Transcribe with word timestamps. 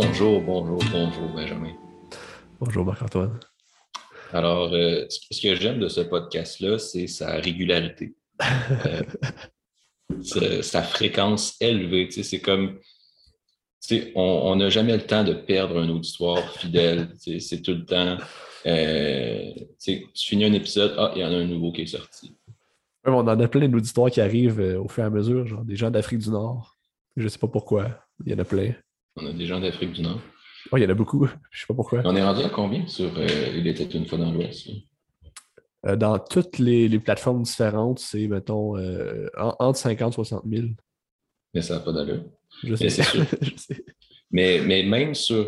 Bonjour, 0.00 0.40
bonjour, 0.40 0.78
bonjour, 0.92 1.28
Benjamin. 1.34 1.72
Bonjour, 2.60 2.84
Marc-Antoine. 2.84 3.40
Alors, 4.32 4.72
euh, 4.72 5.04
ce 5.08 5.40
que 5.42 5.56
j'aime 5.56 5.80
de 5.80 5.88
ce 5.88 6.02
podcast-là, 6.02 6.78
c'est 6.78 7.08
sa 7.08 7.32
régularité. 7.32 8.14
Euh, 8.86 9.02
sa, 10.22 10.62
sa 10.62 10.82
fréquence 10.84 11.56
élevée. 11.60 12.06
Tu 12.06 12.12
sais, 12.12 12.22
C'est 12.22 12.40
comme. 12.40 12.78
tu 12.78 12.80
sais, 13.80 14.12
on 14.14 14.54
n'a 14.54 14.70
jamais 14.70 14.96
le 14.96 15.02
temps 15.04 15.24
de 15.24 15.32
perdre 15.32 15.80
un 15.80 15.88
auditoire 15.88 16.48
fidèle. 16.52 17.08
Tu 17.20 17.40
sais, 17.40 17.40
C'est 17.40 17.62
tout 17.62 17.74
le 17.74 17.84
temps. 17.84 18.18
euh, 18.66 19.50
tu 19.82 20.06
finis 20.14 20.44
un 20.44 20.52
épisode, 20.52 20.94
ah, 20.96 21.10
il 21.16 21.22
y 21.22 21.24
en 21.24 21.32
a 21.32 21.38
un 21.38 21.44
nouveau 21.46 21.72
qui 21.72 21.82
est 21.82 21.86
sorti. 21.86 22.36
Ouais, 23.04 23.12
On 23.12 23.18
en 23.26 23.40
a 23.40 23.48
plein 23.48 23.68
d'auditoires 23.68 24.12
qui 24.12 24.20
arrivent 24.20 24.60
au 24.80 24.86
fur 24.86 25.02
et 25.02 25.06
à 25.08 25.10
mesure, 25.10 25.44
genre 25.48 25.64
des 25.64 25.74
gens 25.74 25.90
d'Afrique 25.90 26.20
du 26.20 26.30
Nord. 26.30 26.76
Je 27.16 27.26
sais 27.26 27.38
pas 27.40 27.48
pourquoi. 27.48 28.04
Il 28.24 28.30
y 28.30 28.34
en 28.36 28.38
a 28.38 28.44
plein. 28.44 28.74
On 29.20 29.26
a 29.26 29.32
des 29.32 29.46
gens 29.46 29.60
d'Afrique 29.60 29.92
du 29.92 30.02
Nord. 30.02 30.20
Oh, 30.72 30.76
il 30.76 30.82
y 30.82 30.86
en 30.86 30.90
a 30.90 30.94
beaucoup. 30.94 31.26
Je 31.50 31.60
sais 31.60 31.66
pas 31.66 31.74
pourquoi. 31.74 32.02
On 32.04 32.14
est 32.16 32.22
rendu 32.22 32.42
à 32.42 32.48
combien 32.50 32.86
sur 32.86 33.10
euh, 33.16 33.26
Il 33.56 33.66
était 33.66 33.84
une 33.84 34.06
fois 34.06 34.18
dans 34.18 34.30
l'Ouest? 34.32 34.68
Euh, 35.86 35.96
dans 35.96 36.18
toutes 36.18 36.58
les, 36.58 36.88
les 36.88 36.98
plateformes 36.98 37.42
différentes, 37.42 38.00
c'est, 38.00 38.26
mettons, 38.26 38.76
euh, 38.76 39.26
en- 39.38 39.54
entre 39.60 39.78
50 39.78 40.12
et 40.12 40.14
60 40.14 40.42
000. 40.48 40.66
Mais 41.54 41.62
ça 41.62 41.74
n'a 41.74 41.80
pas 41.80 41.92
d'allure. 41.92 42.24
Je 42.64 42.70
Mais 42.80 42.88
sais. 42.90 43.02
sûr. 43.02 43.24
Je 43.40 43.50
sais. 43.56 43.84
Mais, 44.30 44.60
mais 44.66 44.82
même 44.82 45.14
sur 45.14 45.46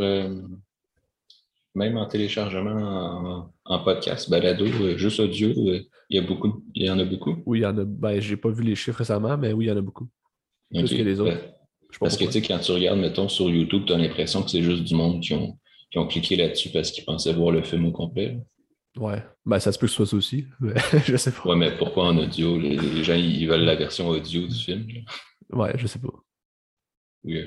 même 1.74 1.96
en 1.96 2.06
téléchargement 2.06 2.70
en, 2.74 3.52
en 3.64 3.84
podcast, 3.84 4.28
balado, 4.30 4.66
juste 4.96 5.20
audio, 5.20 5.48
il 5.50 5.86
y 6.10 6.18
a 6.18 6.22
beaucoup, 6.22 6.64
il 6.74 6.86
y 6.86 6.90
en 6.90 6.98
a 6.98 7.04
beaucoup? 7.04 7.36
Oui, 7.46 7.60
il 7.60 7.62
y 7.62 7.66
en 7.66 7.76
a. 7.78 7.84
Ben, 7.84 8.20
j'ai 8.20 8.36
pas 8.36 8.50
vu 8.50 8.62
les 8.64 8.74
chiffres 8.74 8.98
récemment, 8.98 9.36
mais 9.38 9.52
oui, 9.52 9.66
il 9.66 9.68
y 9.68 9.70
en 9.72 9.76
a 9.76 9.80
beaucoup. 9.82 10.08
Plus 10.72 10.88
que 10.90 11.02
les 11.02 11.20
autres. 11.20 11.32
Ouais. 11.32 11.54
Je 11.92 11.98
Parce 11.98 12.16
que 12.16 12.24
tu 12.24 12.32
sais, 12.32 12.42
quand 12.42 12.58
tu 12.58 12.72
regardes, 12.72 12.98
mettons, 13.00 13.28
sur 13.28 13.50
YouTube, 13.50 13.84
tu 13.86 13.92
as 13.92 13.98
l'impression 13.98 14.42
que 14.42 14.50
c'est 14.50 14.62
juste 14.62 14.84
du 14.84 14.94
monde 14.94 15.20
qui 15.22 15.34
ont, 15.34 15.58
qui 15.90 15.98
ont 15.98 16.06
cliqué 16.06 16.36
là-dessus 16.36 16.70
parce 16.70 16.90
qu'ils 16.92 17.04
pensaient 17.04 17.32
voir 17.32 17.50
le 17.50 17.62
film 17.62 17.86
au 17.86 17.92
complet. 17.92 18.38
Ouais. 18.96 19.22
Ben, 19.46 19.58
ça 19.60 19.72
se 19.72 19.78
peut 19.78 19.86
que 19.86 19.90
ce 19.92 19.96
soit 19.96 20.06
ça 20.06 20.16
aussi. 20.16 20.46
mais 20.60 20.74
je 21.06 21.16
sais 21.16 21.32
pas. 21.32 21.48
Ouais, 21.48 21.56
mais 21.56 21.76
pourquoi 21.76 22.06
en 22.08 22.16
audio? 22.18 22.58
Les, 22.58 22.76
les 22.76 23.04
gens, 23.04 23.14
ils 23.14 23.46
veulent 23.46 23.64
la 23.64 23.76
version 23.76 24.08
audio 24.08 24.46
du 24.46 24.54
film. 24.54 24.86
là. 24.88 25.56
Ouais, 25.56 25.72
je 25.76 25.86
sais 25.86 25.98
pas. 25.98 26.08
Oui. 27.24 27.40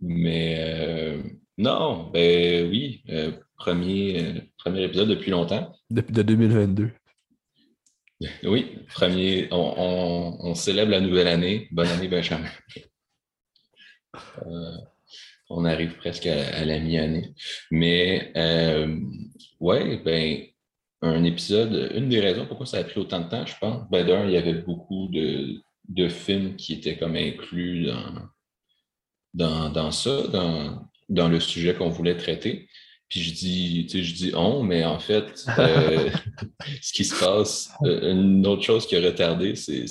Mais 0.00 0.56
euh, 0.58 1.22
non, 1.58 2.10
ben 2.12 2.68
oui, 2.70 3.02
euh, 3.10 3.32
premier, 3.56 4.22
euh, 4.22 4.40
premier 4.58 4.84
épisode 4.84 5.08
depuis 5.08 5.30
longtemps. 5.30 5.74
Depuis 5.90 6.12
de 6.12 6.22
2022. 6.22 6.90
Oui, 8.44 8.78
premier, 8.94 9.48
on, 9.50 9.74
on- 9.76 10.36
on 10.50 10.54
célèbre 10.54 10.90
la 10.92 11.00
nouvelle 11.00 11.26
année. 11.28 11.68
Bonne 11.72 11.88
année, 11.88 12.08
Benjamin. 12.08 12.48
Euh, 14.46 14.76
on 15.50 15.64
arrive 15.64 15.96
presque 15.96 16.26
à, 16.26 16.56
à 16.56 16.64
la 16.64 16.78
mi-année. 16.78 17.34
Mais 17.70 18.32
euh, 18.36 18.98
ouais, 19.60 19.98
ben, 20.04 20.42
un 21.02 21.24
épisode, 21.24 21.92
une 21.94 22.08
des 22.08 22.20
raisons 22.20 22.46
pourquoi 22.46 22.66
ça 22.66 22.78
a 22.78 22.84
pris 22.84 23.00
autant 23.00 23.20
de 23.20 23.28
temps, 23.28 23.46
je 23.46 23.56
pense, 23.60 23.88
ben 23.90 24.06
d'un, 24.06 24.26
il 24.26 24.32
y 24.32 24.36
avait 24.36 24.54
beaucoup 24.54 25.08
de, 25.08 25.60
de 25.88 26.08
films 26.08 26.56
qui 26.56 26.72
étaient 26.72 26.96
comme 26.96 27.16
inclus 27.16 27.86
dans, 27.86 28.28
dans, 29.34 29.70
dans 29.70 29.90
ça, 29.90 30.26
dans, 30.28 30.88
dans 31.08 31.28
le 31.28 31.40
sujet 31.40 31.74
qu'on 31.74 31.90
voulait 31.90 32.16
traiter. 32.16 32.68
Puis 33.08 33.20
je 33.20 33.34
dis, 33.34 33.86
tu 33.88 33.98
sais, 33.98 34.04
je 34.04 34.14
dis 34.14 34.32
on, 34.34 34.62
mais 34.62 34.84
en 34.84 34.98
fait, 34.98 35.44
euh, 35.58 36.10
ce 36.82 36.92
qui 36.92 37.04
se 37.04 37.18
passe, 37.18 37.70
euh, 37.84 38.12
une 38.12 38.46
autre 38.46 38.62
chose 38.62 38.86
qui 38.86 38.96
a 38.96 39.00
retardé, 39.00 39.54
c'est. 39.54 39.86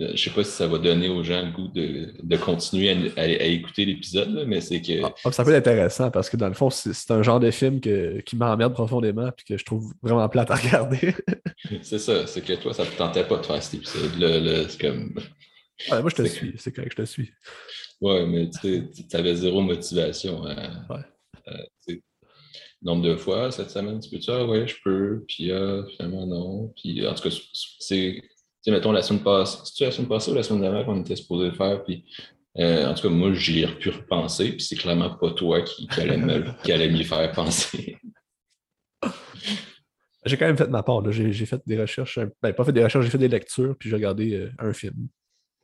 Euh, 0.00 0.12
Je 0.14 0.22
sais 0.24 0.30
pas 0.30 0.42
si 0.44 0.50
ça 0.50 0.66
va 0.66 0.78
donner 0.78 1.08
aux 1.08 1.22
gens 1.22 1.44
le 1.44 1.52
goût 1.52 1.68
de, 1.68 2.14
de 2.22 2.36
continuer 2.36 2.90
à, 2.90 3.20
à- 3.20 3.24
à 3.24 3.26
écouter 3.44 3.84
l'épisode, 3.84 4.44
mais 4.46 4.60
c'est 4.60 4.80
que. 4.80 5.02
Ah, 5.04 5.32
ça 5.32 5.44
peut 5.44 5.52
être 5.52 5.66
intéressant 5.68 6.10
parce 6.10 6.28
que 6.30 6.36
dans 6.36 6.48
le 6.48 6.54
fond, 6.54 6.70
c'est 6.70 7.10
un 7.10 7.22
genre 7.22 7.40
de 7.40 7.50
film 7.50 7.80
que- 7.80 8.20
qui 8.20 8.36
m'emmerde 8.36 8.72
profondément 8.72 9.28
et 9.28 9.42
que 9.46 9.56
je 9.58 9.64
trouve 9.64 9.92
vraiment 10.02 10.28
plate 10.28 10.50
à 10.50 10.54
regarder. 10.56 11.14
C'est 11.82 11.98
ça, 11.98 12.26
c'est 12.26 12.40
que 12.42 12.54
toi, 12.54 12.72
ça 12.72 12.84
te 12.86 12.96
tentait 12.96 13.24
pas 13.24 13.36
de 13.36 13.44
faire 13.46 13.62
cet 13.62 13.74
épisode-là. 13.74 14.40
là, 14.40 14.68
c'est 14.68 14.80
comme. 14.80 15.14
Ouais, 15.90 16.00
moi, 16.00 16.10
je 16.10 16.16
te 16.16 16.22
C'est- 16.22 16.28
suis. 16.28 16.52
C'est 16.56 16.72
correct, 16.74 16.92
je 16.96 17.02
te 17.02 17.06
suis. 17.06 17.30
Ouais, 18.00 18.26
mais 18.26 18.48
tu 18.50 18.86
avais 19.12 19.34
zéro 19.36 19.60
motivation. 19.60 20.42
Ouais. 20.42 20.56
tu 21.86 21.94
sais, 21.94 22.02
nombre 22.82 23.02
de 23.02 23.14
fois 23.16 23.50
cette 23.52 23.70
semaine, 23.70 24.00
tu 24.00 24.08
peux 24.10 24.16
dire, 24.18 24.34
ah 24.34 24.46
ouais, 24.46 24.66
je 24.66 24.74
peux, 24.82 25.22
puis 25.28 25.52
ah, 25.52 25.84
finalement 25.96 26.26
non. 26.26 26.72
Puis 26.80 27.06
en 27.06 27.14
tout 27.14 27.28
cas, 27.28 27.36
c'est. 27.78 28.22
Tu 28.62 28.70
sais, 28.70 28.76
mettons 28.76 28.92
la 28.92 29.02
semaine 29.02 29.22
passée, 29.22 29.58
c'est 29.64 29.84
la 29.86 29.90
semaine 29.90 30.08
passée 30.08 30.30
ou 30.30 30.34
la 30.34 30.42
semaine 30.42 30.62
d'avant 30.62 30.84
qu'on 30.84 31.00
était 31.00 31.16
supposé 31.16 31.50
faire, 31.52 31.82
puis 31.82 32.04
euh, 32.58 32.86
en 32.86 32.94
tout 32.94 33.02
cas, 33.02 33.08
moi, 33.08 33.32
j'y 33.32 33.62
ai 33.62 33.66
pu 33.66 33.90
repenser, 33.90 34.52
puis 34.52 34.60
c'est 34.60 34.76
clairement 34.76 35.10
pas 35.10 35.30
toi 35.30 35.62
qui, 35.62 35.86
qui 35.86 36.00
allais 36.00 36.16
me, 36.16 36.44
qui 36.64 36.72
allait 36.72 36.90
m'y 36.90 37.04
faire 37.04 37.30
penser. 37.32 37.96
J'ai 40.26 40.36
quand 40.36 40.46
même 40.46 40.58
fait 40.58 40.68
ma 40.68 40.82
part. 40.82 41.10
J'ai 41.10 41.46
fait 41.46 41.62
des 41.64 41.80
recherches. 41.80 42.18
Ben, 42.42 42.52
pas 42.52 42.64
fait 42.64 42.72
des 42.72 42.84
recherches, 42.84 43.06
j'ai 43.06 43.10
fait 43.10 43.16
des 43.16 43.28
lectures, 43.28 43.74
puis 43.78 43.88
j'ai 43.88 43.96
regardé 43.96 44.34
euh, 44.34 44.52
un 44.58 44.74
film. 44.74 45.08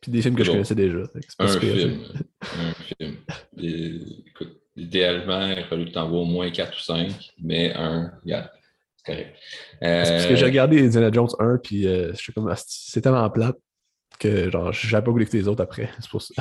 Puis 0.00 0.10
des 0.10 0.22
films 0.22 0.34
que 0.34 0.44
je 0.44 0.50
connaissais 0.50 0.74
déjà. 0.74 1.00
Un 1.38 1.48
film. 1.48 2.00
Un 2.40 2.72
film. 2.72 3.16
Et, 3.58 4.00
écoute, 4.26 4.62
idéalement, 4.74 5.48
il 5.48 5.64
fallu 5.64 5.84
que 5.84 5.90
tu 5.90 5.98
en 5.98 6.08
vois 6.08 6.20
au 6.20 6.24
moins 6.24 6.50
4 6.50 6.74
ou 6.74 6.80
5, 6.80 7.34
mais 7.42 7.74
un, 7.74 8.12
regarde, 8.22 8.48
correct. 9.06 9.36
Parce 9.80 10.10
que 10.26 10.32
Euh, 10.32 10.36
j'ai 10.36 10.44
regardé 10.44 10.84
Indiana 10.84 11.10
Jones 11.12 11.28
1, 11.38 11.58
puis 11.58 11.86
euh, 11.86 12.10
je 12.12 12.16
suis 12.18 12.32
comme, 12.32 12.52
c'est 12.66 13.00
tellement 13.00 13.28
plate 13.30 13.56
que 14.18 14.50
genre, 14.50 14.72
j'avais 14.72 15.04
pas 15.04 15.10
voulu 15.10 15.22
écouter 15.24 15.38
les 15.38 15.48
autres 15.48 15.62
après. 15.62 15.88
C'est 16.00 16.10
pour 16.10 16.22
ça. 16.22 16.34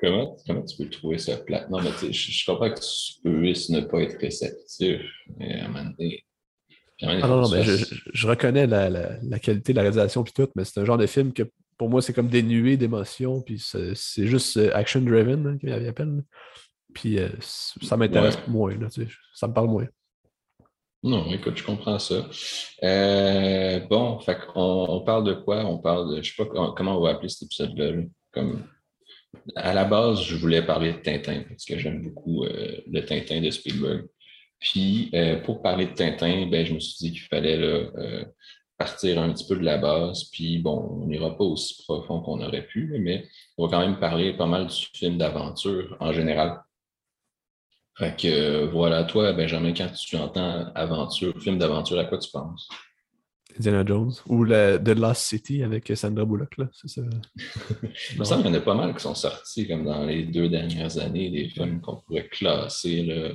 Comment, 0.00 0.36
comment 0.46 0.62
tu 0.64 0.76
peux 0.76 0.88
trouver 0.90 1.18
ça 1.18 1.36
plate? 1.38 1.68
Non, 1.70 1.80
mais 1.82 1.90
tu 1.90 2.06
sais, 2.06 2.12
je, 2.12 2.30
je 2.32 2.46
comprends 2.46 2.70
que 2.72 2.78
tu 2.80 3.20
puisses 3.24 3.68
ne 3.70 3.80
pas 3.80 4.00
être 4.02 4.18
réceptif, 4.20 5.00
mais 5.36 5.60
à 5.60 5.64
un 5.64 5.68
moment 5.68 5.90
donné. 5.98 6.24
Ah 7.02 7.28
non, 7.28 7.42
non, 7.42 7.48
mais 7.48 7.62
je, 7.62 8.26
reconnais 8.26 8.66
la, 8.66 8.90
la- 8.90 9.18
la 9.22 9.38
qualité 9.38 9.72
de 9.72 9.76
la 9.76 9.82
réalisation 9.82 10.24
puis 10.24 10.32
tout, 10.32 10.48
mais 10.56 10.64
c'est 10.64 10.80
un 10.80 10.84
genre 10.84 10.98
de 10.98 11.06
film 11.06 11.32
que 11.32 11.44
pour 11.76 11.88
moi, 11.88 12.02
c'est 12.02 12.12
comme 12.12 12.28
dénué 12.28 12.76
d'émotion, 12.76 13.40
puis 13.40 13.60
c'est 13.60 14.26
juste 14.26 14.56
euh, 14.56 14.70
action-driven, 14.74 15.46
hein, 15.46 15.58
qu'il 15.58 15.72
appelle. 15.72 16.22
Puis 16.94 17.18
euh, 17.20 17.28
ça 17.40 17.96
m'intéresse 17.96 18.34
Ouais. 18.36 18.42
moins, 18.48 18.76
là, 18.76 18.88
tu 18.90 19.04
sais, 19.04 19.10
ça 19.34 19.46
me 19.46 19.52
parle 19.52 19.68
moins. 19.68 19.86
Non, 21.04 21.32
écoute, 21.32 21.56
je 21.56 21.64
comprends 21.64 21.98
ça. 21.98 22.26
Euh, 22.82 23.80
bon, 23.88 24.18
fait 24.18 24.38
on 24.56 25.00
parle 25.02 25.24
de 25.24 25.34
quoi? 25.34 25.64
On 25.64 25.78
parle 25.78 26.16
de, 26.16 26.22
je 26.22 26.34
sais 26.34 26.44
pas 26.44 26.72
comment, 26.76 26.98
on 26.98 27.02
va 27.02 27.10
appeler 27.10 27.28
cet 27.28 27.42
épisode-là. 27.42 27.92
là. 27.92 28.02
Comme, 28.32 28.66
à 29.54 29.74
la 29.74 29.84
base, 29.84 30.22
je 30.22 30.36
voulais 30.36 30.62
parler 30.62 30.92
de 30.92 30.98
Tintin, 30.98 31.44
parce 31.48 31.64
que 31.64 31.78
j'aime 31.78 32.02
beaucoup 32.02 32.44
euh, 32.44 32.80
le 32.90 33.00
Tintin 33.04 33.40
de 33.40 33.50
Spielberg. 33.50 34.06
Puis, 34.58 35.10
euh, 35.14 35.40
pour 35.40 35.62
parler 35.62 35.86
de 35.86 35.92
Tintin, 35.94 36.46
ben, 36.50 36.66
je 36.66 36.74
me 36.74 36.80
suis 36.80 36.96
dit 36.98 37.12
qu'il 37.12 37.28
fallait 37.28 37.88
partir 38.76 39.20
un 39.20 39.32
petit 39.32 39.46
peu 39.46 39.56
de 39.56 39.64
la 39.64 39.78
base. 39.78 40.24
Puis, 40.32 40.58
bon, 40.58 41.02
on 41.02 41.06
n'ira 41.06 41.36
pas 41.36 41.44
aussi 41.44 41.80
profond 41.84 42.20
qu'on 42.20 42.40
aurait 42.40 42.66
pu, 42.66 42.96
mais 43.00 43.24
on 43.56 43.66
va 43.66 43.70
quand 43.76 43.86
même 43.86 44.00
parler 44.00 44.32
pas 44.36 44.46
mal 44.46 44.66
du 44.66 44.86
film 44.94 45.16
d'aventure 45.16 45.96
en 46.00 46.12
général. 46.12 46.60
Fait 47.98 48.16
que 48.16 48.28
euh, 48.28 48.66
voilà, 48.70 49.04
toi, 49.04 49.32
Benjamin, 49.32 49.72
quand 49.74 49.92
tu 49.92 50.16
entends 50.16 50.72
aventure, 50.74 51.34
film 51.42 51.58
d'aventure, 51.58 51.98
à 51.98 52.04
quoi 52.04 52.18
tu 52.18 52.30
penses? 52.30 52.68
Indiana 53.58 53.84
Jones. 53.84 54.12
Ou 54.26 54.44
la, 54.44 54.78
The 54.78 54.90
Lost 54.90 55.22
City 55.22 55.64
avec 55.64 55.90
Sandra 55.96 56.24
Bullock, 56.24 56.56
là, 56.58 56.68
c'est 56.72 56.88
ça? 56.88 57.02
Il 58.12 58.18
me 58.20 58.24
semble 58.24 58.44
qu'il 58.44 58.52
y 58.52 58.56
en 58.56 58.58
a 58.58 58.62
pas 58.62 58.74
mal 58.74 58.94
qui 58.94 59.00
sont 59.02 59.16
sortis 59.16 59.66
comme 59.66 59.84
dans 59.84 60.04
les 60.04 60.24
deux 60.24 60.48
dernières 60.48 60.96
années, 60.98 61.30
des 61.30 61.48
films 61.48 61.80
qu'on 61.80 61.96
pourrait 62.02 62.28
classer 62.28 63.02
là, 63.02 63.30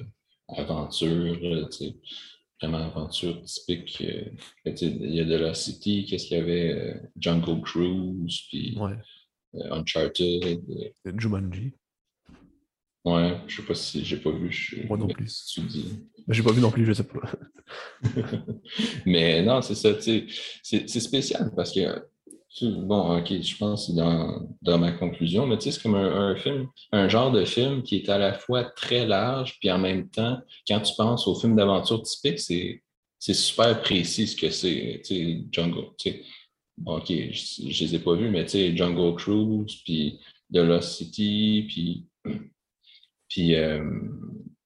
aventure, 0.48 1.38
là, 1.42 1.68
vraiment 2.62 2.78
aventure 2.78 3.42
typique. 3.44 4.02
euh, 4.02 4.24
il 4.66 5.14
y 5.14 5.20
a 5.20 5.26
de 5.26 5.36
la 5.36 5.54
City, 5.54 6.06
qu'est-ce 6.06 6.28
qu'il 6.28 6.38
y 6.38 6.40
avait? 6.40 6.72
euh, 6.74 6.94
Jungle 7.20 7.62
Cruise, 7.62 8.44
puis 8.50 8.78
Ouais. 8.80 8.96
euh, 9.56 9.72
Uncharted. 9.74 10.62
Jumanji. 11.18 11.74
Ouais, 13.06 13.38
je 13.48 13.58
sais 13.58 13.68
pas 13.68 13.76
si 13.76 14.04
j'ai 14.04 14.18
pas 14.18 14.32
vu. 14.32 14.52
Je, 14.52 14.88
Moi 14.88 14.98
non 14.98 15.08
plus. 15.08 15.46
Tu 15.54 15.62
dis. 15.62 16.00
J'ai 16.30 16.44
pas 16.44 16.52
vu 16.52 16.62
non 16.62 16.72
plus, 16.72 16.86
je 16.86 16.94
sais 16.94 17.04
pas. 17.04 17.20
Mais 19.06 19.42
non, 19.42 19.62
c'est 19.62 19.76
ça, 19.76 19.94
tu 19.94 20.30
sais, 20.62 20.86
c'est 20.88 21.00
spécial 21.00 21.52
parce 21.56 21.74
que, 21.74 22.06
bon, 22.62 23.18
ok, 23.18 23.42
je 23.42 23.58
pense 23.58 23.88
que 23.88 23.94
dans, 23.94 24.48
dans 24.62 24.78
ma 24.78 24.92
conclusion, 24.92 25.48
mais 25.48 25.58
tu 25.58 25.64
sais, 25.64 25.72
c'est 25.72 25.82
comme 25.82 25.96
un, 25.96 26.30
un 26.30 26.36
film, 26.36 26.68
un 26.92 27.10
genre 27.10 27.32
de 27.32 27.46
film 27.46 27.84
qui 27.84 27.98
est 27.98 28.10
à 28.10 28.18
la 28.18 28.34
fois 28.34 28.64
très 28.64 29.06
large, 29.08 29.58
puis 29.60 29.72
en 29.72 29.80
même 29.80 30.10
temps, 30.10 30.40
quand 30.68 30.80
tu 30.82 30.94
penses 30.96 31.28
au 31.28 31.36
film 31.36 31.56
d'aventure 31.56 32.04
typique, 32.04 32.40
c'est 32.40 33.34
super 33.34 33.82
précis 33.82 34.28
ce 34.28 34.36
que 34.36 34.50
c'est, 34.50 35.02
tu 35.04 35.16
sais, 35.16 35.44
Jungle, 35.52 35.88
tu 35.98 36.12
sais. 36.12 36.24
Bon, 36.78 36.98
ok, 36.98 37.08
je, 37.08 37.70
je 37.70 37.84
les 37.84 37.96
ai 37.96 38.00
pas 38.00 38.16
vus, 38.16 38.30
mais 38.30 38.46
tu 38.46 38.52
sais, 38.52 38.76
Jungle 38.78 39.16
Cruise, 39.16 39.76
puis 39.84 40.20
The 40.54 40.58
Lost 40.58 40.98
City, 40.98 41.66
puis, 41.68 42.06
puis 43.34 43.56
euh, 43.56 43.84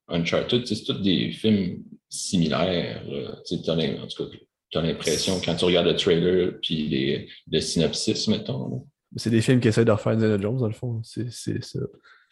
Uncharted, 0.10 0.68
c'est 0.68 0.84
tous 0.84 1.02
des 1.02 1.32
films 1.32 1.86
similaires. 2.10 3.02
en 3.08 4.08
tout 4.08 4.26
cas, 4.26 4.38
tu 4.70 4.78
as 4.78 4.82
l'impression, 4.82 5.40
quand 5.44 5.56
tu 5.56 5.64
regardes 5.64 5.88
le 5.88 5.96
trailer 5.96 6.60
puis 6.62 6.90
les, 6.90 7.30
le 7.50 7.62
synopsis, 7.62 8.28
mettons. 8.28 8.86
C'est 9.16 9.30
des 9.30 9.40
films 9.40 9.62
qui 9.62 9.70
essaient 9.70 9.86
de 9.86 9.92
refaire 9.92 10.12
Indiana 10.14 10.38
Jones, 10.38 10.58
dans 10.58 10.68
le 10.68 10.74
fond. 10.74 11.00
C'est 11.02 11.32
c'est 11.32 11.64
ça. 11.64 11.80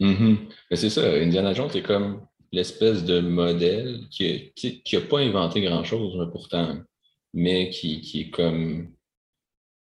Mm-hmm. 0.02 0.38
Mais 0.70 0.76
c'est 0.76 0.90
ça, 0.90 1.10
Indiana 1.10 1.54
Jones 1.54 1.72
est 1.74 1.82
comme 1.82 2.28
l'espèce 2.52 3.06
de 3.06 3.22
modèle 3.22 4.02
qui 4.12 4.52
n'a 4.92 5.02
pas 5.02 5.20
inventé 5.20 5.62
grand-chose, 5.62 6.30
pourtant, 6.34 6.80
mais 7.34 7.70
qui, 7.70 8.02
qui 8.02 8.22
est 8.22 8.30
comme. 8.30 8.92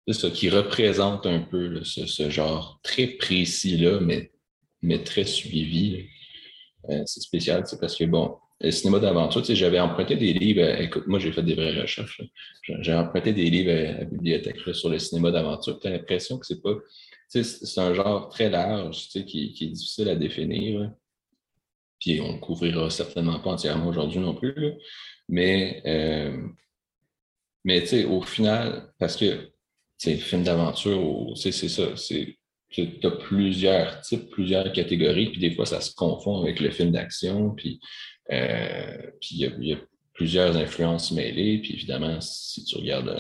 C'est 0.06 0.21
ça, 0.21 0.31
qui 0.31 0.50
représente 0.50 1.25
un 1.25 1.41
peu 1.41 1.83
ce, 1.83 2.29
genre 2.29 2.79
très 2.83 3.06
précis-là, 3.06 4.00
mais, 4.00 4.33
mais 4.83 5.03
très 5.03 5.25
suivi. 5.25 6.11
Euh, 6.91 7.03
c'est 7.06 7.21
spécial, 7.21 7.62
c'est 7.67 7.81
parce 7.81 7.97
que, 7.97 8.05
bon, 8.05 8.37
le 8.61 8.71
cinéma 8.71 8.99
d'aventure, 8.99 9.43
tu 9.43 9.49
sais, 9.49 9.56
j'avais 9.56 9.81
emprunté 9.81 10.17
des 10.17 10.33
livres, 10.33 10.62
euh, 10.62 10.77
écoute, 10.79 11.06
moi 11.06 11.19
j'ai 11.19 11.33
fait 11.33 11.43
des 11.43 11.55
vraies 11.55 11.81
recherches, 11.81 12.23
j'ai 12.62 12.94
emprunté 12.94 13.33
des 13.33 13.50
livres 13.50 13.71
à 13.71 13.99
la 13.99 14.05
bibliothèque 14.05 14.61
sur 14.75 14.88
le 14.88 14.99
cinéma 14.99 15.31
d'aventure, 15.31 15.79
tu 15.79 15.87
as 15.88 15.91
l'impression 15.91 16.38
que 16.38 16.47
c'est 16.47 16.62
pas, 16.62 16.75
c'est 17.29 17.79
un 17.81 17.93
genre 17.94 18.29
très 18.29 18.49
large, 18.49 19.09
tu 19.09 19.21
sais, 19.21 19.25
qui, 19.25 19.53
qui 19.53 19.65
est 19.65 19.69
difficile 19.69 20.09
à 20.09 20.17
définir, 20.17 20.91
puis 22.00 22.21
on 22.21 22.35
ne 22.35 22.38
couvrira 22.38 22.88
certainement 22.91 23.41
pas 23.41 23.50
entièrement 23.50 23.88
aujourd'hui 23.88 24.21
non 24.21 24.35
plus, 24.35 24.55
mais, 25.29 25.83
euh, 25.87 26.47
mais 27.65 27.81
tu 27.83 27.88
sais, 27.88 28.05
au 28.05 28.23
final, 28.23 28.93
parce 28.99 29.17
que, 29.17 29.50
sais, 29.99 30.17
film 30.17 30.44
d'aventure, 30.44 31.33
c'est 31.37 31.53
ça, 31.53 31.97
c'est 31.97 32.36
tu 32.70 32.88
as 33.02 33.10
plusieurs 33.10 34.00
types, 34.00 34.30
plusieurs 34.30 34.72
catégories, 34.72 35.30
puis 35.30 35.40
des 35.40 35.54
fois, 35.54 35.66
ça 35.66 35.80
se 35.80 35.94
confond 35.94 36.42
avec 36.42 36.60
le 36.60 36.70
film 36.70 36.90
d'action, 36.90 37.50
puis 37.50 37.80
euh, 38.32 39.10
il 39.30 39.38
y, 39.60 39.72
a 39.72 39.78
plusieurs 40.12 40.56
influences 40.56 41.12
mêlées, 41.12 41.58
puis 41.58 41.74
évidemment, 41.74 42.20
si 42.20 42.64
tu 42.64 42.76
regardes 42.76 43.16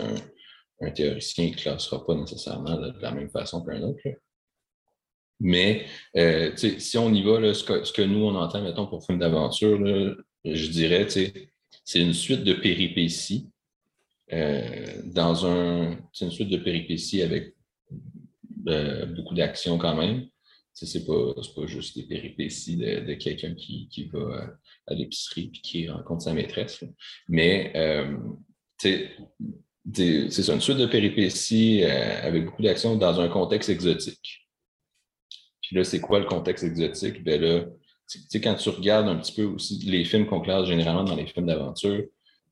un, 0.80 0.90
théoricien, 0.90 1.44
il 1.44 1.52
ne 1.52 1.56
classera 1.56 2.04
pas 2.04 2.14
nécessairement 2.14 2.76
de, 2.76 2.92
la 3.00 3.12
même 3.12 3.30
façon 3.30 3.64
qu'un 3.64 3.82
autre. 3.82 4.00
Mais 5.38 5.86
euh, 6.16 6.52
si 6.56 6.98
on 6.98 7.12
y 7.12 7.22
va, 7.22 7.54
ce, 7.54 7.92
que, 7.92 8.02
nous, 8.02 8.24
on 8.24 8.34
entend, 8.34 8.62
mettons, 8.62 8.86
pour 8.86 9.04
film 9.04 9.18
d'aventure, 9.18 9.78
je 10.44 10.70
dirais, 10.70 11.06
c'est 11.08 12.00
une 12.00 12.14
suite 12.14 12.44
de 12.44 12.54
péripéties 12.54 13.50
euh, 14.32 15.02
dans 15.04 15.46
un. 15.46 15.96
C'est 16.12 16.24
une 16.24 16.32
suite 16.32 16.48
de 16.48 16.56
péripéties 16.56 17.22
avec 17.22 17.54
euh, 18.68 19.06
beaucoup 19.06 19.34
d'action 19.34 19.78
quand 19.78 19.96
même. 19.96 20.26
C'est 20.72 21.06
pas, 21.06 21.32
pas 21.54 21.66
juste 21.66 21.96
des 21.96 22.02
péripéties 22.02 22.76
de, 22.76 23.14
quelqu'un 23.14 23.54
qui, 23.54 24.10
va 24.12 24.58
à 24.86 24.92
l'épicerie 24.92 25.50
et 25.54 25.60
qui 25.60 25.88
rencontre 25.88 26.24
sa 26.24 26.34
maîtresse. 26.34 26.84
Mais 27.28 27.72
c'est 28.78 29.16
une 29.94 30.60
suite 30.60 30.76
de 30.76 30.84
péripéties 30.84 31.82
avec 31.82 32.44
beaucoup 32.44 32.62
d'action 32.62 32.96
dans 32.96 33.18
un 33.20 33.28
contexte 33.28 33.70
exotique. 33.70 34.46
Puis 35.62 35.76
là, 35.76 35.84
c'est 35.84 36.00
quoi 36.00 36.18
le 36.18 36.26
contexte 36.26 36.64
exotique? 36.64 37.24
Ben 37.24 37.40
là, 37.40 37.64
tu 38.08 38.20
sais, 38.28 38.40
quand 38.40 38.54
tu 38.54 38.68
regardes 38.68 39.08
un 39.08 39.16
petit 39.16 39.32
peu 39.32 39.44
aussi 39.44 39.78
les 39.86 40.04
films 40.04 40.26
qu'on 40.26 40.40
classe 40.40 40.66
généralement 40.66 41.04
dans 41.04 41.16
les 41.16 41.26
films 41.26 41.46
d'aventure, 41.46 42.04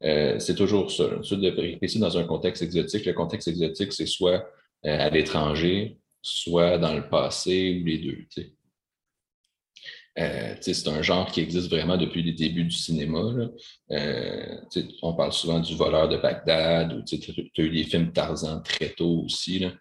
euh, 0.03 0.39
c'est 0.39 0.57
toujours 0.57 0.91
ça. 0.91 1.05
Une 1.31 1.41
de 1.41 1.51
péripéties 1.51 2.01
dans 2.01 2.19
un 2.19 2.25
contexte 2.25 2.63
exotique. 2.63 3.07
Le 3.07 3.13
contexte 3.13 3.49
exotique, 3.49 3.93
c'est 3.93 4.07
soit 4.07 4.45
euh, 4.85 4.99
à 4.99 5.11
l'étranger, 5.11 5.97
soit 6.25 6.79
dans 6.79 6.95
le 6.95 7.09
passé 7.09 7.81
ou 7.81 7.85
les 7.85 7.99
deux. 7.99 8.27
Euh, 10.19 10.55
c'est 10.61 10.89
un 10.89 11.03
genre 11.03 11.31
qui 11.31 11.41
existe 11.41 11.69
vraiment 11.69 11.97
depuis 11.97 12.23
les 12.23 12.33
débuts 12.33 12.65
du 12.65 12.77
cinéma. 12.77 13.21
on 15.03 15.15
parle 15.15 15.33
souvent 15.33 15.61
du 15.61 15.75
voleur 15.77 16.09
de 16.09 16.17
Bagdad, 16.17 16.93
ou 16.93 17.03
tu 17.03 17.17
as 17.17 17.63
eu 17.63 17.69
les 17.69 17.85
films 17.85 18.13
Tarzan 18.13 18.61
très 18.63 18.91
tôt 18.91 19.23
aussi. 19.25 19.61
Là 19.61 19.73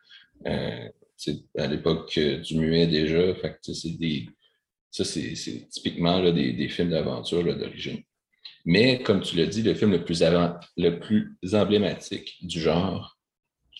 à 1.57 1.67
l'époque 1.67 2.17
euh, 2.17 2.39
du 2.39 2.57
muet 2.57 2.87
déjà. 2.87 3.33
Fait 3.35 3.57
des, 3.99 4.27
ça, 4.91 5.03
c'est 5.03 5.67
typiquement 5.69 6.21
des, 6.31 6.69
films 6.69 6.89
d'aventure 6.89 7.43
d'origine. 7.43 8.01
Mais 8.65 9.01
comme 9.03 9.21
tu 9.21 9.35
l'as 9.35 9.45
dit, 9.45 9.61
le 9.61 9.73
film 9.73 9.91
le 9.91 10.05
plus, 10.05 10.21
le 10.77 10.99
plus 10.99 11.37
emblématique 11.53 12.37
du 12.41 12.61
genre, 12.61 13.17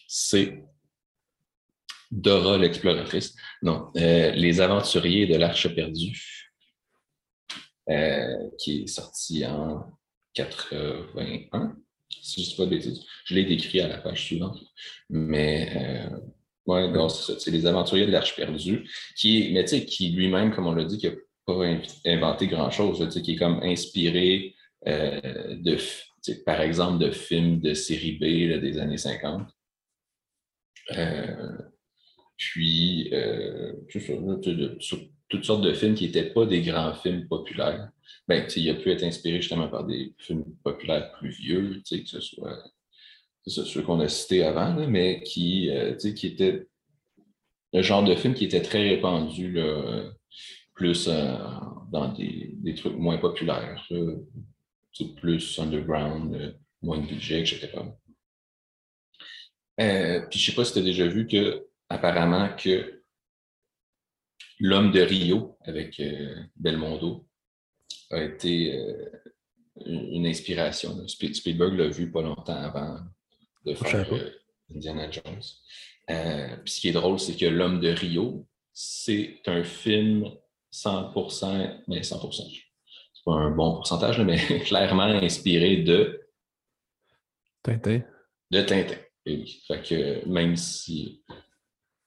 c'est 0.07 0.63
Dora 2.13 2.57
l'exploratrice. 2.57 3.36
Non, 3.62 3.89
euh, 3.98 4.31
Les 4.31 4.62
aventuriers 4.62 5.25
de 5.25 5.36
l'Arche 5.36 5.74
perdue, 5.74 6.51
euh, 7.89 8.50
qui 8.60 8.83
est 8.83 8.88
sorti 8.88 9.45
en 9.45 9.98
81, 10.33 11.75
si 12.10 12.44
je 12.44 12.62
ne 12.62 12.69
pas. 12.69 12.89
Je 13.25 13.36
l'ai 13.36 13.45
décrit 13.45 13.81
à 13.81 13.88
la 13.88 13.98
page 13.98 14.24
suivante. 14.24 14.60
Mais 15.10 16.07
oui, 16.65 16.81
c'est 17.10 17.33
ça. 17.33 17.39
C'est 17.39 17.51
Les 17.51 17.65
Aventuriers 17.65 18.06
de 18.06 18.12
l'Arche 18.12 18.36
perdue, 18.36 18.88
qui, 19.16 19.51
mais 19.54 19.66
qui 19.66 20.09
lui-même, 20.09 20.54
comme 20.54 20.68
on 20.68 20.74
l'a 20.74 20.86
dit, 20.86 20.98
qui 20.98 21.07
n'a 21.07 21.13
pas 21.45 21.66
inventé 22.06 22.48
grand-chose, 22.48 23.09
qui 23.21 23.33
est 23.33 23.36
comme 23.36 23.62
inspiré 23.63 24.56
euh, 24.88 25.56
de, 25.56 25.77
par 26.45 26.62
exemple, 26.62 27.04
de 27.04 27.12
films 27.12 27.59
de 27.59 27.74
série 27.74 28.13
B 28.13 28.62
des 28.62 28.77
années 28.77 28.98
50. 28.98 29.50
Euh, 30.98 31.57
puis, 32.38 33.09
euh, 33.13 33.74
sur 34.80 35.00
toutes 35.30 35.45
sortes 35.45 35.63
de 35.63 35.74
films 35.74 35.95
qui 35.95 36.06
n'étaient 36.06 36.31
pas 36.31 36.45
des 36.45 36.62
grands 36.62 36.94
films 36.94 37.27
populaires. 37.27 37.89
Ben, 38.27 38.47
il 38.56 38.69
a 38.69 38.75
pu 38.75 38.91
être 38.91 39.03
inspiré 39.03 39.41
justement 39.41 39.68
par 39.68 39.85
des 39.85 40.13
films 40.18 40.45
populaires 40.63 41.12
plus 41.13 41.30
vieux, 41.30 41.81
que 41.89 42.06
ce 42.06 42.21
soit 42.21 42.63
ceux 43.45 43.81
qu'on 43.81 44.00
a 44.00 44.07
cités 44.07 44.44
avant, 44.44 44.74
mais 44.88 45.21
qui, 45.24 45.69
euh, 45.69 45.95
qui 45.95 46.27
étaient 46.27 46.68
le 47.74 47.81
genre 47.81 48.03
de 48.03 48.15
film 48.15 48.33
qui 48.33 48.45
était 48.45 48.62
très 48.62 48.88
répandu, 48.88 49.57
plus 50.75 51.07
euh, 51.07 51.35
dans 51.91 52.13
des, 52.13 52.75
trucs 52.75 52.97
moins 52.97 53.18
populaires, 53.18 53.85
plus 55.18 55.59
underground, 55.59 56.35
euh, 56.35 56.51
moins 56.81 57.00
de 57.00 57.07
budget, 57.07 57.41
etc. 57.41 57.69
puis 60.30 60.39
je 60.39 60.45
sais 60.45 60.56
pas 60.56 60.65
si 60.65 60.74
tu 60.74 60.80
as 60.80 60.83
déjà 60.83 61.07
vu 61.07 61.27
que 61.27 61.65
apparemment 61.94 62.50
que 62.56 63.00
L'homme 64.59 64.92
de 64.92 65.02
Rio 65.02 65.57
avec 65.62 66.02
Belmondo 66.56 67.28
a 68.12 68.21
été 68.21 68.71
une 69.85 70.26
inspiration. 70.26 71.07
Spielberg 71.07 71.73
l'a 71.73 71.88
vu 71.88 72.12
pas 72.12 72.21
longtemps 72.21 72.56
avant 72.56 73.00
de 73.66 73.73
faire 73.73 74.14
euh, 74.14 74.30
Indiana 74.73 75.09
Jones. 75.09 75.42
Euh, 76.09 76.57
puis 76.57 76.73
ce 76.73 76.81
qui 76.81 76.90
est 76.90 76.94
drôle, 76.94 77.19
c'est 77.19 77.35
que 77.35 77.45
L'homme 77.45 77.80
de 77.80 77.90
Rio, 77.90 78.47
c'est 78.73 79.42
un 79.45 79.64
film 79.64 80.30
100%, 80.71 81.83
mais 81.88 82.02
100%, 82.02 82.64
c'est 83.14 83.23
pas 83.26 83.33
un 83.33 83.52
bon 83.52 83.76
pourcentage, 83.76 84.19
mais 84.21 84.38
clairement 84.66 85.04
inspiré 85.04 85.78
de 85.78 86.21
Tintin. 87.62 88.02
De 88.52 88.62
Tintin. 88.62 88.97
Et 89.26 89.38
oui. 89.38 89.64
Fait 89.68 89.81
que 89.81 90.28
même 90.28 90.57
si. 90.57 91.22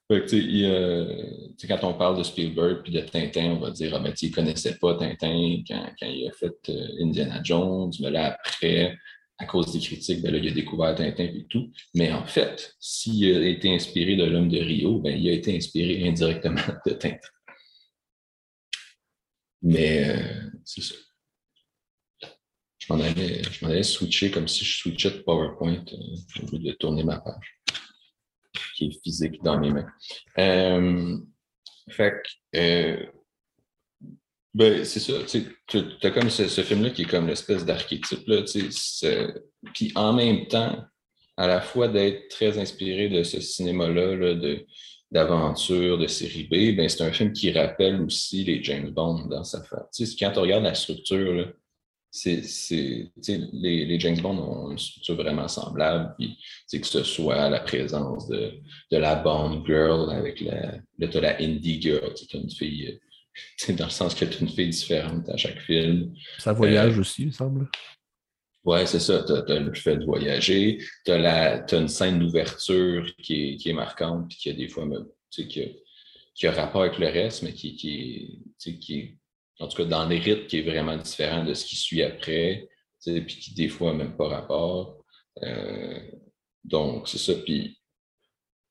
Que, 0.08 1.66
quand 1.66 1.82
on 1.82 1.94
parle 1.94 2.18
de 2.18 2.22
Spielberg 2.22 2.82
puis 2.84 2.92
de 2.92 3.00
Tintin, 3.00 3.50
on 3.52 3.58
va 3.58 3.70
dire 3.70 3.92
Ah, 3.94 3.98
ben, 3.98 4.14
il 4.20 4.30
ne 4.30 4.34
connaissait 4.34 4.76
pas 4.76 4.94
Tintin 4.94 5.62
quand, 5.66 5.92
il 6.02 6.28
a 6.28 6.32
fait 6.32 6.56
euh, 6.68 7.02
Indiana 7.02 7.40
Jones, 7.42 7.92
mais 8.00 8.10
là, 8.10 8.36
après, 8.38 8.96
à 9.38 9.44
cause 9.46 9.72
des 9.72 9.80
critiques, 9.80 10.22
ben 10.22 10.34
il 10.34 10.48
a 10.48 10.52
découvert 10.52 10.94
Tintin 10.94 11.24
et 11.24 11.46
tout. 11.50 11.70
Mais 11.94 12.12
en 12.12 12.24
fait, 12.24 12.76
s'il 12.78 13.36
a 13.36 13.46
été 13.46 13.74
inspiré 13.74 14.16
de 14.16 14.24
l'homme 14.24 14.48
de 14.48 14.58
Rio, 14.58 15.00
ben, 15.00 15.16
il 15.16 15.28
a 15.28 15.32
été 15.32 15.56
inspiré 15.56 16.08
indirectement 16.08 16.62
de 16.86 16.92
Tintin. 16.92 17.18
Mais 19.62 20.08
euh, 20.08 20.50
c'est 20.64 20.82
ça. 20.82 20.94
Je 22.78 22.92
m'en 22.92 23.00
allais, 23.00 23.42
allais, 23.62 23.82
switcher 23.82 24.30
comme 24.30 24.46
si 24.46 24.64
je 24.64 24.78
switchais 24.78 25.10
de 25.10 25.18
PowerPoint 25.18 25.84
euh, 25.92 26.46
au 26.52 26.56
lieu 26.56 26.70
de 26.70 26.72
tourner 26.72 27.02
ma 27.02 27.18
page, 27.18 27.55
qui 28.76 28.86
est 28.86 29.02
physique 29.02 29.42
dans 29.42 29.58
mes 29.58 29.70
mains. 29.70 29.86
Euh, 30.38 31.16
fait 31.88 32.22
que, 32.22 32.58
euh, 32.58 33.06
ben, 34.54 34.84
c'est 34.84 35.00
ça. 35.00 35.14
Tu 35.26 35.78
as 36.02 36.10
comme 36.10 36.30
ce, 36.30 36.62
film-là 36.62 36.90
qui 36.90 37.02
est 37.02 37.10
comme 37.10 37.26
l'espèce 37.26 37.64
d'archétype. 37.64 38.20
Puis 39.74 39.92
en 39.94 40.12
même 40.12 40.46
temps, 40.46 40.84
à 41.36 41.46
la 41.46 41.60
fois 41.60 41.88
d'être 41.88 42.28
très 42.28 42.58
inspiré 42.58 43.08
de 43.08 43.22
ce 43.22 43.40
cinéma-là, 43.40 44.16
de, 44.34 44.66
d'aventure, 45.10 45.98
de 45.98 46.06
série 46.06 46.44
B, 46.44 46.76
ben, 46.76 46.88
c'est 46.88 47.02
un 47.02 47.12
film 47.12 47.32
qui 47.32 47.52
rappelle 47.52 48.00
aussi 48.00 48.44
les 48.44 48.62
James 48.62 48.90
Bond 48.90 49.26
dans 49.26 49.44
sa 49.44 49.62
forme. 49.62 49.86
Quand 50.18 50.32
on 50.36 50.42
regarde 50.42 50.64
la 50.64 50.74
structure, 50.74 51.52
c'est, 52.16 53.10
les, 53.52 53.84
les, 53.84 54.00
James 54.00 54.20
Bond 54.20 54.38
ont 54.38 54.70
une 54.70 54.78
structure 54.78 55.16
vraiment 55.16 55.48
semblable, 55.48 56.14
puis, 56.18 56.38
que 56.72 56.86
ce 56.86 57.02
soit 57.02 57.48
la 57.50 57.60
présence 57.60 58.26
de, 58.28 58.52
de 58.90 58.96
la 58.96 59.16
Bond 59.16 59.64
Girl 59.66 60.10
avec 60.10 60.40
la, 60.40 60.80
la 60.98 61.40
Indie 61.40 61.80
Girl, 61.80 62.12
c'est 62.14 62.34
une 62.34 62.50
fille 62.50 62.98
dans 63.76 63.84
le 63.84 63.90
sens 63.90 64.14
que 64.14 64.24
tu 64.24 64.42
une 64.42 64.48
fille 64.48 64.70
différente 64.70 65.28
à 65.28 65.36
chaque 65.36 65.60
film. 65.60 66.14
Ça 66.38 66.52
voyage 66.52 66.96
euh, 66.96 67.00
aussi, 67.00 67.22
il 67.22 67.28
me 67.28 67.32
semble. 67.32 67.68
Oui, 68.64 68.80
c'est 68.86 68.98
ça. 68.98 69.22
Tu 69.22 69.52
as, 69.52 69.60
le 69.60 69.74
fait 69.74 69.98
de 69.98 70.04
voyager. 70.04 70.78
Tu 71.04 71.12
as, 71.12 71.64
une 71.72 71.88
scène 71.88 72.18
d'ouverture 72.18 73.06
qui 73.22 73.62
est, 73.64 73.72
marquante, 73.72 74.28
puis 74.28 74.38
qui 74.38 74.50
a 74.50 74.54
des 74.54 74.68
fois, 74.68 74.84
tu 75.30 75.42
sais, 75.42 75.48
qui 75.48 75.76
qui 76.36 76.46
a 76.46 76.52
rapport 76.52 76.82
avec 76.82 76.98
le 76.98 77.06
reste, 77.06 77.42
mais 77.42 77.54
qui, 77.54 77.74
qui, 77.76 78.78
qui 78.78 78.94
est, 78.94 79.16
en 79.58 79.68
tout 79.68 79.76
cas, 79.76 79.88
dans 79.88 80.06
les 80.06 80.18
rythmes, 80.18 80.46
qui 80.46 80.58
est 80.58 80.62
vraiment 80.62 80.96
différent 80.96 81.44
de 81.44 81.54
ce 81.54 81.64
qui 81.64 81.76
suit 81.76 82.02
après, 82.02 82.68
puis 83.04 83.26
qui, 83.26 83.54
des 83.54 83.68
fois, 83.68 83.92
n'a 83.92 84.04
même 84.04 84.16
pas 84.16 84.28
rapport. 84.28 85.04
Euh, 85.42 86.00
donc, 86.64 87.08
c'est 87.08 87.18
ça. 87.18 87.34
Puis, 87.34 87.78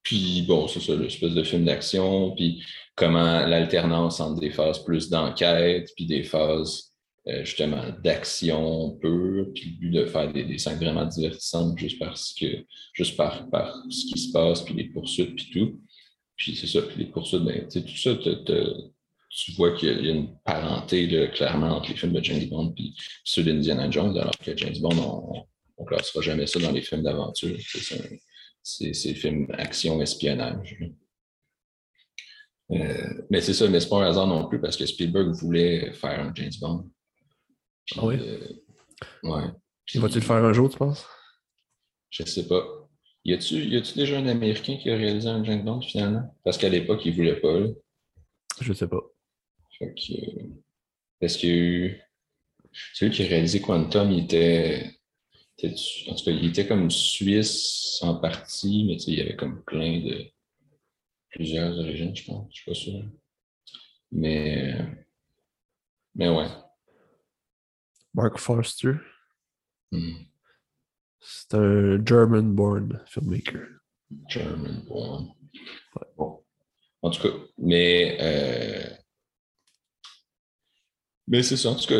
puis 0.03 0.43
bon, 0.47 0.67
c'est 0.67 0.81
ça, 0.81 0.95
l'espèce 0.95 1.33
de 1.33 1.43
film 1.43 1.65
d'action, 1.65 2.31
puis 2.35 2.63
comment 2.95 3.45
l'alternance 3.45 4.19
entre 4.19 4.39
des 4.39 4.51
phases 4.51 4.83
plus 4.83 5.09
d'enquête, 5.09 5.91
puis 5.95 6.05
des 6.05 6.23
phases 6.23 6.93
euh, 7.27 7.43
justement 7.43 7.83
d'action 8.03 8.91
pure, 9.01 9.47
puis 9.55 9.71
le 9.71 9.77
but 9.79 9.89
de 9.89 10.05
faire 10.05 10.31
des, 10.31 10.43
des, 10.43 10.59
scènes 10.59 10.77
vraiment 10.77 11.05
divertissantes 11.05 11.75
juste 11.79 11.97
parce 11.97 12.35
que 12.39 12.45
juste 12.93 13.17
par, 13.17 13.49
par 13.49 13.75
ce 13.89 14.13
qui 14.13 14.19
se 14.19 14.31
passe, 14.31 14.61
puis 14.61 14.75
les 14.75 14.89
poursuites, 14.89 15.35
puis 15.35 15.49
tout. 15.51 15.81
Puis 16.35 16.55
c'est 16.55 16.67
ça, 16.67 16.83
puis 16.83 16.99
les 16.99 17.09
poursuites, 17.09 17.43
ben, 17.43 17.67
tout 17.67 17.97
ça, 17.97 18.15
tu 19.35 19.51
vois 19.51 19.75
qu'il 19.75 20.05
y 20.05 20.09
a 20.09 20.13
une 20.13 20.37
parenté 20.39 21.07
là, 21.07 21.27
clairement 21.27 21.77
entre 21.77 21.89
les 21.89 21.95
films 21.95 22.13
de 22.13 22.23
James 22.23 22.47
Bond 22.47 22.73
et 22.77 22.93
ceux 23.25 23.43
d'Indiana 23.43 23.91
Jones, 23.91 24.17
alors 24.17 24.37
que 24.37 24.55
James 24.55 24.77
Bond, 24.79 25.45
on 25.77 25.83
ne 25.83 25.87
classera 25.87 26.21
jamais 26.21 26.47
ça 26.47 26.59
dans 26.59 26.71
les 26.71 26.81
films 26.81 27.03
d'aventure. 27.03 27.57
C'est 28.63 29.13
films 29.13 29.47
action, 29.57 30.01
espionnage. 30.01 30.77
Euh, 32.71 33.25
mais 33.29 33.41
c'est 33.41 33.53
ça, 33.53 33.67
mais 33.67 33.81
c'est 33.81 33.89
pas 33.89 33.97
un 34.05 34.09
hasard 34.09 34.25
non 34.25 34.47
plus 34.47 34.59
parce 34.59 34.77
que 34.77 34.85
Spielberg 34.85 35.31
voulait 35.33 35.91
faire 35.91 36.19
un 36.19 36.33
James 36.33 36.53
Bond. 36.61 36.89
ah 37.97 38.05
oui? 38.05 38.15
Euh, 38.19 38.47
ouais. 39.23 39.43
Puis, 39.85 39.99
va-t-il 39.99 40.21
le 40.21 40.25
faire 40.25 40.37
un 40.37 40.53
jour, 40.53 40.69
tu 40.69 40.77
penses? 40.77 41.05
Je 42.09 42.23
sais 42.23 42.47
pas. 42.47 42.63
Y 43.25 43.33
a-tu 43.33 43.81
déjà 43.95 44.17
un 44.17 44.27
Américain 44.27 44.77
qui 44.77 44.89
a 44.89 44.95
réalisé 44.95 45.27
un 45.27 45.43
James 45.43 45.63
Bond 45.63 45.81
finalement? 45.81 46.33
Parce 46.43 46.57
qu'à 46.57 46.69
l'époque, 46.69 47.01
il 47.05 47.13
voulait 47.13 47.39
pas. 47.39 47.59
Là. 47.59 47.67
Je 48.61 48.71
sais 48.71 48.87
pas. 48.87 49.01
Fait 49.77 49.93
que, 49.93 50.41
parce 51.19 51.37
que 51.37 51.91
celui 52.93 53.11
qui 53.11 53.23
a 53.23 53.27
réalisé 53.27 53.61
Quantum, 53.61 54.11
il 54.11 54.25
était, 54.25 54.91
en 55.63 56.15
tout 56.15 56.25
cas, 56.25 56.31
il 56.31 56.49
était 56.49 56.67
comme 56.67 56.89
suisse 56.91 57.99
en 58.01 58.15
partie, 58.15 58.85
mais 58.85 58.95
il 58.95 59.15
y 59.15 59.21
avait 59.21 59.35
comme 59.35 59.63
plein 59.63 59.99
de 59.99 60.25
plusieurs 61.29 61.77
origines, 61.77 62.15
je 62.15 62.25
pense. 62.25 62.47
Je 62.51 62.55
suis 62.55 62.71
pas 62.71 62.75
sûr. 62.75 63.03
Mais, 64.11 64.75
mais 66.15 66.29
ouais. 66.29 66.47
Mark 68.13 68.37
Forster. 68.37 68.93
Hmm. 69.91 70.23
C'est 71.19 71.55
un 71.55 72.05
German-born 72.05 73.03
filmmaker. 73.07 73.67
German-born. 74.29 75.33
Bon. 76.17 76.43
En 77.01 77.09
tout 77.09 77.21
cas, 77.21 77.35
mais 77.57 78.17
euh, 78.21 78.95
mais 81.27 81.41
c'est 81.41 81.57
ça. 81.57 81.71
En 81.71 81.75
tout 81.75 81.87
cas, 81.87 81.99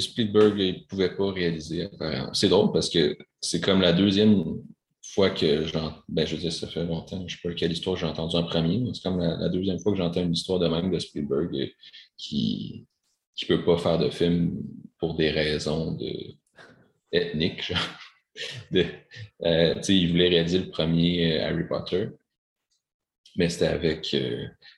Spielberg 0.00 0.56
ne 0.56 0.86
pouvait 0.86 1.14
pas 1.14 1.32
réaliser. 1.32 1.88
C'est 2.32 2.48
drôle 2.48 2.72
parce 2.72 2.90
que 2.90 3.16
c'est 3.40 3.60
comme 3.60 3.80
la 3.80 3.92
deuxième 3.92 4.44
fois 5.14 5.30
que 5.30 5.66
j'entends. 5.66 6.02
Ben, 6.08 6.26
je 6.26 6.34
veux 6.34 6.40
dire, 6.42 6.52
ça 6.52 6.66
fait 6.66 6.84
longtemps. 6.84 7.18
Je 7.20 7.24
ne 7.24 7.28
sais 7.28 7.38
pas 7.42 7.54
quelle 7.54 7.72
histoire 7.72 7.96
j'ai 7.96 8.06
entendu 8.06 8.36
en 8.36 8.44
premier. 8.44 8.82
C'est 8.92 9.02
comme 9.02 9.18
la, 9.18 9.48
deuxième 9.48 9.78
fois 9.78 9.92
que 9.92 9.98
j'entends 9.98 10.22
une 10.22 10.32
histoire 10.32 10.58
de 10.58 10.68
même 10.68 10.90
de 10.90 10.98
Spielberg 10.98 11.54
euh, 11.54 11.66
qui 12.18 12.86
ne 13.42 13.46
peut 13.46 13.64
pas 13.64 13.78
faire 13.78 13.98
de 13.98 14.10
film 14.10 14.62
pour 14.98 15.14
des 15.14 15.30
raisons 15.30 15.92
de... 15.92 16.12
ethniques. 17.12 17.72
De, 18.70 18.84
euh, 19.46 19.80
il 19.88 20.10
voulait 20.10 20.28
réaliser 20.28 20.58
le 20.58 20.68
premier 20.68 21.40
euh, 21.40 21.46
Harry 21.46 21.66
Potter, 21.66 22.08
mais 23.34 23.48
c'était 23.48 23.68
avec. 23.68 24.14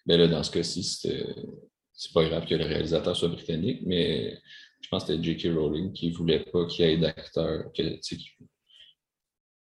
ben 0.07 0.17
là, 0.17 0.29
dans 0.29 0.45
ce 0.45 0.53
cas-ci, 0.53 0.85
c'était 0.85 1.27
c'est 1.99 2.13
pas 2.13 2.25
grave 2.25 2.47
que 2.47 2.55
le 2.55 2.65
réalisateur 2.65 3.17
soit 3.17 3.29
britannique, 3.29 3.81
mais 3.85 4.39
je 4.81 4.89
pense 4.89 5.05
que 5.05 5.13
c'était 5.13 5.25
J.K. 5.25 5.53
Rowling 5.53 5.93
qui 5.93 6.13
voulait 6.13 6.45
pas 6.53 6.65
qu'il 6.67 6.87
y 6.87 6.89
ait 6.89 6.97
d'acteurs. 6.97 7.73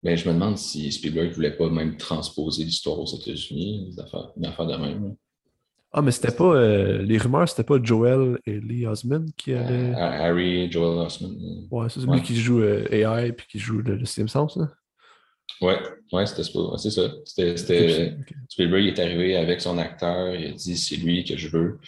Mais 0.04 0.16
je 0.16 0.30
me 0.30 0.36
demande 0.36 0.58
si 0.58 0.92
Spielberg 0.92 1.32
voulait 1.32 1.58
pas 1.58 1.68
même 1.68 1.98
transposer 1.98 2.64
l'histoire 2.64 3.00
aux 3.00 3.08
États-Unis, 3.08 3.92
une 4.38 4.46
affaire, 4.46 4.68
de 4.68 4.76
même. 4.78 5.16
Ah, 5.92 6.04
mais 6.04 6.12
c'était 6.12 6.32
pas. 6.32 6.54
Euh, 6.54 7.02
les 7.02 7.18
rumeurs, 7.18 7.50
c'était 7.50 7.64
pas 7.64 7.82
Joel 7.82 8.38
et 8.46 8.60
Lee 8.60 8.86
Osmond 8.86 9.26
qui 9.36 9.54
euh, 9.54 9.66
allaient. 9.66 9.94
Harry 9.96 10.62
et 10.62 10.72
Joel 10.72 11.08
Osmond. 11.08 11.68
Ouais, 11.72 11.90
c'est 11.90 12.02
celui 12.02 12.22
qui 12.22 12.36
joue 12.36 12.62
euh, 12.62 12.86
AI 12.92 13.32
puis 13.32 13.48
qui 13.50 13.58
joue 13.58 13.82
le, 13.82 13.96
le 13.96 14.06
Simpsons, 14.06 14.50
là. 14.58 14.70
Ouais, 15.60 15.80
ouais, 16.12 16.26
c'était 16.28 16.44
c'est 16.44 16.92
ça. 16.92 17.12
C'était, 17.26 18.16
Spielberg 18.48 18.86
est 18.86 19.00
arrivé 19.00 19.36
avec 19.36 19.60
son 19.60 19.80
acteur, 19.80 20.36
il 20.36 20.48
a 20.48 20.52
dit 20.52 20.78
c'est 20.78 20.98
lui 20.98 21.24
que 21.24 21.36
je 21.36 21.48
veux. 21.48 21.80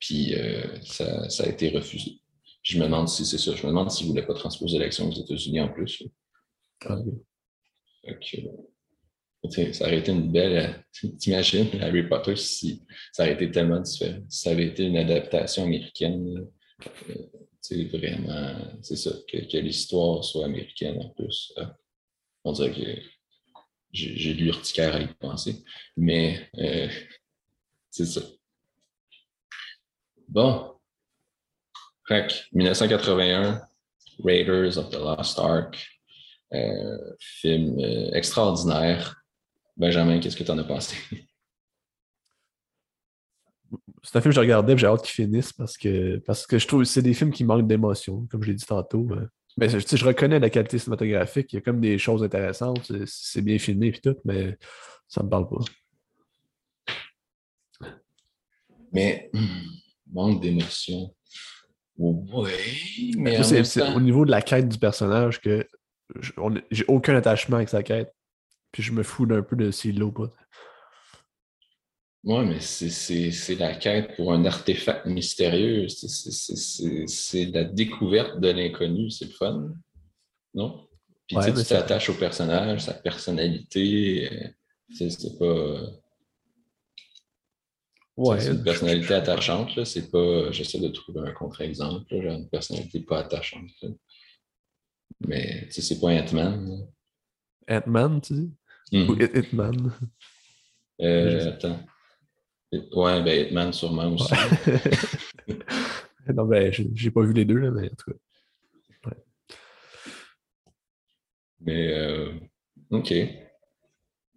Puis 0.00 0.34
euh, 0.34 0.80
ça, 0.82 1.28
ça, 1.28 1.44
a 1.44 1.46
été 1.46 1.68
refusé. 1.68 2.18
Puis 2.62 2.74
je 2.74 2.78
me 2.78 2.84
demande 2.84 3.08
si 3.08 3.24
c'est 3.24 3.38
ça. 3.38 3.54
Je 3.54 3.62
me 3.62 3.68
demande 3.68 3.90
s'ils 3.90 4.06
ne 4.06 4.12
voulaient 4.12 4.26
pas 4.26 4.34
transposer 4.34 4.78
l'élection 4.78 5.08
aux 5.08 5.12
États-Unis 5.12 5.60
en 5.60 5.68
plus. 5.68 6.02
Ah, 6.86 6.96
ça 9.72 9.84
aurait 9.86 9.98
été 9.98 10.12
une 10.12 10.32
belle. 10.32 10.84
T'imagines 11.18 11.68
Harry 11.80 12.08
Potter 12.08 12.36
si 12.36 12.82
ça 13.12 13.24
aurait 13.24 13.34
été 13.34 13.50
tellement 13.50 13.80
différent. 13.80 14.20
Si 14.28 14.40
ça 14.40 14.50
avait 14.50 14.66
été 14.66 14.84
une 14.84 14.96
adaptation 14.96 15.64
américaine, 15.64 16.46
c'est 17.60 17.84
euh, 17.84 17.88
vraiment. 17.98 18.54
C'est 18.82 18.96
ça, 18.96 19.10
que, 19.30 19.38
que 19.38 19.58
l'histoire 19.58 20.24
soit 20.24 20.46
américaine 20.46 20.98
en 21.02 21.10
plus. 21.10 21.52
Euh, 21.58 21.66
on 22.44 22.52
dirait 22.52 22.72
que 22.72 23.02
j'ai 23.92 24.32
l'urticaire 24.32 24.94
à 24.94 25.00
y 25.00 25.08
penser. 25.14 25.62
Mais 25.96 26.48
c'est 27.90 28.06
ça. 28.06 28.22
Bon. 30.30 30.76
Fait 32.06 32.46
1981, 32.52 33.60
Raiders 34.24 34.78
of 34.78 34.90
the 34.90 34.98
Lost 34.98 35.38
Ark. 35.38 35.76
Euh, 36.52 36.98
film 37.18 37.78
euh, 37.78 38.10
extraordinaire. 38.12 39.22
Benjamin, 39.76 40.18
qu'est-ce 40.18 40.36
que 40.36 40.44
tu 40.44 40.50
en 40.50 40.58
as 40.58 40.64
pensé? 40.64 40.96
C'est 44.02 44.16
un 44.16 44.20
film 44.20 44.30
que 44.30 44.36
je 44.36 44.40
regardais 44.40 44.76
j'ai 44.76 44.86
hâte 44.86 45.02
qu'il 45.02 45.26
finisse 45.26 45.52
parce 45.52 45.76
que, 45.76 46.18
parce 46.18 46.46
que 46.46 46.58
je 46.58 46.66
trouve 46.66 46.82
que 46.82 46.88
c'est 46.88 47.02
des 47.02 47.14
films 47.14 47.32
qui 47.32 47.44
manquent 47.44 47.68
d'émotion, 47.68 48.26
comme 48.30 48.42
je 48.42 48.48
l'ai 48.48 48.54
dit 48.54 48.64
tantôt. 48.64 49.06
Euh. 49.12 49.28
Mais 49.56 49.68
je 49.68 50.04
reconnais 50.04 50.38
la 50.38 50.50
qualité 50.50 50.78
cinématographique, 50.78 51.52
il 51.52 51.56
y 51.56 51.58
a 51.58 51.62
comme 51.62 51.80
des 51.80 51.98
choses 51.98 52.22
intéressantes, 52.22 52.92
c'est 53.06 53.42
bien 53.42 53.58
filmé 53.58 53.88
et 53.88 54.00
tout, 54.00 54.16
mais 54.24 54.56
ça 55.06 55.22
me 55.22 55.28
parle 55.28 55.48
pas. 55.48 55.58
Mais 58.92 59.30
manque 60.12 60.40
d'émotion. 60.40 61.14
Oui, 61.96 63.14
mais. 63.16 63.42
C'est 63.42 63.82
au 63.94 64.00
niveau 64.00 64.24
de 64.24 64.30
la 64.30 64.42
quête 64.42 64.68
du 64.68 64.78
personnage 64.78 65.40
que 65.40 65.66
j'ai 66.70 66.84
aucun 66.88 67.14
attachement 67.14 67.56
avec 67.56 67.68
sa 67.68 67.82
quête. 67.82 68.12
Puis 68.72 68.82
je 68.82 68.92
me 68.92 69.02
fous 69.02 69.26
d'un 69.26 69.42
peu 69.42 69.56
de 69.56 69.70
s'il 69.70 70.02
ou 70.02 70.12
pas. 70.12 70.32
Oui, 72.24 72.44
mais 72.46 72.60
c'est 72.60 73.54
la 73.56 73.74
quête 73.74 74.14
pour 74.16 74.32
un 74.32 74.44
artefact 74.44 75.06
mystérieux. 75.06 75.88
C'est 75.88 77.46
la 77.46 77.64
découverte 77.64 78.40
de 78.40 78.48
l'inconnu. 78.48 79.10
C'est 79.10 79.26
le 79.26 79.32
fun. 79.32 79.68
Non? 80.54 80.86
Puis 81.26 81.36
tu 81.54 81.64
t'attaches 81.64 82.10
au 82.10 82.14
personnage, 82.14 82.80
sa 82.80 82.94
personnalité. 82.94 84.28
Euh, 84.32 85.08
c'est 85.08 85.38
pas. 85.38 85.80
C'est 88.38 88.50
une 88.50 88.62
personnalité 88.62 89.14
attachante. 89.14 89.84
C'est 89.84 90.10
pas. 90.10 90.50
J'essaie 90.52 90.80
de 90.80 90.88
trouver 90.88 91.20
un 91.28 91.32
contre-exemple. 91.32 92.04
J'ai 92.10 92.28
une 92.28 92.48
personnalité 92.48 93.00
pas 93.00 93.20
attachante. 93.20 93.70
Mais 95.26 95.66
tu 95.66 95.72
sais, 95.72 95.82
c'est 95.82 96.00
pas 96.00 96.08
Ant-Man. 96.08 96.86
Ant-Man, 97.68 98.20
tu 98.20 98.32
dis? 98.34 98.50
Mm-hmm. 98.92 99.08
Ou 99.08 99.38
Hitman? 99.38 99.92
Euh, 101.00 101.48
attends. 101.48 101.80
Ouais, 102.72 103.22
ben 103.22 103.46
Hitman 103.46 103.72
sûrement 103.72 104.12
aussi. 104.12 104.34
non, 106.34 106.44
ben, 106.44 106.72
j'ai 106.72 107.10
pas 107.10 107.22
vu 107.22 107.32
les 107.32 107.44
deux, 107.44 107.56
là, 107.56 107.70
mais 107.70 107.90
en 107.90 107.94
tout 107.94 108.10
cas. 108.10 108.16
Mais, 111.60 111.92
euh, 111.92 112.32
OK. 112.90 113.12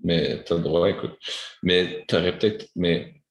Mais 0.04 0.44
t'as 0.44 0.56
le 0.56 0.62
droit, 0.62 0.90
écoute. 0.90 1.18
Mais 1.62 2.06
t'aurais 2.08 2.38
peut-être. 2.38 2.68
Mais 2.76 3.23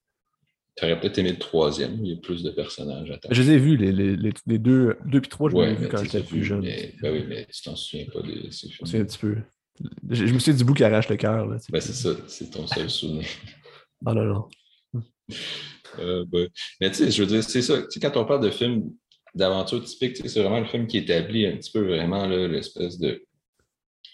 tu 0.76 0.84
aurais 0.84 0.98
peut-être 0.98 1.18
aimé 1.18 1.32
le 1.32 1.38
troisième, 1.38 2.04
il 2.04 2.12
y 2.12 2.14
a 2.14 2.16
plus 2.16 2.42
de 2.42 2.50
personnages 2.50 3.10
à 3.10 3.18
Je 3.30 3.42
les 3.42 3.50
ai 3.50 3.58
vus, 3.58 3.76
les, 3.76 3.92
les, 3.92 4.32
les 4.46 4.58
deux, 4.58 4.96
deux 5.04 5.20
puis 5.20 5.28
trois, 5.28 5.50
je 5.50 5.56
les 5.56 5.72
ai 5.72 5.74
vus 5.74 5.88
quand 5.88 6.02
j'étais 6.02 6.22
plus 6.22 6.44
jeune. 6.44 6.62
ben 6.62 7.12
oui, 7.12 7.24
mais 7.28 7.46
tu 7.52 7.62
t'en 7.62 7.76
souviens 7.76 8.06
pas 8.12 8.20
de 8.20 8.50
ces 8.50 8.68
films. 8.68 8.86
C'est 8.86 9.00
un 9.00 9.04
petit 9.04 9.18
peu. 9.18 9.36
Je, 10.10 10.24
me 10.24 10.38
souviens 10.38 10.54
du 10.54 10.64
bout 10.64 10.74
qui 10.74 10.84
arrache 10.84 11.08
le 11.08 11.16
cœur. 11.16 11.46
Ben 11.46 11.80
c'est 11.80 11.92
ça, 11.92 12.10
c'est 12.26 12.50
ton 12.50 12.66
seul 12.66 12.90
souvenir. 12.90 13.26
Ah 14.04 14.14
non, 14.14 14.24
non. 14.24 14.48
Euh, 16.00 16.24
ben, 16.26 16.48
mais 16.80 16.90
tu 16.90 16.96
sais, 16.96 17.10
je 17.12 17.22
veux 17.22 17.28
dire, 17.28 17.44
c'est 17.44 17.62
ça. 17.62 17.80
Tu 17.82 17.86
sais, 17.90 18.00
quand 18.00 18.16
on 18.16 18.24
parle 18.24 18.42
de 18.42 18.50
films 18.50 18.90
d'aventure 19.32 19.80
typique, 19.84 20.16
c'est 20.16 20.40
vraiment 20.40 20.58
le 20.58 20.66
film 20.66 20.88
qui 20.88 20.98
établit 20.98 21.46
un 21.46 21.56
petit 21.56 21.70
peu 21.70 21.86
vraiment 21.86 22.26
l'espèce 22.26 22.98
de 22.98 23.24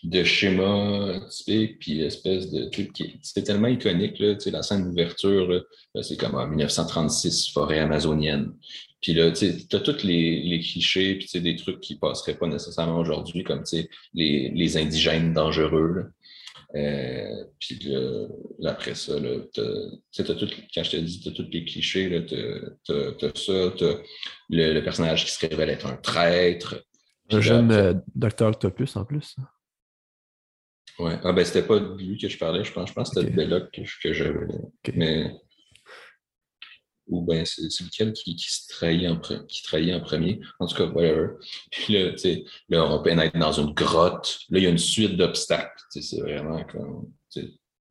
de 0.04 0.22
schéma 0.24 1.20
typique, 1.28 1.78
puis 1.80 2.02
espèce 2.02 2.50
de 2.50 2.66
truc 2.66 2.92
qui 2.92 3.18
c'est 3.22 3.42
tellement 3.42 3.68
iconique, 3.68 4.18
là, 4.18 4.34
la 4.46 4.62
scène 4.62 4.84
d'ouverture, 4.84 5.64
c'est 6.02 6.16
comme 6.16 6.34
en 6.34 6.46
1936, 6.46 7.50
forêt 7.50 7.80
amazonienne. 7.80 8.52
Puis 9.00 9.14
là, 9.14 9.30
tu 9.30 9.46
as 9.72 9.80
tous 9.80 10.02
les, 10.02 10.42
les 10.42 10.60
clichés, 10.60 11.16
puis 11.16 11.40
des 11.40 11.56
trucs 11.56 11.80
qui 11.80 11.98
passeraient 11.98 12.36
pas 12.36 12.48
nécessairement 12.48 12.98
aujourd'hui, 12.98 13.44
comme 13.44 13.62
les, 14.14 14.50
les 14.54 14.76
indigènes 14.76 15.32
dangereux. 15.32 16.06
Euh, 16.74 17.44
puis 17.58 17.78
là, 18.58 18.70
après 18.70 18.94
ça, 18.94 19.14
tu 19.54 19.60
as, 19.60 20.34
tout, 20.34 20.48
quand 20.74 20.82
je 20.82 20.90
te 20.90 20.96
dis, 20.96 21.20
tu 21.20 21.28
as 21.28 21.32
tous 21.32 21.48
les 21.50 21.64
clichés, 21.64 22.26
tu 22.26 22.34
as, 22.34 23.30
ça, 23.34 23.70
tu 23.76 23.84
as 23.84 23.98
le, 24.50 24.80
personnage 24.80 25.24
qui 25.24 25.32
se 25.32 25.46
révèle 25.46 25.70
être 25.70 25.86
un 25.86 25.96
traître. 25.96 26.84
Un 27.30 27.40
jeune 27.40 27.72
euh, 27.72 27.94
docteur 28.14 28.48
Octopus 28.48 28.96
en 28.96 29.04
plus. 29.04 29.36
Ouais. 30.98 31.18
Ah 31.22 31.32
ben 31.32 31.44
c'était 31.44 31.66
pas 31.66 31.78
de 31.78 31.96
lui 31.96 32.18
que 32.18 32.28
je 32.28 32.38
parlais, 32.38 32.64
je 32.64 32.72
pense, 32.72 32.88
je 32.88 32.94
pense 32.94 33.10
que 33.10 33.20
c'était 33.20 33.30
de 33.30 33.36
Belloc 33.36 33.70
que, 33.72 33.82
que 34.02 34.12
j'avais. 34.12 34.46
Mais 34.94 35.32
ou 37.08 37.22
bien 37.22 37.44
c'est 37.44 37.62
lequel 37.84 38.12
qui, 38.12 38.36
qui, 38.36 38.50
se 38.50 38.68
trahit 38.68 39.08
en, 39.08 39.18
qui 39.46 39.62
trahit 39.62 39.94
en 39.94 40.00
premier? 40.00 40.40
En 40.60 40.66
tout 40.66 40.76
cas, 40.76 40.86
whatever. 40.86 41.34
Puis 41.70 41.94
là, 41.94 42.12
tu 42.12 42.18
sais, 42.18 42.44
là, 42.68 42.84
on 42.84 43.02
pénètre 43.02 43.38
dans 43.38 43.52
une 43.52 43.72
grotte. 43.72 44.40
Là, 44.50 44.58
il 44.58 44.64
y 44.64 44.66
a 44.66 44.70
une 44.70 44.78
suite 44.78 45.16
d'obstacles. 45.16 45.82
C'est 45.90 46.20
vraiment 46.20 46.64
comme. 46.64 47.12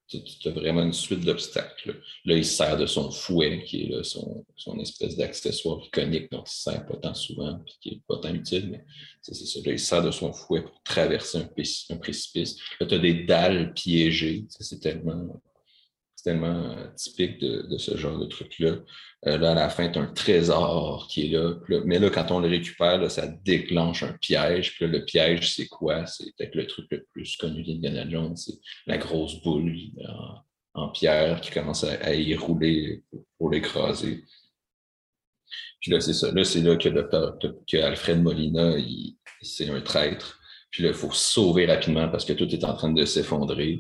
Tu 0.08 0.48
as 0.48 0.52
vraiment 0.52 0.84
une 0.84 0.94
suite 0.94 1.22
d'obstacles. 1.22 2.02
Là. 2.26 2.36
il 2.36 2.46
sert 2.46 2.78
de 2.78 2.86
son 2.86 3.12
fouet, 3.12 3.64
qui 3.66 3.84
est 3.84 3.90
là, 3.90 4.04
son, 4.04 4.46
son 4.56 4.80
espèce 4.80 5.18
d'accessoire 5.18 5.84
iconique 5.86 6.32
dont 6.32 6.40
il 6.40 6.70
ne 6.70 6.74
sert 6.74 6.86
pas 6.86 6.96
tant 6.96 7.14
souvent, 7.14 7.60
puis 7.66 7.76
qui 7.82 7.92
n'est 7.92 8.02
pas 8.08 8.18
tant 8.18 8.34
utile, 8.34 8.70
mais 8.72 8.86
c'est 9.22 9.34
ça. 9.36 9.60
Là, 9.66 9.74
il 9.74 9.80
sert 9.80 10.04
de 10.04 10.12
son 10.12 10.32
fouet 10.32 10.62
pour 10.62 10.82
traverser 10.84 11.40
un, 11.40 11.98
précipice. 11.98 12.58
Là, 12.80 12.88
tu 12.88 12.96
as 12.96 13.00
des 13.00 13.26
dalles 13.26 13.74
piégées. 13.74 14.46
C'est 14.50 14.80
tellement 14.80 15.42
tellement 16.24 16.72
euh, 16.72 16.88
typique 16.96 17.40
de, 17.40 17.78
ce 17.78 17.98
genre 17.98 18.18
de 18.18 18.26
truc-là. 18.26 18.78
Euh, 19.28 19.38
là, 19.38 19.52
à 19.52 19.56
la 19.56 19.70
fin, 19.70 19.90
tu 19.90 20.00
as 20.00 20.02
un 20.02 20.08
trésor 20.08 21.08
qui 21.10 21.26
est 21.26 21.38
là. 21.38 21.54
mais 21.86 22.00
là, 22.00 22.10
quand 22.10 22.32
on 22.32 22.40
le 22.40 22.48
récupère, 22.48 23.10
ça 23.10 23.28
déclenche 23.28 24.04
un 24.04 24.14
piège. 24.14 24.76
Puis 24.76 24.88
le 24.88 25.06
piège, 25.06 25.54
c'est 25.54 25.68
quoi? 25.68 26.06
C'est 26.06 26.36
peut-être 26.38 26.56
le 26.56 26.68
truc 26.68 26.88
le 26.92 27.06
plus 27.12 27.38
connu 27.38 27.64
d'Indiana 27.64 28.10
Jones, 28.10 28.36
c'est 28.36 28.60
la 28.86 28.98
grosse 28.98 29.42
boule 29.42 29.74
en, 30.74 30.90
pierre 30.90 31.42
qui 31.42 31.52
commence 31.52 31.84
à, 31.84 32.14
y 32.14 32.36
rouler 32.36 33.04
pour, 33.38 33.50
l'écraser. 33.50 34.24
Puis 35.82 35.92
là, 35.92 36.00
c'est 36.00 36.14
ça. 36.14 36.32
Là, 36.32 36.44
c'est 36.44 36.62
là 36.62 36.76
que, 36.76 36.90
que 36.90 37.78
Alfred 37.78 38.22
Molina, 38.22 38.76
c'est 39.42 39.70
un 39.70 39.82
traître. 39.82 40.40
Puis 40.72 40.84
là, 40.84 40.90
il 40.90 40.96
faut 40.96 41.12
sauver 41.12 41.66
rapidement 41.66 42.10
parce 42.10 42.26
que 42.26 42.34
tout 42.34 42.48
est 42.50 42.64
en 42.64 42.76
train 42.76 42.92
de 42.92 43.06
s'effondrer. 43.06 43.80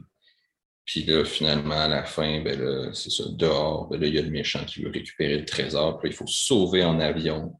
Puis 0.87 1.03
là, 1.03 1.25
finalement, 1.25 1.81
à 1.81 1.89
la 1.89 2.05
fin, 2.05 2.41
ben 2.41 2.93
c'est 2.93 3.11
ça, 3.11 3.25
dehors, 3.29 3.89
ben 3.89 3.99
là, 3.99 4.07
il 4.07 4.15
y 4.15 4.19
a 4.19 4.21
le 4.21 4.31
méchant 4.31 4.63
qui 4.65 4.81
veut 4.81 4.89
récupérer 4.89 5.37
le 5.37 5.45
trésor, 5.45 5.99
puis 5.99 6.09
il 6.09 6.15
faut 6.15 6.25
sauver 6.27 6.83
en 6.83 6.99
avion. 7.01 7.59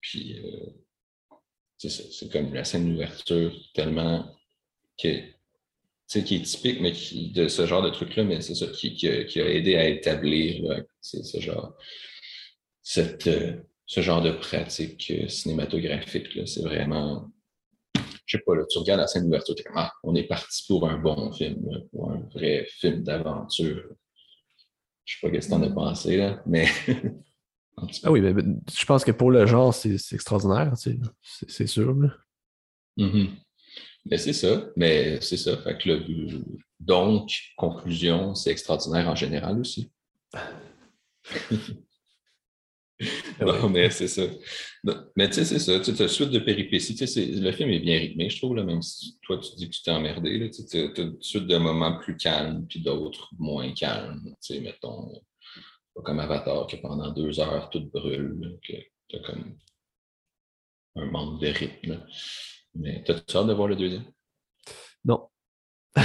Puis 0.00 0.36
euh, 0.40 1.36
c'est 1.78 1.90
c'est 1.90 2.30
comme 2.30 2.52
la 2.52 2.64
scène 2.64 2.90
d'ouverture 2.90 3.54
tellement 3.72 4.36
qui 4.96 5.22
qui 6.08 6.36
est 6.36 6.42
typique 6.42 6.80
mais 6.80 6.92
de 7.32 7.46
ce 7.46 7.66
genre 7.66 7.82
de 7.82 7.90
truc-là, 7.90 8.24
mais 8.24 8.40
c'est 8.40 8.56
ça 8.56 8.66
qui, 8.66 8.94
qui, 8.94 9.08
a, 9.08 9.48
aidé 9.48 9.76
à 9.76 9.88
établir 9.88 10.84
ce 11.00 11.40
genre, 11.40 11.76
cette, 12.82 13.28
euh, 13.28 13.62
ce 13.86 14.00
genre 14.00 14.20
de 14.20 14.32
pratique 14.32 15.12
euh, 15.12 15.28
cinématographique. 15.28 16.36
C'est 16.46 16.62
vraiment 16.62 17.30
je 18.30 18.36
sais 18.36 18.44
pas, 18.46 18.54
là, 18.54 18.64
tu 18.70 18.78
regardes 18.78 19.00
la 19.00 19.08
scène 19.08 19.24
d'ouverture, 19.24 19.56
tu 19.56 19.64
ah, 19.74 19.92
on 20.04 20.14
est 20.14 20.22
parti 20.22 20.64
pour 20.68 20.88
un 20.88 20.98
bon 20.98 21.32
film, 21.32 21.66
pour 21.90 22.12
un 22.12 22.20
vrai 22.32 22.64
film 22.78 23.02
d'aventure. 23.02 23.82
Je 25.04 25.14
sais 25.14 25.20
pas 25.20 25.40
ce 25.40 25.48
que 25.48 25.52
tu 25.52 25.52
en 25.52 25.62
as 25.64 25.70
pensé, 25.70 26.16
là, 26.16 26.40
mais. 26.46 26.68
ah 28.04 28.12
oui, 28.12 28.20
mais, 28.20 28.34
je 28.72 28.86
pense 28.86 29.04
que 29.04 29.10
pour 29.10 29.32
le 29.32 29.46
genre, 29.46 29.74
c'est 29.74 29.96
extraordinaire, 30.12 30.74
c'est 30.76 31.66
sûr. 31.66 31.92
Mm-hmm. 32.96 33.30
Mais 34.06 34.18
c'est 34.18 34.32
ça, 34.32 34.64
mais 34.76 35.20
c'est 35.20 35.36
ça. 35.36 35.56
Fait 35.56 35.76
que 35.76 35.90
donc, 36.78 37.32
conclusion, 37.56 38.36
c'est 38.36 38.52
extraordinaire 38.52 39.08
en 39.08 39.16
général 39.16 39.58
aussi. 39.58 39.90
non, 43.40 43.68
mais 43.68 43.90
c'est 43.90 44.08
ça. 44.08 44.22
Mais 45.16 45.28
tu 45.28 45.34
sais, 45.34 45.44
c'est 45.44 45.58
ça. 45.58 45.80
Tu 45.80 45.90
as 46.02 46.08
suite 46.08 46.30
de 46.30 46.38
péripéties. 46.38 46.94
Le 47.40 47.52
film 47.52 47.70
est 47.70 47.80
bien 47.80 47.98
rythmé, 47.98 48.28
je 48.28 48.38
trouve, 48.38 48.56
là, 48.56 48.62
même 48.62 48.82
si 48.82 49.18
toi, 49.22 49.38
tu 49.38 49.54
dis 49.56 49.68
que 49.68 49.74
tu 49.74 49.82
t'es 49.82 49.90
emmerdé. 49.90 50.50
Tu 50.50 50.76
as 50.78 51.00
une 51.00 51.20
suite 51.20 51.46
de 51.46 51.56
moments 51.56 51.98
plus 51.98 52.16
calmes, 52.16 52.66
puis 52.68 52.80
d'autres 52.80 53.30
moins 53.38 53.72
calmes. 53.72 54.34
Tu 54.42 54.54
sais, 54.54 54.60
mettons, 54.60 55.10
pas 55.94 56.02
comme 56.02 56.20
Avatar, 56.20 56.66
que 56.66 56.76
pendant 56.76 57.10
deux 57.12 57.40
heures, 57.40 57.70
tout 57.70 57.88
brûle, 57.92 58.58
que 58.66 58.74
tu 59.08 59.16
as 59.16 59.20
comme 59.20 59.56
un 60.96 61.06
manque 61.06 61.40
de 61.40 61.48
rythme. 61.48 62.04
Mais 62.74 63.02
t'as-tu 63.04 63.36
hâte 63.36 63.46
de 63.46 63.52
voir 63.54 63.68
le 63.68 63.76
deuxième? 63.76 64.04
Non. 65.04 65.28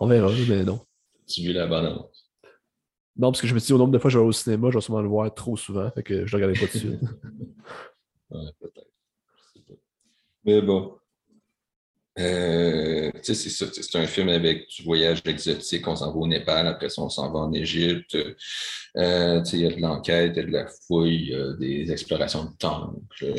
On 0.00 0.06
verra, 0.06 0.30
mais 0.48 0.64
non. 0.64 0.80
Tu 1.26 1.42
vu 1.42 1.52
la 1.52 1.66
bande 1.66 2.08
non, 3.18 3.32
parce 3.32 3.40
que 3.40 3.48
je 3.48 3.54
me 3.54 3.58
suis 3.58 3.66
dit, 3.66 3.72
au 3.72 3.78
nombre 3.78 3.92
de 3.92 3.98
fois 3.98 4.08
que 4.08 4.12
je 4.12 4.18
vais 4.18 4.24
au 4.24 4.32
cinéma, 4.32 4.70
je 4.70 4.78
vais 4.78 4.80
sûrement 4.80 5.02
le 5.02 5.08
voir 5.08 5.34
trop 5.34 5.56
souvent. 5.56 5.90
Fait 5.90 6.04
que 6.04 6.24
je 6.24 6.36
ne 6.36 6.40
le 6.40 6.46
regardais 6.46 6.66
pas 6.66 6.70
tout 6.70 6.78
de 6.78 6.82
suite. 6.84 7.00
ouais, 8.30 8.52
peut-être. 8.60 8.90
Mais 10.44 10.62
bon. 10.62 10.94
Euh, 12.20 13.10
c'est 13.22 13.34
ça. 13.34 13.66
C'est 13.72 13.98
un 13.98 14.06
film 14.06 14.28
avec 14.28 14.68
du 14.68 14.82
voyage 14.84 15.20
exotique. 15.24 15.86
On 15.88 15.96
s'en 15.96 16.12
va 16.12 16.16
au 16.16 16.26
Népal, 16.28 16.66
après 16.68 16.88
ça, 16.88 17.02
on 17.02 17.08
s'en 17.08 17.32
va 17.32 17.40
en 17.40 17.52
Égypte. 17.52 18.16
Euh, 18.96 19.42
il 19.52 19.60
y 19.60 19.66
a 19.66 19.74
de 19.74 19.80
l'enquête, 19.80 20.32
il 20.34 20.36
y 20.36 20.40
a 20.40 20.46
de 20.46 20.52
la 20.52 20.66
fouille, 20.66 21.30
il 21.32 21.56
des 21.58 21.90
explorations 21.90 22.44
de 22.44 22.56
temples, 22.56 23.34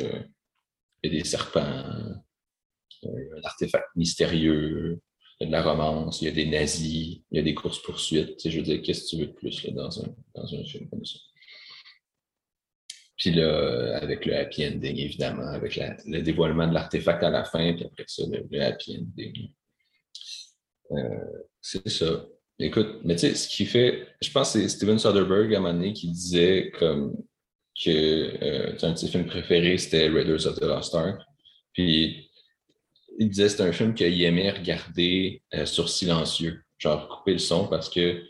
il 1.03 1.11
y 1.11 1.15
a 1.15 1.19
des 1.19 1.25
serpents, 1.25 1.61
un 1.61 3.43
artefact 3.43 3.87
mystérieux 3.95 5.01
il 5.39 5.45
y 5.45 5.47
a 5.47 5.47
de 5.47 5.51
la 5.51 5.63
romance, 5.63 6.21
il 6.21 6.25
y 6.25 6.27
a 6.27 6.31
des 6.31 6.45
nazis, 6.45 7.21
il 7.31 7.37
y 7.37 7.39
a 7.39 7.41
des 7.41 7.53
courses-poursuites. 7.53 8.49
Je 8.49 8.57
veux 8.57 8.63
dire, 8.63 8.81
qu'est-ce 8.81 9.05
que 9.05 9.09
tu 9.09 9.17
veux 9.17 9.27
de 9.27 9.31
plus 9.31 9.63
là, 9.63 9.71
dans, 9.71 10.01
un, 10.01 10.07
dans 10.35 10.53
un 10.53 10.63
film 10.65 10.89
comme 10.89 11.05
ça? 11.05 11.17
Puis 13.17 13.31
là, 13.31 13.97
avec 14.01 14.25
le 14.25 14.35
happy 14.35 14.65
ending, 14.65 14.97
évidemment, 14.97 15.47
avec 15.47 15.79
le 16.05 16.21
dévoilement 16.21 16.67
de 16.67 16.73
l'artefact 16.73 17.23
à 17.23 17.29
la 17.29 17.43
fin, 17.43 17.73
puis 17.73 17.85
après 17.85 18.05
ça, 18.07 18.23
le, 18.29 18.61
happy 18.61 18.97
ending. 18.97 19.51
Euh, 20.91 21.43
c'est 21.61 21.87
ça. 21.89 22.25
Écoute, 22.59 22.99
mais 23.03 23.15
tu 23.15 23.21
sais, 23.21 23.35
ce 23.35 23.47
qui 23.47 23.65
fait, 23.65 24.07
je 24.21 24.31
pense 24.31 24.53
que 24.53 24.59
c'est 24.59 24.69
Steven 24.69 24.99
Soderbergh 24.99 25.53
à 25.53 25.57
un 25.57 25.61
moment 25.61 25.73
donné 25.73 25.93
qui 25.93 26.09
disait 26.09 26.71
comme 26.77 27.15
que 27.81 27.89
euh, 27.89 28.75
un 28.81 28.91
de 28.91 28.97
ses 28.97 29.07
films 29.07 29.27
préférés, 29.27 29.77
c'était 29.77 30.09
Raiders 30.09 30.45
of 30.45 30.59
the 30.59 30.63
Lost 30.63 30.93
Ark. 30.95 31.21
Puis 31.73 32.28
il 33.17 33.29
disait 33.29 33.49
c'était 33.49 33.63
un 33.63 33.71
film 33.71 33.93
qu'il 33.93 34.21
aimait 34.21 34.51
regarder 34.51 35.41
euh, 35.53 35.65
sur 35.65 35.89
silencieux, 35.89 36.61
genre 36.77 37.07
couper 37.09 37.33
le 37.33 37.39
son 37.39 37.67
parce 37.67 37.89
que 37.89 38.23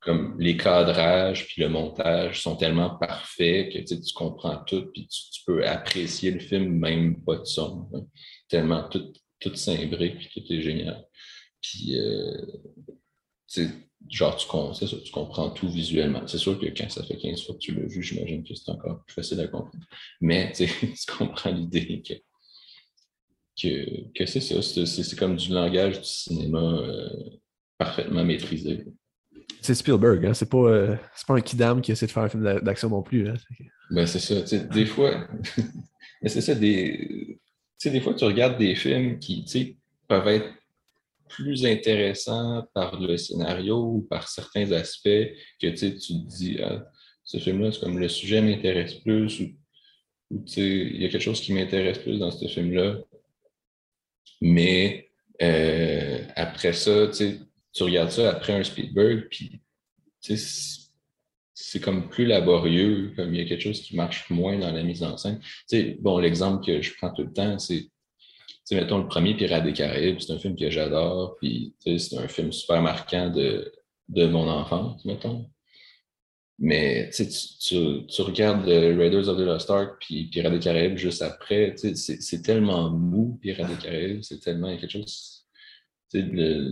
comme 0.00 0.36
les 0.40 0.56
cadrages 0.56 1.46
puis 1.46 1.62
le 1.62 1.68
montage 1.68 2.42
sont 2.42 2.56
tellement 2.56 2.90
parfaits 2.90 3.72
que 3.72 3.78
tu 3.78 4.12
comprends 4.14 4.56
tout 4.64 4.86
puis 4.92 5.06
tu, 5.06 5.42
peux 5.46 5.66
apprécier 5.66 6.30
le 6.30 6.40
film 6.40 6.78
même 6.78 7.20
pas 7.24 7.36
de 7.36 7.44
son. 7.44 7.88
Hein. 7.94 8.04
Tellement 8.48 8.88
tout, 8.88 9.12
tout 9.40 9.54
s'imbrique 9.54 10.18
puis 10.18 10.28
tout 10.34 10.52
est 10.52 10.62
génial. 10.62 11.04
Puis 11.60 11.98
euh, 11.98 12.40
genre 14.10 14.36
tu, 14.36 14.86
tu 15.02 15.12
comprends 15.12 15.50
tout 15.50 15.68
visuellement. 15.68 16.26
C'est 16.26 16.38
sûr 16.38 16.58
que 16.58 16.66
quand 16.66 16.90
ça 16.90 17.02
fait 17.04 17.16
15 17.16 17.44
fois 17.44 17.54
que 17.54 17.60
tu 17.60 17.74
l'as 17.74 17.86
vu, 17.86 18.02
j'imagine 18.02 18.44
que 18.44 18.54
c'est 18.54 18.70
encore 18.70 19.04
plus 19.04 19.14
facile 19.14 19.40
à 19.40 19.48
comprendre. 19.48 19.84
Mais 20.20 20.52
tu 20.52 20.66
comprends 21.18 21.50
l'idée 21.50 22.02
que 22.02 22.14
que, 23.60 24.26
c'est 24.26 24.40
ça. 24.40 24.62
C'est 24.62 25.18
comme 25.18 25.36
du 25.36 25.52
langage 25.52 26.00
du 26.00 26.08
cinéma 26.08 26.58
euh, 26.58 27.08
parfaitement 27.78 28.24
maîtrisé. 28.24 28.84
C'est 29.60 29.74
Spielberg, 29.74 30.26
hein? 30.26 30.34
c'est 30.34 30.48
pas, 30.48 30.58
euh, 30.58 30.96
pas 31.26 31.34
un 31.34 31.40
kidam 31.40 31.80
qui 31.80 31.92
essaie 31.92 32.06
de 32.06 32.10
faire 32.10 32.24
un 32.24 32.28
film 32.28 32.42
d'action 32.62 32.88
non 32.88 33.02
plus. 33.02 33.28
Hein? 33.28 33.34
Ben, 33.90 34.06
c'est 34.06 34.18
ça. 34.18 34.58
Des 34.58 34.86
fois, 34.86 35.28
c'est 36.26 36.40
ça, 36.40 36.54
des, 36.54 37.38
des 37.84 38.00
fois, 38.00 38.14
tu 38.14 38.24
regardes 38.24 38.58
des 38.58 38.74
films 38.74 39.18
qui 39.18 39.78
peuvent 40.08 40.28
être 40.28 40.48
plus 41.28 41.64
intéressants 41.64 42.66
par 42.74 43.00
le 43.00 43.16
scénario 43.16 43.78
ou 43.78 44.00
par 44.02 44.28
certains 44.28 44.70
aspects 44.72 45.08
que 45.60 45.68
tu 45.68 45.94
te 45.94 46.12
dis, 46.36 46.58
ah, 46.62 46.84
ce 47.24 47.38
film-là, 47.38 47.72
c'est 47.72 47.80
comme 47.80 47.98
le 47.98 48.08
sujet 48.08 48.42
m'intéresse 48.42 48.94
plus 48.94 49.40
ou 49.40 49.48
il 50.56 51.02
y 51.02 51.04
a 51.04 51.08
quelque 51.08 51.22
chose 51.22 51.40
qui 51.40 51.52
m'intéresse 51.52 51.98
plus 51.98 52.18
dans 52.18 52.30
ce 52.30 52.46
film-là 52.46 52.98
mais 54.40 55.08
euh, 55.42 56.24
après 56.36 56.72
ça, 56.72 57.08
tu 57.08 57.82
regardes 57.82 58.10
ça 58.10 58.30
après 58.30 58.52
un 58.52 58.64
Spielberg, 58.64 59.28
puis 59.30 59.60
c'est 61.54 61.80
comme 61.80 62.08
plus 62.08 62.26
laborieux, 62.26 63.12
comme 63.16 63.34
il 63.34 63.40
y 63.40 63.44
a 63.44 63.48
quelque 63.48 63.62
chose 63.62 63.80
qui 63.80 63.96
marche 63.96 64.28
moins 64.30 64.58
dans 64.58 64.72
la 64.72 64.82
mise 64.82 65.02
en 65.02 65.16
scène. 65.16 65.40
bon, 66.00 66.18
l'exemple 66.18 66.64
que 66.64 66.82
je 66.82 66.92
prends 66.96 67.12
tout 67.12 67.22
le 67.22 67.32
temps, 67.32 67.58
c'est 67.58 67.88
mettons, 68.70 68.98
le 68.98 69.08
premier 69.08 69.34
Pirates 69.34 69.64
des 69.64 69.72
Caraïbes, 69.72 70.20
c'est 70.20 70.32
un 70.32 70.38
film 70.38 70.56
que 70.56 70.70
j'adore, 70.70 71.36
puis 71.36 71.74
c'est 71.80 72.16
un 72.16 72.28
film 72.28 72.52
super 72.52 72.80
marquant 72.80 73.30
de, 73.30 73.72
de 74.08 74.26
mon 74.26 74.48
enfance, 74.48 75.04
mettons. 75.04 75.50
Mais 76.58 77.10
tu, 77.10 77.26
tu, 77.26 78.06
tu, 78.06 78.22
regardes 78.22 78.66
Raiders 78.66 79.28
of 79.28 79.36
the 79.36 79.40
Lost 79.40 79.70
Ark 79.70 79.96
puis 80.00 80.28
Pirates 80.28 80.52
des 80.52 80.60
Caraïbes 80.60 80.96
juste 80.96 81.22
après, 81.22 81.74
c'est 81.76 82.42
tellement 82.42 82.90
mou, 82.90 83.38
Pirates 83.40 83.68
des 83.68 83.82
Caraïbes, 83.82 84.22
c'est 84.22 84.38
tellement 84.38 84.76
quelque 84.76 84.92
chose. 84.92 85.46
Le, 86.14 86.70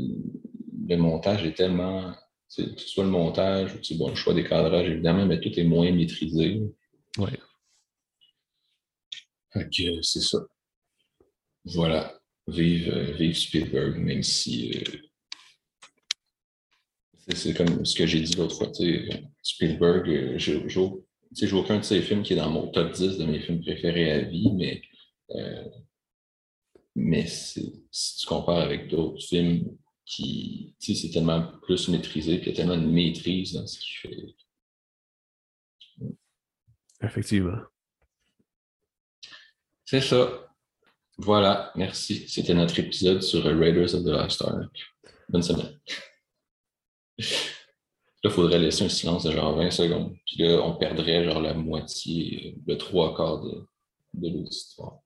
le 0.90 0.96
montage 0.96 1.44
est 1.44 1.54
tellement. 1.54 2.14
Que 2.56 2.64
ce 2.76 2.88
soit 2.88 3.04
le 3.04 3.10
montage 3.10 3.74
ou 3.74 3.96
bon, 3.96 4.08
le 4.08 4.16
choix 4.16 4.34
des 4.34 4.42
cadrages, 4.42 4.88
évidemment, 4.88 5.24
mais 5.24 5.40
tout 5.40 5.52
est 5.56 5.64
moins 5.64 5.92
maîtrisé. 5.92 6.60
Oui. 7.16 7.30
que 9.54 10.02
c'est 10.02 10.20
ça. 10.20 10.38
Voilà. 11.64 12.20
Vive, 12.48 12.88
euh, 12.88 13.12
vive 13.12 13.36
Spielberg, 13.36 13.98
même 13.98 14.24
si. 14.24 14.72
Euh, 14.72 15.09
c'est 17.34 17.54
comme 17.54 17.84
ce 17.84 17.94
que 17.94 18.06
j'ai 18.06 18.20
dit 18.20 18.34
l'autre 18.36 18.56
fois. 18.56 18.70
Spielberg, 19.42 20.08
euh, 20.08 20.38
je 20.38 20.68
j'ai 21.32 21.52
aucun 21.52 21.78
de 21.78 21.84
ses 21.84 22.02
films 22.02 22.22
qui 22.22 22.32
est 22.32 22.36
dans 22.36 22.50
mon 22.50 22.68
top 22.68 22.92
10 22.92 23.18
de 23.18 23.24
mes 23.24 23.40
films 23.40 23.60
préférés 23.62 24.10
à 24.10 24.20
vie, 24.22 24.50
mais, 24.52 24.82
mais 26.96 27.26
si 27.26 27.86
tu 28.18 28.26
compares 28.26 28.58
avec 28.58 28.88
d'autres 28.88 29.22
films 29.22 29.76
qui, 30.04 30.74
c'est 30.80 31.10
tellement 31.10 31.52
plus 31.62 31.88
maîtrisé, 31.88 32.38
puis 32.38 32.50
il 32.50 32.52
y 32.52 32.52
a 32.52 32.56
tellement 32.56 32.76
de 32.76 32.86
maîtrise 32.86 33.52
dans 33.52 33.66
ce 33.66 33.78
qu'il 33.78 34.10
fait. 34.10 34.34
Effectivement. 37.02 37.60
C'est 39.84 40.00
ça. 40.00 40.46
Voilà, 41.16 41.72
merci. 41.76 42.28
C'était 42.28 42.54
notre 42.54 42.78
épisode 42.78 43.22
sur 43.22 43.44
Raiders 43.44 43.94
of 43.94 44.04
the 44.04 44.08
Lost 44.08 44.42
Ark. 44.42 44.76
Bonne 45.28 45.42
semaine. 45.42 45.78
Là, 47.20 48.28
il 48.28 48.30
faudrait 48.30 48.58
laisser 48.58 48.84
un 48.84 48.88
silence 48.88 49.24
de 49.24 49.32
genre 49.32 49.56
20 49.56 49.70
secondes. 49.70 50.14
Puis 50.26 50.42
là, 50.42 50.60
on 50.62 50.76
perdrait 50.76 51.24
genre 51.24 51.40
la 51.40 51.54
moitié, 51.54 52.56
le 52.66 52.76
trois 52.76 53.14
quarts 53.14 53.40
de, 53.42 53.66
de 54.14 54.28
l'auditoire. 54.28 54.98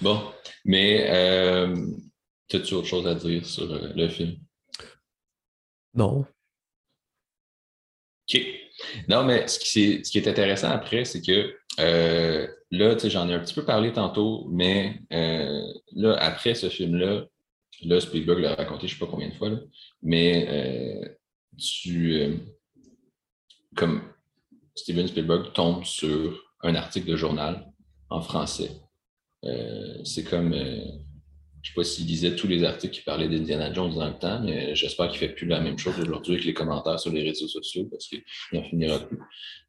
Bon, 0.00 0.32
mais 0.64 1.10
euh, 1.10 1.74
as-tu 2.52 2.74
autre 2.74 2.86
chose 2.86 3.06
à 3.06 3.14
dire 3.14 3.44
sur 3.44 3.70
euh, 3.70 3.92
le 3.94 4.08
film? 4.08 4.38
Non. 5.94 6.24
OK. 8.30 8.40
Non, 9.08 9.24
mais 9.24 9.46
ce 9.48 9.58
qui, 9.58 10.04
ce 10.04 10.10
qui 10.10 10.18
est 10.18 10.28
intéressant 10.28 10.70
après, 10.70 11.04
c'est 11.04 11.20
que 11.20 11.54
euh, 11.80 12.46
là, 12.70 12.96
j'en 13.04 13.28
ai 13.28 13.34
un 13.34 13.40
petit 13.40 13.54
peu 13.54 13.64
parlé 13.64 13.92
tantôt, 13.92 14.46
mais 14.50 15.00
euh, 15.12 15.72
là, 15.92 16.14
après 16.18 16.54
ce 16.54 16.68
film-là, 16.68 17.26
là, 17.84 18.00
Spielberg 18.00 18.40
l'a 18.40 18.54
raconté 18.54 18.86
je 18.86 18.94
ne 18.94 18.98
sais 18.98 19.04
pas 19.04 19.10
combien 19.10 19.28
de 19.28 19.34
fois, 19.34 19.50
mais 20.02 21.18
tu, 21.56 22.40
comme 23.76 24.02
Steven 24.74 25.08
Spielberg 25.08 25.52
tombe 25.52 25.84
sur 25.84 26.44
un 26.62 26.74
article 26.74 27.08
de 27.08 27.16
journal 27.16 27.72
en 28.10 28.20
français 28.20 28.70
euh, 29.44 29.98
c'est 30.04 30.24
comme, 30.24 30.52
euh, 30.52 30.84
je 31.62 31.70
ne 31.70 31.74
sais 31.74 31.74
pas 31.74 31.84
s'il 31.84 32.06
lisait 32.06 32.34
tous 32.34 32.48
les 32.48 32.64
articles 32.64 32.94
qui 32.94 33.02
parlaient 33.02 33.28
d'Indiana 33.28 33.72
Jones 33.72 33.94
dans 33.94 34.08
le 34.08 34.18
temps, 34.18 34.40
mais 34.40 34.74
j'espère 34.74 35.08
qu'il 35.08 35.22
ne 35.22 35.28
fait 35.28 35.34
plus 35.34 35.46
la 35.46 35.60
même 35.60 35.78
chose 35.78 35.98
aujourd'hui 35.98 36.34
avec 36.34 36.44
les 36.44 36.54
commentaires 36.54 36.98
sur 36.98 37.12
les 37.12 37.22
réseaux 37.22 37.48
sociaux 37.48 37.86
parce 37.90 38.08
qu'il 38.08 38.22
n'en 38.52 38.64
finira 38.64 38.98
plus. 38.98 39.18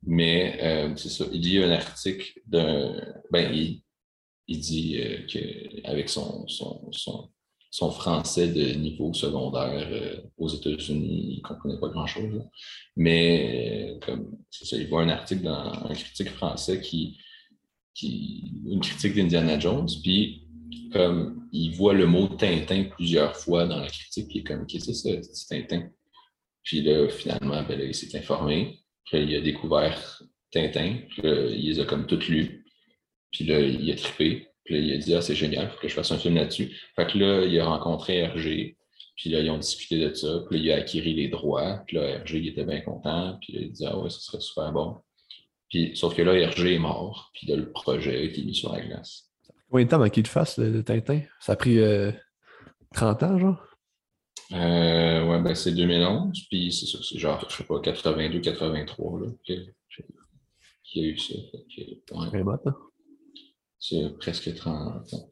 Mais 0.03 0.59
euh, 0.61 0.95
c'est 0.95 1.09
ça, 1.09 1.25
il 1.31 1.41
lit 1.41 1.63
un 1.63 1.71
article 1.71 2.39
d'un. 2.45 2.95
Ben, 3.31 3.53
il, 3.53 3.81
dit 4.47 4.99
qu'avec 5.27 6.09
son, 6.09 6.47
son, 6.47 7.29
français 7.71 8.47
de 8.49 8.73
niveau 8.73 9.13
secondaire 9.13 10.21
aux 10.37 10.49
États-Unis, 10.49 11.33
il 11.33 11.37
ne 11.37 11.47
comprenait 11.47 11.79
pas 11.79 11.89
grand-chose. 11.89 12.43
Mais 12.95 13.97
comme 14.05 14.37
c'est 14.49 14.65
ça, 14.65 14.77
il 14.77 14.87
voit 14.87 15.03
un 15.03 15.09
article 15.09 15.43
dans 15.43 15.71
un 15.89 15.93
critique 15.93 16.29
français 16.29 16.81
qui 16.81 17.17
une 18.01 18.79
critique 18.79 19.15
d'Indiana 19.15 19.59
Jones, 19.59 19.89
puis 20.01 20.47
comme 20.93 21.47
il 21.51 21.71
voit 21.71 21.93
le 21.93 22.05
mot 22.05 22.27
Tintin 22.27 22.85
plusieurs 22.85 23.35
fois 23.35 23.65
dans 23.65 23.79
la 23.79 23.87
critique, 23.87 24.27
puis 24.27 24.37
il 24.37 24.41
est 24.41 24.43
comme, 24.43 24.65
qu'est-ce 24.65 24.87
que 24.87 25.21
c'est 25.21 25.47
Tintin? 25.47 25.89
Puis 26.63 26.81
là, 26.81 27.09
finalement, 27.09 27.63
ben 27.63 27.79
il 27.81 27.93
s'est 27.93 28.17
informé, 28.17 28.79
puis 29.05 29.23
il 29.23 29.35
a 29.35 29.41
découvert 29.41 30.23
Tintin, 30.51 30.99
puis 31.09 31.21
il 31.23 31.69
les 31.69 31.79
a 31.79 31.85
comme 31.85 32.05
toutes 32.05 32.27
lues, 32.27 32.65
puis 33.31 33.45
là, 33.45 33.59
il 33.59 33.91
a 33.91 33.95
trippé, 33.95 34.47
puis 34.69 34.79
là, 34.79 34.85
il 34.85 34.93
a 34.93 34.97
dit, 34.97 35.15
ah, 35.15 35.21
c'est 35.21 35.33
génial, 35.33 35.65
il 35.65 35.73
faut 35.73 35.81
que 35.81 35.87
je 35.87 35.95
fasse 35.95 36.11
un 36.11 36.19
film 36.19 36.35
là-dessus. 36.35 36.77
Fait 36.95 37.07
que 37.07 37.17
là, 37.17 37.43
il 37.43 37.59
a 37.59 37.65
rencontré 37.65 38.17
Hergé, 38.17 38.77
puis 39.15 39.31
là, 39.31 39.39
ils 39.39 39.49
ont 39.49 39.57
discuté 39.57 39.97
de 39.97 40.13
ça, 40.13 40.43
puis 40.47 40.59
là, 40.59 40.63
il 40.63 40.71
a 40.71 40.75
acquis 40.75 41.01
les 41.01 41.27
droits, 41.27 41.81
puis 41.87 41.97
là, 41.97 42.03
Hergé, 42.03 42.37
il 42.37 42.49
était 42.49 42.65
bien 42.65 42.81
content, 42.81 43.35
puis 43.41 43.53
là, 43.53 43.61
il 43.61 43.71
dit, 43.71 43.83
ah 43.87 43.97
ouais, 43.97 44.11
ce 44.11 44.19
serait 44.19 44.39
super 44.39 44.71
bon. 44.71 44.97
Puis, 45.69 45.95
sauf 45.95 46.15
que 46.15 46.21
là, 46.21 46.35
Hergé 46.35 46.75
est 46.75 46.79
mort, 46.79 47.31
puis 47.33 47.47
là, 47.47 47.55
le 47.55 47.71
projet 47.71 48.15
a 48.15 48.21
été 48.21 48.43
mis 48.43 48.53
sur 48.53 48.71
la 48.71 48.81
glace. 48.81 49.31
Combien 49.71 49.85
de 49.85 49.89
temps 49.89 49.95
avant 49.95 50.09
qu'il 50.09 50.23
le 50.23 50.29
fasse, 50.29 50.59
le, 50.59 50.83
Tintin? 50.83 51.21
Ça 51.39 51.53
a 51.53 51.55
pris 51.55 51.79
30 52.93 53.23
euh, 53.23 53.25
ans, 53.25 53.39
genre? 53.39 53.65
Euh, 54.51 55.25
ouais, 55.25 55.41
ben 55.41 55.55
c'est 55.55 55.71
2011, 55.71 56.45
puis 56.47 56.71
c'est 56.71 56.85
ça, 56.85 56.99
c'est 57.01 57.17
genre, 57.17 57.43
je 57.49 57.55
sais 57.55 57.63
pas, 57.63 57.79
82, 57.79 58.39
83, 58.39 59.19
là, 59.21 59.27
qu'il 59.43 59.73
y 60.93 60.99
a 60.99 61.07
eu 61.07 61.17
ça. 61.17 61.33
Hein? 62.13 62.29
C'est 63.79 64.17
presque 64.19 64.53
30 64.55 65.13
ans. 65.13 65.29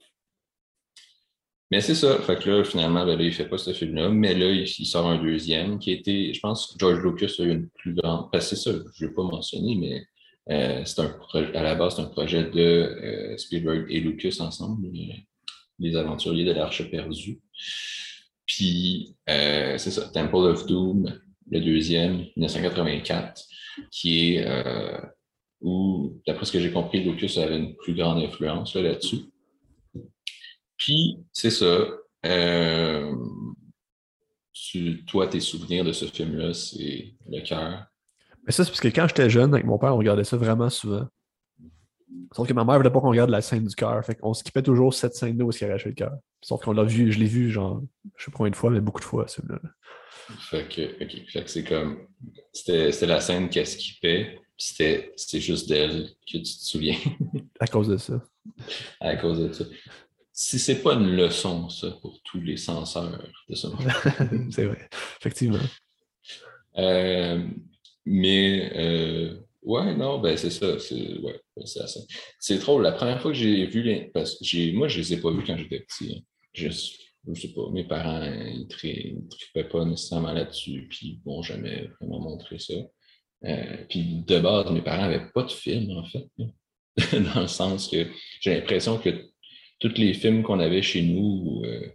Mais 1.70 1.82
c'est 1.82 1.96
ça. 1.96 2.18
Fait 2.20 2.40
que 2.40 2.50
là, 2.50 2.64
finalement, 2.64 3.06
ben 3.06 3.18
là, 3.18 3.24
il 3.24 3.28
ne 3.28 3.32
fait 3.32 3.48
pas 3.48 3.58
ce 3.58 3.74
film-là. 3.74 4.10
Mais 4.10 4.34
là, 4.34 4.50
il, 4.52 4.86
sort 4.86 5.08
un 5.08 5.22
deuxième 5.22 5.80
qui 5.80 5.92
été, 5.92 6.34
je 6.34 6.40
pense 6.40 6.76
George 6.80 7.04
Lucas 7.04 7.34
a 7.40 7.44
eu 7.44 7.52
une 7.52 7.70
plus 7.70 7.94
grande. 7.94 8.32
Parce 8.32 8.48
c'est 8.48 8.56
ça, 8.56 8.72
je 8.72 9.04
ne 9.04 9.10
vais 9.10 9.16
pas 9.16 9.24
mentionner, 9.24 9.76
mais 9.76 10.06
euh, 10.50 10.84
un 10.98 11.44
à 11.56 11.64
la 11.64 11.76
base, 11.76 11.96
c'est 11.96 12.02
un 12.02 12.06
projet 12.06 12.46
de 12.46 12.60
euh, 12.60 13.38
Spielberg 13.38 13.86
et 13.90 14.00
Lucas 14.00 14.38
ensemble, 14.40 14.88
les, 15.80 15.96
aventuriers 15.98 16.46
de 16.46 16.54
l'Arche 16.54 16.90
perdue. 16.90 17.42
Puis, 18.46 19.16
euh, 19.30 19.78
c'est 19.78 19.92
ça, 19.92 20.08
Temple 20.08 20.36
of 20.36 20.66
Doom, 20.68 21.20
le 21.52 21.60
deuxième, 21.60 22.26
1984, 22.38 23.44
qui 23.92 24.36
est 24.36 24.48
où, 25.62 26.22
d'après 26.26 26.46
ce 26.46 26.52
que 26.52 26.60
j'ai 26.60 26.72
compris, 26.72 27.04
Lucas 27.04 27.42
avait 27.42 27.58
une 27.58 27.76
plus 27.76 27.96
grande 27.96 28.24
influence 28.24 28.76
là-dessus. 28.76 29.26
Puis, 30.78 31.18
c'est 31.34 31.52
ça. 31.52 31.88
toi, 35.08 35.28
tes 35.28 35.40
souvenirs 35.40 35.84
de 35.84 35.92
ce 35.92 36.06
film-là, 36.06 36.54
c'est 36.54 37.14
le 37.28 37.42
cœur. 37.42 37.86
Mais 38.46 38.52
ça, 38.52 38.64
c'est 38.64 38.72
parce 38.72 38.82
que 38.82 38.88
quand 38.88 39.08
j'étais 39.08 39.30
jeune, 39.30 39.54
avec 39.54 39.66
mon 39.66 39.78
père, 39.78 39.94
on 39.94 39.98
regardait 39.98 40.24
ça 40.24 40.38
vraiment 40.38 40.70
souvent. 40.70 41.08
Sauf 42.34 42.48
que 42.48 42.54
ma 42.54 42.64
mère 42.64 42.74
ne 42.76 42.80
voulait 42.80 42.92
pas 42.92 43.00
qu'on 43.00 43.10
regarde 43.10 43.30
la 43.30 43.42
scène 43.42 43.66
du 43.66 43.76
cœur. 43.76 44.04
Fait 44.06 44.16
qu'on 44.16 44.34
skippait 44.34 44.62
toujours 44.62 44.94
cette 44.94 45.16
scène-là 45.16 45.46
où 45.46 45.52
il 45.52 45.64
arrachait 45.66 45.90
le 45.90 45.96
cœur. 45.96 46.18
Sauf 46.42 46.64
qu'on 46.64 46.72
l'a 46.74 46.84
vu, 46.84 47.12
je 47.12 47.20
l'ai 47.20 47.26
vu, 47.26 47.50
genre, 47.50 47.82
je 48.16 48.26
sais 48.26 48.32
pas 48.32 48.38
combien 48.38 48.52
de 48.52 48.56
fois, 48.56 48.70
mais 48.70 48.80
beaucoup 48.80 49.00
de 49.00 49.06
fois, 49.06 49.28
celui-là. 49.28 49.60
Fait 50.50 50.68
que, 50.68 51.04
ok. 51.04 51.30
Fait 51.30 51.44
que 51.44 51.50
c'est 51.50 51.64
comme. 51.64 52.08
C'était 52.54 53.06
la 53.06 53.22
scène 53.22 53.50
qui 53.50 53.66
skippait, 53.66 54.40
c'était 54.58 55.14
juste 55.40 55.70
d'elle 55.70 56.10
que 56.32 56.38
tu 56.38 56.44
te 56.44 56.48
souviens. 56.48 56.98
à 57.60 57.68
cause 57.68 57.88
de 57.88 57.98
ça. 57.98 58.22
À 59.00 59.16
cause 59.18 59.40
de 59.40 59.54
ça. 59.54 59.66
Si 60.32 60.58
c'est 60.58 60.82
pas 60.82 60.94
une 60.94 61.16
leçon, 61.16 61.70
ça, 61.70 61.92
pour 62.02 62.22
tous 62.24 62.40
les 62.40 62.58
censeurs 62.58 63.28
de 63.50 63.56
ce 63.56 63.68
monde. 63.68 64.52
c'est 64.52 64.66
vrai, 64.66 64.88
effectivement. 65.20 65.60
Euh, 66.78 67.46
mais 68.06 68.72
euh, 68.76 69.36
ouais, 69.64 69.96
non, 69.96 70.20
ben 70.20 70.38
c'est 70.38 70.50
ça. 70.50 70.80
C'est 70.80 71.20
ouais, 71.20 71.40
C'est 72.40 72.60
drôle. 72.60 72.84
La 72.84 72.94
première 72.94 73.22
fois 73.22 73.32
que 73.32 73.38
j'ai 73.38 73.66
vu 73.66 73.82
les. 73.82 74.12
Parce 74.14 74.38
que 74.38 74.46
j'ai, 74.46 74.72
moi, 74.72 74.88
je 74.88 75.00
les 75.00 75.14
ai 75.14 75.18
pas 75.18 75.32
vus 75.32 75.44
quand 75.46 75.58
j'étais 75.58 75.82
petit. 75.82 76.16
Hein. 76.16 76.22
Je, 76.54 76.70
je 76.70 77.42
sais 77.42 77.54
pas, 77.54 77.70
mes 77.72 77.84
parents, 77.84 78.24
ils 78.24 78.68
ne 78.68 79.30
trippaient 79.30 79.70
pas 79.70 79.86
nécessairement 79.86 80.32
là-dessus, 80.32 80.88
puis 80.90 81.08
ils 81.08 81.22
m'ont 81.26 81.42
jamais 81.42 81.90
vraiment 82.00 82.20
montré 82.20 82.60
ça. 82.60 82.74
Euh, 83.46 83.86
puis 83.90 84.24
de 84.26 84.40
base, 84.40 84.72
mes 84.72 84.82
parents 84.82 85.04
n'avaient 85.04 85.30
pas 85.34 85.44
de 85.44 85.52
film, 85.52 85.98
en 85.98 86.06
fait. 86.06 86.28
Dans 87.34 87.42
le 87.42 87.48
sens 87.48 87.88
que 87.88 88.08
j'ai 88.42 88.56
l'impression 88.56 88.98
que 88.98 89.10
tous 89.80 89.94
les 89.98 90.14
films 90.14 90.44
qu'on 90.44 90.60
avait 90.60 90.82
chez 90.82 91.04
nous, 91.04 91.62
euh, 91.66 91.92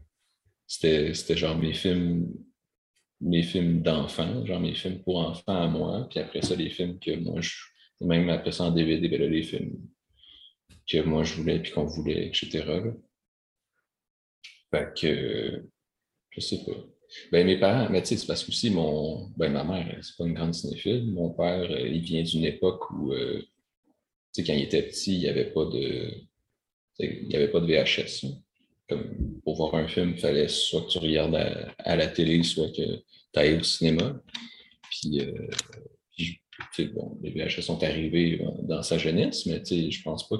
c'était 0.66 1.36
genre 1.36 1.56
mes 1.56 1.74
films 1.74 2.32
mes 3.22 3.42
films 3.42 3.82
d'enfants, 3.82 4.44
genre 4.44 4.60
mes 4.60 4.74
films 4.74 5.02
pour 5.02 5.18
enfants 5.18 5.62
à 5.62 5.68
moi, 5.68 6.08
puis 6.10 6.18
après 6.18 6.42
ça, 6.42 6.56
les 6.56 6.70
films 6.70 6.98
que 6.98 7.14
moi, 7.16 7.40
je, 7.40 7.52
même 8.00 8.28
après 8.28 8.52
ça 8.52 8.64
en 8.64 8.72
DVD, 8.72 9.08
ben 9.08 9.20
là, 9.20 9.28
les 9.28 9.44
films 9.44 9.78
que 10.88 11.00
moi 11.02 11.22
je 11.22 11.34
voulais, 11.34 11.60
puis 11.60 11.70
qu'on 11.70 11.86
voulait, 11.86 12.26
etc. 12.26 12.64
Fait 14.70 14.92
que, 14.98 15.64
je 16.30 16.40
sais 16.40 16.64
pas. 16.64 16.91
Ben, 17.30 17.46
mes 17.46 17.58
parents, 17.58 17.88
mais 17.90 18.02
tu 18.02 18.08
sais, 18.08 18.16
c'est 18.16 18.26
parce 18.26 18.44
que 18.44 18.68
mon, 18.70 19.28
ben, 19.36 19.52
ma 19.52 19.64
mère, 19.64 19.98
c'est 20.02 20.16
pas 20.16 20.24
une 20.24 20.34
grande 20.34 20.54
cinéphile. 20.54 21.10
Mon 21.12 21.30
père, 21.30 21.70
euh, 21.70 21.88
il 21.88 22.00
vient 22.00 22.22
d'une 22.22 22.44
époque 22.44 22.90
où, 22.90 23.12
euh, 23.12 23.42
sais, 24.32 24.44
quand 24.44 24.54
il 24.54 24.62
était 24.62 24.82
petit, 24.82 25.14
il 25.14 25.20
n'y 25.20 25.28
avait 25.28 25.50
pas 25.50 25.64
de. 25.66 26.10
Il 26.98 27.34
avait 27.34 27.48
pas 27.48 27.60
de 27.60 27.66
VHS. 27.66 28.26
Comme 28.88 29.40
pour 29.44 29.56
voir 29.56 29.74
un 29.74 29.88
film, 29.88 30.12
il 30.14 30.20
fallait 30.20 30.48
soit 30.48 30.82
que 30.82 30.88
tu 30.88 30.98
regardes 30.98 31.34
à, 31.78 31.96
la 31.96 32.06
télé, 32.06 32.42
soit 32.42 32.68
que 32.68 32.96
tu 32.96 33.02
ailles 33.40 33.58
au 33.58 33.62
cinéma. 33.62 34.20
Puis, 34.90 35.20
euh, 35.20 35.48
bon, 36.94 37.18
les 37.22 37.30
VHS 37.30 37.62
sont 37.62 37.82
arrivés 37.82 38.44
dans 38.62 38.82
sa 38.82 38.98
jeunesse, 38.98 39.46
mais 39.46 39.62
je 39.64 40.02
pense 40.02 40.28
pas 40.28 40.36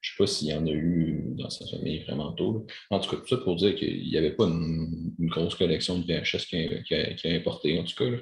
je 0.00 0.10
sais 0.10 0.16
pas 0.18 0.26
s'il 0.26 0.48
y 0.48 0.54
en 0.54 0.66
a 0.66 0.70
eu 0.70 1.24
dans 1.38 1.50
sa 1.50 1.66
famille 1.66 2.02
vraiment 2.04 2.32
tôt. 2.32 2.66
En 2.90 2.98
tout 2.98 3.10
cas, 3.10 3.16
tout 3.22 3.28
ça 3.28 3.36
pour 3.38 3.56
dire 3.56 3.74
qu'il 3.76 4.08
n'y 4.08 4.16
avait 4.16 4.32
pas 4.32 4.44
une, 4.44 5.14
grosse 5.20 5.54
collection 5.54 5.98
de 5.98 6.04
VHS 6.04 6.46
qui 6.46 7.28
a, 7.28 7.36
importé, 7.36 7.78
en 7.78 7.84
tout 7.84 7.94
cas. 7.96 8.16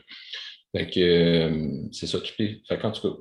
Fait 0.77 0.89
que 0.89 1.01
euh, 1.01 1.89
c'est 1.91 2.07
ça 2.07 2.21
qui 2.21 2.33
fait. 2.33 2.61
Fait 2.69 2.79
qu'en 2.79 2.93
tout 2.93 3.09
cas, 3.09 3.17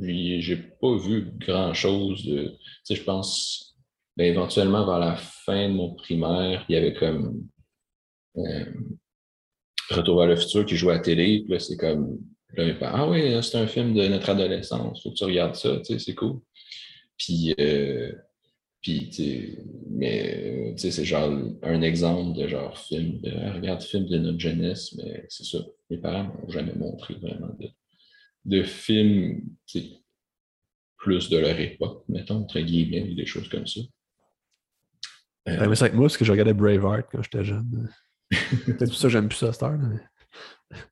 j'ai 0.00 0.56
pas 0.56 0.96
vu 0.96 1.26
grand 1.38 1.74
chose 1.74 2.24
de. 2.24 2.54
Je 2.88 3.02
pense, 3.02 3.76
ben, 4.16 4.26
éventuellement, 4.26 4.86
vers 4.86 5.00
la 5.00 5.16
fin 5.16 5.68
de 5.68 5.74
mon 5.74 5.94
primaire, 5.94 6.64
il 6.68 6.74
y 6.74 6.78
avait 6.78 6.94
comme 6.94 7.46
euh, 8.36 8.64
Retour 9.90 10.18
vers 10.18 10.28
le 10.28 10.36
futur 10.36 10.66
qui 10.66 10.76
jouait 10.76 10.94
à 10.94 10.96
la 10.96 11.02
télé. 11.02 11.44
Puis 11.48 11.60
c'est 11.60 11.76
comme 11.76 12.18
ah 12.82 13.08
oui, 13.08 13.42
c'est 13.42 13.58
un 13.58 13.66
film 13.66 13.94
de 13.94 14.06
notre 14.08 14.30
adolescence, 14.30 15.02
faut 15.02 15.10
que 15.10 15.16
tu 15.16 15.24
regardes 15.24 15.54
ça, 15.54 15.80
c'est 15.84 16.14
cool. 16.14 16.40
Puis, 17.18 17.54
euh, 17.58 18.12
mais 19.90 20.74
sais, 20.76 20.90
c'est 20.90 21.04
genre 21.04 21.32
un 21.62 21.82
exemple 21.82 22.38
de 22.38 22.46
genre 22.46 22.78
film, 22.78 23.20
ah, 23.24 23.52
regarde 23.52 23.82
film 23.82 24.06
de 24.06 24.18
notre 24.18 24.38
jeunesse, 24.38 24.94
mais 24.96 25.26
c'est 25.28 25.44
ça. 25.44 25.58
Mes 25.90 25.98
parents 25.98 26.24
m'ont 26.24 26.48
jamais 26.48 26.74
montré 26.74 27.14
vraiment 27.14 27.56
de, 28.44 28.62
films, 28.62 29.42
plus 30.98 31.28
de 31.30 31.38
leur 31.38 31.58
époque, 31.58 32.04
mettons, 32.08 32.36
entre 32.36 32.60
guillemets, 32.60 33.14
des 33.14 33.26
choses 33.26 33.48
comme 33.48 33.66
ça. 33.66 33.80
Euh, 35.48 35.68
mais 35.68 35.76
c'est 35.76 35.84
avec 35.84 35.94
moi, 35.94 36.08
que 36.08 36.24
je 36.24 36.32
regardais 36.32 36.54
Braveheart 36.54 37.06
quand 37.10 37.22
j'étais 37.22 37.44
jeune. 37.44 37.88
Peut-être 38.66 38.88
pour 38.88 38.96
ça 38.96 39.04
que 39.04 39.12
j'aime 39.12 39.28
plus 39.28 39.36
ça, 39.36 39.52
Star. 39.52 39.78
Mais... 39.78 40.00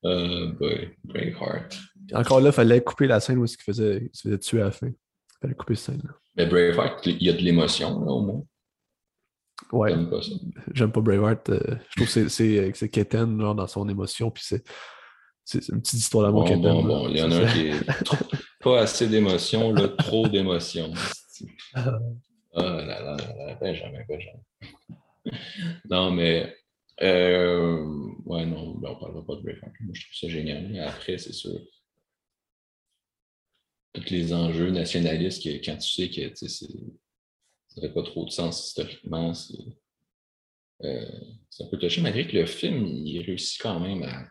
Euh, 0.04 0.52
boy, 0.52 0.96
Braveheart. 1.04 1.76
Encore 2.12 2.40
là, 2.40 2.50
il 2.50 2.52
fallait 2.52 2.82
couper 2.82 3.06
la 3.06 3.20
scène 3.20 3.38
où 3.38 3.44
il 3.44 3.48
se 3.48 3.56
faisait, 3.60 4.08
il 4.12 4.16
se 4.16 4.22
faisait 4.22 4.38
tuer 4.38 4.60
à 4.60 4.66
la 4.66 4.70
fin. 4.70 4.86
Il 4.86 5.38
fallait 5.40 5.54
couper 5.54 5.74
cette 5.74 5.94
scène-là. 5.94 6.14
Mais 6.36 6.46
Braveheart, 6.46 7.06
il 7.06 7.22
y 7.22 7.30
a 7.30 7.32
de 7.32 7.38
l'émotion, 7.38 8.00
là, 8.04 8.12
au 8.12 8.22
moins. 8.22 8.42
Ouais. 9.72 9.90
J'aime 9.90 10.10
pas 10.10 10.22
ça. 10.22 10.30
J'aime 10.72 10.92
pas 10.92 11.00
Braveheart. 11.00 11.50
Euh, 11.50 11.60
je 11.90 11.96
trouve 11.96 12.14
que 12.14 12.28
c'est, 12.28 12.72
c'est 12.74 12.88
Keten, 12.88 13.40
genre, 13.40 13.54
dans 13.54 13.66
son 13.66 13.88
émotion, 13.88 14.30
puis 14.30 14.44
c'est, 14.46 14.64
c'est 15.44 15.68
une 15.68 15.80
petite 15.80 16.00
histoire 16.00 16.24
d'amour 16.24 16.44
bon, 16.44 16.56
Bon, 16.56 16.84
bon, 16.84 17.08
il 17.08 17.18
y 17.18 17.22
en 17.22 17.30
a 17.30 17.36
un 17.36 17.52
qui 17.52 17.68
est 17.68 18.04
trop, 18.04 18.16
pas 18.60 18.80
assez 18.80 19.06
d'émotion, 19.08 19.72
là, 19.72 19.88
trop 19.88 20.28
d'émotion. 20.28 20.92
Ah. 21.74 21.98
oh 22.52 22.62
là 22.62 22.84
là, 22.84 23.16
là, 23.16 23.54
Benjamin, 23.60 23.98
Benjamin. 24.08 24.38
Non, 25.90 26.12
mais 26.12 26.54
euh, 27.02 27.84
ouais, 28.24 28.46
non, 28.46 28.74
ben, 28.74 28.90
on 28.90 28.94
ne 28.94 29.00
parlera 29.00 29.26
pas 29.26 29.36
de 29.36 29.42
Braveheart. 29.42 29.72
Moi, 29.80 29.94
je 29.94 30.04
trouve 30.04 30.16
ça 30.16 30.28
génial. 30.28 30.78
Après, 30.80 31.18
c'est 31.18 31.32
sûr. 31.32 31.60
Tous 33.92 34.10
les 34.10 34.32
enjeux 34.32 34.70
nationalistes, 34.70 35.42
que, 35.42 35.64
quand 35.64 35.76
tu 35.76 35.88
sais 35.88 36.10
que 36.10 36.34
ça 36.34 36.56
n'aurait 37.76 37.94
pas 37.94 38.02
trop 38.02 38.24
de 38.24 38.30
sens 38.30 38.68
historiquement, 38.68 39.32
euh, 40.82 41.20
c'est 41.50 41.64
un 41.64 41.68
peu 41.68 41.78
touché, 41.78 42.00
malgré 42.00 42.26
que 42.26 42.36
le 42.36 42.46
film, 42.46 42.86
il 42.86 43.20
réussit 43.20 43.60
quand 43.60 43.78
même 43.80 44.02
à 44.02 44.26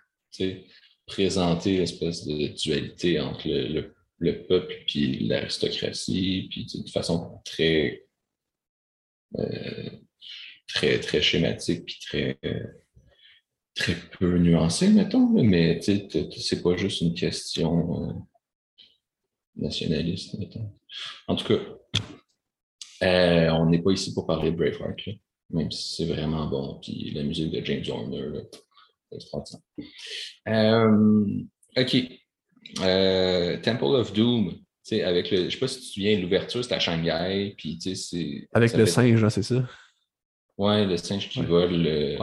présenter 1.05 1.77
l'espèce 1.77 2.25
de 2.25 2.47
dualité 2.47 3.19
entre 3.19 3.47
le, 3.47 3.93
le, 4.19 4.45
peuple 4.45 4.73
et 4.95 5.19
l'aristocratie, 5.19 6.47
puis 6.49 6.65
de 6.65 6.89
façon 6.89 7.41
très 7.45 8.05
euh, 9.37 9.89
très, 10.73 10.99
très 10.99 11.21
schématique 11.21 11.85
puis 11.85 11.99
très, 12.01 12.39
très 13.75 13.95
peu 14.19 14.37
nuancé, 14.37 14.89
mettons. 14.89 15.27
Mais 15.43 15.81
c'est 15.81 16.61
pas 16.61 16.75
juste 16.77 17.01
une 17.01 17.13
question 17.13 18.09
euh, 18.09 18.13
nationaliste, 19.55 20.37
mettons. 20.39 20.71
En 21.27 21.35
tout 21.35 21.47
cas, 21.47 21.59
euh, 23.03 23.49
on 23.51 23.69
n'est 23.69 23.81
pas 23.81 23.91
ici 23.91 24.13
pour 24.13 24.27
parler 24.27 24.51
de 24.51 24.55
Braveheart, 24.55 24.99
même 25.49 25.71
si 25.71 25.95
c'est 25.95 26.13
vraiment 26.13 26.47
bon. 26.47 26.79
Puis 26.81 27.11
la 27.11 27.23
musique 27.23 27.51
de 27.51 27.65
James 27.65 27.83
Horner, 27.89 28.41
c'est 29.09 29.15
extraordinaire. 29.15 29.61
Euh, 30.47 31.43
OK. 31.77 31.95
Temple 33.63 33.95
of 33.95 34.13
Doom. 34.13 34.59
Avec 34.91 35.31
le, 35.31 35.37
je 35.37 35.43
ne 35.43 35.49
sais 35.49 35.57
pas 35.59 35.67
si 35.69 35.79
tu 35.79 35.81
te 35.87 35.93
souviens, 35.93 36.19
l'ouverture, 36.19 36.63
c'est 36.63 36.73
à 36.73 36.79
Shanghai. 36.79 37.55
Puis, 37.57 37.79
c'est, 37.79 38.49
avec 38.51 38.73
le 38.73 38.85
singe, 38.85 39.25
c'est 39.29 39.41
ça? 39.41 39.65
Ouais, 40.57 40.85
le 40.85 40.97
singe 40.97 41.29
qui 41.29 41.41
vole 41.41 41.81
le, 41.81 42.17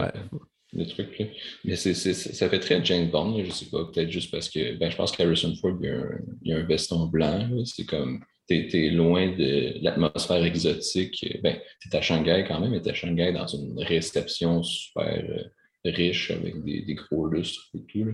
le 0.73 0.87
truc. 0.87 1.19
Là. 1.19 1.27
Mais 1.65 1.77
c'est, 1.77 1.95
ça 1.95 2.49
fait 2.49 2.61
très 2.61 2.85
James 2.85 3.11
Bond, 3.11 3.37
là, 3.37 3.45
je 3.45 3.51
sais 3.51 3.67
pas, 3.67 3.85
peut-être 3.87 4.11
juste 4.11 4.31
parce 4.31 4.49
que 4.49 4.77
ben, 4.77 4.91
je 4.91 4.97
pense 4.97 5.13
qu'Harrison 5.13 5.55
Ford, 5.57 5.77
il 5.81 5.87
y, 5.87 5.91
a 5.91 5.97
un, 5.97 6.21
il 6.43 6.51
y 6.51 6.55
a 6.55 6.59
un 6.59 6.63
veston 6.63 7.07
blanc. 7.07 7.49
C'est 7.65 7.87
comme 7.87 8.25
t'es, 8.47 8.69
es 8.73 8.91
loin 8.91 9.29
de 9.37 9.75
l'atmosphère 9.83 10.45
exotique. 10.45 11.25
Ben, 11.43 11.61
t'es 11.81 11.97
à 11.97 12.01
Shanghai 12.01 12.45
quand 12.47 12.61
même, 12.61 12.71
mais 12.71 12.81
t'es 12.81 12.91
à 12.91 12.95
Shanghai 12.95 13.33
dans 13.33 13.47
une 13.47 13.79
réception 13.83 14.63
super 14.63 15.25
euh, 15.29 15.45
riche 15.85 16.31
avec 16.31 16.63
des, 16.65 16.83
des, 16.83 16.95
gros 16.95 17.27
lustres 17.27 17.69
et 17.75 17.85
tout. 17.85 18.05
Là. 18.05 18.13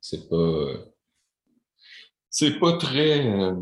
C'est 0.00 0.28
pas. 0.28 0.74
c'est 2.30 2.58
pas 2.58 2.76
très. 2.76 3.26
Euh, 3.26 3.54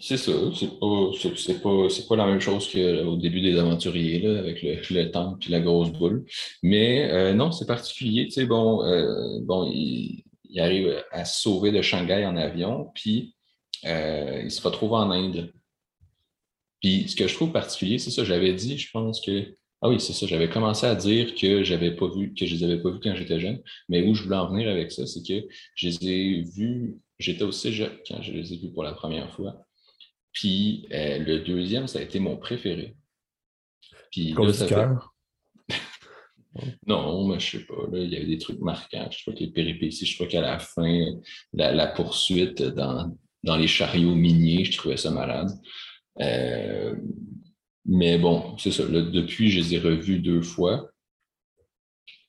c'est 0.00 0.16
ça, 0.16 0.32
c'est 0.54 0.78
pas, 0.78 1.10
c'est, 1.36 1.60
pas, 1.60 1.88
c'est 1.90 2.06
pas 2.06 2.16
la 2.16 2.26
même 2.26 2.40
chose 2.40 2.70
qu'au 2.70 3.16
début 3.16 3.40
des 3.40 3.58
aventuriers, 3.58 4.20
là, 4.20 4.38
avec 4.38 4.62
le, 4.62 4.80
le 4.90 5.10
temple 5.10 5.44
et 5.48 5.50
la 5.50 5.60
grosse 5.60 5.90
boule. 5.90 6.24
Mais 6.62 7.10
euh, 7.10 7.34
non, 7.34 7.50
c'est 7.50 7.66
particulier. 7.66 8.26
Tu 8.26 8.32
sais, 8.32 8.46
bon, 8.46 8.84
euh, 8.84 9.40
bon 9.42 9.68
il, 9.72 10.24
arrive 10.58 11.04
à 11.12 11.24
se 11.24 11.42
sauver 11.42 11.72
de 11.72 11.82
Shanghai 11.82 12.24
en 12.26 12.36
avion, 12.36 12.90
puis 12.94 13.34
euh, 13.86 14.42
il 14.44 14.50
se 14.50 14.62
retrouve 14.62 14.92
en 14.94 15.10
Inde. 15.10 15.52
Puis 16.80 17.08
ce 17.08 17.16
que 17.16 17.26
je 17.28 17.34
trouve 17.34 17.52
particulier, 17.52 17.98
c'est 17.98 18.10
ça, 18.10 18.24
j'avais 18.24 18.54
dit, 18.54 18.78
je 18.78 18.90
pense 18.90 19.20
que. 19.20 19.54
Ah 19.82 19.88
oui, 19.88 20.00
c'est 20.00 20.12
ça, 20.12 20.26
j'avais 20.26 20.48
commencé 20.50 20.86
à 20.86 20.94
dire 20.96 21.34
que 21.36 21.62
j'avais 21.62 21.92
pas 21.94 22.08
vu, 22.08 22.34
que 22.34 22.46
je 22.46 22.54
les 22.54 22.64
avais 22.64 22.82
pas 22.82 22.90
vus 22.90 23.00
quand 23.00 23.14
j'étais 23.14 23.38
jeune, 23.40 23.60
mais 23.88 24.02
où 24.02 24.14
je 24.14 24.24
voulais 24.24 24.36
en 24.36 24.48
venir 24.48 24.68
avec 24.68 24.90
ça, 24.90 25.06
c'est 25.06 25.22
que 25.22 25.46
je 25.76 25.88
les 25.88 26.08
ai 26.08 26.42
vus, 26.42 26.98
j'étais 27.20 27.44
aussi 27.44 27.72
jeune 27.72 27.96
quand 28.08 28.20
je 28.22 28.32
les 28.32 28.52
ai 28.52 28.56
vus 28.56 28.72
pour 28.72 28.82
la 28.82 28.92
première 28.92 29.32
fois. 29.32 29.67
Puis 30.32 30.86
euh, 30.92 31.18
le 31.18 31.40
deuxième, 31.40 31.86
ça 31.86 31.98
a 31.98 32.02
été 32.02 32.20
mon 32.20 32.36
préféré. 32.36 32.96
Puis 34.10 34.32
là, 34.32 34.52
ça 34.52 34.66
fait... 34.66 34.86
non, 36.86 37.26
mais 37.26 37.40
je 37.40 37.58
sais 37.58 37.64
pas. 37.64 37.86
Là, 37.90 37.98
il 37.98 38.10
y 38.10 38.16
avait 38.16 38.26
des 38.26 38.38
trucs 38.38 38.60
marquants. 38.60 39.08
Je 39.10 39.22
crois 39.22 39.34
que 39.34 39.40
les 39.40 39.50
péripéties, 39.50 40.06
je 40.06 40.14
crois 40.14 40.26
qu'à 40.26 40.40
la 40.40 40.58
fin, 40.58 41.04
la, 41.52 41.86
poursuite 41.86 42.62
dans, 42.62 43.16
dans, 43.42 43.56
les 43.56 43.66
chariots 43.66 44.14
miniers, 44.14 44.64
je 44.64 44.76
trouvais 44.76 44.96
ça 44.96 45.10
malade. 45.10 45.50
Euh, 46.20 46.94
mais 47.84 48.18
bon, 48.18 48.56
c'est 48.58 48.72
ça. 48.72 48.84
depuis, 48.86 49.50
je 49.50 49.60
les 49.60 49.74
ai 49.74 49.78
revus 49.78 50.18
deux 50.18 50.42
fois. 50.42 50.90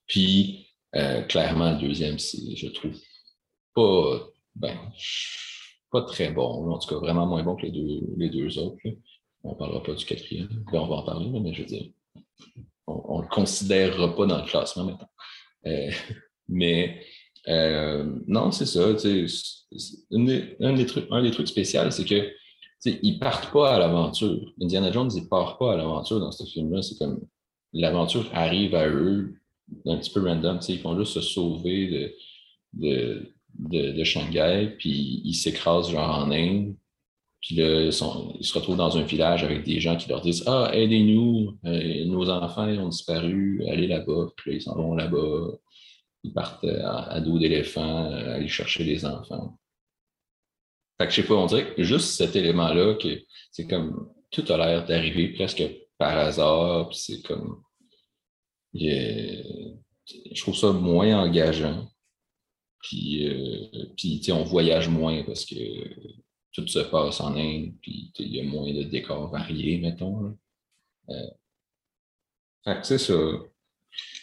Puis, 0.07 0.67
euh, 0.95 1.21
clairement, 1.23 1.73
le 1.73 1.87
deuxième, 1.87 2.17
je 2.17 2.67
trouve 2.67 2.97
pas. 3.75 4.27
Ben, 4.55 4.75
pas 5.91 6.01
très 6.03 6.31
bon. 6.31 6.69
En 6.71 6.77
tout 6.79 6.89
cas, 6.89 6.99
vraiment 6.99 7.25
moins 7.25 7.43
bon 7.43 7.55
que 7.55 7.63
les 7.63 7.71
deux, 7.71 8.01
les 8.17 8.29
deux 8.29 8.57
autres. 8.59 8.77
On 9.43 9.53
ne 9.53 9.55
parlera 9.55 9.81
pas 9.81 9.93
du 9.93 10.05
quatrième. 10.05 10.63
on 10.71 10.87
va 10.87 10.95
en 10.97 11.03
parler, 11.03 11.29
mais 11.39 11.53
je 11.53 11.61
veux 11.61 11.67
dire, 11.67 11.85
on 12.87 13.17
ne 13.17 13.23
le 13.23 13.29
considérera 13.29 14.15
pas 14.15 14.25
dans 14.25 14.37
le 14.37 14.47
classement 14.47 14.85
maintenant. 14.85 15.09
Euh, 15.65 15.91
mais 16.47 17.01
euh, 17.47 18.19
non, 18.27 18.51
c'est 18.51 18.65
ça. 18.65 18.87
un, 18.89 18.93
des 20.73 20.85
trucs, 20.85 21.07
un 21.11 21.23
des 21.23 21.31
trucs 21.31 21.47
spéciaux, 21.47 21.89
c'est 21.91 22.05
que 22.05 22.31
ils 22.85 23.15
ne 23.15 23.19
partent 23.19 23.51
pas 23.51 23.75
à 23.75 23.79
l'aventure. 23.79 24.53
Indiana 24.61 24.91
Jones, 24.91 25.11
ne 25.13 25.27
part 25.27 25.57
pas 25.57 25.73
à 25.73 25.77
l'aventure 25.77 26.19
dans 26.19 26.31
ce 26.31 26.45
film-là. 26.45 26.81
C'est 26.81 26.97
comme 26.97 27.21
l'aventure 27.73 28.29
arrive 28.33 28.75
à 28.75 28.87
eux 28.87 29.35
un 29.85 29.97
petit 29.97 30.11
peu 30.11 30.21
random. 30.25 30.59
Ils 30.67 30.79
font 30.79 30.97
juste 30.97 31.13
se 31.13 31.21
sauver 31.21 32.15
de, 32.73 33.33
Shanghai, 34.03 34.75
puis 34.77 35.21
ils 35.23 35.33
s'écrasent 35.33 35.91
genre 35.91 36.09
en 36.09 36.31
Inde. 36.31 36.75
Puis 37.41 37.55
là, 37.55 37.85
ils, 37.85 37.93
se 37.93 38.53
retrouvent 38.53 38.77
dans 38.77 38.97
un 38.97 39.03
village 39.03 39.43
avec 39.43 39.63
des 39.63 39.79
gens 39.79 39.95
qui 39.95 40.09
leur 40.09 40.21
disent 40.21 40.43
Ah, 40.45 40.71
aidez-nous, 40.73 41.57
euh, 41.65 42.05
nos 42.05 42.29
enfants 42.29 42.67
ont 42.67 42.89
disparu, 42.89 43.63
allez 43.69 43.87
là-bas. 43.87 44.27
Puis 44.35 44.51
là, 44.51 44.57
ils 44.57 44.61
s'en 44.61 44.75
vont 44.75 44.93
là-bas. 44.95 45.51
Ils 46.23 46.33
partent 46.33 46.65
à, 46.65 47.21
dos 47.21 47.39
d'éléphant, 47.39 48.11
euh, 48.11 48.35
aller 48.35 48.49
chercher 48.49 48.83
les 48.83 49.05
enfants. 49.05 49.57
Fait 50.99 51.07
que 51.07 51.13
je 51.13 51.21
sais 51.21 51.27
pas, 51.27 51.35
on 51.35 51.45
dirait 51.45 51.73
que 51.73 51.83
juste 51.83 52.09
cet 52.17 52.35
élément-là, 52.35 52.95
que 52.95 53.21
c'est 53.51 53.67
comme 53.67 54.09
tout 54.31 54.43
a 54.49 54.57
l'air 54.57 54.85
d'arriver 54.85 55.29
presque 55.29 55.63
par 55.97 56.17
hasard, 56.17 56.89
puis 56.89 56.97
c'est 56.97 57.21
comme. 57.21 57.63
je 58.73 60.41
trouve 60.41 60.55
ça 60.55 60.71
moins 60.73 61.23
engageant. 61.23 61.88
Puis, 62.81 63.27
euh, 63.27 64.33
on 64.33 64.43
voyage 64.43 64.89
moins 64.89 65.23
parce 65.23 65.45
que 65.45 65.55
tout 66.53 66.67
se 66.67 66.79
passe 66.79 67.21
en 67.21 67.35
Inde, 67.35 67.73
puis 67.81 68.11
il 68.19 68.35
y 68.35 68.39
a 68.39 68.43
moins 68.43 68.73
de 68.73 68.83
décors 68.83 69.29
variés, 69.29 69.77
mettons. 69.77 70.37
Euh, 71.09 71.29
fait 72.63 72.79
que 72.79 72.87
c'est 72.87 72.97
ça. 72.97 73.13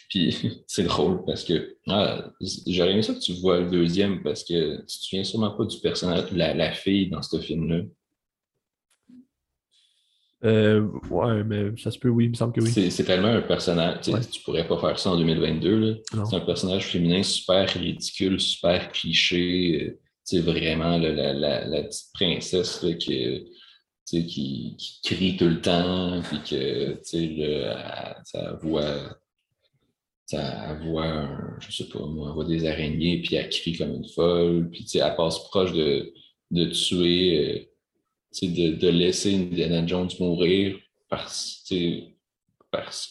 Puis 0.09 0.35
c'est 0.67 0.83
drôle 0.83 1.23
parce 1.25 1.43
que 1.43 1.77
ah, 1.87 2.31
j'aurais 2.65 2.91
aimé 2.91 3.03
ça 3.03 3.13
que 3.13 3.19
tu 3.19 3.33
vois 3.33 3.59
le 3.59 3.69
deuxième 3.69 4.23
parce 4.23 4.43
que 4.43 4.77
tu 4.81 4.85
te 4.85 5.03
souviens 5.03 5.23
sûrement 5.23 5.51
pas 5.51 5.65
du 5.65 5.79
personnage, 5.79 6.31
la, 6.31 6.53
la 6.53 6.71
fille 6.73 7.09
dans 7.09 7.21
ce 7.21 7.39
film-là. 7.39 7.83
Euh, 10.43 10.87
ouais, 11.09 11.43
mais 11.43 11.75
ça 11.77 11.89
se 11.89 11.97
peut, 11.97 12.09
oui, 12.09 12.25
il 12.25 12.29
me 12.29 12.35
semble 12.35 12.53
que 12.53 12.61
oui. 12.61 12.91
C'est 12.91 13.03
tellement 13.03 13.29
un 13.29 13.41
personnage, 13.41 14.01
tu 14.01 14.11
tu 14.31 14.41
pourrais 14.43 14.67
pas 14.67 14.79
faire 14.79 14.99
ça 14.99 15.11
en 15.11 15.17
2022. 15.17 16.03
C'est 16.29 16.35
un 16.35 16.41
personnage 16.41 16.85
féminin 16.85 17.23
super 17.23 17.67
ridicule, 17.69 18.39
super 18.39 18.91
cliché. 18.91 19.97
C'est 20.23 20.37
euh, 20.37 20.41
vraiment 20.41 20.97
la, 20.97 21.33
la, 21.33 21.65
la, 21.65 21.83
petite 21.83 22.13
princesse 22.13 22.83
là, 22.83 22.93
qui, 22.93 23.47
qui, 24.05 24.25
qui, 24.25 24.99
crie 25.03 25.37
tout 25.37 25.47
le 25.47 25.61
temps, 25.61 26.21
puis 26.21 26.39
que 26.47 26.99
sa 27.03 28.53
voix, 28.61 29.17
ça 30.27 30.77
voit, 30.83 31.29
je 31.59 31.71
sais 31.71 31.89
pas, 31.89 32.05
moi, 32.05 32.27
elle 32.27 32.33
voit 32.35 32.45
des 32.45 32.67
araignées, 32.67 33.21
puis 33.21 33.35
elle 33.35 33.49
crie 33.49 33.77
comme 33.77 33.95
une 33.95 34.09
folle, 34.09 34.69
puis 34.69 34.85
elle 34.93 35.15
passe 35.15 35.39
proche 35.45 35.71
de, 35.71 36.13
de 36.51 36.65
tuer. 36.65 37.71
De, 38.41 38.75
de, 38.75 38.89
laisser 38.89 39.33
Indiana 39.35 39.85
Jones 39.85 40.09
mourir 40.19 40.77
parce, 41.09 41.63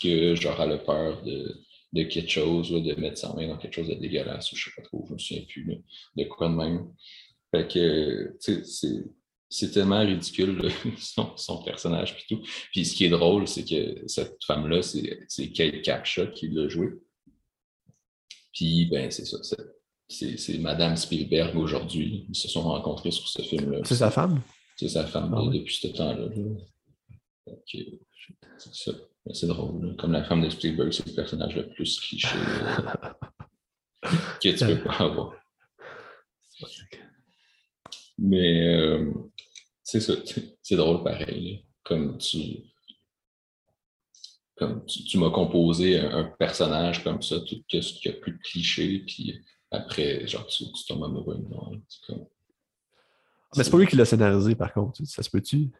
que 0.01 0.35
genre 0.35 0.61
elle 0.61 0.85
peur 0.85 1.23
de, 1.25 2.03
quelque 2.05 2.31
chose, 2.31 2.71
de 2.71 2.95
mettre 3.01 3.19
sa 3.19 3.33
main 3.35 3.49
dans 3.49 3.57
quelque 3.57 3.75
chose 3.75 3.89
de 3.89 3.95
dégueulasse, 3.95 4.53
ou 4.53 4.57
je 4.57 4.65
sais 4.65 4.71
pas 4.77 4.83
trop, 4.83 5.05
je 5.09 5.15
me 5.15 5.19
souviens 5.19 5.45
plus 5.49 5.83
de 6.17 6.25
quoi 6.25 6.49
de 6.49 6.55
même. 6.55 6.93
Fait 7.51 7.67
que 7.67 8.37
c'est 9.49 9.71
tellement 9.71 10.01
ridicule 10.01 10.69
son, 10.99 11.37
son, 11.37 11.63
personnage 11.63 12.15
puis 12.15 12.25
tout. 12.29 12.43
Puis 12.73 12.85
ce 12.85 12.95
qui 12.95 13.07
est 13.07 13.11
drôle, 13.11 13.49
c'est 13.49 13.65
que 13.65 14.07
cette 14.07 14.37
femme-là, 14.45 14.83
c'est 14.83 15.49
Kate 15.53 15.83
Capshaw 15.83 16.31
qui 16.33 16.49
l'a 16.49 16.69
joué. 16.69 16.91
Puis 18.53 18.87
ben 18.87 19.11
c'est 19.11 19.27
ça, 19.27 19.39
c'est 20.09 20.59
Madame 20.59 20.97
Spielberg 20.97 21.57
aujourd'hui. 21.57 22.27
Ils 22.29 22.37
se 22.37 22.49
sont 22.49 22.63
rencontrés 22.63 23.11
sur 23.11 23.29
ce 23.29 23.43
film-là. 23.43 23.81
C'est 23.85 23.97
sa 23.97 24.11
femme? 24.11 24.41
C'est 24.77 24.89
sa 24.89 25.07
femme 25.07 25.35
ah 25.35 25.51
depuis 25.51 25.75
ce 25.75 25.89
temps-là. 25.89 26.29
C'est 29.33 29.47
drôle. 29.47 29.97
Comme 29.97 30.13
la 30.13 30.25
femme 30.25 30.43
de 30.43 30.51
Spielberg, 30.51 30.93
c'est 30.93 31.07
le 31.07 31.15
personnage 31.15 31.57
le 31.57 31.69
plus 31.69 31.99
cliché 31.99 32.29
que 34.43 34.51
tu 34.51 34.67
peux 34.67 34.85
pas 34.85 34.99
avoir. 34.99 35.35
Mais 38.19 38.69
euh, 38.69 39.11
c'est 39.83 40.01
ça, 40.01 40.13
c'est 40.63 40.77
drôle 40.77 41.03
pareil. 41.03 41.65
Comme 41.83 42.19
tu, 42.19 42.63
comme 44.57 44.85
tu, 44.87 45.19
m'as 45.19 45.31
composé 45.31 46.01
un, 46.01 46.25
personnage 46.25 47.05
comme 47.05 47.23
ça, 47.23 47.41
tout 47.41 47.63
ce 47.71 47.93
qui 47.95 48.09
a 48.09 48.13
plus 48.13 48.33
de 48.33 48.39
clichés, 48.39 49.01
puis 49.01 49.39
après, 49.71 50.27
genre, 50.27 50.47
tu, 50.47 50.65
tu 50.65 50.85
tombes 50.87 51.05
amoureux. 51.05 51.45
C'est 51.89 52.07
comme... 52.07 52.27
Mais 53.55 53.65
c'est 53.65 53.71
pas 53.71 53.79
lui 53.79 53.87
qui 53.87 53.97
l'a 53.97 54.05
scénarisé, 54.05 54.55
par 54.55 54.73
contre. 54.73 55.05
Ça 55.05 55.23
se 55.23 55.31
peut-tu? 55.31 55.71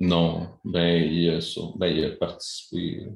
Non. 0.00 0.58
Ben, 0.64 1.10
il 1.10 1.30
a, 1.30 1.38
ben, 1.76 1.86
il 1.86 2.04
a 2.04 2.10
participé. 2.16 3.06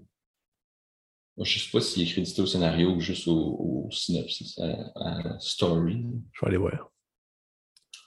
Je 1.38 1.58
sais 1.58 1.70
pas 1.70 1.80
s'il 1.80 2.02
est 2.02 2.10
crédité 2.10 2.42
au 2.42 2.46
scénario 2.46 2.90
ou 2.90 3.00
juste 3.00 3.28
au, 3.28 3.88
synopsis, 3.90 4.58
à, 4.58 5.38
Story. 5.40 6.04
Je 6.32 6.40
vais 6.40 6.46
aller 6.48 6.56
voir. 6.56 6.90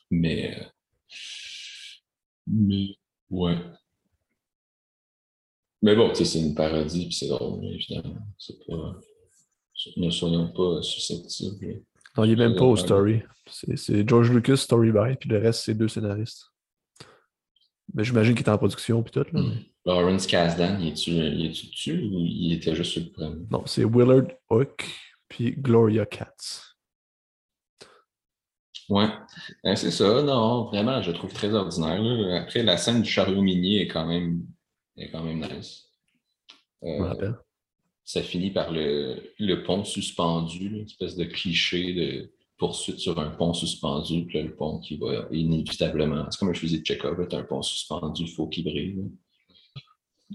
Mais. 0.10 0.58
Mais. 2.48 2.96
Ouais. 3.30 3.58
Mais 5.82 5.96
bon, 5.96 6.14
c'est 6.14 6.40
une 6.40 6.54
parodie, 6.54 7.06
puis 7.06 7.16
c'est 7.16 7.28
drôle, 7.28 7.66
évidemment. 7.66 8.20
C'est 8.38 8.58
pas. 8.66 9.00
Ne 9.98 10.12
soyons 10.12 10.52
pas 10.54 10.82
susceptibles. 10.84 11.84
Non, 12.18 12.24
il 12.24 12.32
n'est 12.32 12.48
même 12.48 12.56
pas 12.56 12.66
au 12.66 12.76
story. 12.76 13.24
C'est 13.48 14.08
George 14.08 14.32
Lucas 14.32 14.58
story 14.58 14.92
by, 14.92 15.16
puis 15.20 15.30
le 15.30 15.38
reste, 15.38 15.64
c'est 15.64 15.74
deux 15.74 15.88
scénaristes. 15.88 16.46
Mais 17.94 18.04
j'imagine 18.04 18.36
qu'il 18.36 18.46
est 18.46 18.50
en 18.50 18.58
production, 18.58 19.04
puis 19.04 19.12
tout. 19.12 19.26
Là. 19.34 19.42
Hmm. 19.42 19.54
Lawrence 19.86 20.28
Kasdan, 20.28 20.80
il 20.80 20.90
est-tu 20.90 21.68
dessus 21.68 22.04
ou 22.04 22.20
il 22.20 22.54
était 22.54 22.76
juste 22.76 22.92
sur 22.92 23.02
le 23.02 23.12
premier? 23.12 23.46
Non, 23.50 23.64
c'est 23.66 23.84
Willard 23.84 24.28
Hook, 24.50 24.88
puis 25.28 25.54
Gloria 25.58 26.06
Katz. 26.06 26.76
Ouais, 28.90 29.08
c'est 29.76 29.92
ça. 29.92 30.22
Non, 30.22 30.66
vraiment, 30.66 31.02
je 31.02 31.12
trouve 31.12 31.34
très 31.34 31.54
ordinaire. 31.54 32.42
Après, 32.42 32.62
la 32.62 32.78
scène 32.78 33.02
du 33.02 33.10
chariot 33.10 33.42
minier 33.42 33.82
est 33.82 33.88
quand 33.88 34.06
même, 34.06 34.46
est 34.98 35.10
quand 35.10 35.24
même 35.24 35.40
nice. 35.40 35.90
Euh, 36.84 37.34
ça 38.12 38.22
finit 38.22 38.52
par 38.52 38.74
le, 38.74 39.32
le 39.40 39.64
pont 39.64 39.86
suspendu, 39.86 40.68
une 40.68 40.86
espèce 40.86 41.16
de 41.16 41.24
cliché 41.24 41.94
de 41.94 42.34
poursuite 42.58 43.00
sur 43.00 43.18
un 43.18 43.30
pont 43.30 43.54
suspendu, 43.54 44.26
puis 44.26 44.38
là, 44.38 44.44
le 44.44 44.54
pont 44.54 44.80
qui 44.80 44.98
va 44.98 45.30
inévitablement. 45.32 46.30
C'est 46.30 46.38
comme 46.38 46.50
un 46.50 46.54
fusil 46.54 46.82
de 46.82 46.86
Chekhov, 46.86 47.26
un 47.32 47.44
pont 47.44 47.62
suspendu, 47.62 48.24
il 48.24 48.28
faut 48.28 48.50
qu'il 48.50 48.66
brille. 48.66 49.10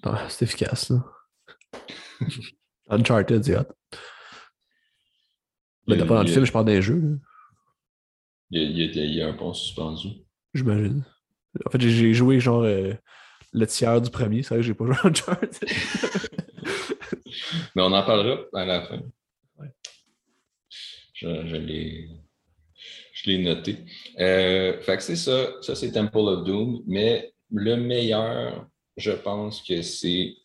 Ah, 0.05 0.27
c'est 0.31 0.47
efficace, 0.47 0.89
là. 0.89 1.05
Uncharted, 2.89 3.45
c'est 3.45 3.59
hot. 3.59 3.67
Mais 5.87 5.99
pas 5.99 6.07
dans 6.07 6.23
le 6.23 6.29
film, 6.29 6.47
je 6.47 6.53
parle 6.53 6.65
d'un 6.65 6.81
jeu. 6.81 7.21
Il, 8.53 8.63
y 8.63 8.85
a, 8.85 8.87
il, 8.87 9.15
y 9.17 9.21
a, 9.21 9.29
un 9.29 9.35
pont 9.35 9.53
suspendu. 9.53 10.09
J'imagine. 10.55 11.05
En 11.67 11.71
fait, 11.71 11.81
j'ai 11.83 12.15
joué 12.15 12.41
genre 12.41 12.63
euh, 12.63 12.95
le 13.53 13.67
tiers 13.67 14.01
du 14.01 14.09
premier, 14.09 14.43
c'est 14.43 14.55
vrai 14.55 14.59
que 14.59 14.63
j'ai 14.63 14.73
pas 14.73 14.87
joué 14.87 14.95
à 14.95 15.07
Uncharted. 15.09 15.51
Mais 17.75 17.83
on 17.83 17.93
en 17.93 18.03
parlera 18.03 18.41
à 18.55 18.65
la 18.65 18.83
fin. 18.83 19.01
Je, 21.15 21.27
l'ai 23.27 23.39
noté. 23.39 23.79
Euh, 24.21 24.81
fait 24.83 24.97
que 24.99 25.03
c'est 25.03 25.17
ça. 25.17 25.53
Ça, 25.63 25.75
c'est 25.75 25.93
Temple 25.93 26.19
of 26.19 26.45
Doom. 26.45 26.83
Mais 26.87 27.33
le 27.51 27.77
meilleur, 27.77 28.67
je 28.97 29.13
pense 29.13 29.63
que 29.63 29.81
c'est 29.83 30.37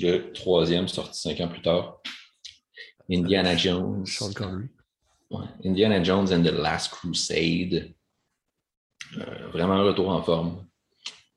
le 0.00 0.32
troisième 0.32 0.88
sorti 0.88 1.20
cinq 1.20 1.40
ans 1.40 1.48
plus 1.48 1.62
tard. 1.62 2.02
Indiana 3.10 3.56
Jones. 3.56 4.06
Sean 4.06 4.32
Connery. 4.32 4.68
Indiana 5.64 6.02
Jones 6.02 6.32
and 6.32 6.42
the 6.42 6.52
Last 6.52 6.92
Crusade. 6.92 7.94
Euh, 9.18 9.48
vraiment 9.48 9.74
un 9.74 9.84
retour 9.84 10.10
en 10.10 10.22
forme. 10.22 10.66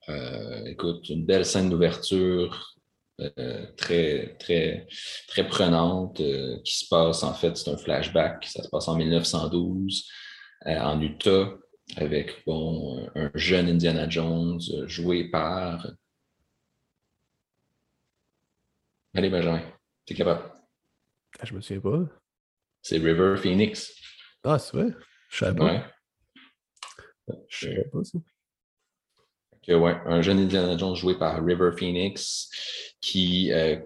Euh, 0.10 0.66
écoute, 0.66 1.10
une 1.10 1.26
belle 1.26 1.46
scène 1.46 1.70
d'ouverture 1.70 2.75
euh, 3.22 3.66
très, 3.78 4.36
très, 4.40 4.88
très 5.30 5.48
prenante 5.48 6.20
euh, 6.20 6.60
qui 6.66 6.78
se 6.78 6.88
passe, 6.90 7.24
en 7.24 7.34
fait, 7.34 7.56
c'est 7.56 7.72
un 7.72 7.78
flashback, 7.78 8.46
ça 8.46 8.62
se 8.62 8.68
passe 8.68 8.90
en 8.90 8.98
1912 8.98 10.06
euh, 10.66 10.78
en 10.80 11.00
Utah 11.00 11.54
avec 11.96 12.44
bon, 12.46 13.10
un 13.16 13.32
jeune 13.34 13.70
Indiana 13.70 14.10
Jones 14.10 14.60
joué 14.86 15.30
par. 15.30 15.88
Allez, 19.14 19.30
Benjamin, 19.30 19.62
t'es 20.06 20.14
capable. 20.14 20.52
Ah, 21.40 21.46
je 21.46 21.54
me 21.54 21.62
souviens 21.62 21.82
pas. 21.82 22.06
C'est 22.82 22.98
River 22.98 23.38
Phoenix. 23.38 23.94
Ah, 24.44 24.60
c'est 24.60 24.76
vrai? 24.76 24.94
Je 25.30 25.38
savais 25.38 25.58
pas. 25.58 25.88
Je 27.48 27.66
savais 27.66 27.90
pas 27.92 28.04
ça. 28.04 28.20
Ouais, 29.68 29.96
un 30.06 30.22
jeune 30.22 30.40
Indiana 30.40 30.78
Jones 30.78 30.96
joué 30.96 31.18
par 31.18 31.44
River 31.44 31.72
Phoenix 31.78 32.50
qui 33.06 33.52
euh, 33.52 33.78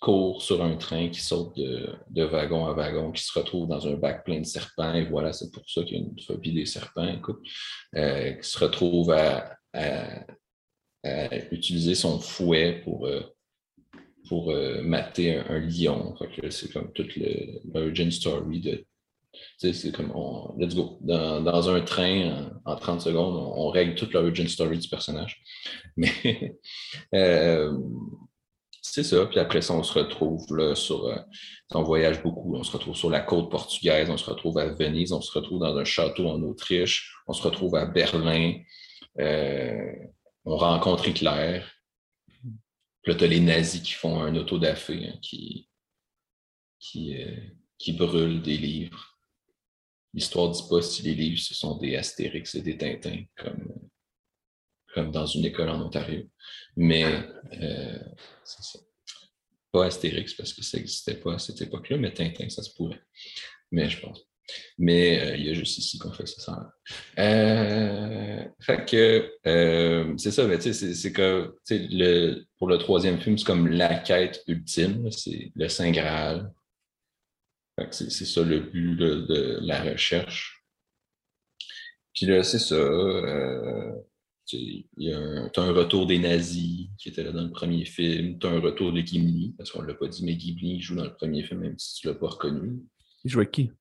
court 0.00 0.40
sur 0.40 0.62
un 0.62 0.76
train, 0.76 1.10
qui 1.10 1.20
saute 1.20 1.54
de, 1.56 2.24
wagon 2.24 2.66
à 2.66 2.72
wagon, 2.72 3.12
qui 3.12 3.22
se 3.22 3.38
retrouve 3.38 3.68
dans 3.68 3.86
un 3.86 3.92
bac 3.94 4.24
plein 4.24 4.40
de 4.40 4.46
serpents. 4.46 4.94
Et 4.94 5.04
voilà, 5.04 5.34
c'est 5.34 5.50
pour 5.50 5.68
ça 5.68 5.82
qu'il 5.82 5.98
y 5.98 6.00
a 6.00 6.04
une 6.04 6.18
phobie 6.18 6.52
des 6.52 6.64
serpents, 6.64 7.06
écoute, 7.06 7.40
euh, 7.94 8.32
qui 8.32 8.48
se 8.48 8.58
retrouve 8.58 9.12
à, 9.12 9.56
utiliser 11.50 11.94
son 11.94 12.18
fouet 12.18 12.80
pour, 12.82 13.06
euh, 13.06 13.20
pour 14.28 14.54
mater 14.82 15.36
un, 15.36 15.58
lion. 15.58 16.16
c'est 16.48 16.72
comme 16.72 16.90
toute 16.92 17.18
l'origin 17.74 18.10
story 18.10 18.60
de. 18.60 18.86
C'est 19.58 19.92
comme, 19.92 20.12
let's 20.58 20.74
go. 20.74 20.98
Dans, 21.00 21.68
un 21.68 21.80
train, 21.80 22.50
en, 22.64 22.76
30 22.76 23.00
secondes, 23.00 23.52
on, 23.56 23.68
règle 23.68 23.94
toute 23.94 24.12
l'origin 24.12 24.46
story 24.46 24.78
du 24.78 24.88
personnage. 24.88 25.42
Mais 25.96 26.56
c'est 28.94 29.02
ça. 29.02 29.26
Puis 29.26 29.40
après 29.40 29.60
ça, 29.60 29.74
on 29.74 29.82
se 29.82 29.98
retrouve 29.98 30.46
là, 30.56 30.74
sur. 30.76 31.06
Euh, 31.06 31.18
on 31.72 31.82
voyage 31.82 32.22
beaucoup. 32.22 32.54
On 32.54 32.62
se 32.62 32.70
retrouve 32.70 32.94
sur 32.94 33.10
la 33.10 33.20
côte 33.20 33.50
portugaise, 33.50 34.08
on 34.08 34.16
se 34.16 34.30
retrouve 34.30 34.58
à 34.58 34.66
Venise, 34.66 35.12
on 35.12 35.20
se 35.20 35.32
retrouve 35.36 35.58
dans 35.58 35.76
un 35.76 35.84
château 35.84 36.28
en 36.28 36.40
Autriche, 36.42 37.12
on 37.26 37.32
se 37.32 37.42
retrouve 37.42 37.74
à 37.74 37.86
Berlin. 37.86 38.60
Euh, 39.18 39.92
on 40.44 40.56
rencontre 40.56 41.08
Hitler. 41.08 41.62
Puis 43.02 43.12
là, 43.12 43.14
tu 43.18 43.24
as 43.24 43.26
les 43.26 43.40
nazis 43.40 43.82
qui 43.82 43.92
font 43.94 44.20
un 44.22 44.36
autodafé, 44.36 45.08
hein, 45.08 45.18
qui, 45.20 45.68
qui, 46.78 47.20
euh, 47.20 47.36
qui 47.78 47.94
brûlent 47.94 48.42
des 48.42 48.58
livres. 48.58 49.13
L'histoire 50.14 50.48
ne 50.48 50.54
dit 50.54 50.68
pas 50.70 50.80
si 50.80 51.02
les 51.02 51.14
livres, 51.14 51.40
ce 51.40 51.54
sont 51.54 51.76
des 51.76 51.96
Astérix 51.96 52.54
et 52.54 52.62
des 52.62 52.78
Tintins, 52.78 53.24
comme, 53.36 53.74
comme 54.94 55.10
dans 55.10 55.26
une 55.26 55.44
école 55.44 55.68
en 55.68 55.84
Ontario. 55.84 56.22
Mais 56.76 57.04
euh, 57.04 57.98
c'est 58.44 58.62
ça. 58.62 58.78
Pas 59.72 59.86
Astérix, 59.86 60.34
parce 60.34 60.52
que 60.52 60.62
ça 60.62 60.78
n'existait 60.78 61.16
pas 61.16 61.34
à 61.34 61.38
cette 61.38 61.60
époque-là, 61.60 61.96
mais 61.96 62.14
Tintin, 62.14 62.48
ça 62.48 62.62
se 62.62 62.72
pourrait. 62.74 63.02
Mais 63.72 63.90
je 63.90 64.00
pense. 64.00 64.22
Mais 64.78 65.20
euh, 65.20 65.36
il 65.36 65.46
y 65.46 65.50
a 65.50 65.54
juste 65.54 65.78
ici 65.78 65.98
qu'on 65.98 66.12
fait 66.12 66.28
ça 66.28 66.70
euh, 67.18 68.44
fait 68.60 68.84
que 68.84 69.32
c'est 70.18 70.30
ça, 70.30 70.46
c'est 70.60 71.12
que 71.12 71.56
le, 71.70 72.44
pour 72.58 72.68
le 72.68 72.76
troisième 72.76 73.18
film, 73.18 73.38
c'est 73.38 73.46
comme 73.46 73.68
la 73.68 73.94
quête 73.98 74.42
ultime, 74.46 75.10
c'est 75.10 75.50
le 75.56 75.68
Saint 75.68 75.90
Graal. 75.90 76.52
C'est 77.90 78.10
ça 78.10 78.42
le 78.42 78.60
but 78.60 78.96
de, 78.96 79.58
la 79.62 79.82
recherche. 79.82 80.64
Puis 82.14 82.26
là, 82.26 82.44
c'est 82.44 82.60
ça. 82.60 82.76
il 84.52 84.86
y 84.96 85.12
a 85.12 85.18
un, 85.18 85.46
as 85.46 85.60
un 85.60 85.72
retour 85.72 86.06
des 86.06 86.18
nazis 86.18 86.88
qui 86.98 87.08
était 87.08 87.24
là 87.24 87.32
dans 87.32 87.42
le 87.42 87.50
premier 87.50 87.84
film. 87.84 88.38
Tu 88.38 88.46
as 88.46 88.50
un 88.50 88.60
retour 88.60 88.92
de 88.92 89.00
Gimli, 89.00 89.54
parce 89.58 89.72
qu'on 89.72 89.82
ne 89.82 89.88
l'a 89.88 89.94
pas 89.94 90.06
dit, 90.06 90.24
mais 90.24 90.38
Gimli 90.38 90.80
joue 90.80 90.94
dans 90.94 91.04
le 91.04 91.14
premier 91.14 91.42
film, 91.42 91.60
même 91.60 91.78
si 91.78 91.94
tu 92.00 92.06
ne 92.06 92.12
l'as 92.12 92.18
pas 92.18 92.28
reconnu. 92.28 92.80
Il 93.24 93.30
jouait 93.30 93.50
qui? 93.50 93.72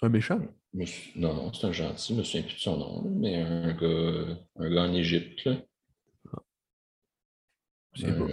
Un 0.00 0.08
méchant? 0.08 0.40
Non, 0.72 1.34
non, 1.34 1.52
c'est 1.52 1.66
un 1.66 1.72
gentil, 1.72 2.14
je 2.14 2.18
me 2.18 2.22
souviens 2.22 2.42
plus 2.42 2.54
de 2.54 2.60
son 2.60 2.76
nom, 2.78 3.02
mais 3.10 3.36
un 3.36 3.74
gars, 3.74 4.38
un 4.56 4.70
gars 4.70 4.82
en 4.84 4.94
Égypte. 4.94 5.44
Là. 5.44 5.62
C'est 7.96 8.06
un, 8.06 8.28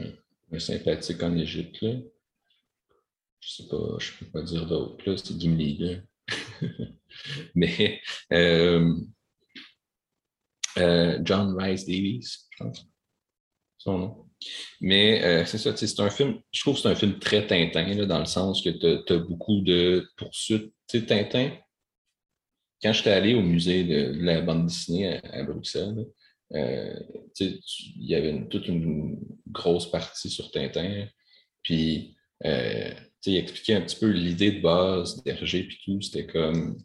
un, 0.52 0.60
sympathique 0.60 1.22
en 1.24 1.36
Égypte. 1.36 1.82
Là. 1.82 1.96
Je 3.40 3.50
sais 3.50 3.68
pas, 3.68 3.98
je 4.00 4.12
peux 4.20 4.32
pas 4.32 4.42
dire 4.42 4.66
d'autre. 4.66 5.16
C'est 5.16 5.40
Gimli. 5.40 6.02
mais 7.56 8.02
euh, 8.34 8.94
euh, 10.78 11.20
John 11.24 11.56
Rice 11.58 11.86
Davies, 11.86 12.48
je 12.52 12.64
pense. 12.64 12.88
Son 13.78 13.98
nom. 13.98 14.26
Mais 14.82 15.24
euh, 15.24 15.46
c'est 15.46 15.58
ça, 15.58 15.76
c'est 15.76 16.00
un 16.00 16.10
film, 16.10 16.40
je 16.52 16.62
trouve 16.62 16.76
que 16.76 16.82
c'est 16.82 16.90
un 16.90 16.96
film 16.96 17.20
très 17.20 17.48
Tintin, 17.48 17.94
là, 17.96 18.06
dans 18.06 18.20
le 18.20 18.26
sens 18.26 18.62
que 18.62 18.70
tu 18.70 19.14
as, 19.14 19.18
beaucoup 19.18 19.62
de 19.62 20.08
poursuites. 20.18 20.74
Tu 20.88 21.00
sais, 21.00 21.06
Tintin, 21.06 21.52
quand 22.82 22.94
j'étais 22.94 23.12
allé 23.12 23.34
au 23.34 23.42
musée 23.42 23.84
de, 23.84 24.24
la 24.24 24.42
bande 24.42 24.68
dessinée 24.68 25.20
à, 25.24 25.44
Bruxelles, 25.44 26.06
euh, 26.54 27.00
il 27.40 27.60
y 27.98 28.16
avait 28.16 28.48
toute 28.48 28.68
une 28.68 29.20
grosse 29.48 29.90
partie 29.90 30.30
sur 30.30 30.52
Tintin. 30.52 31.08
Puis, 31.64 32.16
il 33.26 33.38
expliquait 33.38 33.76
un 33.76 33.82
petit 33.82 34.00
peu 34.00 34.10
l'idée 34.10 34.52
de 34.52 34.62
base 34.62 35.22
d'Hergé, 35.24 35.64
puis 35.64 35.80
tout. 35.84 36.02
C'était 36.02 36.28
comme 36.28 36.78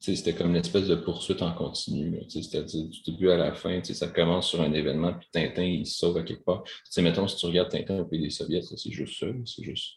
c'était 0.00 0.32
comme 0.32 0.50
une 0.50 0.56
espèce 0.56 0.88
de 0.88 0.94
poursuite 0.94 1.42
en 1.42 1.52
continu. 1.52 2.18
C'est-à-dire 2.28 2.88
du 2.88 3.02
début 3.02 3.30
à 3.30 3.36
la 3.36 3.52
fin, 3.52 3.82
ça 3.84 4.08
commence 4.08 4.48
sur 4.48 4.62
un 4.62 4.72
événement, 4.72 5.12
puis 5.12 5.28
Tintin, 5.30 5.62
il 5.62 5.86
se 5.86 5.98
sauve 5.98 6.16
à 6.16 6.22
quelque 6.22 6.42
part. 6.42 6.64
sais, 6.84 7.02
mettons, 7.02 7.28
si 7.28 7.36
tu 7.36 7.44
regardes 7.44 7.70
Tintin 7.70 8.00
au 8.00 8.06
pays 8.06 8.22
des 8.22 8.30
Soviets, 8.30 8.62
c'est 8.62 8.90
juste 8.90 9.20
ça. 9.20 9.26
C'est 9.44 9.62
juste. 9.62 9.96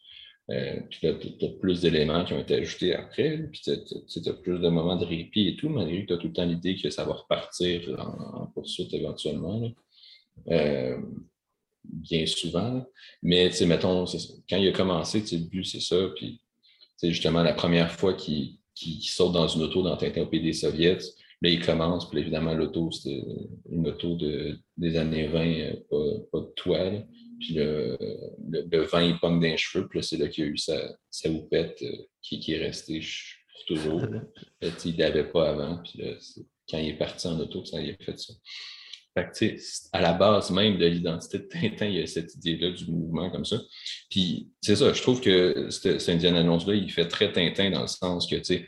Euh, 0.51 0.81
puis 0.89 1.07
là, 1.07 1.13
tu 1.13 1.45
as 1.45 1.49
plus 1.61 1.79
d'éléments 1.79 2.25
qui 2.25 2.33
ont 2.33 2.39
été 2.41 2.55
ajoutés 2.55 2.93
après, 2.93 3.47
puis 3.49 3.61
tu 3.61 3.71
as, 3.71 4.33
plus 4.33 4.59
de 4.59 4.67
moments 4.67 4.97
de 4.97 5.05
répit 5.05 5.47
et 5.47 5.55
tout, 5.55 5.69
malgré 5.69 6.01
que 6.01 6.07
tu 6.07 6.13
as 6.13 6.17
tout 6.17 6.27
le 6.27 6.33
temps 6.33 6.45
l'idée 6.45 6.75
que 6.75 6.89
ça 6.89 7.05
va 7.05 7.13
repartir 7.13 7.97
en, 7.97 8.47
poursuite 8.47 8.93
éventuellement. 8.93 9.71
Euh, 10.49 10.97
bien 11.83 12.25
souvent. 12.25 12.85
Mais 13.21 13.51
mettons, 13.65 14.05
quand 14.49 14.57
il 14.57 14.67
a 14.67 14.71
commencé, 14.71 15.23
le 15.31 15.47
but, 15.49 15.65
c'est 15.65 15.81
ça. 15.81 16.09
Puis 16.15 16.41
justement, 17.01 17.43
la 17.43 17.53
première 17.53 17.91
fois 17.91 18.13
qu'il 18.13 18.57
qui, 18.75 19.01
saute 19.03 19.33
dans 19.33 19.47
une 19.47 19.63
auto 19.63 19.81
dans 19.81 19.97
Tintin 19.97 20.21
au 20.21 20.27
pays 20.27 20.41
des 20.41 20.53
Soviets. 20.53 20.99
Là, 21.41 21.49
il 21.49 21.63
commence, 21.63 22.09
puis 22.09 22.19
évidemment, 22.19 22.53
l'auto, 22.53 22.89
c'était 22.91 23.21
une 23.69 23.87
auto 23.87 24.15
de, 24.15 24.57
des 24.77 24.95
années 24.95 25.27
20, 25.27 25.45
euh, 25.45 25.73
pas, 25.89 26.19
pas 26.31 26.39
de 26.39 26.53
toile. 26.55 27.07
Puis 27.39 27.55
le, 27.55 27.97
le, 28.49 28.81
vent, 28.83 28.99
il 28.99 29.19
pogne 29.19 29.41
d'un 29.41 29.57
cheveux, 29.57 29.87
puis 29.89 29.99
là, 29.99 30.03
c'est 30.03 30.17
là 30.17 30.29
qu'il 30.29 30.45
a 30.45 30.47
eu 30.47 30.57
sa, 30.57 30.97
sa 31.09 31.29
houppette 31.29 31.81
euh, 31.81 32.07
qui, 32.21 32.39
qui, 32.39 32.53
est 32.53 32.65
restée 32.65 33.01
pour 33.01 33.65
toujours. 33.75 34.01
il 34.61 34.93
ne 34.93 34.97
l'avait 34.97 35.29
pas 35.29 35.49
avant, 35.49 35.81
puis 35.83 36.01
là, 36.01 36.13
quand 36.69 36.77
il 36.77 36.89
est 36.89 36.97
parti 36.97 37.27
en 37.27 37.37
auto, 37.37 37.65
ça, 37.65 37.81
il 37.81 37.91
a 37.91 37.97
fait 37.97 38.17
ça. 38.17 38.33
Fait 39.15 39.29
que, 39.31 39.55
à 39.91 40.01
la 40.01 40.13
base 40.13 40.49
même 40.49 40.77
de 40.77 40.87
l'identité 40.87 41.37
de 41.37 41.43
Tintin, 41.43 41.85
il 41.85 41.99
y 41.99 42.01
a 42.01 42.07
cette 42.07 42.33
idée-là 42.35 42.71
du 42.71 42.89
mouvement 42.89 43.29
comme 43.29 43.45
ça. 43.45 43.57
Puis, 44.09 44.49
c'est 44.59 44.75
ça, 44.75 44.91
je 44.91 45.01
trouve 45.03 45.21
que 45.21 45.69
cette, 45.69 46.09
Indiana 46.09 46.39
Annonce-là, 46.39 46.73
il 46.73 46.91
fait 46.91 47.07
très 47.07 47.31
Tintin 47.31 47.69
dans 47.69 47.81
le 47.81 47.87
sens 47.87 48.25
que, 48.27 48.37
tu 48.37 48.43
sais, 48.43 48.67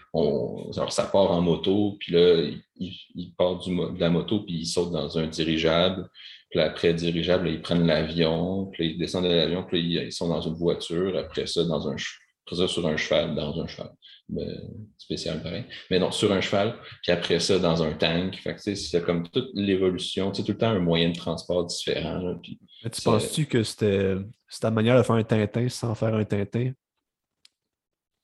ça 0.92 1.04
part 1.06 1.32
en 1.32 1.42
moto, 1.42 1.98
puis 2.00 2.14
là, 2.14 2.48
il, 2.76 3.34
part 3.36 3.58
de 3.58 4.00
la 4.00 4.10
moto, 4.12 4.42
puis 4.42 4.60
il 4.60 4.66
saute 4.66 4.92
dans 4.92 5.18
un 5.18 5.26
dirigeable. 5.28 6.08
Puis 6.52 6.60
après 6.60 6.94
dirigeable, 6.94 7.50
ils 7.50 7.62
prennent 7.62 7.88
l'avion, 7.88 8.68
puis 8.68 8.92
ils 8.92 8.98
descendent 9.00 9.26
de 9.26 9.30
l'avion, 9.30 9.64
puis 9.64 9.82
ils 9.82 10.14
sont 10.14 10.30
dans 10.30 10.42
une 10.42 10.54
voiture, 10.54 11.18
après 11.18 11.48
ça, 11.48 11.64
dans 11.64 11.90
un, 11.90 11.96
après 11.96 12.56
ça, 12.56 12.68
sur 12.68 12.86
un 12.88 12.98
cheval, 12.98 13.34
dans 13.34 13.60
un 13.60 13.68
cheval. 13.68 13.92
Ben, 14.28 14.60
spécial 14.98 15.42
pareil. 15.44 15.66
Mais 15.92 16.00
non, 16.00 16.12
sur 16.12 16.32
un 16.32 16.42
cheval, 16.42 16.76
puis 17.04 17.12
après 17.12 17.40
ça, 17.40 17.60
dans 17.60 17.84
un 17.84 17.94
tank. 17.94 18.36
Fait 18.38 18.56
que, 18.56 18.76
c'est 18.76 19.04
comme 19.04 19.28
toute 19.30 19.52
l'évolution, 19.54 20.34
c'est 20.34 20.44
tout 20.44 20.54
le 20.54 20.58
temps 20.58 20.70
un 20.70 20.80
moyen 20.80 21.10
de 21.10 21.16
transport 21.16 21.66
différent. 21.66 22.36
puis, 22.42 22.60
tu 22.92 23.02
penses-tu 23.02 23.46
que 23.46 23.62
c'était 23.64 24.16
ta 24.60 24.72
manière 24.72 24.98
de 24.98 25.04
faire 25.04 25.16
un 25.16 25.24
Tintin 25.24 25.70
sans 25.70 25.94
faire 25.94 26.16
un 26.16 26.26
Tintin? 26.26 26.72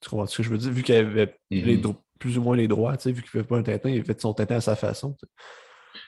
Tu 0.01 0.09
comprends 0.09 0.25
ce 0.25 0.37
que 0.37 0.43
je 0.43 0.49
veux 0.49 0.57
dire? 0.57 0.71
Vu 0.71 0.81
qu'il 0.81 0.95
avait 0.95 1.35
mm-hmm. 1.51 1.95
plus 2.17 2.37
ou 2.39 2.41
moins 2.41 2.55
les 2.55 2.67
droits, 2.67 2.95
vu 3.05 3.13
qu'il 3.13 3.21
ne 3.21 3.43
fait 3.43 3.43
pas 3.43 3.57
un 3.57 3.63
Tintin, 3.63 3.89
il 3.89 4.03
fait 4.03 4.19
son 4.19 4.33
Tintin 4.33 4.55
à 4.55 4.61
sa 4.61 4.75
façon. 4.75 5.15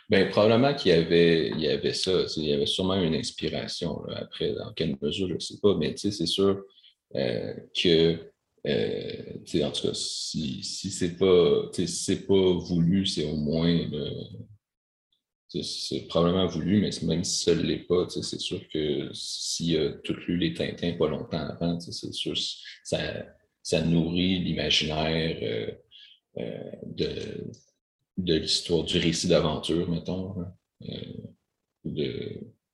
Bien, 0.10 0.26
probablement 0.28 0.74
qu'il 0.74 0.92
y 0.92 0.96
avait, 0.96 1.50
il 1.50 1.62
y 1.62 1.68
avait 1.68 1.94
ça. 1.94 2.12
Il 2.38 2.46
y 2.46 2.54
avait 2.54 2.66
sûrement 2.66 2.96
une 2.96 3.14
inspiration. 3.14 4.04
après, 4.16 4.54
dans 4.54 4.74
quelle 4.74 4.98
mesure, 5.00 5.28
je 5.28 5.34
ne 5.36 5.40
sais 5.40 5.60
pas, 5.62 5.76
mais 5.78 5.94
c'est 5.98 6.12
sûr 6.26 6.64
euh, 7.16 7.54
que 7.80 8.33
en 8.66 9.72
tout 9.72 9.88
cas, 9.88 9.94
si, 9.94 10.64
si 10.64 10.90
c'est 10.90 11.18
pas, 11.18 11.70
si 11.74 12.16
pas 12.16 12.54
voulu, 12.54 13.06
c'est 13.06 13.26
au 13.26 13.36
moins 13.36 13.88
c'est 15.62 16.08
probablement 16.08 16.48
voulu, 16.48 16.82
mais 16.82 16.90
même 17.04 17.24
si 17.24 17.44
ça 17.44 17.54
ne 17.54 17.62
l'est 17.62 17.86
pas, 17.86 18.08
c'est 18.10 18.40
sûr 18.40 18.60
que 18.70 19.10
s'il 19.14 19.78
a 19.78 19.92
tout 19.92 20.16
lu 20.28 20.38
les 20.38 20.54
Tintins 20.54 20.94
pas 20.94 21.08
longtemps 21.08 21.38
avant, 21.38 21.80
c'est 21.80 22.14
sûr 22.14 22.34
ça, 22.84 23.26
ça 23.62 23.82
nourrit 23.82 24.40
l'imaginaire 24.40 25.38
euh, 25.42 25.72
euh, 26.42 26.72
de, 26.86 27.52
de 28.18 28.36
l'histoire, 28.36 28.84
du 28.84 28.98
récit 28.98 29.28
d'aventure, 29.28 29.90
mettons. 29.90 30.36
Hein. 30.42 30.54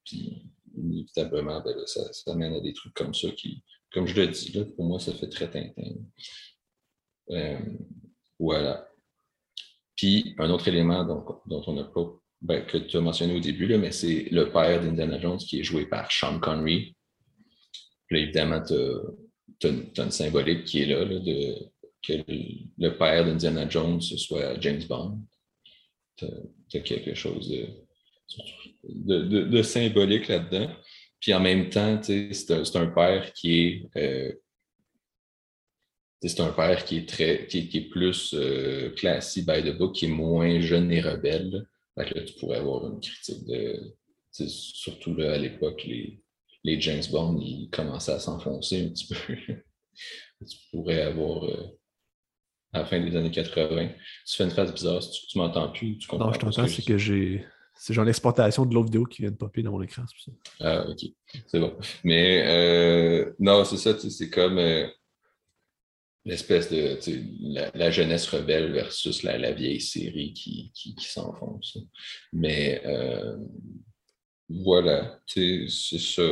puis, 0.05 0.45
inévitablement, 0.77 1.61
ben 1.61 1.75
ça, 1.85 2.13
ça 2.13 2.35
mène 2.35 2.53
à 2.53 2.61
des 2.61 2.73
trucs 2.73 2.93
comme 2.93 3.13
ça 3.13 3.29
qui, 3.31 3.61
comme 3.91 4.07
je 4.07 4.15
le 4.15 4.27
dis, 4.27 4.51
là, 4.51 4.65
pour 4.75 4.85
moi, 4.85 4.99
ça 4.99 5.13
fait 5.13 5.29
très 5.29 5.49
Tintin. 5.49 5.95
Euh, 7.31 7.59
voilà. 8.37 8.87
Puis, 9.95 10.35
un 10.37 10.49
autre 10.49 10.67
élément 10.67 11.03
dont, 11.03 11.63
on 11.67 11.73
n'a 11.73 11.83
pas, 11.83 12.07
ben, 12.41 12.65
que 12.65 12.77
tu 12.77 12.97
as 12.97 13.01
mentionné 13.01 13.35
au 13.35 13.39
début, 13.39 13.67
là, 13.67 13.77
mais 13.77 13.91
c'est 13.91 14.27
le 14.31 14.51
père 14.51 14.81
d'Indiana 14.81 15.19
Jones 15.19 15.37
qui 15.37 15.59
est 15.59 15.63
joué 15.63 15.85
par 15.85 16.11
Sean 16.11 16.39
Connery. 16.39 16.95
Puis 18.07 18.21
évidemment, 18.21 18.61
tu 18.61 18.73
as, 19.67 20.03
une 20.03 20.11
symbolique 20.11 20.63
qui 20.65 20.83
est 20.83 20.85
là, 20.85 21.03
de, 21.03 21.69
que 22.01 22.13
le, 22.77 22.97
père 22.97 23.25
d'Indiana 23.25 23.67
Jones 23.67 24.01
ce 24.01 24.17
soit 24.17 24.59
James 24.61 24.83
Bond. 24.87 25.19
Tu 26.15 26.25
as, 26.77 26.79
quelque 26.79 27.13
chose 27.13 27.51
de 28.83 29.61
symbolique 29.61 30.27
là-dedans. 30.27 30.71
Puis 31.19 31.33
en 31.33 31.39
même 31.39 31.69
temps, 31.69 32.01
c'est 32.01 32.75
un, 32.75 32.87
père 32.87 33.33
qui 33.33 33.61
est. 33.61 33.89
Euh, 33.97 34.33
c'est 36.21 36.39
un 36.41 36.51
père 36.51 36.83
qui 36.85 36.97
est 36.97 37.09
très 37.09 37.47
qui 37.47 37.69
est, 37.73 37.89
plus 37.89 38.33
euh, 38.33 38.91
classique 38.91 39.45
by 39.45 39.61
the 39.63 39.77
book, 39.77 39.95
qui 39.95 40.05
est 40.05 40.09
moins 40.09 40.59
jeune 40.59 40.91
et 40.91 41.01
rebelle. 41.01 41.65
Fait 41.97 42.09
que 42.09 42.19
là, 42.19 42.23
tu 42.23 42.33
pourrais 42.39 42.57
avoir 42.57 42.87
une 42.87 42.99
critique 42.99 43.45
de. 43.45 43.95
Surtout 44.31 45.15
là, 45.15 45.33
à 45.33 45.37
l'époque, 45.37 45.83
les, 45.85 46.21
les 46.63 46.79
James 46.79 47.03
Bond, 47.11 47.37
ils 47.41 47.69
commençaient 47.69 48.13
à 48.13 48.19
s'enfoncer 48.19 48.85
un 48.85 48.89
petit 48.89 49.07
peu. 49.07 49.35
tu 50.47 50.57
pourrais 50.71 51.01
avoir. 51.01 51.45
Euh, 51.45 51.79
à 52.71 52.79
la 52.79 52.85
fin 52.85 52.99
des 52.99 53.15
années 53.15 53.31
80. 53.31 53.89
Tu 54.27 54.35
fais 54.35 54.43
une 54.43 54.51
phase 54.51 54.71
bizarre, 54.71 54.99
tu, 54.99 55.25
tu 55.25 55.37
m'entends 55.39 55.71
plus, 55.71 55.97
tu 55.97 56.07
comprends. 56.07 56.27
Non, 56.27 56.33
je 56.33 56.39
t'entends, 56.39 56.67
c'est 56.67 56.85
que 56.85 56.99
j'ai 56.99 57.43
c'est 57.79 57.93
genre 57.93 58.03
l'exportation 58.03 58.65
de 58.65 58.73
l'autre 58.73 58.87
vidéo 58.87 59.05
qui 59.05 59.21
vient 59.21 59.31
de 59.31 59.37
popper 59.37 59.63
dans 59.63 59.71
mon 59.71 59.81
écran. 59.81 60.03
Ça. 60.05 60.31
Ah, 60.59 60.85
ok. 60.89 60.99
C'est 61.47 61.59
bon. 61.59 61.73
Mais 62.03 62.43
euh, 62.45 63.33
non, 63.39 63.63
c'est 63.63 63.77
ça, 63.77 63.97
c'est 63.97 64.29
comme 64.29 64.57
euh, 64.57 64.85
l'espèce 66.25 66.69
de 66.69 66.99
la, 67.73 67.89
jeunesse 67.89 68.27
rebelle 68.27 68.73
versus 68.73 69.23
la, 69.23 69.51
vieille 69.53 69.79
série 69.79 70.33
qui, 70.33 70.73
qui, 70.75 70.93
s'enfonce. 70.99 71.77
Mais 72.33 72.81
euh, 72.85 73.37
voilà, 74.49 75.21
c'est 75.25 75.67
ça. 75.69 76.23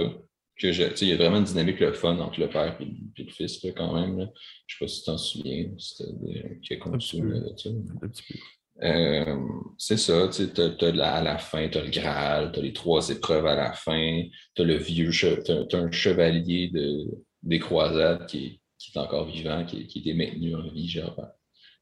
que 0.60 0.74
je, 0.74 0.84
il 1.02 1.08
y 1.08 1.14
a 1.14 1.16
vraiment 1.18 1.38
une 1.38 1.46
dynamique 1.46 1.80
le 1.80 1.94
fun 1.94 2.20
entre 2.20 2.42
le 2.42 2.50
père 2.50 2.78
et, 2.82 3.24
le 3.24 3.32
fils, 3.32 3.66
quand 3.74 3.94
même. 3.94 4.20
Là. 4.20 4.30
Je 4.66 4.76
sais 4.76 4.80
pas 4.84 4.88
si 4.90 5.00
tu 5.00 5.06
t'en 5.06 5.18
souviens, 5.18 5.70
c'était 5.78 6.60
qui 6.62 6.74
a 6.74 6.78
conçu 6.78 7.22
Un 7.22 7.54
petit 7.54 8.34
peu. 8.34 8.40
Euh, 8.84 9.40
c'est 9.78 9.98
ça, 9.98 10.28
tu 10.30 10.44
as, 10.62 11.16
à 11.16 11.22
la 11.22 11.38
fin, 11.38 11.68
tu 11.68 11.78
as 11.78 11.84
le 11.84 11.90
Graal, 11.90 12.52
tu 12.52 12.60
as 12.60 12.62
les 12.62 12.74
trois 12.74 13.10
épreuves 13.10 13.48
à 13.48 13.56
la 13.56 13.74
fin, 13.74 14.24
tu 14.56 14.62
as 14.62 14.66
le 14.66 14.76
vieux, 14.76 15.10
tu 15.12 15.26
as, 15.26 15.78
un 15.78 15.92
chevalier 15.92 16.70
de, 16.70 17.08
des 17.42 17.60
croisades 17.60 18.28
qui 18.28 18.60
est, 18.96 18.98
encore 18.98 19.26
vivant, 19.26 19.66
qui, 19.66 19.88
qui 19.88 20.00
était 20.00 20.14
maintenu 20.14 20.56
en 20.56 20.70
vie, 20.70 20.88
genre, 20.88 21.20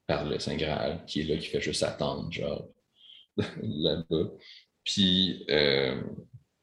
par, 0.08 0.26
le 0.26 0.40
Saint 0.40 0.56
Graal, 0.56 1.04
qui 1.06 1.22
est 1.22 1.24
là, 1.26 1.38
qui 1.38 1.48
fait 1.48 1.62
juste 1.62 1.84
attendre, 1.84 2.32
genre, 2.32 2.68
là-bas. 3.62 4.32
Puis, 4.86 5.46
euh, 5.50 6.02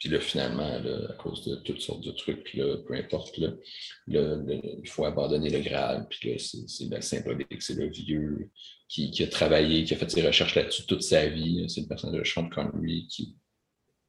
puis 0.03 0.11
là, 0.11 0.19
finalement, 0.19 0.67
à 0.67 1.13
cause 1.13 1.45
de 1.45 1.55
toutes 1.55 1.81
sortes 1.81 2.01
de 2.01 2.11
trucs, 2.11 2.55
là, 2.55 2.77
peu 2.79 2.95
importe, 2.95 3.39
là, 3.39 3.53
il 4.09 4.89
faut 4.89 5.05
abandonner 5.05 5.49
le 5.49 5.61
Graal. 5.61 6.09
Puis 6.09 6.29
là, 6.29 6.39
c'est 6.39 6.89
la 6.89 7.01
symbolique, 7.01 7.63
c'est 7.63 7.77
le 7.77 7.89
vieux 7.89 8.51
qui, 8.89 9.23
a 9.23 9.29
travaillé, 9.29 9.85
qui 9.85 9.95
a 9.95 9.97
fait 9.97 10.11
ses 10.11 10.27
recherches 10.27 10.57
là-dessus 10.57 10.87
toute 10.87 11.05
sa 11.05 11.29
vie. 11.29 11.67
C'est 11.69 11.83
le 11.83 11.87
personnage 11.87 12.19
de 12.19 12.25
Sean 12.25 12.49
Connery 12.49 13.07
qui, 13.07 13.37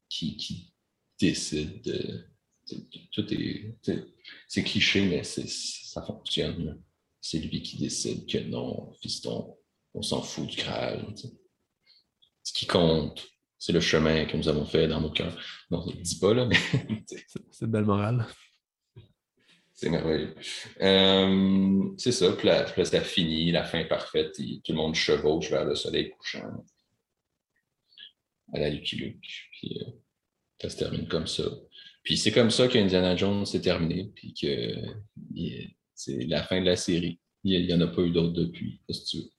qui, 0.08 0.36
qui 0.36 0.74
décide 1.20 1.80
de. 1.82 2.24
Tout 3.12 3.32
est. 3.32 3.76
C'est 4.48 4.64
cliché, 4.64 5.00
mais 5.02 5.22
ça 5.22 6.02
fonctionne. 6.02 6.82
C'est 7.20 7.38
lui 7.38 7.62
qui 7.62 7.76
décide 7.76 8.26
que 8.28 8.38
non, 8.38 8.92
fiston, 9.00 9.56
on 9.94 10.02
s'en 10.02 10.22
fout 10.22 10.48
du 10.48 10.56
Graal. 10.56 11.14
Ce 12.42 12.52
qui 12.52 12.66
compte, 12.66 13.28
c'est 13.64 13.72
le 13.72 13.80
chemin 13.80 14.26
que 14.26 14.36
nous 14.36 14.46
avons 14.46 14.66
fait 14.66 14.86
dans 14.86 15.00
nos 15.00 15.10
cœurs. 15.10 15.34
Non, 15.70 15.82
je 15.88 15.96
ne 15.96 16.02
dis 16.02 16.18
pas, 16.18 16.34
là, 16.34 16.44
mais. 16.44 16.56
c'est 17.50 17.64
une 17.64 17.70
belle 17.70 17.86
morale. 17.86 18.26
C'est 19.72 19.88
merveilleux. 19.88 20.34
Euh, 20.82 21.94
c'est 21.96 22.12
ça, 22.12 22.32
puis 22.32 22.46
là, 22.46 22.66
ça 22.84 23.00
finit, 23.00 23.50
la 23.52 23.64
fin 23.64 23.82
parfaite, 23.84 24.36
tout 24.36 24.72
le 24.72 24.74
monde 24.74 24.94
chevauche 24.94 25.48
vers 25.48 25.64
le 25.64 25.74
soleil 25.76 26.10
couchant 26.10 26.42
à 28.52 28.58
la 28.58 28.68
Lucky 28.68 28.96
Luke. 28.96 29.48
Puis 29.52 29.80
euh, 29.80 29.90
ça 30.60 30.68
se 30.68 30.76
termine 30.76 31.08
comme 31.08 31.26
ça. 31.26 31.44
Puis 32.02 32.18
c'est 32.18 32.32
comme 32.32 32.50
ça 32.50 32.68
qu'Indiana 32.68 33.16
Jones 33.16 33.46
s'est 33.46 33.62
terminé, 33.62 34.12
puis 34.14 34.34
que 34.34 34.76
c'est 35.94 36.26
la 36.26 36.42
fin 36.42 36.60
de 36.60 36.66
la 36.66 36.76
série. 36.76 37.18
Il 37.44 37.66
n'y 37.66 37.72
en 37.72 37.80
a 37.80 37.86
pas 37.86 38.02
eu 38.02 38.10
d'autres 38.10 38.34
depuis, 38.34 38.82
si 38.90 39.04
tu 39.06 39.16
veux. 39.16 39.30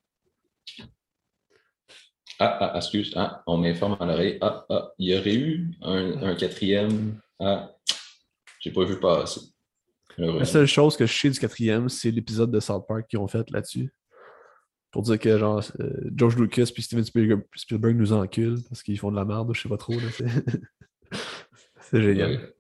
Ah, 2.40 2.58
ah, 2.60 2.78
excuse, 2.78 3.14
ah, 3.16 3.44
on 3.48 3.58
m'informe 3.58 3.98
à 4.00 4.06
l'oreille. 4.06 4.38
Ah, 4.42 4.66
ah, 4.70 4.92
il 5.00 5.10
y 5.10 5.18
aurait 5.18 5.36
eu 5.36 5.72
un, 5.82 6.36
quatrième. 6.36 7.20
Ah, 7.40 7.72
j'ai 8.60 8.72
pas 8.72 8.84
vu 8.84 9.00
passer. 9.00 9.42
La 10.18 10.46
seule 10.46 10.66
chose 10.66 10.96
que 10.96 11.06
je 11.06 11.14
sais 11.14 11.30
du 11.30 11.40
quatrième, 11.40 11.90
c'est 11.90 12.12
l'épisode 12.12 12.52
de 12.52 12.60
South 12.60 12.86
Park 12.88 13.08
qu'ils 13.08 13.20
ont 13.20 13.28
fait 13.28 13.50
là-dessus. 13.52 13.94
Pour 14.92 15.02
dire 15.02 15.20
que 15.20 15.38
genre 15.38 15.62
euh, 15.82 16.10
George 16.16 16.38
Lucas 16.38 16.70
puis 16.74 16.82
Steven 16.82 17.04
Spielberg, 17.04 17.98
nous 17.98 18.14
enculent 18.14 18.64
parce 18.70 18.82
qu'ils 18.82 18.98
font 18.98 19.12
de 19.12 19.18
la 19.18 19.26
merde, 19.26 19.52
je 19.54 19.62
sais 19.62 19.70
pas 19.70 19.78
trop. 19.78 19.94
C'est 21.82 22.02
génial. 22.02 22.54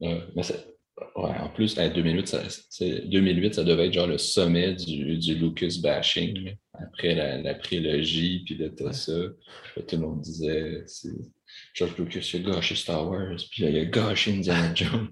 Ouais. 0.00 0.24
mais 0.34 0.42
Ouais, 1.16 1.38
en 1.40 1.48
plus, 1.48 1.78
à 1.78 1.88
2008 1.88 2.28
ça, 2.28 2.42
2008, 2.80 3.54
ça 3.54 3.64
devait 3.64 3.86
être 3.86 3.92
genre 3.92 4.06
le 4.06 4.18
sommet 4.18 4.74
du, 4.74 5.18
du 5.18 5.34
Lucas 5.34 5.74
bashing. 5.82 6.56
Après 6.74 7.14
la, 7.14 7.38
la, 7.38 7.54
prélogie, 7.54 8.44
puis 8.44 8.56
là, 8.56 8.70
t'as 8.70 8.92
ça. 8.92 9.12
tout 9.12 9.84
le 9.92 9.98
monde 9.98 10.20
disait, 10.22 10.84
George 11.74 11.96
Lucas, 11.98 12.30
il 12.32 12.48
a 12.48 12.54
gâché 12.54 12.74
Star 12.74 13.06
Wars, 13.08 13.36
puis 13.50 13.62
là, 13.62 13.70
il 13.70 13.78
a 13.78 13.84
gâché 13.84 14.32
Indiana 14.32 14.72
Jones. 14.74 15.10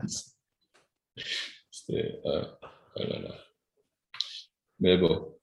C'était. 1.70 2.18
Euh, 2.24 2.44
oh 2.96 3.02
là 3.02 3.18
là. 3.20 3.34
Mais 4.78 4.96
bon. 4.96 5.36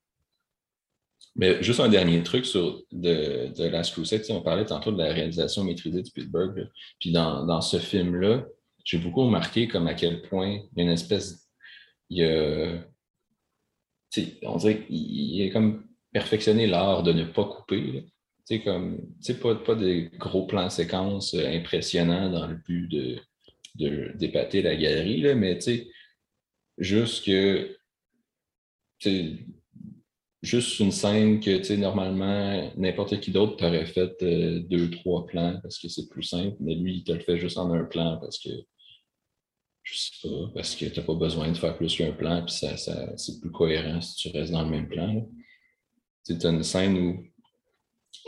Mais 1.35 1.61
juste 1.61 1.79
un 1.79 1.89
dernier 1.89 2.23
truc 2.23 2.47
sur 2.47 2.81
de, 2.91 3.53
de 3.55 3.63
Last 3.65 3.93
Crusade. 3.93 4.23
On 4.29 4.41
parlait 4.41 4.65
tantôt 4.65 4.91
de 4.91 4.97
la 4.97 5.13
réalisation 5.13 5.63
maîtrisée 5.63 6.01
de 6.01 6.07
Spielberg. 6.07 6.67
Puis 6.99 7.11
dans, 7.11 7.45
dans 7.45 7.61
ce 7.61 7.77
film-là, 7.77 8.43
j'ai 8.83 8.97
beaucoup 8.97 9.23
remarqué 9.25 9.67
comme 9.67 9.85
à 9.85 9.93
quel 9.93 10.23
point 10.23 10.61
il 10.71 10.77
y 10.77 10.81
a 10.81 10.83
une 10.85 10.89
espèce. 10.89 11.47
Il 12.09 12.17
y 12.17 12.23
a, 12.23 12.83
on 14.43 14.57
dirait 14.57 14.85
qu'il 14.85 15.47
a 15.47 15.51
comme 15.51 15.86
perfectionné 16.17 16.65
l'art 16.65 17.03
de 17.03 17.13
ne 17.13 17.25
pas 17.25 17.45
couper. 17.45 18.07
Tu 18.49 18.63
comme, 18.63 18.97
pas, 19.65 19.75
des 19.75 20.09
gros 20.17 20.47
plans 20.47 20.69
séquences 20.69 21.35
euh, 21.35 21.45
impressionnants 21.59 22.31
dans 22.31 22.47
le 22.47 22.55
but 22.55 22.87
de, 22.87 23.19
de 23.75 24.13
d'épater 24.15 24.63
la 24.63 24.75
galerie, 24.75 25.21
là, 25.21 25.35
mais 25.35 25.59
juste 26.79 27.25
que 27.25 27.77
juste 30.41 30.79
une 30.79 30.91
scène 30.91 31.39
que 31.39 31.75
normalement 31.75 32.71
n'importe 32.77 33.19
qui 33.19 33.31
d'autre 33.31 33.57
t'aurait 33.57 33.85
fait 33.85 34.15
euh, 34.23 34.59
deux, 34.61 34.89
trois 34.89 35.25
plans 35.27 35.59
parce 35.61 35.77
que 35.77 35.87
c'est 35.87 36.09
plus 36.09 36.23
simple, 36.23 36.55
mais 36.59 36.73
lui, 36.73 36.97
il 36.97 37.03
te 37.03 37.11
le 37.11 37.19
fait 37.19 37.37
juste 37.37 37.59
en 37.59 37.71
un 37.71 37.83
plan 37.83 38.17
parce 38.17 38.39
que 38.39 38.49
je 39.83 39.97
sais 39.97 40.27
pas, 40.27 40.51
parce 40.55 40.75
que 40.75 40.85
tu 40.85 40.99
n'as 40.99 41.05
pas 41.05 41.13
besoin 41.13 41.51
de 41.51 41.57
faire 41.57 41.77
plus 41.77 41.95
qu'un 41.95 42.11
plan, 42.11 42.43
puis 42.43 42.55
ça, 42.55 42.75
c'est 43.17 43.39
plus 43.39 43.51
cohérent 43.51 44.01
si 44.01 44.15
tu 44.15 44.35
restes 44.35 44.51
dans 44.51 44.63
le 44.63 44.69
même 44.69 44.89
plan. 44.89 45.13
Tu 45.13 45.36
as 46.33 46.49
une 46.49 46.63
scène 46.63 46.97
où 46.97 47.23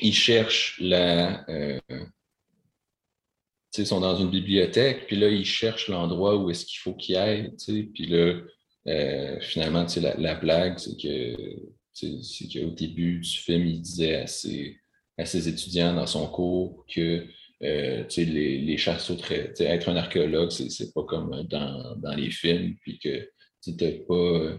ils 0.01 0.13
cherchent 0.13 0.79
la. 0.79 1.47
Euh, 1.49 1.79
ils 3.77 3.85
sont 3.85 3.99
dans 3.99 4.17
une 4.17 4.31
bibliothèque, 4.31 5.05
puis 5.07 5.15
là, 5.15 5.29
ils 5.29 5.45
cherchent 5.45 5.89
l'endroit 5.89 6.37
où 6.37 6.49
est-ce 6.49 6.65
qu'il 6.65 6.79
faut 6.79 6.95
qu'ils 6.95 7.17
aillent, 7.17 7.51
puis 7.93 8.07
là, 8.07 8.41
euh, 8.87 9.39
finalement, 9.41 9.85
la, 10.01 10.15
la 10.15 10.35
blague, 10.35 10.79
c'est 10.79 10.99
que 10.99 11.35
c'est 11.93 12.47
qu'au 12.47 12.71
début 12.71 13.19
du 13.19 13.29
film, 13.29 13.67
il 13.67 13.81
disait 13.81 14.15
à 14.15 14.27
ses, 14.27 14.77
à 15.17 15.25
étudiants 15.47 15.93
dans 15.93 16.07
son 16.07 16.27
cours 16.27 16.85
que 16.93 17.25
euh, 17.61 18.05
les, 18.15 18.59
les 18.59 18.77
chasses 18.77 19.09
être 19.59 19.89
un 19.89 19.97
archéologue, 19.97 20.51
c'est 20.51 20.93
pas 20.93 21.03
comme 21.03 21.43
dans, 21.49 21.95
dans, 21.97 22.15
les 22.15 22.31
films, 22.31 22.75
puis 22.81 22.99
que 22.99 23.29
tu 23.61 23.75
pas. 24.07 24.57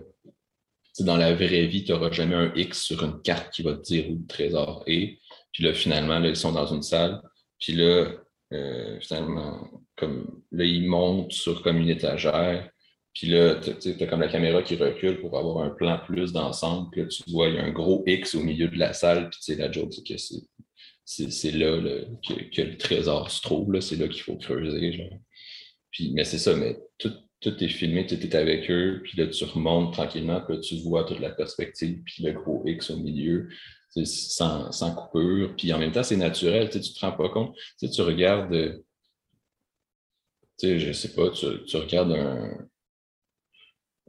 Dans 1.04 1.16
la 1.16 1.34
vraie 1.34 1.66
vie, 1.66 1.84
tu 1.84 1.92
n'auras 1.92 2.10
jamais 2.10 2.34
un 2.34 2.52
X 2.54 2.82
sur 2.82 3.02
une 3.04 3.20
carte 3.22 3.52
qui 3.52 3.62
va 3.62 3.74
te 3.74 3.82
dire 3.82 4.10
où 4.10 4.14
le 4.14 4.26
trésor 4.26 4.82
est. 4.86 5.18
Puis 5.52 5.64
là, 5.64 5.72
finalement, 5.72 6.18
là, 6.18 6.28
ils 6.28 6.36
sont 6.36 6.52
dans 6.52 6.66
une 6.66 6.82
salle. 6.82 7.20
Puis 7.58 7.72
là, 7.72 8.12
euh, 8.52 8.98
finalement, 9.00 9.68
comme 9.96 10.42
là, 10.52 10.64
ils 10.64 10.86
montent 10.86 11.32
sur 11.32 11.62
comme 11.62 11.78
une 11.78 11.88
étagère. 11.88 12.68
Puis 13.14 13.28
là, 13.28 13.56
tu 13.56 13.96
as 14.00 14.06
comme 14.06 14.20
la 14.20 14.28
caméra 14.28 14.62
qui 14.62 14.76
recule 14.76 15.20
pour 15.20 15.36
avoir 15.36 15.64
un 15.64 15.70
plan 15.70 15.98
plus 16.04 16.32
d'ensemble. 16.32 16.90
Puis 16.90 17.02
là, 17.02 17.08
tu 17.08 17.30
vois, 17.30 17.48
il 17.48 17.56
y 17.56 17.58
a 17.58 17.64
un 17.64 17.72
gros 17.72 18.02
X 18.06 18.34
au 18.34 18.42
milieu 18.42 18.68
de 18.68 18.78
la 18.78 18.92
salle. 18.92 19.30
Puis 19.30 19.56
la 19.56 19.70
joke, 19.70 19.92
c'est 19.92 20.04
que 20.04 20.18
c'est 21.04 21.50
là, 21.52 21.80
que, 22.26 22.62
le 22.62 22.76
trésor 22.76 23.30
se 23.30 23.42
trouve, 23.42 23.78
c'est 23.80 23.96
là 23.96 24.06
qu'il 24.08 24.22
faut 24.22 24.36
creuser. 24.36 25.10
Puis, 25.90 26.12
mais 26.12 26.24
c'est 26.24 26.38
ça, 26.38 26.54
mais 26.54 26.78
tout, 26.98 27.12
est 27.48 27.68
filmé, 27.68 28.06
tu 28.06 28.14
es 28.14 28.36
avec 28.36 28.70
eux, 28.70 29.00
puis 29.02 29.18
là, 29.18 29.26
tu 29.26 29.44
remontes 29.44 29.92
tranquillement, 29.94 30.40
puis 30.40 30.56
là, 30.56 30.60
tu 30.60 30.76
vois 30.80 31.04
toute 31.04 31.20
la 31.20 31.30
perspective, 31.30 32.02
puis 32.04 32.22
le 32.22 32.32
gros 32.32 32.62
X 32.66 32.90
au 32.90 32.98
milieu, 32.98 33.48
sans, 34.04 34.70
sans 34.72 34.94
coupure. 34.94 35.54
Puis 35.56 35.72
en 35.72 35.78
même 35.78 35.92
temps, 35.92 36.02
c'est 36.02 36.16
naturel, 36.16 36.70
tu 36.70 36.78
ne 36.78 36.82
te 36.82 37.00
rends 37.00 37.12
pas 37.12 37.28
compte. 37.30 37.56
Tu 37.78 38.00
regardes, 38.02 38.82
tu 40.58 40.78
je 40.78 40.92
sais 40.92 41.14
pas, 41.14 41.30
tu 41.30 41.76
regardes 41.76 42.12
un, 42.12 42.68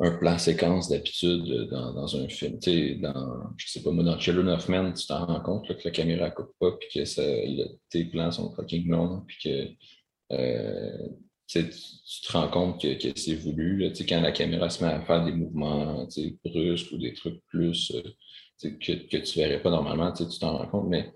un 0.02 0.12
plan 0.18 0.38
séquence 0.38 0.90
d'habitude 0.90 1.70
dans, 1.70 2.16
un 2.16 2.28
film. 2.28 2.60
Tu 2.60 2.72
sais, 2.72 2.96
dans, 2.96 3.52
je 3.58 3.68
sais 3.68 3.84
pas, 3.84 3.92
moi, 3.92 4.04
dans 4.04 4.20
Children 4.20 4.50
of 4.50 4.68
Men, 4.68 4.94
tu 4.94 5.06
t'en 5.06 5.26
rends 5.26 5.42
compte 5.42 5.68
que 5.68 5.74
la 5.84 5.92
caméra 5.92 6.30
ne 6.30 6.34
coupe 6.34 6.54
pas, 6.60 6.72
puis 6.72 6.90
que 6.90 7.78
tes 7.90 8.06
plans 8.06 8.32
sont 8.32 8.52
fucking 8.54 8.90
longs, 8.90 9.24
puis 9.28 9.38
que 9.44 10.36
euh, 10.36 11.08
tu, 11.52 12.22
te 12.28 12.32
rends 12.32 12.49
compte 12.49 12.82
que, 12.82 13.12
c'est 13.16 13.36
voulu. 13.36 13.78
Là, 13.78 13.89
quand 14.08 14.22
la 14.22 14.32
caméra 14.32 14.70
se 14.70 14.84
met 14.84 14.91
à 14.91 15.02
faire 15.02 15.26
des 15.26 15.34
mouvements 15.34 16.08
brusques 16.45 16.91
ou 16.91 16.97
des 16.97 17.14
trucs 17.14 17.41
plus 17.47 17.91
euh, 17.95 18.70
que, 18.70 18.93
tu 18.93 19.18
ne 19.18 19.43
verrais 19.43 19.62
pas 19.62 19.70
normalement, 19.70 20.12
tu 20.12 20.24
t'en 20.39 20.58
rends 20.58 20.68
compte, 20.68 20.88
mais 20.89 21.12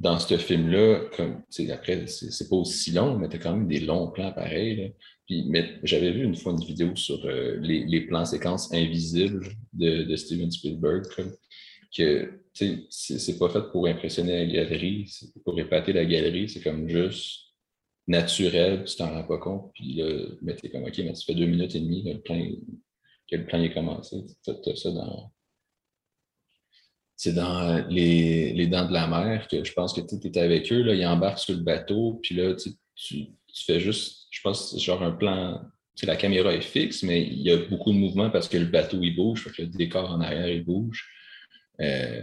dans 0.00 0.18
ce 0.18 0.36
film-là, 0.36 1.08
comme 1.16 1.42
après, 1.70 2.06
c'est 2.06 2.48
pas 2.48 2.56
aussi 2.56 2.92
long, 2.92 3.18
mais 3.18 3.28
tu 3.28 3.36
as 3.36 3.38
quand 3.38 3.56
même 3.56 3.68
des 3.68 3.80
longs 3.80 4.10
plans 4.10 4.32
pareils. 4.32 4.92
Puis, 5.26 5.44
mais 5.48 5.78
j'avais 5.82 6.10
vu 6.10 6.24
une 6.24 6.34
fois 6.34 6.52
une 6.52 6.64
vidéo 6.64 6.94
sur 6.96 7.24
euh, 7.24 7.56
les, 7.60 8.00
plans 8.02 8.24
séquences 8.24 8.72
invisibles 8.72 9.46
de, 9.72 10.14
Steven 10.16 10.50
Spielberg, 10.50 11.04
que 11.96 12.40
c'est 12.52 13.38
pas 13.38 13.48
fait 13.48 13.70
pour 13.70 13.86
impressionner 13.86 14.46
la 14.46 14.52
galerie, 14.52 15.10
pour 15.44 15.58
épater 15.58 15.92
la 15.92 16.04
galerie, 16.04 16.48
c'est 16.48 16.60
comme 16.60 16.88
juste 16.88 17.53
naturel, 18.06 18.84
tu 18.84 18.96
t'en 18.96 19.10
rends 19.10 19.24
pas 19.24 19.38
compte, 19.38 19.70
puis 19.74 19.94
là, 19.94 20.26
mais 20.42 20.54
t'es 20.56 20.68
comme, 20.70 20.84
OK, 20.84 20.98
mais 20.98 21.14
ça 21.14 21.24
fait 21.26 21.34
deux 21.34 21.46
minutes 21.46 21.74
et 21.74 21.80
demie 21.80 22.02
le 22.12 22.20
plan, 22.20 22.38
que 23.30 23.36
le 23.36 23.46
plan 23.46 23.62
est 23.62 23.72
commencé. 23.72 24.24
Tu 24.44 24.76
ça 24.76 24.90
dans 24.90 25.30
c'est 27.16 27.32
dans 27.32 27.86
les, 27.88 28.52
les, 28.52 28.66
Dents 28.66 28.88
de 28.88 28.92
la 28.92 29.06
Mer 29.06 29.46
que 29.46 29.62
je 29.62 29.72
pense 29.72 29.92
que 29.92 30.00
tu 30.00 30.16
étais 30.26 30.40
avec 30.40 30.70
eux, 30.72 30.82
là, 30.82 30.94
ils 30.94 31.06
embarquent 31.06 31.38
sur 31.38 31.54
le 31.54 31.62
bateau, 31.62 32.18
puis 32.22 32.34
là, 32.34 32.54
tu, 32.54 32.70
tu, 32.96 33.28
fais 33.64 33.78
juste, 33.78 34.26
je 34.30 34.40
pense, 34.42 34.76
genre 34.82 35.02
un 35.02 35.12
plan 35.12 35.62
la 36.02 36.16
caméra 36.16 36.52
est 36.52 36.60
fixe, 36.60 37.02
mais 37.02 37.22
il 37.22 37.40
y 37.40 37.50
a 37.50 37.56
beaucoup 37.56 37.92
de 37.92 37.96
mouvements 37.96 38.30
parce 38.30 38.48
que 38.48 38.56
le 38.56 38.66
bateau 38.66 38.98
il 39.00 39.14
bouge, 39.14 39.50
que 39.52 39.62
le 39.62 39.68
décor 39.68 40.10
en 40.10 40.20
arrière 40.20 40.48
il 40.48 40.64
bouge. 40.64 41.08
Euh, 41.80 42.22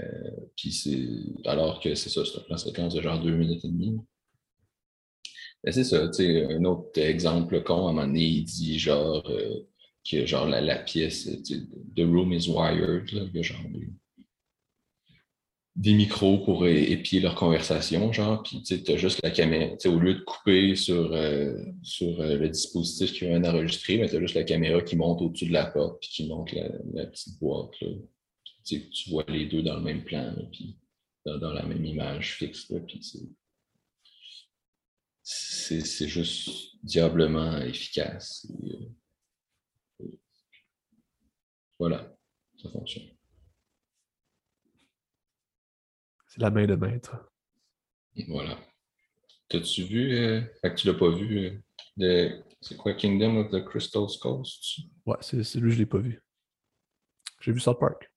puis 0.56 0.72
c'est 0.72 1.08
alors 1.46 1.80
que 1.80 1.96
c'est 1.96 2.10
ça, 2.10 2.24
c'est 2.26 2.38
un 2.38 2.44
plan 2.44 2.58
séquence 2.58 2.94
de 2.94 3.02
genre 3.02 3.22
deux 3.22 3.32
minutes 3.32 3.64
et 3.66 3.70
demie. 3.70 3.98
Ben, 5.64 5.72
c'est 5.72 5.84
ça, 5.84 6.08
tu 6.08 6.24
sais, 6.24 6.46
un 6.46 6.66
autre 6.66 7.00
exemple 7.00 7.62
con, 7.64 7.88
à 7.88 7.90
un 7.92 7.94
moment 7.94 8.08
donné, 8.08 8.24
il 8.24 8.44
dit 8.46 8.80
genre 8.80 9.24
euh, 9.30 9.68
que 10.10 10.26
genre 10.26 10.48
la, 10.48 10.80
pièce, 10.80 11.30
The 11.96 12.02
room 12.02 12.34
is 12.34 12.50
wired, 12.50 13.12
là, 13.12 13.22
a 13.22 13.42
genre 13.44 13.62
des, 15.76 15.94
micros 15.94 16.40
pour 16.40 16.68
épier 16.68 17.20
leur 17.20 17.36
conversation, 17.36 18.12
genre, 18.12 18.42
puis 18.42 18.64
tu 18.64 18.92
as 18.92 18.98
juste 18.98 19.22
la 19.24 19.30
caméra, 19.30 19.76
au 19.86 20.00
lieu 20.00 20.16
de 20.16 20.22
couper 20.22 20.76
sur, 20.76 21.14
euh, 21.14 21.56
sur 21.84 22.20
euh, 22.20 22.38
le 22.38 22.50
dispositif 22.50 23.14
qui 23.14 23.28
vient 23.28 23.40
d'enregistrer, 23.40 24.00
ben, 24.00 24.10
tu 24.10 24.16
as 24.16 24.20
juste 24.20 24.36
la 24.36 24.44
caméra 24.44 24.82
qui 24.82 24.96
monte 24.96 25.22
au-dessus 25.22 25.46
de 25.48 25.54
la 25.54 25.68
porte, 25.68 26.02
puis 26.02 26.10
qui 26.10 26.28
monte 26.28 26.52
la, 26.54 27.06
petite 27.06 27.40
boîte, 27.40 27.80
là. 27.82 27.90
tu 28.66 29.10
vois 29.12 29.26
les 29.28 29.46
deux 29.46 29.62
dans 29.62 29.76
le 29.76 29.84
même 29.84 30.04
plan, 30.04 30.34
puis 30.52 30.76
dans, 31.24 31.54
la 31.54 31.64
même 31.64 31.86
image 31.86 32.38
fixe, 32.38 32.74
puis 32.88 33.00
c'est 35.24 36.08
juste 36.08 36.76
diablement 36.84 37.58
efficace. 37.60 38.48
Euh, 40.00 40.08
voilà, 41.80 42.16
ça 42.62 42.70
fonctionne. 42.70 43.10
C'est 46.28 46.42
la 46.42 46.50
main 46.50 46.66
de 46.66 46.76
maître. 46.76 47.16
Voilà. 48.28 48.58
T'as-tu 49.50 49.84
vu, 49.84 50.18
euh, 50.18 50.42
fait 50.62 50.72
que 50.72 50.76
tu 50.76 50.88
l'as 50.88 50.94
pas 50.94 51.10
vu, 51.10 51.62
euh, 52.00 52.42
c'est 52.62 52.78
quoi 52.78 52.94
Kingdom 52.94 53.38
of 53.38 53.52
the 53.52 53.66
Crystal 53.66 54.08
Skulls? 54.10 54.86
Ouais, 55.06 55.18
c'est 55.22 55.56
lui, 55.56 55.72
je 55.72 55.78
l'ai 55.78 55.86
pas 55.86 55.98
vu. 55.98 56.22
J'ai 57.42 57.52
vu 57.52 57.60
South 57.60 57.80
Park. 57.80 58.10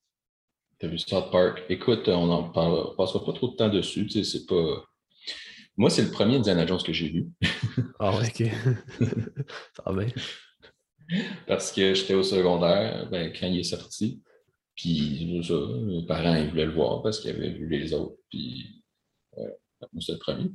T'as 0.78 0.88
vu 0.88 0.98
South 0.98 1.30
Park? 1.32 1.64
Écoute, 1.68 2.09
on 2.09 2.30
en 2.30 2.50
parle, 2.50 2.94
passera 2.96 3.24
pas 3.24 3.32
trop 3.32 3.48
de 3.48 3.57
temps 3.57 3.68
dessus, 3.68 4.07
tu 4.07 4.22
sais, 4.22 4.38
c'est 4.38 4.46
pas 4.46 4.84
moi, 5.77 5.91
c'est 5.91 6.03
le 6.03 6.11
premier 6.11 6.37
Indiana 6.37 6.66
Jones 6.66 6.83
que 6.83 6.93
j'ai 6.93 7.09
vu. 7.09 7.29
ah 7.99 8.16
ouais, 8.16 8.29
ok. 8.29 8.51
ça 9.77 9.93
va. 9.93 10.03
Parce 11.47 11.72
que 11.72 11.95
j'étais 11.95 12.14
au 12.14 12.22
secondaire 12.22 13.09
ben, 13.11 13.33
quand 13.33 13.47
il 13.47 13.61
est 13.61 13.64
sorti. 13.64 14.22
Puis, 14.77 15.43
ça, 15.47 15.55
mes 15.55 16.05
parents 16.07 16.37
ils 16.37 16.51
voulaient 16.51 16.66
le 16.66 16.75
voir 16.75 17.03
parce 17.03 17.20
qu'ils 17.20 17.31
avaient 17.31 17.51
vu 17.51 17.68
les 17.68 17.93
autres. 17.93 18.16
Puis, 18.31 18.83
moi, 19.93 20.01
c'était 20.01 20.12
le 20.12 20.18
premier. 20.18 20.51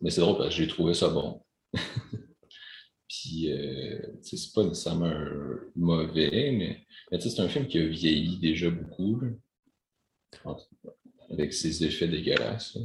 mais 0.00 0.10
c'est 0.10 0.20
drôle 0.20 0.36
parce 0.36 0.50
que 0.50 0.62
j'ai 0.62 0.68
trouvé 0.68 0.94
ça 0.94 1.08
bon. 1.08 1.42
Puis, 3.08 3.50
euh, 3.50 4.00
c'est 4.22 4.52
pas 4.54 4.64
nécessairement 4.64 5.14
mauvais, 5.74 6.52
mais, 6.52 6.84
mais 7.10 7.20
c'est 7.20 7.40
un 7.40 7.48
film 7.48 7.66
qui 7.66 7.78
a 7.78 7.86
vieilli 7.86 8.38
déjà 8.38 8.70
beaucoup. 8.70 9.20
avec 11.30 11.52
ses 11.52 11.84
effets 11.84 12.08
dégueulasses. 12.08 12.78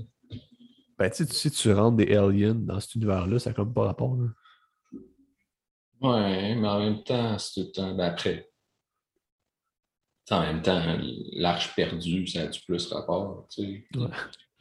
Ben, 1.04 1.12
tu 1.12 1.26
sais, 1.26 1.49
tu 1.49 1.70
rentres 1.74 1.97
des 1.97 2.16
aliens 2.16 2.56
dans 2.56 2.80
cet 2.80 2.95
univers-là, 2.95 3.38
ça 3.38 3.49
n'a 3.49 3.54
comme 3.54 3.74
pas 3.74 3.88
rapport. 3.88 4.16
Là. 4.16 4.30
Ouais, 5.99 6.56
mais 6.56 6.66
en 6.66 6.80
même 6.80 7.04
temps, 7.04 7.38
c'est 7.38 7.60
tout 7.60 7.68
le 7.68 7.72
temps. 7.74 7.93
Ben 7.93 8.06
après. 8.06 8.49
En 10.32 10.43
même 10.43 10.62
temps, 10.62 10.82
l'arche 11.34 11.76
perdue, 11.76 12.26
ça 12.26 12.43
a 12.43 12.47
du 12.47 12.62
plus 12.62 12.88
rapport. 12.88 13.49
Tu 13.49 13.86
sais. 13.91 13.99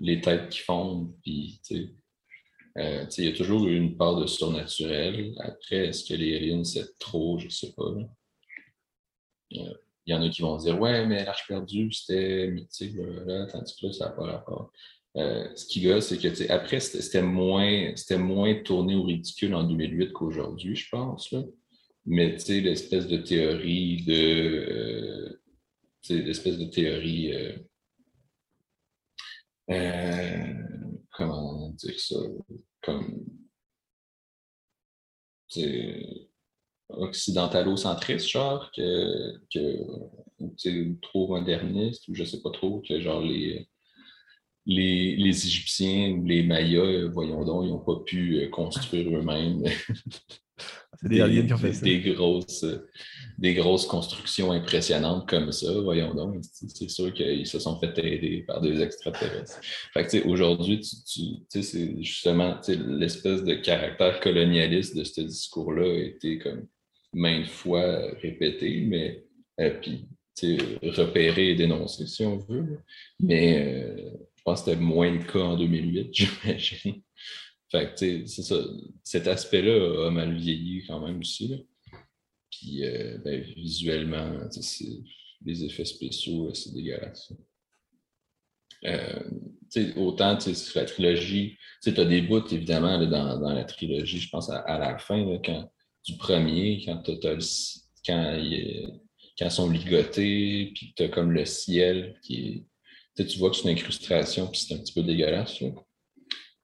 Les 0.00 0.20
têtes 0.20 0.48
qui 0.48 0.58
fondent, 0.58 1.14
puis 1.22 1.60
tu 1.64 1.76
sais. 1.76 1.94
Euh, 2.78 3.06
il 3.18 3.24
y 3.24 3.28
a 3.28 3.36
toujours 3.36 3.68
une 3.68 3.96
part 3.96 4.16
de 4.16 4.26
surnaturel. 4.26 5.36
Après, 5.38 5.90
est-ce 5.90 6.04
que 6.04 6.14
les 6.14 6.38
aliens, 6.38 6.64
c'est 6.64 6.98
trop? 6.98 7.38
Je 7.38 7.44
ne 7.44 7.50
sais 7.50 7.72
pas. 7.72 7.84
Euh, 7.84 9.74
il 10.06 10.12
y 10.12 10.12
en 10.12 10.22
a 10.22 10.28
qui 10.28 10.42
vont 10.42 10.56
dire 10.56 10.80
Ouais, 10.80 11.06
mais 11.06 11.24
l'arche 11.24 11.46
perdue, 11.46 11.92
c'était 11.92 12.48
mythique, 12.48 12.96
là, 12.96 13.46
tandis 13.46 13.76
que 13.80 13.86
là, 13.86 13.92
ça 13.92 14.06
n'a 14.06 14.10
pas 14.10 14.24
rapport. 14.24 14.72
Euh, 15.18 15.46
ce 15.54 15.66
qui 15.66 15.82
gosse, 15.82 16.08
c'est 16.08 16.18
que 16.18 16.50
après, 16.50 16.80
c'était 16.80 17.22
moins, 17.22 17.92
moins 18.12 18.54
tourné 18.62 18.94
au 18.94 19.02
ridicule 19.02 19.54
en 19.54 19.64
2008 19.64 20.12
qu'aujourd'hui, 20.12 20.74
je 20.74 20.88
pense. 20.90 21.30
Là. 21.32 21.42
Mais 22.06 22.36
l'espèce 22.48 23.06
de 23.06 23.18
théorie 23.18 24.04
de. 24.04 24.14
Euh, 24.70 25.40
l'espèce 26.08 26.58
de 26.58 26.64
théorie. 26.64 27.32
Euh, 27.32 27.56
euh, 29.70 30.54
comment 31.12 31.70
dire 31.70 32.00
ça? 32.00 32.16
Comme. 32.82 33.24
occidentalo-centriste, 36.88 38.28
genre, 38.28 38.70
que, 38.74 39.38
que 39.52 41.00
trop 41.02 41.28
moderniste, 41.28 42.08
ou 42.08 42.14
je 42.14 42.24
sais 42.24 42.40
pas 42.40 42.50
trop, 42.50 42.80
que 42.80 43.00
genre 43.00 43.20
les 43.22 43.68
les, 44.66 45.16
les, 45.16 45.46
Égyptiens 45.46 46.12
ou 46.12 46.24
les 46.24 46.42
Mayas, 46.42 46.80
euh, 46.80 47.10
voyons 47.12 47.44
donc, 47.44 47.64
ils 47.64 47.70
n'ont 47.70 47.78
pas 47.78 48.00
pu 48.06 48.36
euh, 48.36 48.48
construire 48.48 49.08
eux-mêmes 49.08 49.64
des, 51.02 51.44
qui 51.46 51.52
ont 51.52 51.58
fait 51.58 51.82
des, 51.82 52.00
grosses, 52.00 52.64
des 53.38 53.54
grosses 53.54 53.86
constructions 53.86 54.52
impressionnantes 54.52 55.28
comme 55.28 55.50
ça, 55.50 55.72
voyons 55.80 56.14
donc. 56.14 56.36
C'est 56.42 56.88
sûr 56.88 57.12
qu'ils 57.12 57.46
se 57.46 57.58
sont 57.58 57.78
fait 57.80 57.98
aider 57.98 58.44
par 58.46 58.60
des 58.60 58.80
extraterrestres. 58.80 59.58
Fait 59.92 60.06
que, 60.06 60.26
aujourd'hui, 60.28 60.80
tu, 60.80 61.62
c'est 61.62 62.02
justement 62.02 62.60
l'espèce 62.68 63.42
de 63.42 63.54
caractère 63.54 64.20
colonialiste 64.20 64.96
de 64.96 65.04
ce 65.04 65.22
discours-là 65.22 65.86
a 65.86 65.98
été 65.98 66.38
comme 66.38 66.66
maintes 67.12 67.48
fois 67.48 68.12
répété, 68.22 68.84
mais 68.86 69.24
euh, 69.60 69.70
puis 69.80 70.08
repéré 70.82 71.50
et 71.50 71.54
dénoncé, 71.54 72.06
si 72.06 72.24
on 72.24 72.38
veut. 72.38 72.78
Mais 73.20 73.96
je 74.42 74.50
pense 74.50 74.64
que 74.64 74.70
c'était 74.72 74.80
moins 74.80 75.08
le 75.08 75.22
cas 75.22 75.38
en 75.38 75.56
2008, 75.56 76.08
j'imagine. 76.12 77.02
Fait 77.70 77.92
c'est 77.96 78.26
ça. 78.26 78.56
Cet 79.04 79.28
aspect-là 79.28 80.08
a 80.08 80.10
mal 80.10 80.36
vieilli 80.36 80.84
quand 80.84 80.98
même 81.06 81.20
aussi. 81.20 81.64
Puis, 82.50 82.84
euh, 82.84 83.18
ben, 83.24 83.40
visuellement, 83.40 84.40
les 85.44 85.64
effets 85.64 85.84
spéciaux, 85.84 86.52
c'est 86.54 86.74
dégueulasse. 86.74 87.32
Euh, 88.84 89.30
autant 89.94 90.36
la 90.74 90.84
trilogie, 90.86 91.56
tu 91.84 91.90
as 91.90 92.04
des 92.04 92.22
bouts 92.22 92.48
évidemment 92.50 92.98
dans, 93.06 93.54
la 93.54 93.64
trilogie, 93.64 94.18
je 94.18 94.28
pense 94.28 94.50
à, 94.50 94.78
la 94.78 94.98
fin 94.98 95.24
du 96.04 96.16
premier, 96.16 96.82
quand, 96.84 97.00
quand 98.04 98.36
ils 98.36 99.50
sont 99.50 99.70
ligotés, 99.70 100.72
puis 100.74 100.94
tu 100.96 101.04
as 101.04 101.08
comme 101.08 101.30
le 101.30 101.44
ciel 101.44 102.18
qui 102.22 102.48
est 102.48 102.64
tu 103.16 103.38
vois 103.38 103.50
que 103.50 103.56
c'est 103.56 103.64
une 103.64 103.76
incrustation, 103.76 104.46
puis 104.48 104.60
c'est 104.60 104.74
un 104.74 104.78
petit 104.78 104.92
peu 104.92 105.02
dégueulasse. 105.02 105.62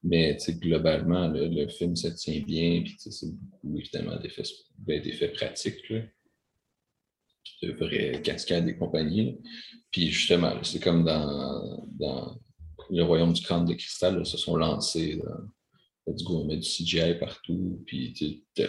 Mais 0.02 0.36
globalement, 0.48 1.28
le, 1.28 1.68
film 1.68 1.96
se 1.96 2.08
tient 2.08 2.40
bien, 2.40 2.82
puis 2.82 2.96
c'est 2.98 3.26
beaucoup 3.32 3.78
évidemment 3.78 4.16
d'effets 4.16 4.42
ben, 4.78 5.02
pratiques. 5.34 5.92
De 7.62 7.72
vraies 7.72 8.22
cascades 8.22 8.68
et 8.68 8.76
compagnie. 8.76 9.38
Puis 9.90 10.10
justement, 10.10 10.52
c'est 10.62 10.80
comme 10.80 11.04
dans, 11.04 11.84
dans, 11.98 12.38
le 12.90 13.02
royaume 13.02 13.32
du 13.32 13.42
crâne 13.42 13.64
de 13.64 13.74
cristal, 13.74 14.24
se 14.24 14.36
sont 14.36 14.56
lancés 14.56 15.20
du 16.06 16.24
gourmet 16.24 16.56
du 16.56 16.68
CGI 16.68 17.18
partout. 17.18 17.82
Puis 17.86 18.14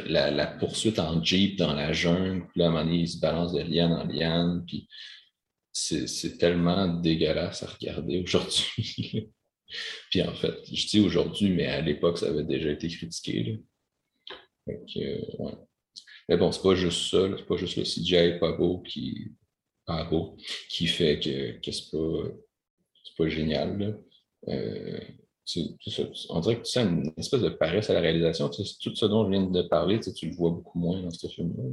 la, 0.07 0.31
la, 0.31 0.47
poursuite 0.47 0.99
en 0.99 1.23
Jeep 1.23 1.57
dans 1.57 1.73
la 1.73 1.93
jungle, 1.93 2.47
puis 2.47 2.59
là, 2.59 2.65
à 2.65 2.67
un 2.69 2.71
moment 2.71 2.83
donné, 2.83 3.01
ils 3.01 3.07
se 3.07 3.19
balancent 3.19 3.53
de 3.53 3.61
liane 3.61 3.93
en 3.93 4.05
liane. 4.05 4.63
Puis 4.65 4.87
c'est 5.79 6.37
tellement 6.37 6.87
dégueulasse 6.87 7.63
à 7.63 7.67
regarder 7.67 8.21
aujourd'hui. 8.21 9.29
Puis 10.09 10.21
en 10.21 10.33
fait, 10.33 10.55
je 10.71 10.87
dis 10.87 10.99
aujourd'hui, 10.99 11.51
mais 11.51 11.67
à 11.67 11.81
l'époque, 11.81 12.17
ça 12.17 12.27
avait 12.29 12.43
déjà 12.43 12.71
été 12.71 12.87
critiqué. 12.87 13.61
Euh, 14.67 15.51
mais 16.27 16.37
bon, 16.37 16.51
c'est 16.51 16.61
pas 16.61 16.75
juste 16.75 17.09
ça, 17.09 17.27
c'est 17.37 17.45
pas 17.45 17.57
juste 17.57 17.77
le 17.77 17.83
CGI 17.83 18.39
pas 18.39 18.51
beau 18.51 18.81
qui, 18.81 19.31
pas 19.85 20.03
beau, 20.03 20.37
qui 20.69 20.87
fait 20.87 21.19
que, 21.19 21.59
que 21.59 21.71
c'est 21.71 21.91
pas, 21.91 22.29
pas 23.17 23.29
génial. 23.29 23.99
Euh, 24.47 24.99
on 26.29 26.39
dirait 26.41 26.61
que 26.61 26.67
tu 26.67 26.79
une 26.79 27.11
espèce 27.17 27.41
de 27.41 27.49
paresse 27.49 27.89
à 27.89 27.93
la 27.93 28.01
réalisation. 28.01 28.49
tout 28.49 28.63
ce 28.63 29.05
dont 29.05 29.25
je 29.25 29.31
viens 29.31 29.47
de 29.47 29.61
parler, 29.63 29.99
tu 29.99 30.27
le 30.27 30.35
vois 30.35 30.51
beaucoup 30.51 30.77
moins 30.77 31.01
dans 31.01 31.09
ce 31.09 31.27
film-là. 31.27 31.63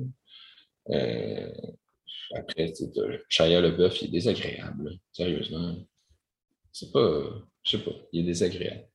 Après, 2.35 2.72
Shia 3.29 3.61
LeBeouf, 3.61 4.03
il 4.03 4.09
est 4.09 4.11
désagréable. 4.11 4.99
Sérieusement. 5.12 5.77
C'est 6.72 6.93
pas. 6.93 7.22
Je 7.62 7.70
sais 7.77 7.85
pas, 7.85 7.93
il 8.12 8.20
est 8.20 8.24
désagréable. 8.24 8.89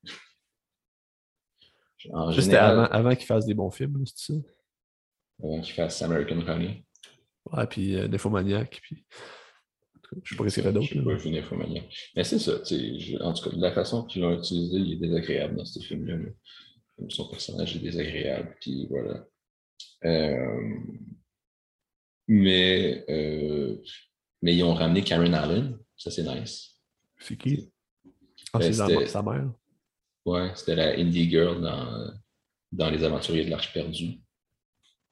Juste 2.30 2.54
avant, 2.54 2.86
avant 2.86 3.16
qu'il 3.16 3.26
fasse 3.26 3.46
des 3.46 3.54
bons 3.54 3.72
films, 3.72 4.04
c'est 4.06 4.34
ça? 4.34 4.40
Avant 5.44 5.62
qu'il 5.62 5.74
fasse 5.74 6.02
American 6.02 6.40
Honey. 6.48 6.84
Ouais, 7.52 7.68
puis 7.68 7.96
euh, 7.96 8.08
puis. 8.08 9.06
Je 10.24 10.30
sais 10.30 10.36
pas 10.36 10.50
ce 10.50 10.56
qu'il 10.56 10.64
y 10.66 10.68
a 10.68 10.72
d'autre. 10.72 10.88
Je 10.88 10.94
sais 10.94 11.42
pas. 11.42 11.56
Mais 12.16 12.24
c'est 12.24 12.40
ça, 12.40 12.54
en 13.22 13.34
tout 13.34 13.50
cas, 13.50 13.56
de 13.56 13.62
la 13.62 13.72
façon 13.72 14.04
qu'ils 14.04 14.22
l'ont 14.22 14.38
utilisé, 14.38 14.78
il 14.78 14.94
est 14.94 15.08
désagréable 15.08 15.56
dans 15.56 15.66
ce 15.66 15.80
film-là. 15.80 16.18
Son 17.10 17.30
personnage 17.30 17.76
est 17.76 17.80
désagréable, 17.80 18.56
puis 18.60 18.88
voilà. 18.90 19.26
Euh, 20.06 20.80
mais, 22.28 23.06
mais 24.42 24.56
ils 24.56 24.64
ont 24.64 24.74
ramené 24.74 25.04
Karen 25.04 25.34
Allen. 25.34 25.78
Ça, 25.98 26.10
c'est 26.10 26.24
nice. 26.24 26.80
C'est 27.20 27.38
qui? 27.38 27.72
Ah, 28.54 28.60
ben, 28.60 28.74
c'est 28.74 29.08
sa 29.08 29.22
mère? 29.22 29.52
Ouais, 30.26 30.52
c'était 30.56 30.76
la 30.76 31.00
Indie 31.00 31.30
Girl 31.30 31.62
dans, 31.62 32.12
dans 32.72 32.90
Les 32.90 33.04
Aventuriers 33.04 33.46
de 33.46 33.50
l'Arche 33.50 33.74
perdue. 33.74 34.20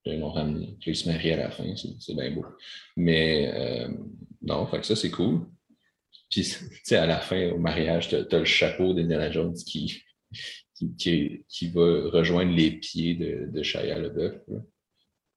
Ils 0.06 0.20
l'ont 0.20 0.32
ramené. 0.32 0.78
Puis 0.80 0.92
ils 0.92 0.96
se 0.96 1.08
marient 1.08 1.34
à 1.34 1.38
la 1.38 1.52
fin, 1.52 1.76
c'est 1.76 2.16
bien 2.16 2.32
beau. 2.32 2.46
Mais 2.96 3.52
euh, 3.54 3.90
non, 4.42 4.66
fait 4.68 4.80
que 4.80 4.86
ça, 4.86 4.96
c'est 4.96 5.12
cool. 5.12 5.48
Puis, 6.30 6.44
tu 6.44 6.82
sais, 6.84 6.96
à 6.96 7.06
la 7.06 7.20
fin, 7.20 7.52
au 7.52 7.60
mariage, 7.60 8.10
tu 8.10 8.16
as, 8.16 8.40
le 8.40 8.46
chapeau 8.46 8.94
d'Indiana 8.94 9.32
Jones 9.32 9.56
qui, 9.56 10.02
qui, 10.98 11.44
qui, 11.48 11.70
va 11.70 12.10
rejoindre 12.10 12.54
les 12.54 12.72
pieds 12.72 13.16
de, 13.16 13.52
de 13.52 13.64
Shia 13.64 14.00
LeBeouf. 14.00 14.36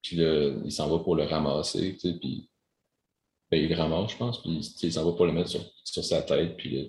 Puis 0.03 0.17
il 0.17 0.73
s'en 0.73 0.89
va 0.89 1.03
pour 1.03 1.17
le 1.17 1.25
ramasser, 1.25 1.95
tu 1.95 2.01
sais, 2.01 2.19
puis 2.19 2.51
ben, 3.51 3.63
il 3.63 3.69
le 3.69 3.77
ramasse, 3.77 4.13
je 4.13 4.17
pense, 4.17 4.43
puis 4.43 4.61
il 4.83 4.93
s'en 4.93 5.05
va 5.05 5.13
pour 5.13 5.27
le 5.27 5.33
mettre 5.33 5.51
sur, 5.51 5.61
sur 5.85 6.05
sa 6.05 6.23
tête, 6.23 6.57
puis 6.57 6.71
là, 6.71 6.89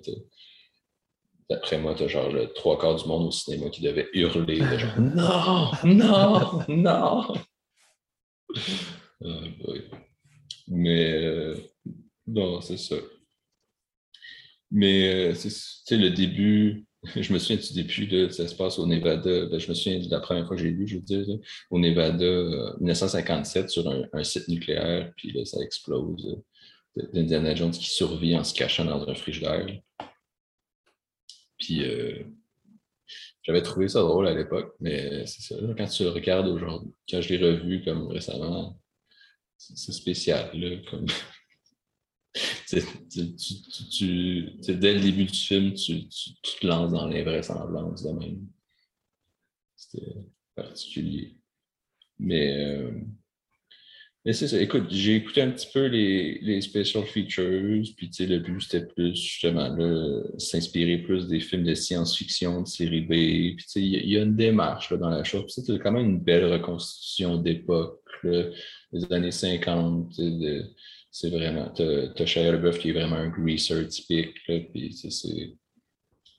D'après 1.50 1.78
moi, 1.78 1.94
t'as 1.94 2.08
genre 2.08 2.30
le 2.30 2.50
trois 2.54 2.78
quarts 2.78 2.96
du 2.96 3.06
monde 3.06 3.26
au 3.26 3.30
cinéma 3.30 3.68
qui 3.68 3.82
devait 3.82 4.08
hurler 4.14 4.60
de 4.60 4.78
genre 4.78 4.98
Non, 4.98 5.70
non, 5.84 6.64
non. 6.68 7.34
Ah, 9.22 9.40
Mais 10.68 11.12
euh, 11.22 11.54
non, 12.26 12.62
c'est 12.62 12.78
ça. 12.78 12.96
Mais 14.70 15.32
euh, 15.32 15.34
c'est 15.34 15.98
le 15.98 16.10
début, 16.10 16.86
je 17.16 17.32
me 17.32 17.38
souviens 17.38 17.56
du 17.56 17.72
début, 17.74 18.06
de, 18.06 18.28
ça 18.28 18.48
se 18.48 18.54
passe 18.54 18.78
au 18.78 18.86
Nevada. 18.86 19.46
Ben, 19.46 19.58
je 19.58 19.68
me 19.68 19.74
souviens 19.74 19.98
de 19.98 20.10
la 20.10 20.20
première 20.20 20.46
fois 20.46 20.56
que 20.56 20.62
j'ai 20.62 20.70
lu, 20.70 20.86
je 20.86 20.96
veux 20.96 21.02
dire, 21.02 21.38
au 21.70 21.78
Nevada, 21.78 22.76
1957, 22.80 23.64
euh, 23.64 23.68
sur 23.68 24.08
un, 24.12 24.24
site 24.24 24.48
nucléaire, 24.48 25.12
puis 25.16 25.32
là, 25.32 25.44
ça 25.44 25.60
explose. 25.62 26.40
D'Indiana 27.12 27.54
Jones 27.56 27.72
qui 27.72 27.90
survit 27.90 28.36
en 28.36 28.44
se 28.44 28.54
cachant 28.54 28.84
dans 28.84 29.08
un 29.08 29.14
frigidaire. 29.16 29.66
Puis 31.58 31.84
euh, 31.84 32.22
j'avais 33.42 33.62
trouvé 33.62 33.88
ça 33.88 34.00
drôle 34.00 34.28
à 34.28 34.34
l'époque, 34.34 34.74
mais 34.80 35.26
c'est 35.26 35.42
ça. 35.42 35.56
quand 35.76 35.86
tu 35.86 36.04
le 36.04 36.10
regardes 36.10 36.46
aujourd'hui, 36.46 36.92
quand 37.10 37.20
je 37.20 37.34
l'ai 37.34 37.44
revu 37.44 37.82
comme 37.82 38.06
récemment, 38.06 38.78
c'est 39.58 39.92
spécial. 39.92 40.50
Là, 40.54 40.76
comme... 40.88 41.06
tu, 42.66 44.50
dès 44.60 44.94
le 44.94 45.00
début 45.00 45.24
du 45.24 45.38
film, 45.38 45.74
tu, 45.74 46.08
te 46.08 46.66
lances 46.66 46.92
dans 46.92 47.06
l'invraisemblance 47.06 48.02
de 48.02 48.10
même. 48.12 48.46
C'était 49.76 50.16
particulier. 50.56 51.36
Mais 52.18 52.64
euh, 52.64 52.90
mais 54.24 54.32
c'est 54.32 54.48
ça. 54.48 54.58
Écoute, 54.58 54.86
j'ai 54.88 55.16
écouté 55.16 55.42
un 55.42 55.50
petit 55.50 55.68
peu 55.70 55.84
les, 55.84 56.38
les 56.40 56.62
special 56.62 57.04
features, 57.04 57.82
puis 57.94 58.10
le 58.20 58.38
but 58.38 58.62
c'était 58.62 58.86
plus 58.86 59.14
justement 59.14 59.76
s'inspirer 60.38 60.98
plus 60.98 61.28
des 61.28 61.40
films 61.40 61.64
de 61.64 61.74
science-fiction, 61.74 62.62
de 62.62 62.66
série 62.66 63.02
B. 63.02 63.56
Puis 63.58 63.66
il 63.76 64.10
y, 64.10 64.16
a 64.16 64.22
une 64.22 64.34
démarche 64.34 64.90
là, 64.90 64.96
dans 64.96 65.10
la 65.10 65.24
chose. 65.24 65.44
Puis 65.44 65.62
c'est 65.66 65.78
quand 65.78 65.92
même 65.92 66.06
une 66.06 66.20
belle 66.20 66.50
reconstitution 66.50 67.36
d'époque, 67.36 68.00
des 68.24 69.12
années 69.12 69.30
50. 69.30 70.18
C'est 71.16 71.30
vraiment. 71.30 71.68
T'as 71.68 72.26
Shia 72.26 72.50
LaBeouf 72.50 72.80
qui 72.80 72.90
est 72.90 72.92
vraiment 72.92 73.14
un 73.14 73.28
greaser 73.28 73.86
typique, 73.86 74.34
là, 74.48 74.58
puis 74.58 74.92
c'est. 74.92 75.54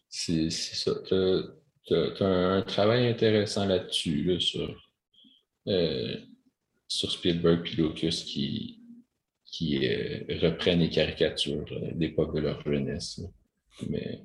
C'est 0.09 0.49
ça. 0.49 0.91
T'as 1.07 1.95
as, 2.19 2.25
un, 2.25 2.61
travail 2.61 3.07
intéressant 3.07 3.65
là-dessus, 3.65 4.25
là, 4.25 4.37
sur. 4.37 4.91
Euh, 5.69 6.17
sur 6.89 7.09
Spielberg 7.09 7.65
et 7.65 7.75
Lucas 7.77 8.21
qui, 8.25 8.81
qui 9.45 9.87
euh, 9.87 10.25
reprennent 10.41 10.81
les 10.81 10.89
caricatures 10.89 11.65
euh, 11.71 11.91
d'époque 11.93 12.35
de 12.35 12.41
leur 12.41 12.61
jeunesse. 12.61 13.21
Mais... 13.89 14.21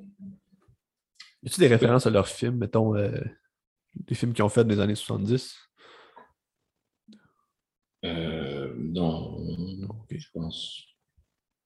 Y 1.45 1.47
a-t-il 1.47 1.61
des 1.61 1.69
références 1.69 2.07
à 2.07 2.11
leurs 2.11 2.29
films, 2.29 2.57
mettons, 2.57 2.93
des 2.95 4.15
films 4.17 4.35
qu'ils 4.35 4.45
ont 4.45 4.49
fait 4.49 4.65
des 4.65 4.81
années 4.81 4.97
70? 4.97 5.57
non, 8.03 9.39
je 10.19 10.29
pense. 10.33 10.85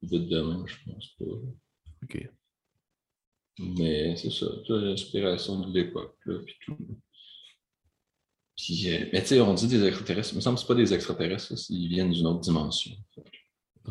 Vite 0.03 0.29
demain, 0.29 0.65
je 0.67 0.77
pense 0.91 1.09
pas. 1.19 1.25
OK. 2.03 2.31
Mais 3.59 4.17
c'est 4.17 4.31
ça, 4.31 4.47
l'inspiration 4.69 5.61
de 5.61 5.73
l'époque, 5.73 6.19
puis 6.25 6.57
tout. 6.65 6.77
Euh, 8.71 9.07
mais 9.13 9.21
tu 9.23 9.29
sais, 9.29 9.41
on 9.41 9.55
dit 9.55 9.69
des 9.69 9.85
extraterrestres. 9.85 10.33
Il 10.33 10.37
me 10.37 10.41
semble 10.41 10.57
que 10.57 10.63
ce 10.63 10.67
pas 10.67 10.75
des 10.75 10.95
extraterrestres, 10.95 11.53
ils 11.71 11.89
viennent 11.89 12.11
d'une 12.11 12.27
autre 12.27 12.41
dimension. 12.41 12.93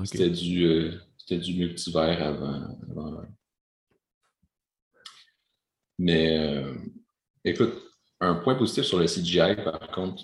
C'était 0.06 0.30
du, 0.30 0.66
euh, 0.66 1.00
du 1.30 1.54
multivers 1.56 2.22
avant. 2.22 2.76
Mais 6.00 6.38
euh, 6.40 6.76
écoute, 7.46 7.74
un 8.20 8.36
point 8.36 8.56
positif 8.56 8.84
sur 8.84 9.00
le 9.00 9.06
CGI, 9.06 9.56
par 9.64 9.88
contre, 9.92 10.24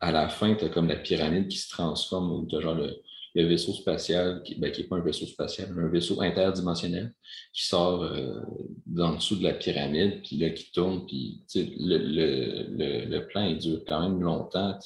à 0.00 0.12
la 0.12 0.28
fin, 0.28 0.54
tu 0.54 0.64
as 0.64 0.68
comme 0.68 0.88
la 0.88 0.96
pyramide 0.96 1.48
qui 1.48 1.58
se 1.58 1.68
transforme, 1.68 2.32
où 2.32 2.46
tu 2.46 2.56
as 2.56 2.60
genre 2.60 2.74
le, 2.74 2.96
le 3.36 3.48
vaisseau 3.48 3.74
spatial, 3.74 4.42
qui 4.42 4.58
n'est 4.58 4.70
ben, 4.70 4.88
pas 4.88 4.96
un 4.96 5.02
vaisseau 5.02 5.26
spatial, 5.26 5.70
mais 5.74 5.82
un 5.82 5.88
vaisseau 5.88 6.22
interdimensionnel 6.22 7.12
qui 7.52 7.66
sort 7.66 8.02
euh, 8.02 8.40
dans 8.86 9.10
le 9.10 9.16
dessous 9.16 9.36
de 9.36 9.42
la 9.42 9.52
pyramide, 9.52 10.22
puis 10.22 10.38
là, 10.38 10.50
qui 10.50 10.72
tourne, 10.72 11.04
puis 11.06 11.44
le, 11.54 11.98
le, 11.98 13.04
le, 13.04 13.26
plan, 13.26 13.44
il 13.44 13.58
dure 13.58 13.82
quand 13.86 14.00
même 14.00 14.22
longtemps. 14.22 14.78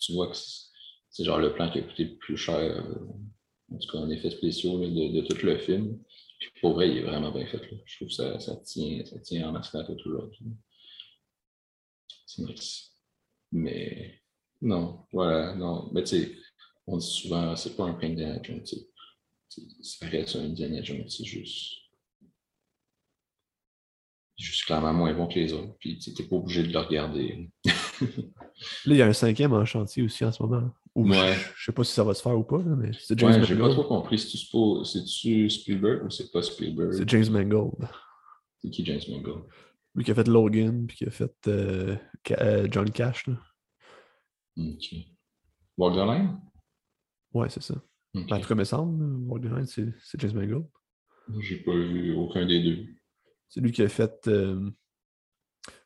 Tu 0.00 0.12
vois 0.14 0.26
que 0.26 0.36
c'est 0.36 1.24
genre 1.24 1.38
le 1.38 1.54
plan 1.54 1.70
qui 1.70 1.78
a 1.78 1.82
coûté 1.82 2.04
le 2.04 2.16
plus 2.16 2.36
cher, 2.36 2.56
euh, 2.58 3.72
en 3.72 3.78
tout 3.78 3.92
cas 3.92 3.98
en 3.98 4.10
effets 4.10 4.30
spéciaux 4.30 4.80
de, 4.80 5.20
de, 5.20 5.20
tout 5.20 5.46
le 5.46 5.58
film. 5.58 5.96
Puis 6.40 6.50
pour 6.60 6.72
vrai, 6.72 6.90
il 6.90 6.96
est 6.98 7.02
vraiment 7.02 7.30
bien 7.30 7.46
fait. 7.46 7.60
Je 7.84 7.96
trouve 7.96 8.08
que 8.08 8.14
ça, 8.14 8.40
ça, 8.40 8.56
tient, 8.56 9.04
ça 9.04 9.20
tient 9.20 9.48
en 9.48 9.52
masque 9.52 9.76
tout 9.96 10.08
l'autre. 10.08 10.36
C'est 12.26 12.42
nice. 12.42 12.90
Mais 13.52 14.18
non, 14.60 15.06
voilà, 15.12 15.54
non. 15.54 15.88
Mais 15.92 16.02
tu 16.02 16.18
sais, 16.18 16.32
on 16.86 16.96
dit 16.96 17.06
souvent, 17.06 17.54
c'est 17.56 17.76
pas 17.76 17.84
un 17.84 17.94
pain 17.94 18.14
Jones. 18.42 18.64
Ça 19.82 20.06
reste 20.06 20.36
un 20.36 20.44
Indiana 20.44 20.82
Jones, 20.82 21.08
c'est 21.08 21.24
juste. 21.24 21.74
juste 24.38 24.64
clairement 24.64 24.92
moins 24.92 25.12
bon 25.12 25.26
que 25.28 25.34
les 25.34 25.52
autres. 25.52 25.74
Puis 25.78 25.98
tu 25.98 26.10
n'es 26.10 26.28
pas 26.28 26.36
obligé 26.36 26.62
de 26.62 26.72
le 26.72 26.78
regarder. 26.78 27.50
là, 27.64 27.70
il 28.86 28.96
y 28.96 29.02
a 29.02 29.06
un 29.06 29.12
cinquième 29.12 29.52
en 29.52 29.64
chantier 29.64 30.02
aussi 30.02 30.24
en 30.24 30.32
ce 30.32 30.42
moment. 30.42 30.70
ouais. 30.94 31.36
Je 31.56 31.64
sais 31.64 31.72
pas 31.72 31.84
si 31.84 31.92
ça 31.92 32.02
va 32.02 32.14
se 32.14 32.22
faire 32.22 32.36
ou 32.36 32.44
pas, 32.44 32.58
mais 32.58 32.90
c'est 32.98 33.18
James 33.18 33.32
ouais, 33.40 33.44
J'ai 33.44 33.56
pas 33.56 33.70
trop 33.70 33.84
compris. 33.84 34.18
C'est-tu 34.18 35.50
Spielberg 35.50 36.06
ou 36.06 36.10
c'est 36.10 36.32
pas 36.32 36.42
Spielberg? 36.42 36.92
C'est 36.92 37.08
James 37.08 37.30
Mangold. 37.30 37.88
C'est 38.60 38.70
qui 38.70 38.84
James 38.84 39.00
Mangold? 39.08 39.44
Lui 39.94 40.04
qui 40.04 40.10
a 40.10 40.14
fait 40.14 40.28
Logan, 40.28 40.86
puis 40.86 40.96
qui 40.96 41.04
a 41.04 41.10
fait 41.10 41.34
euh, 41.48 41.96
euh, 42.30 42.66
John 42.70 42.90
Cash. 42.90 43.26
Là. 43.26 43.34
Ok. 44.56 44.94
Borderline? 45.76 46.40
Ouais, 47.34 47.48
c'est 47.48 47.62
ça. 47.62 47.74
Okay. 48.14 48.26
Ben, 48.26 48.36
en 48.36 48.40
tout 48.40 48.48
cas, 48.48 48.54
me 48.54 48.64
semble, 48.64 49.66
c'est 49.66 50.20
James 50.20 50.34
Mangold. 50.34 50.66
J'ai 51.40 51.62
pas 51.62 51.74
vu 51.74 52.14
aucun 52.14 52.44
des 52.44 52.62
deux. 52.62 52.86
C'est 53.48 53.60
lui 53.60 53.72
qui 53.72 53.82
a 53.82 53.88
fait 53.88 54.28
euh, 54.28 54.70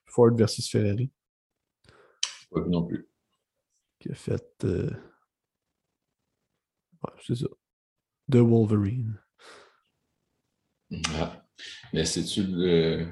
Ford 0.06 0.34
versus 0.34 0.68
Ferrari. 0.68 1.10
Pas 2.50 2.62
vu 2.62 2.70
non 2.70 2.86
plus. 2.86 3.08
Qui 4.00 4.10
a 4.10 4.14
fait. 4.14 4.64
Euh... 4.64 4.90
Ouais, 7.02 7.12
c'est 7.24 7.36
ça. 7.36 7.46
The 8.30 8.36
Wolverine. 8.36 9.20
Ah. 11.14 11.44
Mais 11.92 12.04
c'est-tu 12.04 12.44
le. 12.44 13.06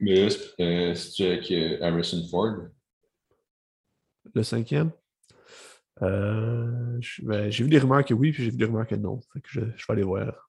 Mais 0.00 0.28
euh, 0.60 0.94
c'est-tu 0.94 1.24
avec 1.24 1.82
Harrison 1.82 2.26
Ford? 2.28 2.68
Le 4.34 4.42
cinquième? 4.42 4.92
Euh, 6.02 7.00
ben, 7.22 7.50
j'ai 7.50 7.64
vu 7.64 7.70
des 7.70 7.78
rumeurs 7.78 8.04
que 8.04 8.14
oui, 8.14 8.32
puis 8.32 8.44
j'ai 8.44 8.50
vu 8.50 8.56
des 8.56 8.64
rumeurs 8.64 8.86
que 8.86 8.94
non. 8.94 9.20
Fait 9.32 9.40
que 9.40 9.48
je, 9.50 9.60
je 9.60 9.86
vais 9.86 9.92
aller 9.92 10.02
voir. 10.02 10.48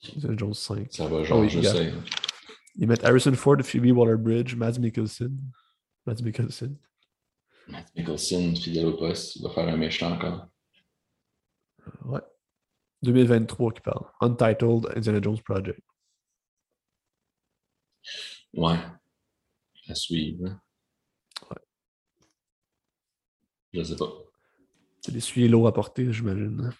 Jones 0.00 0.54
5. 0.54 0.92
Ça 0.92 1.06
va, 1.06 1.24
genre, 1.24 1.40
oh, 1.40 1.48
je 1.48 1.60
sais. 1.62 1.92
Ils 2.76 2.88
mettent 2.88 3.04
Harrison 3.04 3.32
Ford, 3.34 3.56
Phoebe 3.62 3.96
Waller-Bridge, 3.96 4.54
Mads 4.56 4.78
Mikkelsen. 4.78 5.38
Mads 6.06 6.22
Mikkelsen. 6.22 6.76
Mads 7.68 7.92
Mikkelsen, 7.96 8.56
fidèle 8.56 8.86
au 8.86 8.96
poste, 8.96 9.36
il 9.36 9.42
va 9.42 9.50
faire 9.50 9.68
un 9.68 9.76
méchant 9.76 10.12
encore. 10.12 10.48
Ouais. 12.04 12.20
2023 13.02 13.72
qui 13.72 13.80
parle. 13.80 14.06
Untitled 14.20 14.86
Indiana 14.96 15.20
Jones 15.22 15.40
Project. 15.42 15.80
Ouais. 18.54 18.78
À 19.88 19.94
suivre. 19.94 20.46
Hein. 20.46 20.60
Je 23.74 23.82
sais 23.82 23.96
pas. 23.96 24.12
C'est 25.00 25.12
d'essuyer 25.12 25.48
l'eau 25.48 25.66
à 25.66 25.74
porter, 25.74 26.12
j'imagine. 26.12 26.70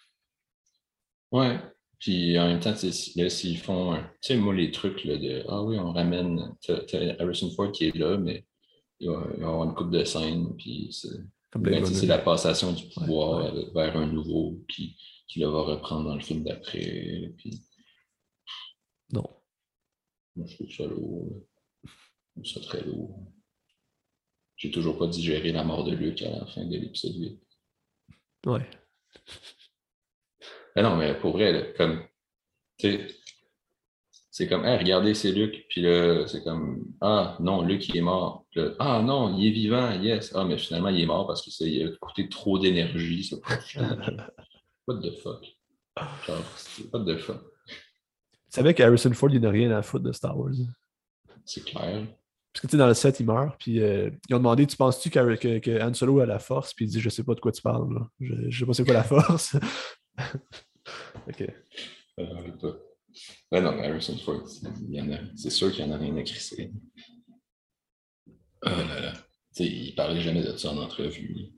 Ouais. 1.32 1.59
Puis 1.99 2.38
en 2.38 2.47
même 2.47 2.61
temps, 2.61 2.74
là, 3.16 3.30
s'ils 3.30 3.59
font, 3.59 3.97
tu 3.97 4.03
sais, 4.20 4.36
moi, 4.36 4.55
les 4.55 4.70
trucs 4.70 5.05
là, 5.05 5.16
de 5.16 5.45
Ah 5.49 5.62
oui, 5.62 5.78
on 5.78 5.92
ramène 5.92 6.55
Harrison 7.18 7.51
Ford 7.51 7.72
qui 7.72 7.86
est 7.86 7.97
là, 7.97 8.16
mais 8.16 8.45
il 9.01 9.11
va, 9.11 9.26
y 9.38 9.42
avoir 9.42 9.64
une 9.64 9.74
coupe 9.74 9.90
de 9.90 10.05
scène, 10.05 10.55
puis 10.57 10.90
Comme 11.51 11.62
Ben, 11.62 11.84
c'est 11.84 12.07
la 12.07 12.18
passation 12.18 12.72
du 12.72 12.84
pouvoir 12.88 13.53
ouais. 13.55 13.70
vers 13.74 13.97
un 13.97 14.07
nouveau, 14.07 14.62
puis 14.68 14.97
qui 15.28 15.40
le 15.40 15.49
va 15.49 15.62
reprendre 15.62 16.09
dans 16.09 16.14
le 16.14 16.20
film 16.20 16.45
d'après. 16.45 17.32
Puis, 17.36 17.62
Non. 19.12 19.24
moi, 20.36 20.47
je 20.47 20.55
trouve 20.55 20.70
ça 20.70 20.84
lourd. 20.86 21.42
Je 22.36 22.53
trouve 22.53 22.62
ça 22.62 22.68
très 22.68 22.84
lourd. 22.84 23.18
J'ai 24.57 24.70
toujours 24.70 24.98
pas 24.98 25.07
digéré 25.07 25.52
la 25.52 25.64
mort 25.64 25.84
de 25.84 25.94
Luke 25.94 26.22
à 26.22 26.30
la 26.30 26.46
fin 26.46 26.64
de 26.64 26.76
l'épisode 26.76 27.16
8. 27.16 27.40
Ouais. 28.46 28.68
Mais 30.76 30.82
non, 30.82 30.96
mais 30.96 31.14
pour 31.18 31.32
vrai, 31.32 31.52
là, 31.52 31.62
comme, 31.76 32.02
tu 32.78 32.88
sais, 32.90 33.07
c'est 34.30 34.48
comme, 34.48 34.64
hey, 34.64 34.76
regardez, 34.78 35.14
c'est 35.14 35.30
Luc. 35.32 35.66
Puis 35.68 35.80
là, 35.80 36.26
c'est 36.26 36.42
comme, 36.42 36.84
ah 37.00 37.36
non, 37.40 37.62
Luc, 37.62 37.88
il 37.88 37.96
est 37.96 38.00
mort. 38.00 38.46
Puis 38.50 38.61
là, 38.61 38.70
ah 38.80 39.02
non, 39.02 39.36
il 39.38 39.46
est 39.46 39.50
vivant, 39.52 39.92
yes. 40.00 40.32
Ah, 40.34 40.44
mais 40.44 40.59
finalement, 40.59 40.88
il 40.88 41.00
est 41.00 41.07
mort 41.07 41.26
parce 41.26 41.42
que 41.44 41.50
ça 41.50 41.64
il 41.64 41.86
a 41.86 41.90
coûté 42.00 42.28
trop 42.28 42.59
d'énergie. 42.59 43.30
What 44.86 45.00
the 45.00 45.12
fuck? 45.22 45.44
Genre, 46.26 46.42
c'est- 46.57 46.92
what 46.92 47.05
the 47.05 47.16
fuck? 47.18 47.40
Tu 47.68 48.61
savais 48.61 48.74
qu'Harrison 48.74 49.12
Ford, 49.14 49.30
il 49.32 49.40
n'a 49.40 49.50
rien 49.50 49.70
à 49.70 49.82
foutre 49.82 50.05
de 50.05 50.12
Star 50.12 50.36
Wars. 50.38 50.52
C'est 51.44 51.64
clair. 51.64 52.07
Parce 52.55 52.62
que 52.62 52.66
tu 52.68 52.70
sais, 52.72 52.76
dans 52.76 52.86
le 52.86 52.94
set, 52.94 53.18
il 53.18 53.26
meurt. 53.26 53.59
Puis 53.59 53.80
euh, 53.80 54.11
ils 54.28 54.34
ont 54.36 54.38
demandé 54.38 54.64
Tu 54.64 54.76
penses-tu 54.76 55.11
que, 55.11 55.59
que 55.59 55.82
Han 55.82 55.92
Solo 55.92 56.20
a 56.20 56.26
la 56.26 56.38
force? 56.38 56.72
Puis 56.72 56.84
il 56.84 56.88
dit 56.88 57.00
Je 57.00 57.09
sais 57.09 57.24
pas 57.24 57.34
de 57.34 57.40
quoi 57.40 57.50
tu 57.50 57.61
parles. 57.61 57.92
là. 57.92 58.09
Je, 58.20 58.48
je 58.48 58.59
sais 58.61 58.64
pas 58.66 58.72
c'est 58.74 58.84
quoi 58.84 58.94
la 58.94 59.02
force. 59.05 59.57
ok. 61.28 61.52
Euh. 62.20 62.52
Ouais, 63.50 63.61
non, 63.61 63.72
mais 63.72 63.88
Harrison 63.88 64.16
Ford, 64.18 64.42
il 64.88 64.94
y 64.94 65.00
en 65.00 65.11
a, 65.12 65.18
c'est 65.36 65.50
sûr 65.50 65.72
qu'il 65.72 65.84
y 65.84 65.88
en 65.88 65.92
a 65.92 65.96
rien 65.98 66.16
à 66.16 66.22
crisser. 66.22 66.72
Oh 68.26 68.68
là 68.68 69.00
là. 69.00 69.12
Tu 69.12 69.64
sais, 69.64 69.66
il 69.66 69.94
parlait 69.94 70.20
jamais 70.20 70.42
de 70.42 70.57
ça 70.57 70.70
en 70.70 70.78
entrevue. 70.78 71.50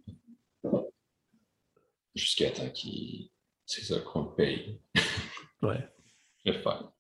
Jusqu'à 2.15 2.51
temps 2.51 2.71
qu'il. 2.71 3.31
C'est 3.67 3.85
ça 3.85 3.99
qu'on 4.01 4.25
paye. 4.25 4.81
Ouais. 5.61 5.87
Je 6.45 6.51
vais 6.53 6.57
le 6.57 6.63
faire. 6.63 6.91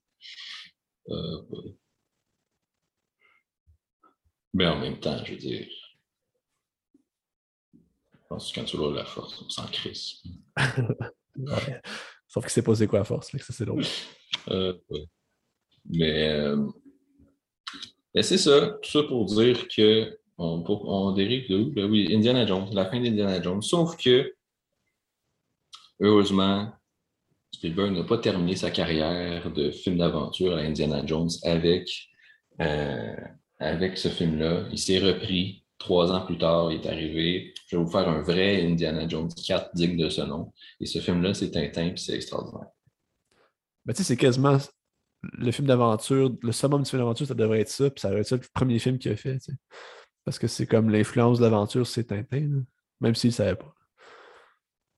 Euh, 1.08 1.42
ouais. 1.48 1.76
Mais 4.56 4.66
en 4.66 4.80
même 4.80 4.98
temps, 4.98 5.22
je 5.22 5.32
veux 5.32 5.38
dire. 5.38 5.68
Je 7.74 8.26
pense 8.26 8.50
que 8.50 8.58
quand 8.58 8.64
tu 8.64 8.78
l'as 8.78 8.90
la 8.90 9.04
force, 9.04 9.42
on 9.42 9.50
s'en 9.50 9.66
crisse. 9.66 10.22
Ouais. 11.38 11.82
Sauf 12.26 12.44
qu'il 12.44 12.50
sait 12.50 12.62
pas 12.62 12.74
c'est 12.74 12.86
quoi 12.86 13.00
la 13.00 13.04
force. 13.04 13.30
fait 13.30 13.36
que 13.36 13.44
ça, 13.44 13.52
c'est 13.52 13.66
drôle. 13.66 13.84
Euh, 14.48 14.74
ouais. 14.90 15.04
Mais, 15.86 16.30
euh, 16.30 16.66
mais 18.14 18.22
c'est 18.22 18.38
ça, 18.38 18.78
tout 18.82 18.90
ça 18.90 19.02
pour 19.02 19.24
dire 19.26 19.66
que 19.68 20.18
on 20.38 21.12
dérive 21.12 21.48
de 21.50 21.56
où? 21.58 21.70
Ben 21.72 21.90
oui, 21.90 22.14
Indiana 22.14 22.46
Jones, 22.46 22.68
la 22.72 22.86
fin 22.86 23.00
d'Indiana 23.00 23.42
Jones. 23.42 23.62
Sauf 23.62 23.96
que, 23.96 24.34
heureusement, 26.00 26.72
Spielberg 27.52 27.92
n'a 27.92 28.04
pas 28.04 28.18
terminé 28.18 28.56
sa 28.56 28.70
carrière 28.70 29.52
de 29.52 29.70
film 29.70 29.98
d'aventure 29.98 30.56
à 30.56 30.60
Indiana 30.60 31.04
Jones 31.04 31.30
avec, 31.42 32.08
euh, 32.60 33.16
avec 33.58 33.96
ce 33.98 34.08
film-là. 34.08 34.64
Il 34.70 34.78
s'est 34.78 34.98
repris 34.98 35.64
trois 35.78 36.10
ans 36.12 36.24
plus 36.24 36.38
tard, 36.38 36.72
il 36.72 36.80
est 36.80 36.86
arrivé. 36.88 37.54
Je 37.68 37.76
vais 37.76 37.82
vous 37.82 37.90
faire 37.90 38.08
un 38.08 38.22
vrai 38.22 38.64
Indiana 38.66 39.06
Jones 39.08 39.28
4 39.46 39.70
digne 39.74 39.96
de 39.96 40.08
ce 40.08 40.22
nom. 40.22 40.52
Et 40.80 40.86
ce 40.86 40.98
film-là, 41.00 41.34
c'est 41.34 41.50
Tintin, 41.50 41.90
puis 41.90 41.98
c'est 42.02 42.14
extraordinaire. 42.14 42.68
Ben, 43.84 43.92
tu 43.92 43.98
sais, 43.98 44.04
c'est 44.04 44.16
quasiment 44.16 44.58
le 45.22 45.50
film 45.52 45.66
d'aventure, 45.66 46.34
le 46.42 46.52
summum 46.52 46.82
du 46.82 46.90
film 46.90 47.00
d'aventure, 47.02 47.26
ça 47.26 47.34
devrait 47.34 47.60
être 47.60 47.68
ça, 47.68 47.90
puis 47.90 48.00
ça 48.00 48.08
devrait 48.08 48.20
être 48.22 48.28
ça 48.28 48.36
le 48.36 48.42
premier 48.52 48.78
film 48.78 48.98
qu'il 48.98 49.12
a 49.12 49.16
fait, 49.16 49.38
tu 49.38 49.52
sais. 49.52 49.58
Parce 50.24 50.38
que 50.38 50.46
c'est 50.48 50.66
comme 50.66 50.90
l'influence 50.90 51.38
de 51.38 51.44
l'aventure, 51.44 51.86
c'est 51.86 52.04
Tintin, 52.04 52.40
là. 52.40 52.60
même 53.00 53.14
s'il 53.14 53.30
ne 53.30 53.34
savait 53.34 53.54
pas. 53.56 53.72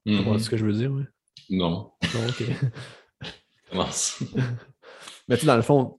Tu 0.06 0.16
comprends 0.16 0.32
Mhm. 0.34 0.38
ce 0.38 0.50
que 0.50 0.56
je 0.56 0.64
veux 0.64 0.72
dire, 0.72 0.90
oui? 0.92 1.02
Non. 1.50 1.92
Non, 2.14 2.26
ok. 2.28 2.42
Comment 3.70 3.90
ça? 3.90 4.24
Mais 5.28 5.36
tu 5.36 5.40
sais, 5.42 5.46
dans 5.46 5.56
le 5.56 5.62
fond, 5.62 5.98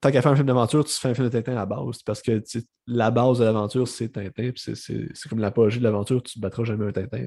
tant 0.00 0.10
qu'à 0.10 0.22
faire 0.22 0.32
un 0.32 0.36
film 0.36 0.46
d'aventure, 0.46 0.84
tu 0.84 0.92
fais 0.94 1.08
un 1.08 1.14
film 1.14 1.26
de 1.28 1.32
Tintin 1.32 1.52
à 1.52 1.56
la 1.56 1.66
base. 1.66 2.02
Parce 2.04 2.22
que 2.22 2.42
la 2.86 3.10
base 3.10 3.38
de 3.40 3.44
l'aventure, 3.44 3.86
c'est 3.88 4.08
Tintin. 4.10 4.50
Puis 4.52 4.62
c'est- 4.62 4.74
c'est 4.74 5.08
c'est 5.14 5.28
comme 5.28 5.40
l'apogée 5.40 5.78
de 5.78 5.84
l'aventure, 5.84 6.22
tu 6.22 6.38
ne 6.38 6.42
battras 6.42 6.64
jamais 6.64 6.86
un 6.86 6.92
Tintin. 6.92 7.26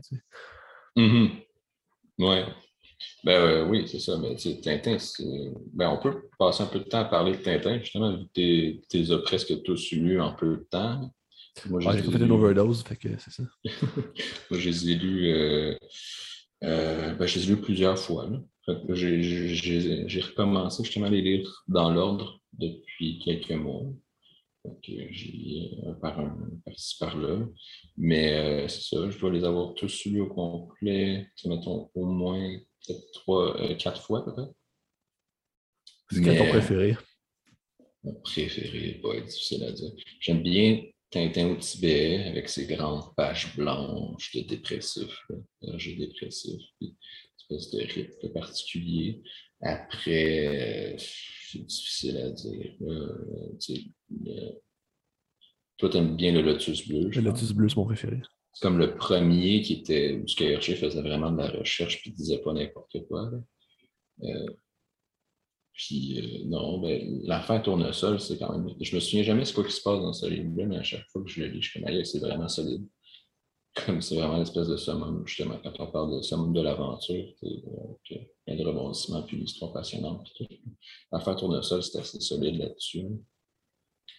Mhm. 0.96 1.30
Ouais. 2.20 2.46
Ben 3.24 3.32
euh, 3.34 3.66
oui, 3.68 3.88
c'est 3.88 4.00
ça. 4.00 4.18
Mais 4.18 4.36
Tintin, 4.36 4.98
c'est- 5.00 5.24
ben, 5.74 5.90
on 5.90 5.98
peut 5.98 6.30
passer 6.38 6.64
un 6.64 6.68
peu 6.68 6.80
de 6.80 6.84
temps 6.86 7.00
à 7.00 7.06
parler 7.06 7.32
de 7.38 7.42
Tintin, 7.42 7.80
justement, 7.80 8.16
vu 8.16 8.26
que 8.26 8.32
tu 8.88 8.98
les 8.98 9.12
as 9.12 9.18
presque 9.20 9.62
tous 9.64 9.92
lus 9.92 10.22
en 10.22 10.34
peu 10.36 10.58
de 10.58 10.68
temps. 10.70 11.12
Moi, 11.70 11.82
Ouais, 11.84 11.98
J'ai 11.98 12.04
fait 12.04 12.18
une 12.24 12.32
overdose, 12.32 12.84
fait 12.84 12.96
que 12.96 13.10
c'est 13.18 13.32
ça. 13.32 13.44
Moi, 14.50 14.60
je 14.60 14.70
les 14.70 14.92
ai 14.92 14.96
lus, 14.96 15.28
euh, 15.34 15.76
euh, 16.64 17.14
ben, 17.16 17.26
je 17.26 17.40
les 17.40 17.46
ai 17.46 17.56
lus 17.56 17.62
plusieurs 17.62 17.98
fois. 17.98 18.28
là. 18.30 18.40
Fait 18.66 18.76
que 18.88 18.94
J'ai 18.94 19.24
j'ai- 19.24 19.48
j'ai- 19.56 20.08
j'ai 20.08 20.22
recommencé 20.22 20.84
justement 20.84 21.08
à 21.08 21.10
les 21.10 21.22
lire 21.22 21.64
dans 21.68 21.92
l'ordre 21.92 22.40
depuis 22.54 23.20
quelques 23.20 23.52
mois. 23.52 23.86
Que 24.64 24.92
J'ai 25.10 25.72
un 25.88 25.94
par 25.94 26.20
un, 26.20 26.38
par-ci 26.64 26.98
par-là. 27.00 27.48
Mais 27.98 28.34
euh, 28.34 28.68
c'est 28.68 28.96
ça, 28.96 29.10
je 29.10 29.18
dois 29.18 29.32
les 29.32 29.44
avoir 29.44 29.74
tous 29.74 30.06
lus 30.06 30.22
au 30.22 30.28
complet, 30.28 31.28
mettons, 31.46 31.90
au 31.96 32.06
moins 32.06 32.60
peut-être 32.86 33.12
trois, 33.14 33.60
euh, 33.60 33.76
quatre 33.76 34.02
fois 34.04 34.24
peut-être. 34.24 34.54
C'est 36.12 36.22
quel 36.22 36.38
ton 36.38 36.50
préféré? 36.50 36.96
Mon 38.04 38.14
préféré, 38.22 39.00
pas 39.02 39.16
être 39.16 39.28
difficile 39.28 39.64
à 39.64 39.72
dire. 39.72 39.92
J'aime 40.20 40.44
bien 40.44 40.84
Tintin 41.10 41.50
au 41.50 41.56
Tibet 41.56 42.24
avec 42.26 42.48
ses 42.48 42.68
grandes 42.68 43.16
pages 43.16 43.56
blanches 43.56 44.36
de 44.36 44.42
dépressif, 44.42 45.26
d'âge 45.62 45.98
dépressif, 45.98 46.62
puis 46.80 46.96
une 47.50 47.58
espèce 47.58 47.72
de 47.72 47.80
rythme 47.80 48.30
particulier. 48.34 49.22
Après, 49.62 50.94
euh, 50.96 50.98
c'est 51.52 51.66
difficile 51.66 52.18
à 52.18 52.30
dire. 52.30 52.74
euh, 52.82 53.58
le- 54.10 54.62
Toi, 55.78 55.90
t'aimes 55.90 56.16
bien 56.16 56.32
le 56.32 56.42
Lotus 56.42 56.88
bleu. 56.88 57.10
Le. 57.10 57.22
Lotus 57.22 57.52
bleu, 57.54 57.70
c'est 57.70 57.78
mon 57.78 57.86
préféré. 57.86 58.22
C'est 58.54 58.62
comme 58.64 58.78
le 58.78 58.96
premier 58.96 59.62
qui 59.62 59.74
était 59.74 60.22
où 60.22 60.26
Hergé 60.44 60.76
faisait 60.76 61.02
vraiment 61.02 61.32
de 61.32 61.38
la 61.38 61.50
recherche 61.50 62.02
puis 62.02 62.12
disait 62.12 62.40
pas 62.40 62.54
n'importe 62.54 62.98
quoi. 63.08 63.32
Euh, 64.24 64.46
puis 65.74 66.20
euh, 66.20 66.46
non, 66.48 66.80
ben, 66.82 67.22
l'affaire 67.24 67.64
tournesol, 67.64 68.20
c'est 68.20 68.38
quand 68.38 68.52
même. 68.58 68.76
Je 68.80 68.94
me 68.96 69.00
souviens 69.00 69.24
jamais 69.24 69.46
ce 69.46 69.54
quoi 69.54 69.64
qui 69.64 69.72
se 69.72 69.82
passe 69.82 70.00
dans 70.02 70.14
ce 70.14 70.28
livre-là, 70.28 70.66
mais 70.66 70.78
à 70.78 70.84
chaque 70.84 71.08
fois 71.10 71.24
que 71.24 71.30
je 71.30 71.42
le 71.42 71.48
lis, 71.48 71.62
je 71.62 71.70
suis 71.72 71.82
comme 71.82 72.04
c'est 72.06 72.20
vraiment 72.20 72.50
solide. 72.50 72.86
Comme 73.74 74.02
c'est 74.02 74.16
vraiment 74.16 74.36
une 74.36 74.42
espèce 74.42 74.68
de 74.68 74.76
summum, 74.76 75.26
justement, 75.26 75.58
quand 75.64 75.74
on 75.80 75.92
parle 75.92 76.18
de 76.18 76.22
summum 76.22 76.52
de 76.52 76.62
l'aventure, 76.62 77.34
euh, 77.44 77.96
il 78.12 78.28
y 78.48 78.52
a 78.52 78.56
le 78.56 78.68
rebondissement, 78.70 79.24
puis 79.24 79.38
l'histoire 79.38 79.72
passionnante. 79.72 80.28
L'affaire 81.12 81.38
tournesol, 81.38 81.82
c'est 81.82 82.00
assez 82.00 82.20
solide 82.20 82.58
là-dessus. 82.58 83.06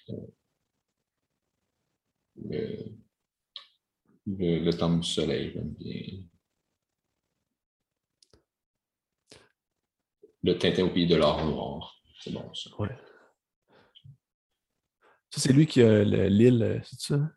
Euh, 0.09 0.15
le, 2.37 2.95
le, 4.27 4.71
temple 4.71 5.01
du 5.01 5.09
soleil. 5.09 5.53
Le 10.43 10.59
Tintin 10.59 10.85
au 10.85 10.91
pays 10.91 11.07
de 11.07 11.17
l'or 11.17 11.45
noir. 11.45 11.95
C'est 12.21 12.33
bon, 12.33 12.53
ça. 12.55 12.71
Ouais. 12.79 12.97
Ça, 15.31 15.41
c'est 15.41 15.53
lui 15.53 15.67
qui 15.67 15.83
a 15.83 16.05
le- 16.05 16.29
l'île, 16.29 16.63
euh, 16.63 16.81
c'est 16.85 17.01
ça? 17.01 17.31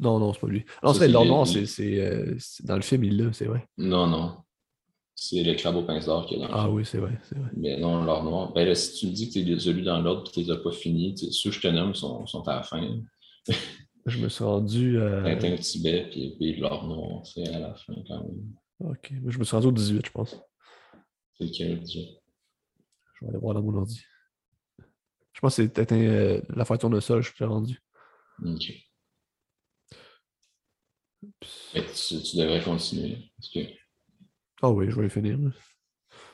Non, 0.00 0.18
non, 0.18 0.32
c'est 0.32 0.40
pas 0.40 0.46
lui. 0.48 0.64
Non, 0.82 0.92
c'est 0.94 1.00
c'est 1.00 1.08
l'or 1.08 1.22
l'île- 1.24 1.30
noir, 1.32 1.46
c'est 1.46 2.00
euh, 2.00 2.36
dans 2.64 2.76
le 2.76 2.82
film, 2.82 3.04
il 3.04 3.16
l'a, 3.22 3.32
c'est 3.32 3.44
vrai. 3.44 3.68
Non, 3.78 4.06
non. 4.06 4.36
C'est 5.14 5.42
le 5.42 5.54
crabe 5.54 5.76
au 5.76 5.82
pince 5.82 6.06
d'or 6.06 6.24
qui 6.26 6.34
est 6.36 6.38
dans 6.38 6.48
le 6.48 6.54
Ah 6.54 6.62
film. 6.62 6.74
oui, 6.74 6.84
c'est 6.86 6.96
vrai, 6.98 7.18
c'est 7.28 7.36
vrai. 7.38 7.50
Mais 7.56 7.76
non, 7.78 8.02
l'or 8.04 8.24
noir. 8.24 8.52
Ben 8.54 8.66
là, 8.66 8.74
si 8.74 8.94
tu 8.94 9.06
me 9.06 9.12
dis 9.12 9.28
que 9.28 9.34
tu 9.34 9.42
les 9.44 9.68
as 9.68 9.72
lus 9.72 9.82
dans 9.82 10.00
l'ordre 10.00 10.22
et 10.22 10.28
que 10.28 10.32
tu 10.34 10.40
les 10.40 10.50
as 10.50 10.56
pas 10.56 10.72
finis, 10.72 11.14
ceux 11.30 11.50
que 11.50 11.56
je 11.56 11.60
te 11.60 11.68
nomme 11.68 11.94
sont, 11.94 12.26
sont 12.26 12.46
à 12.48 12.56
la 12.56 12.62
fin. 12.62 12.82
Je 14.06 14.18
me 14.18 14.30
suis 14.30 14.42
rendu. 14.44 14.98
euh, 14.98 15.22
Tintin 15.22 15.52
au 15.52 15.58
Tibet 15.58 16.08
puis 16.10 16.34
de 16.56 16.60
l'or 16.62 16.86
noir, 16.86 17.26
c'est 17.26 17.46
à 17.54 17.58
la 17.58 17.74
fin 17.74 17.92
quand 18.08 18.22
même. 18.24 18.54
Ok, 18.80 19.12
moi, 19.20 19.30
je 19.30 19.38
me 19.38 19.44
suis 19.44 19.54
rendu 19.54 19.66
au 19.66 19.72
18, 19.72 20.06
je 20.06 20.10
pense. 20.10 20.40
C'est 21.34 21.44
lequel 21.44 21.80
déjà? 21.80 22.00
Je 22.00 23.26
vais 23.26 23.28
aller 23.28 23.38
voir 23.38 23.52
dans 23.52 23.62
mon 23.62 23.76
ordi. 23.76 24.00
Je 25.34 25.40
pense 25.40 25.56
que 25.56 25.62
c'est 25.62 25.68
peut-être 25.72 25.92
euh, 25.92 26.40
l'affaire 26.56 26.78
tournesol, 26.78 27.22
je 27.22 27.34
suis 27.34 27.44
rendu. 27.44 27.78
Ok. 28.42 28.72
Mais 31.74 31.84
tu, 31.94 32.22
tu 32.22 32.36
devrais 32.36 32.62
continuer. 32.62 33.18
Parce 33.36 33.50
que, 33.52 33.60
Ah 34.62 34.70
oui, 34.70 34.86
je 34.90 35.00
vais 35.00 35.08
finir. 35.08 35.38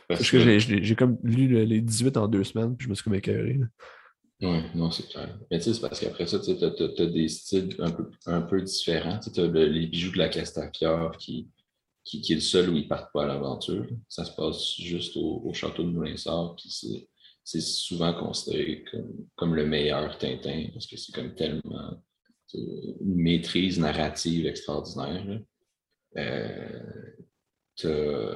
parce 0.08 0.20
Parce 0.20 0.30
que 0.30 0.58
j'ai- 0.58 0.96
comme 0.96 1.18
lu 1.22 1.48
le- 1.48 1.64
les 1.64 1.80
18 1.80 2.16
en 2.16 2.28
deux 2.28 2.44
semaines, 2.44 2.76
puis 2.76 2.84
je 2.86 2.90
me 2.90 2.94
suis 2.94 3.04
comme 3.04 3.14
écœuré. 3.14 3.58
Oui, 4.42 4.58
non, 4.74 4.90
c'est 4.90 5.08
clair. 5.08 5.38
Mais 5.50 5.58
tu 5.58 5.64
sais, 5.64 5.74
c'est 5.74 5.80
parce 5.80 5.98
qu'après 5.98 6.26
ça, 6.26 6.38
tu 6.38 6.50
as, 6.52 7.06
des 7.06 7.28
styles 7.28 7.74
un 7.78 7.90
peu, 7.90 8.10
un 8.26 8.42
peu 8.42 8.60
différents. 8.62 9.18
Tu 9.18 9.40
as 9.40 9.46
les 9.46 9.86
bijoux 9.86 10.12
de 10.12 10.18
la 10.18 10.28
Castafiore 10.28 11.16
qui, 11.16 11.48
qui, 12.04 12.20
qui 12.20 12.32
est 12.32 12.36
le 12.36 12.40
seul 12.42 12.68
où 12.70 12.76
ils 12.76 12.86
partent 12.86 13.12
pas 13.12 13.24
à 13.24 13.26
l'aventure. 13.26 13.86
Ça 14.08 14.24
se 14.24 14.32
passe 14.36 14.76
juste 14.76 15.16
au, 15.16 15.40
au 15.44 15.54
château 15.54 15.82
de 15.84 15.88
Moulinsart, 15.88 16.54
puis 16.56 16.70
c'est- 16.70 17.08
c'est 17.42 17.60
souvent 17.62 18.12
considéré 18.12 18.84
comme, 18.90 19.26
comme 19.36 19.54
le 19.54 19.66
meilleur 19.66 20.18
Tintin, 20.18 20.66
parce 20.74 20.86
que 20.86 20.96
c'est 20.96 21.12
comme 21.14 21.34
tellement 21.34 22.02
une 22.54 23.16
maîtrise 23.16 23.78
narrative 23.78 24.46
extraordinaire. 24.46 25.40
Euh, 26.16 26.80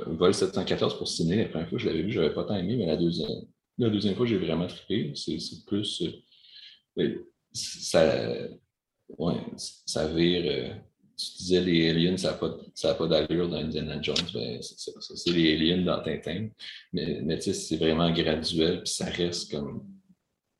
Vol 0.07 0.35
714 0.35 0.99
pour 0.99 1.09
ciné, 1.09 1.37
la 1.37 1.49
première 1.49 1.69
fois 1.69 1.79
je 1.79 1.87
l'avais 1.87 2.03
vu, 2.03 2.13
je 2.13 2.21
n'avais 2.21 2.35
pas 2.35 2.45
tant 2.45 2.57
aimé, 2.57 2.77
mais 2.77 2.87
la 2.87 2.97
deuxième, 2.97 3.47
la 3.81 3.89
deuxième 3.89 4.15
fois, 4.15 4.27
j'ai 4.27 4.37
vraiment 4.37 4.67
trippé. 4.67 5.13
C'est 5.15 5.65
plus. 5.67 6.03
Euh, 6.99 7.25
ça, 7.53 8.49
ouais, 9.19 9.41
ça 9.57 10.07
vire. 10.09 10.43
Euh, 10.45 10.75
tu 11.17 11.39
disais 11.39 11.61
les 11.61 11.91
aliens, 11.91 12.17
ça 12.17 12.33
n'a 12.33 12.39
pas, 12.39 12.95
pas 12.95 13.07
d'allure 13.07 13.49
dans 13.49 13.57
Indiana 13.57 14.01
Jones. 14.01 14.17
Ben, 14.33 14.61
c'est 14.63 15.31
les 15.31 15.55
aliens 15.55 15.83
dans 15.83 16.03
Tintin. 16.03 16.49
Mais, 16.93 17.21
mais 17.23 17.39
tu 17.39 17.45
sais, 17.45 17.55
c'est 17.55 17.77
vraiment 17.77 18.11
graduel, 18.13 18.83
puis 18.83 18.93
ça 18.93 19.07
reste 19.07 19.51
comme 19.51 19.87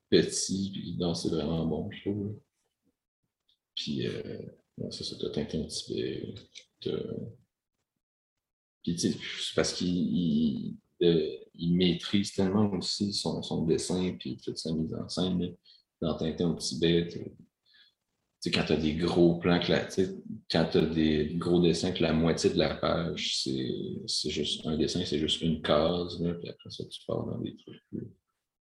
petit, 0.09 0.69
puis 0.71 0.95
non, 0.99 1.13
c'est 1.13 1.29
vraiment 1.29 1.65
bon, 1.65 1.89
je 1.91 2.01
trouve. 2.01 2.35
Puis, 3.81 4.05
euh, 4.05 4.91
ça, 4.91 5.03
c'est 5.03 5.17
Tintin 5.31 5.65
Tibet. 5.65 6.35
Puis, 8.83 8.95
tu 8.95 8.97
sais, 8.97 9.17
parce 9.55 9.73
qu'il 9.73 10.77
il, 10.99 11.75
maîtrise 11.75 12.33
tellement 12.33 12.71
aussi 12.73 13.11
son, 13.11 13.65
dessin, 13.65 14.15
puis 14.19 14.37
toute 14.37 14.59
sa 14.59 14.71
mise 14.71 14.93
en 14.93 15.09
scène. 15.09 15.55
dans 15.99 16.15
Tintin 16.15 16.51
au 16.51 16.55
Tibet, 16.55 17.07
quand 18.53 18.65
tu 18.65 18.73
as 18.73 18.77
des 18.77 18.95
gros 18.95 19.39
plans, 19.39 19.59
que 19.59 19.73
quand 20.51 20.69
tu 20.71 20.77
as 20.77 20.85
des 20.85 21.33
gros 21.35 21.59
dessins, 21.59 21.91
que 21.91 22.03
la 22.03 22.13
moitié 22.13 22.51
de 22.51 22.57
la 22.57 22.75
page, 22.75 23.37
c'est 23.43 24.29
juste 24.29 24.65
un 24.67 24.77
dessin, 24.77 25.03
c'est 25.05 25.19
juste 25.19 25.41
une 25.41 25.61
case, 25.63 26.17
puis 26.17 26.49
après 26.49 26.69
ça, 26.69 26.85
tu 26.85 27.01
pars 27.07 27.25
dans 27.25 27.39
des 27.39 27.55
trucs 27.57 27.81
plus. 27.89 28.11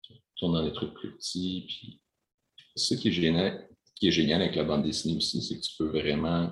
Tu 0.03 0.15
tournes 0.37 0.55
dans 0.55 0.65
des 0.65 0.73
trucs 0.73 0.95
plus 0.95 1.17
petits. 1.17 1.65
Puis 1.67 2.01
ce 2.77 2.95
qui 2.95 3.09
est 3.09 3.13
génial, 3.13 3.70
qui 4.01 4.09
est 4.09 4.13
génial 4.13 4.43
avec 4.43 4.57
la 4.57 4.65
bande 4.65 4.83
dessinée 4.83 5.17
aussi, 5.17 5.43
c'est 5.43 5.57
que 5.57 5.61
tu 5.61 5.77
peux 5.79 5.89
vraiment 5.89 6.51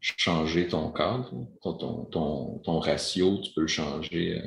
changer 0.00 0.68
ton 0.68 0.92
cadre, 0.92 1.48
ton, 1.60 2.04
ton, 2.06 2.58
ton, 2.60 2.78
ratio, 2.78 3.38
tu 3.40 3.52
peux 3.52 3.62
le 3.62 3.66
changer 3.66 4.40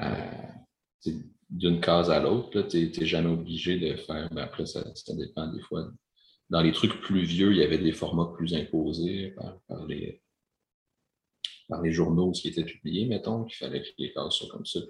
euh, 0.00 1.12
d'une 1.50 1.80
case 1.80 2.10
à 2.10 2.20
l'autre. 2.20 2.62
Tu 2.62 2.90
n'es 2.98 3.06
jamais 3.06 3.30
obligé 3.30 3.78
de 3.78 3.96
faire, 3.96 4.28
ben 4.30 4.44
après, 4.44 4.64
ça, 4.64 4.82
ça 4.94 5.14
dépend 5.14 5.46
des 5.52 5.60
fois 5.60 5.86
dans 6.48 6.62
les 6.62 6.72
trucs 6.72 7.00
plus 7.00 7.24
vieux, 7.24 7.52
il 7.52 7.58
y 7.58 7.62
avait 7.62 7.78
des 7.78 7.92
formats 7.92 8.32
plus 8.36 8.54
imposés 8.54 9.34
par, 9.68 9.86
les, 9.86 10.22
par 11.68 11.82
les 11.82 11.92
journaux 11.92 12.30
qui 12.30 12.48
étaient 12.48 12.64
publiés, 12.64 13.06
mettons, 13.06 13.44
qu'il 13.44 13.56
fallait 13.56 13.82
que 13.82 13.88
les 13.98 14.12
cases 14.12 14.34
soient 14.34 14.48
comme 14.48 14.66
ça. 14.66 14.80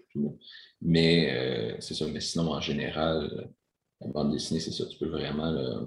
Mais 0.82 1.32
euh, 1.32 1.76
c'est 1.80 1.94
ça. 1.94 2.06
Mais 2.08 2.20
sinon, 2.20 2.52
en 2.52 2.60
général, 2.60 3.50
la 4.00 4.08
bande 4.08 4.32
dessinée, 4.32 4.60
c'est 4.60 4.72
ça. 4.72 4.84
Tu 4.86 4.98
peux 4.98 5.08
vraiment 5.08 5.86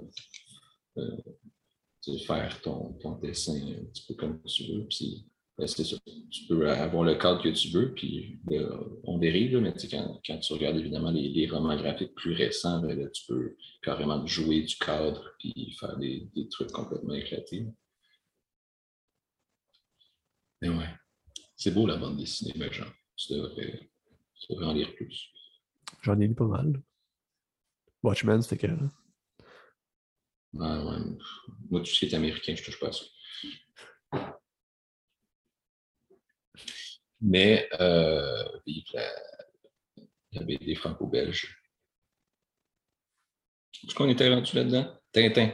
euh, 1.00 2.18
faire 2.26 2.60
ton, 2.62 2.94
ton, 2.94 3.18
dessin 3.18 3.56
un 3.56 3.84
petit 3.86 4.04
peu 4.06 4.14
comme 4.14 4.42
tu 4.44 4.64
veux. 4.72 4.86
Puis 4.86 5.26
ben, 5.58 5.66
c'est 5.66 5.84
ça. 5.84 5.96
Tu 6.30 6.46
peux 6.46 6.70
avoir 6.70 7.04
le 7.04 7.16
cadre 7.16 7.42
que 7.42 7.50
tu 7.50 7.68
veux, 7.68 7.92
puis 7.92 8.40
euh, 8.52 8.78
on 9.04 9.18
dérive, 9.18 9.58
mais 9.58 9.74
quand, 9.90 10.20
quand, 10.24 10.38
tu 10.38 10.52
regardes 10.54 10.78
évidemment 10.78 11.10
les, 11.10 11.46
romans 11.48 11.76
graphiques 11.76 12.14
plus 12.14 12.32
récents, 12.32 12.80
ben, 12.80 13.10
tu 13.12 13.26
peux 13.26 13.56
carrément 13.82 14.26
jouer 14.26 14.62
du 14.62 14.76
cadre 14.76 15.22
puis 15.38 15.76
faire 15.78 15.96
des, 15.98 16.28
des 16.34 16.48
trucs 16.48 16.72
complètement 16.72 17.14
éclatés. 17.14 17.66
Mais 20.62 20.68
ouais, 20.68 20.88
c'est 21.56 21.72
beau 21.72 21.86
la 21.86 21.96
bande 21.96 22.16
dessinée, 22.16 22.54
mais 22.56 22.72
genre, 22.72 22.92
tu 23.16 23.34
devrais, 23.34 23.90
en 24.62 24.72
lire 24.72 24.94
plus. 24.94 25.30
J'en 26.02 26.18
ai 26.18 26.26
lu 26.26 26.34
pas 26.34 26.46
mal. 26.46 26.82
Watchmen, 28.02 28.40
c'était 28.40 28.56
quel? 28.56 28.90
Ouais, 30.52 30.66
ouais. 30.66 30.98
Moi, 31.70 31.80
tout 31.80 31.86
ce 31.86 31.98
qui 31.98 32.06
est 32.06 32.14
américain, 32.14 32.54
je 32.56 32.64
touche 32.64 32.80
pas 32.80 32.88
à 32.88 32.92
ça. 32.92 33.04
mais 37.20 37.68
euh, 37.80 38.44
vive 38.66 38.84
la, 40.32 40.42
BD 40.42 40.74
franco-belge. 40.74 41.56
Est-ce 43.86 43.94
qu'on 43.94 44.08
était 44.08 44.28
rendu 44.28 44.54
là-dedans? 44.54 44.86
Tintin. 45.12 45.50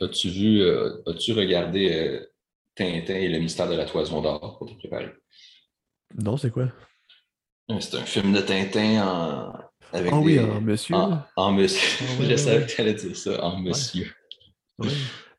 As-tu 0.00 0.28
vu, 0.28 0.62
euh, 0.62 1.02
as-tu 1.06 1.32
regardé 1.32 1.92
euh, 1.92 2.32
Tintin 2.74 3.14
et 3.14 3.28
le 3.28 3.38
mystère 3.38 3.68
de 3.68 3.76
la 3.76 3.84
toison 3.84 4.20
d'or 4.20 4.58
pour 4.58 4.68
te 4.68 4.74
préparer? 4.74 5.12
Non, 6.14 6.36
c'est 6.36 6.50
quoi? 6.50 6.72
C'est 7.78 7.96
un 7.96 8.04
film 8.04 8.32
de 8.32 8.40
Tintin 8.40 9.06
en. 9.06 9.52
Avec 9.92 10.12
ah 10.12 10.18
oui, 10.20 10.38
en 10.38 10.60
monsieur. 10.60 10.94
En, 10.94 11.52
monsieur. 11.52 12.06
Ah 12.08 12.22
Je 12.28 12.36
savais 12.36 12.66
que 12.66 12.70
tu 12.70 12.80
allais 12.80 12.94
dire 12.94 13.16
ça, 13.16 13.44
en 13.44 13.58
monsieur. 13.58 14.12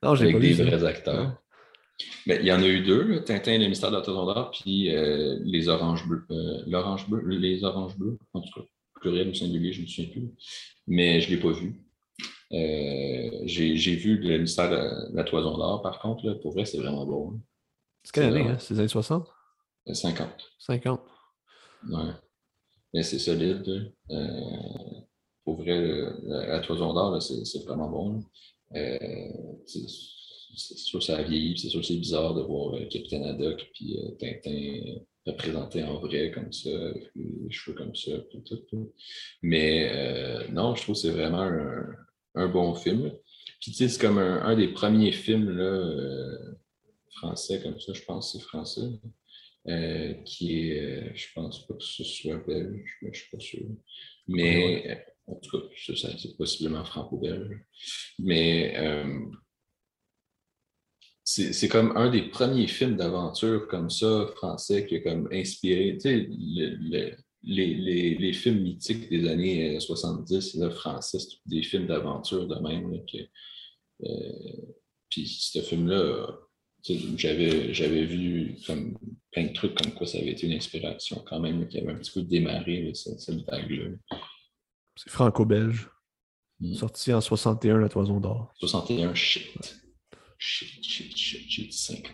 Non, 0.03 0.15
j'ai 0.15 0.29
Avec 0.29 0.39
des 0.39 0.53
vrais 0.53 0.83
acteurs. 0.83 1.37
Ben, 2.25 2.39
il 2.41 2.47
y 2.47 2.51
en 2.51 2.61
a 2.61 2.67
eu 2.67 2.81
deux, 2.81 3.23
Tintin 3.23 3.53
et 3.53 3.57
le 3.59 3.67
mystère 3.67 3.91
de 3.91 3.95
la 3.95 4.01
Toison 4.01 4.25
d'Or, 4.25 4.51
puis 4.51 4.95
euh, 4.95 5.39
les 5.43 5.67
oranges 5.67 6.07
bleues. 6.07 6.25
Euh, 6.31 6.63
l'orange 6.67 7.07
bleu, 7.09 7.21
les 7.27 7.63
oranges 7.63 7.97
bleues, 7.97 8.17
en 8.33 8.41
tout 8.41 8.51
cas, 8.59 8.65
pluriel 8.99 9.29
ou 9.29 9.33
singulier, 9.33 9.71
je 9.73 9.79
ne 9.79 9.83
me 9.83 9.87
souviens 9.87 10.11
plus. 10.11 10.29
Mais 10.87 11.21
je 11.21 11.29
ne 11.29 11.35
l'ai 11.35 11.41
pas 11.41 11.51
vu. 11.51 11.81
Euh, 12.53 13.41
j'ai 13.45 13.95
vu 13.95 14.17
le 14.17 14.39
mystère 14.39 14.69
de 14.69 15.15
la, 15.15 15.23
Toison 15.23 15.57
d'Or, 15.57 15.81
par 15.81 15.99
contre, 15.99 16.25
là, 16.25 16.35
pour 16.35 16.53
vrai, 16.53 16.65
c'est 16.65 16.77
vraiment 16.77 17.05
beau. 17.05 17.33
Hein. 17.33 17.41
C'est 18.03 18.13
quelle 18.13 18.35
année, 18.35 18.49
hein? 18.49 18.57
C'est 18.59 18.73
les 18.73 18.79
années 18.81 18.89
60? 18.89 19.27
50. 19.91 20.29
50. 20.59 21.01
Ouais. 21.89 21.99
Mais 22.93 23.03
c'est 23.03 23.19
solide. 23.19 23.93
pour 25.43 25.61
vrai, 25.61 25.79
la, 26.23 26.47
la 26.47 26.59
Toison 26.59 26.93
d'Or, 26.93 27.21
c'est 27.21 27.63
vraiment 27.63 27.89
bon 27.89 28.23
c'est 28.73 30.77
sûr 30.77 30.99
que 30.99 31.05
ça 31.05 31.17
a 31.17 31.23
vieilli, 31.23 31.57
c'est 31.57 31.69
sûr 31.69 31.81
que 31.81 31.85
c'est 31.85 31.95
bizarre 31.95 32.33
de 32.33 32.41
voir 32.41 32.75
euh, 32.75 32.85
Capitaine 32.85 33.23
Haddock 33.23 33.69
puis 33.73 33.97
euh, 33.97 34.11
Tintin 34.19 35.01
représenté 35.25 35.83
en 35.83 35.99
vrai 35.99 36.31
comme 36.31 36.51
ça, 36.51 36.69
avec 36.69 37.11
les 37.15 37.51
cheveux 37.51 37.75
comme 37.75 37.95
ça, 37.95 38.11
tout, 38.31 38.91
Mais 39.43 39.91
euh, 39.93 40.47
non, 40.51 40.75
je 40.75 40.81
trouve 40.81 40.95
que 40.95 41.01
c'est 41.01 41.11
vraiment 41.11 41.47
un, 42.33 42.47
bon 42.47 42.73
film. 42.73 43.13
Puis 43.59 43.71
tu 43.71 43.73
sais, 43.73 43.87
c'est 43.87 44.01
comme 44.01 44.17
un, 44.17 44.55
des 44.55 44.69
premiers 44.69 45.11
films 45.11 45.51
là, 45.51 46.37
français 47.11 47.61
comme 47.61 47.79
ça, 47.79 47.93
je 47.93 48.01
pense 48.01 48.33
que 48.33 48.39
c'est 48.39 48.45
français, 48.45 48.89
qui 50.25 50.71
est, 50.71 51.15
je 51.15 51.27
pense 51.35 51.67
pas 51.67 51.75
que 51.75 51.83
ce 51.83 52.03
soit 52.03 52.43
belge, 52.47 52.97
mais 53.03 53.13
je 53.13 53.19
suis 53.19 53.29
pas 53.29 53.39
sûr. 53.39 53.67
Mais 54.27 55.05
en 55.31 55.35
tout 55.35 55.59
cas, 55.59 55.65
c'est 56.17 56.37
possiblement 56.37 56.83
franco-belge. 56.85 57.59
Mais 58.19 58.75
c'est 61.23 61.67
comme 61.67 61.95
un 61.95 62.09
des 62.09 62.23
premiers 62.23 62.67
films 62.67 62.97
d'aventure 62.97 63.67
comme 63.67 63.89
ça, 63.89 64.27
français, 64.35 64.85
qui 64.85 64.97
a 64.97 64.99
comme 64.99 65.29
inspiré, 65.31 65.93
tu 65.93 66.01
sais, 66.01 66.27
les, 67.43 68.15
les, 68.15 68.33
films 68.33 68.61
mythiques 68.61 69.09
des 69.09 69.27
années 69.27 69.79
70, 69.79 70.55
euh, 70.55 70.59
là, 70.59 70.71
français, 70.71 71.17
des 71.45 71.63
films 71.63 71.87
d'aventure 71.87 72.47
de 72.47 72.55
même. 72.55 73.01
Euh, 74.03 74.73
puis 75.09 75.27
ce 75.27 75.61
film-là, 75.61 76.37
j'avais, 77.15 77.73
j'avais 77.73 78.05
vu 78.05 78.55
comme 78.65 78.97
plein 79.31 79.45
de 79.45 79.53
trucs 79.53 79.75
comme 79.75 79.93
quoi 79.93 80.07
ça 80.07 80.17
avait 80.17 80.31
été 80.31 80.47
une 80.47 80.53
inspiration 80.53 81.23
quand 81.25 81.39
même, 81.39 81.67
qui 81.67 81.79
avait 81.79 81.91
un 81.91 81.97
petit 81.97 82.11
peu 82.11 82.21
démarré 82.21 82.91
cette, 82.93 83.45
vague-là. 83.45 83.91
C'est 85.03 85.09
franco-belge. 85.09 85.89
Hmm. 86.59 86.75
Sorti 86.75 87.11
en 87.11 87.21
61, 87.21 87.79
La 87.79 87.89
Toison 87.89 88.19
d'Or. 88.19 88.53
61, 88.59 89.15
shit. 89.15 89.81
Shit, 90.37 90.83
shit, 90.83 91.17
shit, 91.17 91.49
shit, 91.49 91.73
50. 91.73 92.11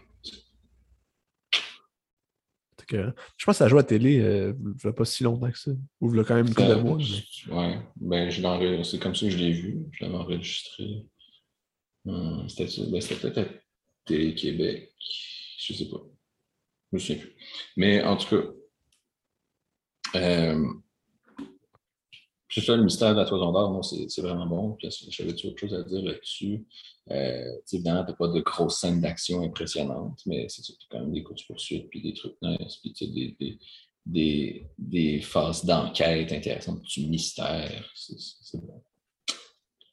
je 2.90 3.46
pense 3.46 3.56
que 3.56 3.58
ça 3.58 3.68
joue 3.68 3.78
à 3.78 3.84
télé 3.84 4.20
euh, 4.20 4.54
il 4.86 4.94
pas 4.94 5.04
si 5.04 5.24
longtemps 5.24 5.52
que 5.52 5.60
ça. 5.60 5.72
Ou 6.00 6.14
il 6.14 6.18
y 6.18 6.20
a 6.22 6.24
quand 6.24 6.36
même 6.36 6.48
une 6.48 6.54
de 6.54 6.62
euh, 6.62 6.82
mois. 6.82 6.96
Oui, 6.96 7.76
ben, 7.98 8.84
c'est 8.84 9.00
comme 9.00 9.16
ça 9.16 9.26
que 9.26 9.32
je 9.32 9.38
l'ai 9.38 9.52
vu. 9.52 9.80
Je 9.92 10.06
l'avais 10.06 10.16
enregistré. 10.16 11.06
Hum, 12.06 12.48
ben, 12.58 13.02
c'était 13.02 13.16
peut-être 13.16 13.38
à 13.40 13.46
Télé-Québec. 14.06 14.94
Je 15.58 15.74
ne 15.74 15.78
sais 15.78 15.90
pas. 15.90 15.98
Je 15.98 16.04
ne 16.04 16.94
me 16.94 17.00
souviens 17.00 17.18
plus. 17.18 17.36
Mais 17.76 18.02
en 18.02 18.16
tout 18.16 18.30
cas, 18.30 18.48
euh, 20.16 20.74
c'est 22.50 22.62
ça, 22.62 22.76
le 22.78 22.84
mystère 22.84 23.14
de 23.14 23.20
la 23.20 23.26
toison 23.26 23.52
d'or, 23.52 23.84
c'est 23.84 24.22
vraiment 24.22 24.46
bon. 24.46 24.78
J'avais 25.10 25.32
autre 25.32 25.58
chose 25.58 25.74
à 25.74 25.84
dire 25.84 26.02
là-dessus? 26.02 26.66
Euh, 27.12 27.58
évidemment, 27.74 28.06
tu 28.06 28.12
n'as 28.12 28.18
pas 28.18 28.28
de 28.30 28.40
grosses 28.40 28.80
scènes 28.80 29.02
d'action 29.02 29.42
impressionnantes, 29.42 30.22
mais 30.26 30.48
c'est 30.48 30.64
quand 30.90 31.00
même 31.00 31.12
des 31.12 31.24
coups 31.24 31.42
de 31.42 31.48
poursuite, 31.48 31.90
puis 31.90 32.02
des 32.02 32.14
trucs 32.14 32.38
nice, 32.42 32.78
puis 32.78 33.60
des, 34.78 35.22
phases 35.22 35.66
d'enquête 35.66 36.32
intéressantes, 36.32 36.84
du 36.84 37.08
mystère. 37.08 37.92
C'est 37.96 38.62
bon. 38.62 38.82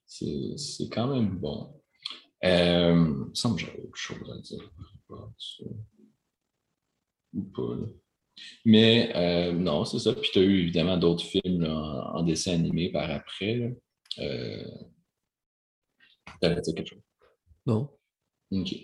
C'est 0.07 0.89
quand 0.91 1.09
même 1.09 1.39
bon. 1.39 1.81
Euh, 2.45 2.93
il 2.93 3.31
me 3.31 3.35
semble 3.35 3.57
que 3.57 3.63
j'avais 3.63 3.83
autre 3.83 3.97
chose 3.97 4.31
à 4.31 4.39
dire. 4.41 4.71
Ou 7.33 7.43
pas, 7.43 7.75
là. 7.75 7.87
Mais 8.65 9.13
euh, 9.15 9.53
non, 9.53 9.85
c'est 9.85 9.99
ça. 9.99 10.13
Puis 10.15 10.31
tu 10.33 10.39
as 10.39 10.43
eu 10.43 10.61
évidemment 10.63 10.97
d'autres 10.97 11.25
films 11.25 11.65
en, 11.65 12.23
dessin 12.23 12.55
animé 12.55 12.91
par 12.91 13.11
après. 13.11 13.77
Euh... 14.19 14.65
Dire 16.43 16.61
quelque 16.75 16.89
chose? 16.89 17.03
Non. 17.67 17.89
OK. 18.51 18.75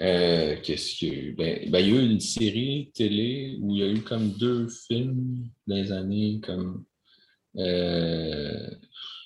Euh, 0.00 0.56
qu'est-ce 0.62 0.96
qu'il 0.96 1.08
y 1.08 1.10
a 1.10 1.14
eu? 1.14 1.32
Ben, 1.32 1.70
ben, 1.70 1.78
il 1.80 1.94
y 1.94 1.98
a 1.98 2.00
eu 2.00 2.10
une 2.10 2.20
série 2.20 2.90
télé 2.94 3.58
où 3.60 3.74
il 3.74 3.80
y 3.80 3.82
a 3.82 3.90
eu 3.90 4.02
comme 4.02 4.30
deux 4.32 4.68
films 4.68 5.50
dans 5.66 5.76
les 5.76 5.92
années 5.92 6.40
comme 6.42 6.84
euh, 7.56 8.70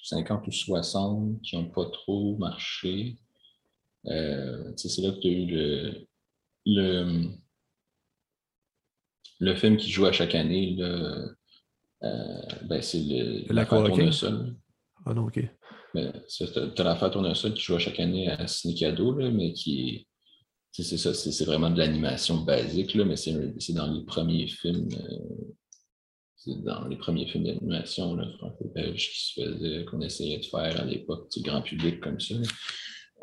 50 0.05 0.47
ou 0.47 0.53
60 0.53 1.43
qui 1.43 1.57
n'ont 1.57 1.69
pas 1.69 1.87
trop 1.91 2.37
marché. 2.39 3.17
Euh, 4.07 4.73
c'est 4.77 5.03
là 5.03 5.13
que 5.13 5.21
tu 5.21 5.29
as 5.29 5.31
eu 5.31 5.47
le, 5.47 6.09
le, 6.67 7.29
le, 9.43 9.55
film 9.55 9.77
qui 9.77 9.91
joue 9.91 10.07
à 10.07 10.13
chaque 10.13 10.35
année. 10.35 10.75
Là, 10.77 11.27
euh, 12.05 12.43
ben, 12.65 12.83
c'est 12.83 13.01
le, 13.01 13.53
La 13.53 13.67
tournesol. 13.67 14.55
Ah 15.05 15.15
non, 15.15 15.27
OK. 15.27 15.41
Ben, 15.95 16.13
tu 16.29 16.45
as 16.45 16.85
l'affaire 16.85 17.11
tournesol 17.11 17.55
qui 17.55 17.63
joue 17.63 17.75
à 17.75 17.79
chaque 17.79 18.01
année 18.01 18.31
à 18.31 18.47
Cinécado, 18.47 19.17
là, 19.19 19.31
mais 19.31 19.53
qui 19.53 19.89
est. 19.89 20.07
C'est 20.75 20.97
ça, 20.97 21.13
c'est 21.13 21.45
vraiment 21.45 21.69
de 21.69 21.77
l'animation 21.77 22.39
basique, 22.39 22.95
là, 22.95 23.05
mais 23.05 23.17
c'est 23.17 23.75
dans 23.75 23.93
les 23.93 24.05
premiers 24.05 24.47
films. 24.47 24.89
Euh, 24.95 25.53
c'est 26.35 26.63
dans 26.65 26.89
les 26.89 26.97
premiers 26.97 27.27
films 27.27 27.45
d'animation 27.45 28.17
franco-belge 28.39 29.11
qui 29.11 29.21
se 29.21 29.41
faisaient, 29.41 29.85
qu'on 29.85 30.01
essayait 30.01 30.39
de 30.39 30.47
faire 30.47 30.81
à 30.81 30.85
l'époque, 30.85 31.31
du 31.31 31.43
grand 31.43 31.61
public 31.61 32.01
comme 32.01 32.19
ça. 32.19 32.35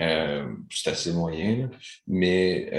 Euh, 0.01 0.47
c'est 0.69 0.91
assez 0.91 1.11
moyen. 1.11 1.69
Mais 2.07 2.69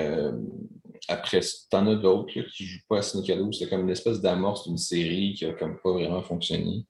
après, 1.09 1.41
t'en 1.71 1.87
as 1.87 1.97
d'autres 1.97 2.33
qui 2.33 2.65
jouent 2.65 2.87
pas 2.89 2.99
à 2.99 3.03
Cinécado. 3.03 3.51
C'est 3.53 3.69
comme 3.69 3.83
une 3.83 3.91
espèce 3.91 4.21
d'amorce 4.21 4.67
d'une 4.67 4.79
série 4.79 5.35
qui 5.35 5.47
n'a 5.47 5.53
comme 5.53 5.79
pas 5.83 5.93
vraiment 5.93 6.23
fonctionné. 6.23 6.85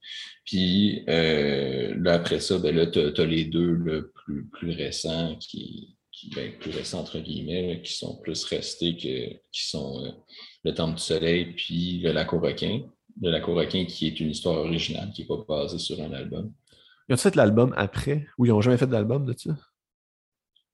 Puis 0.44 1.04
euh, 1.08 1.94
là, 1.98 2.14
après 2.14 2.40
ça, 2.40 2.58
ben 2.58 2.90
tu 2.90 2.98
as, 2.98 3.24
les 3.24 3.44
deux 3.44 3.70
le 3.70 4.12
plus, 4.52 4.70
récents 4.70 5.36
qui, 5.36 5.96
ben, 6.34 6.52
plus 6.58 6.70
récents 6.70 7.00
entre 7.00 7.18
guillemets, 7.18 7.80
qui 7.82 7.94
sont 7.94 8.16
plus 8.20 8.44
restés 8.44 8.96
que 8.96 9.34
qui 9.52 9.68
sont 9.68 10.14
Le 10.64 10.74
Temple 10.74 10.96
du 10.96 11.02
Soleil 11.02 11.52
puis 11.56 12.00
Le 12.02 12.12
Lac 12.12 12.32
au 12.32 12.40
requin. 12.40 12.82
Le 13.20 13.30
Lac 13.30 13.48
au 13.48 13.54
requin 13.54 13.84
qui 13.84 14.06
est 14.06 14.20
une 14.20 14.30
histoire 14.30 14.58
originale, 14.58 15.10
qui 15.14 15.22
n'est 15.22 15.28
pas 15.28 15.44
basée 15.48 15.78
sur 15.78 16.00
un 16.00 16.12
album. 16.12 16.52
Ils 17.08 17.14
ont 17.14 17.16
fait 17.16 17.34
l'album 17.34 17.74
après? 17.76 18.26
Ou 18.38 18.46
ils 18.46 18.50
n'ont 18.50 18.60
jamais 18.60 18.76
fait 18.76 18.86
d'album 18.86 19.24
de 19.24 19.34
ça? 19.36 19.56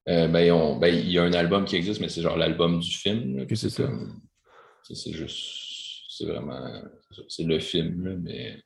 Euh, 0.08 0.28
ben, 0.28 0.78
ben, 0.78 0.94
il 0.94 1.10
y 1.10 1.18
a 1.18 1.24
un 1.24 1.32
album 1.32 1.64
qui 1.64 1.76
existe, 1.76 2.00
mais 2.00 2.08
c'est 2.08 2.22
genre 2.22 2.36
l'album 2.36 2.78
du 2.78 2.90
film. 2.90 3.46
c'est 3.54 3.70
ça. 3.70 3.90
C'est 4.82 5.12
juste. 5.12 6.06
C'est 6.08 6.26
vraiment. 6.26 6.82
C'est 7.28 7.44
le 7.44 7.58
film, 7.58 8.20
mais. 8.22 8.62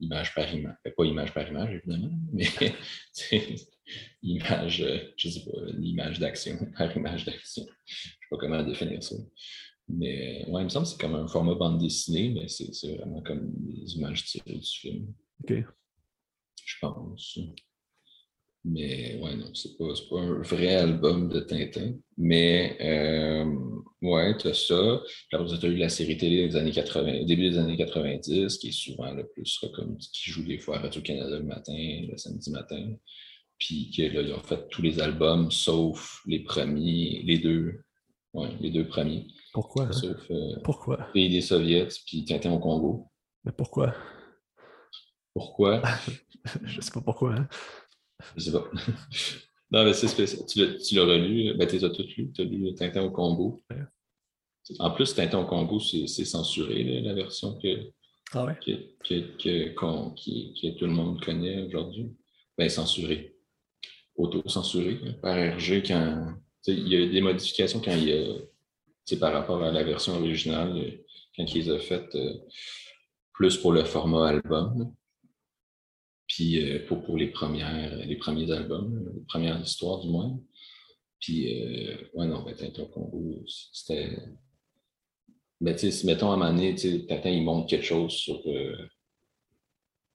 image 0.00 0.34
par 0.34 0.52
image. 0.52 0.76
Pas 0.96 1.04
image 1.04 1.32
par 1.32 1.48
image, 1.48 1.74
évidemment, 1.74 2.10
mais 2.32 2.46
image, 4.22 4.84
je 5.16 5.28
sais 5.28 5.44
pas, 5.44 5.58
l'image 5.74 6.18
d'action 6.18 6.58
par 6.76 6.94
image 6.96 7.24
d'action. 7.24 7.64
Je 7.84 7.94
sais 7.94 8.10
pas 8.30 8.36
comment 8.36 8.62
définir 8.62 9.02
ça. 9.02 9.16
Mais 9.88 10.44
ouais, 10.48 10.62
il 10.62 10.64
me 10.64 10.68
semble 10.68 10.84
que 10.84 10.92
c'est 10.92 11.00
comme 11.00 11.14
un 11.14 11.26
format 11.26 11.54
bande 11.54 11.78
dessinée, 11.78 12.30
mais 12.30 12.48
c'est 12.48 12.96
vraiment 12.96 13.22
comme 13.22 13.50
des 13.54 13.94
images 13.94 14.24
tirées 14.24 14.58
du 14.58 14.68
film. 14.68 15.14
OK. 15.42 15.54
Je 16.64 16.74
pense. 16.80 17.38
Mais 18.64 19.18
ouais, 19.22 19.36
non, 19.36 19.54
c'est 19.54 19.76
pas, 19.78 19.92
pas 20.10 20.20
un 20.20 20.42
vrai 20.42 20.74
album 20.74 21.28
de 21.28 21.40
Tintin. 21.40 21.94
Mais 22.16 22.76
euh, 22.80 23.44
ouais, 24.02 24.36
tu 24.36 24.48
as 24.48 24.54
ça. 24.54 25.00
Après, 25.32 25.58
tu 25.58 25.66
as 25.66 25.68
eu 25.68 25.76
la 25.76 25.88
série 25.88 26.16
télé 26.16 26.48
des 26.48 26.56
années 26.56 26.72
80, 26.72 27.24
début 27.24 27.50
des 27.50 27.58
années 27.58 27.76
90, 27.76 28.58
qui 28.58 28.68
est 28.68 28.72
souvent 28.72 29.12
le 29.12 29.26
plus 29.28 29.58
comme 29.74 29.96
qui 29.98 30.30
joue 30.30 30.44
des 30.44 30.58
fois 30.58 30.76
à 30.76 30.80
Radio-Canada 30.80 31.38
le 31.38 31.44
matin, 31.44 31.72
le 31.76 32.16
samedi 32.16 32.50
matin. 32.50 32.94
Puis 33.58 33.90
que 33.96 34.02
là, 34.02 34.22
ils 34.22 34.32
ont 34.32 34.42
fait 34.42 34.68
tous 34.68 34.82
les 34.82 35.00
albums, 35.00 35.50
sauf 35.50 36.22
les 36.26 36.40
premiers, 36.40 37.22
les 37.24 37.38
deux. 37.38 37.82
Ouais, 38.34 38.50
les 38.60 38.70
deux 38.70 38.86
premiers. 38.86 39.26
Pourquoi? 39.52 39.84
Hein? 39.84 39.92
Sauf 39.92 40.30
euh, 40.30 40.56
pourquoi? 40.62 41.08
Pays 41.12 41.30
des 41.30 41.40
Soviets, 41.40 41.88
puis 42.06 42.24
Tintin 42.24 42.52
au 42.52 42.58
Congo. 42.58 43.08
Mais 43.44 43.52
pourquoi? 43.52 43.94
Pourquoi? 45.32 45.82
Je 46.64 46.80
sais 46.80 46.90
pas 46.90 47.00
pourquoi. 47.00 47.34
Hein? 47.34 47.48
Je 48.36 48.44
sais 48.44 48.52
pas. 48.52 48.70
non, 49.70 49.84
mais 49.84 49.92
c'est 49.92 50.08
spécial. 50.08 50.44
Tu 50.46 50.94
l'as 50.94 51.04
relu, 51.04 51.54
ben, 51.54 51.66
tu 51.66 51.76
as 51.84 51.90
tout 51.90 52.04
lu. 52.16 52.30
Tu 52.32 52.40
as 52.40 52.44
lu 52.44 52.74
Tintin 52.74 53.02
au 53.02 53.10
Congo. 53.10 53.62
En 54.78 54.90
plus, 54.90 55.14
Tintin 55.14 55.38
au 55.40 55.46
Congo, 55.46 55.80
c'est 55.80 56.24
censuré, 56.24 57.00
la 57.00 57.14
version 57.14 57.58
que, 57.58 57.90
ah 58.32 58.44
ouais? 58.44 58.58
que, 58.60 58.72
que, 59.08 60.78
tout 60.78 60.84
le 60.84 60.92
monde 60.92 61.24
connaît 61.24 61.62
aujourd'hui. 61.62 62.12
Ben, 62.56 62.68
censuré. 62.68 63.34
Auto-censuré 64.16 64.98
par 65.22 65.36
RG 65.36 65.82
quand. 65.86 66.34
Il 66.66 66.88
y 66.88 66.96
a 66.96 67.06
des 67.06 67.20
modifications 67.20 67.80
quand 67.80 67.94
il 67.94 68.08
y 68.08 68.12
a. 68.12 68.34
Par 69.18 69.32
rapport 69.32 69.62
à 69.62 69.72
la 69.72 69.82
version 69.84 70.16
originale, 70.16 70.98
quand 71.34 71.54
ils 71.54 71.62
les 71.62 71.72
ont 71.72 71.78
faites 71.78 72.14
euh, 72.14 72.34
plus 73.32 73.56
pour 73.56 73.72
le 73.72 73.84
format 73.84 74.28
album. 74.28 74.92
Puis 76.28 76.62
euh, 76.62 76.86
pour, 76.86 77.02
pour, 77.02 77.16
les, 77.16 77.28
premières, 77.28 77.96
les 78.06 78.16
premiers 78.16 78.50
albums, 78.52 79.12
les 79.16 79.24
premières 79.24 79.60
histoires 79.60 80.00
du 80.00 80.08
moins. 80.08 80.38
Puis, 81.18 81.62
euh, 81.62 81.96
ouais, 82.14 82.26
non, 82.26 82.42
ben, 82.44 82.54
Tintin 82.54 82.84
Congo, 82.84 83.42
c'était. 83.72 84.16
Ben, 85.60 85.74
tu 85.74 85.90
sais, 85.90 86.06
mettons 86.06 86.30
à 86.30 86.34
un 86.34 86.36
moment 86.36 86.52
donné, 86.52 86.74
il 86.76 87.42
montre 87.42 87.68
quelque 87.68 87.84
chose 87.84 88.12
sur, 88.12 88.40
euh, 88.46 88.76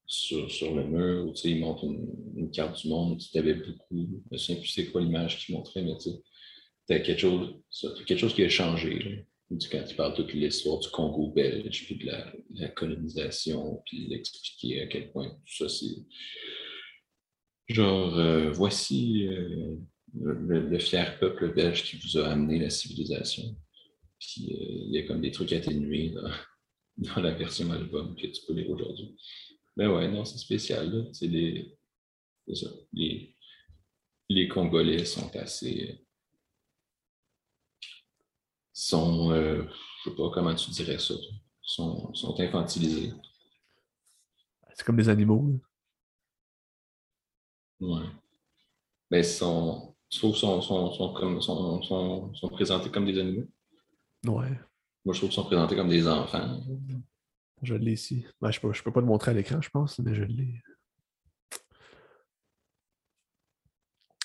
sur, 0.06 0.50
sur, 0.50 0.74
le 0.74 0.86
mur, 0.86 1.26
ou 1.28 1.34
il 1.44 1.60
montre 1.60 1.84
une, 1.84 2.50
carte 2.52 2.82
du 2.82 2.88
monde, 2.88 3.20
tu 3.20 3.38
avais 3.38 3.56
beaucoup. 3.56 4.22
Je 4.32 4.38
sais 4.38 4.62
c'est 4.66 4.86
quoi 4.86 5.02
l'image 5.02 5.46
qu'il 5.46 5.56
montrait, 5.56 5.82
mais 5.82 5.98
tu 5.98 6.12
sais, 6.12 7.02
quelque 7.02 7.18
chose, 7.18 7.56
quelque 8.06 8.20
chose 8.20 8.34
qui 8.34 8.44
a 8.44 8.50
changé. 8.50 9.26
Quand 9.72 9.84
il 9.90 9.96
parle 9.96 10.16
toute 10.16 10.34
l'histoire 10.34 10.80
du 10.80 10.90
Congo 10.90 11.32
belge, 11.32 11.86
puis 11.86 11.96
de 11.96 12.12
la, 12.60 12.68
colonisation, 12.70 13.82
puis 13.86 14.08
d'expliquer 14.08 14.82
à 14.82 14.88
quel 14.88 15.12
point 15.12 15.30
tout 15.30 15.68
ça, 15.68 15.70
c'est 15.70 15.96
genre, 17.68 18.18
euh, 18.18 18.52
voici 18.52 19.28
euh, 19.28 19.76
le, 20.14 20.80
fier 20.80 21.18
peuple 21.20 21.54
belge 21.54 21.84
qui 21.84 21.98
vous 21.98 22.18
a 22.18 22.28
amené 22.28 22.60
la 22.60 22.70
civilisation. 22.70 23.56
Puis 24.20 24.54
euh, 24.54 24.86
il 24.88 24.92
y 24.92 24.98
a 25.00 25.04
comme 25.04 25.22
des 25.22 25.32
trucs 25.32 25.54
atténués 25.54 26.14
dans, 26.98 27.22
la 27.22 27.32
version 27.32 27.72
album 27.72 28.16
que 28.16 28.28
tu 28.28 28.42
peux 28.48 28.54
lire 28.54 28.70
aujourd'hui. 28.70 29.16
Ben 29.76 29.90
ouais, 29.90 30.08
non, 30.08 30.26
c'est 30.26 30.38
spécial. 30.38 31.10
C'est 31.14 31.30
ça, 32.54 32.70
les 34.30 34.48
Congolais 34.48 35.06
sont 35.06 35.36
assez 35.36 36.00
sont, 38.74 39.32
euh, 39.32 39.64
je 40.04 40.10
sais 40.10 40.16
pas 40.16 40.30
comment 40.34 40.56
tu 40.56 40.72
dirais 40.72 40.98
ça, 40.98 41.14
sont, 41.62 42.14
sont 42.14 42.40
infantilisés. 42.40 43.14
C'est 44.74 44.84
comme 44.84 44.98
des 44.98 45.10
animaux. 45.10 45.60
Ouais. 47.80 48.02
Mais 49.12 49.20
ben, 49.20 49.24
sont, 49.24 49.96
je 50.10 50.18
trouve 50.18 50.36
sont, 50.36 50.62
sont, 50.62 50.92
sont, 50.92 51.14
comme, 51.14 51.40
sont, 51.42 51.82
sont, 52.34 52.50
présentés 52.50 52.90
comme 52.90 53.06
des 53.06 53.20
animaux. 53.20 53.48
Ouais. 54.26 54.60
Moi, 55.06 55.14
je 55.14 55.20
trouve 55.20 55.30
qu'ils 55.30 55.36
sont 55.36 55.46
présentés 55.46 55.76
comme 55.76 55.90
des 55.90 56.08
enfants. 56.08 56.60
Je 57.62 57.76
l'ai 57.76 57.94
ici. 57.94 58.26
Ben, 58.42 58.50
je 58.50 58.58
ne 58.58 58.62
peux, 58.62 58.74
je 58.74 58.82
peux 58.82 58.92
pas 58.92 59.02
te 59.02 59.06
montrer 59.06 59.32
à 59.32 59.34
l'écran, 59.36 59.62
je 59.62 59.70
pense, 59.70 60.00
mais 60.00 60.16
je 60.16 60.24
l'ai. 60.24 60.62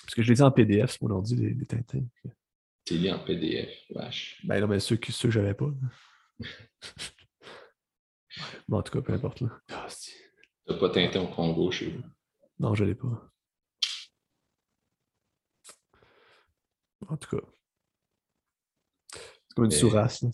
Parce 0.01 0.15
que 0.15 0.23
je 0.23 0.31
les 0.31 0.39
ai 0.39 0.43
en 0.43 0.51
PDF 0.51 0.99
mon 1.01 1.11
ordi, 1.11 1.35
les, 1.35 1.53
les 1.53 1.65
Tintins. 1.67 2.05
C'est 2.89 2.95
lié 2.95 3.11
en 3.11 3.19
PDF, 3.19 3.69
vache. 3.91 4.41
Ben 4.43 4.59
non, 4.59 4.67
mais 4.67 4.79
ceux, 4.79 4.99
ceux 5.11 5.27
que 5.27 5.31
j'avais 5.31 5.53
pas. 5.53 5.69
bon, 8.67 8.79
en 8.79 8.81
tout 8.81 8.91
cas, 8.91 9.01
peu 9.03 9.13
importe. 9.13 9.41
Là. 9.41 9.61
Ah, 9.71 9.87
T'as 10.65 10.73
pas 10.73 10.89
Tintin 10.89 11.21
au 11.21 11.27
Congo 11.27 11.69
chez 11.69 11.91
vous? 11.91 12.01
Non, 12.57 12.73
je 12.73 12.85
l'ai 12.85 12.95
pas. 12.95 13.31
En 17.07 17.15
tout 17.15 17.37
cas. 17.37 17.45
C'est 19.13 19.53
comme 19.55 19.65
une 19.65 19.71
sourasse. 19.71 20.25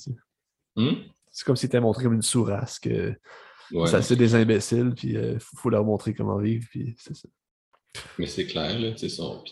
Hmm? 0.78 0.94
C'est 1.34 1.44
comme 1.44 1.58
si 1.58 1.68
tu 1.68 1.78
montré 1.82 2.06
comme 2.06 2.14
une 2.14 2.22
sourasse 2.22 2.80
que 2.80 3.20
ça 3.88 4.02
c'est 4.02 4.16
des 4.16 4.34
imbéciles, 4.34 4.94
puis 4.96 5.10
il 5.10 5.18
euh, 5.18 5.38
faut, 5.40 5.70
leur 5.70 5.84
montrer 5.84 6.14
comment 6.14 6.38
vivre, 6.38 6.66
puis 6.70 6.96
c'est 7.00 7.18
ça. 7.18 7.28
Mais 8.18 8.28
c'est 8.28 8.48
clair, 8.48 8.80
là, 8.80 8.94
ils 8.98 9.10
sont, 9.10 9.44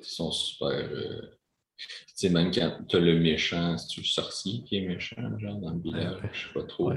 sont 0.00 0.32
super. 0.32 0.70
Euh, 0.70 1.35
tu 1.76 2.12
sais, 2.14 2.28
même 2.30 2.50
quand 2.52 2.78
tu 2.88 2.96
as 2.96 3.00
le 3.00 3.18
méchant, 3.18 3.76
c'est-tu 3.76 4.00
le 4.00 4.06
sorcier 4.06 4.62
qui 4.64 4.76
est 4.76 4.86
méchant, 4.86 5.38
genre, 5.38 5.56
dans 5.56 5.72
le 5.72 5.80
village, 5.80 6.20
je 6.32 6.46
sais 6.46 6.54
pas 6.54 6.62
trop. 6.64 6.92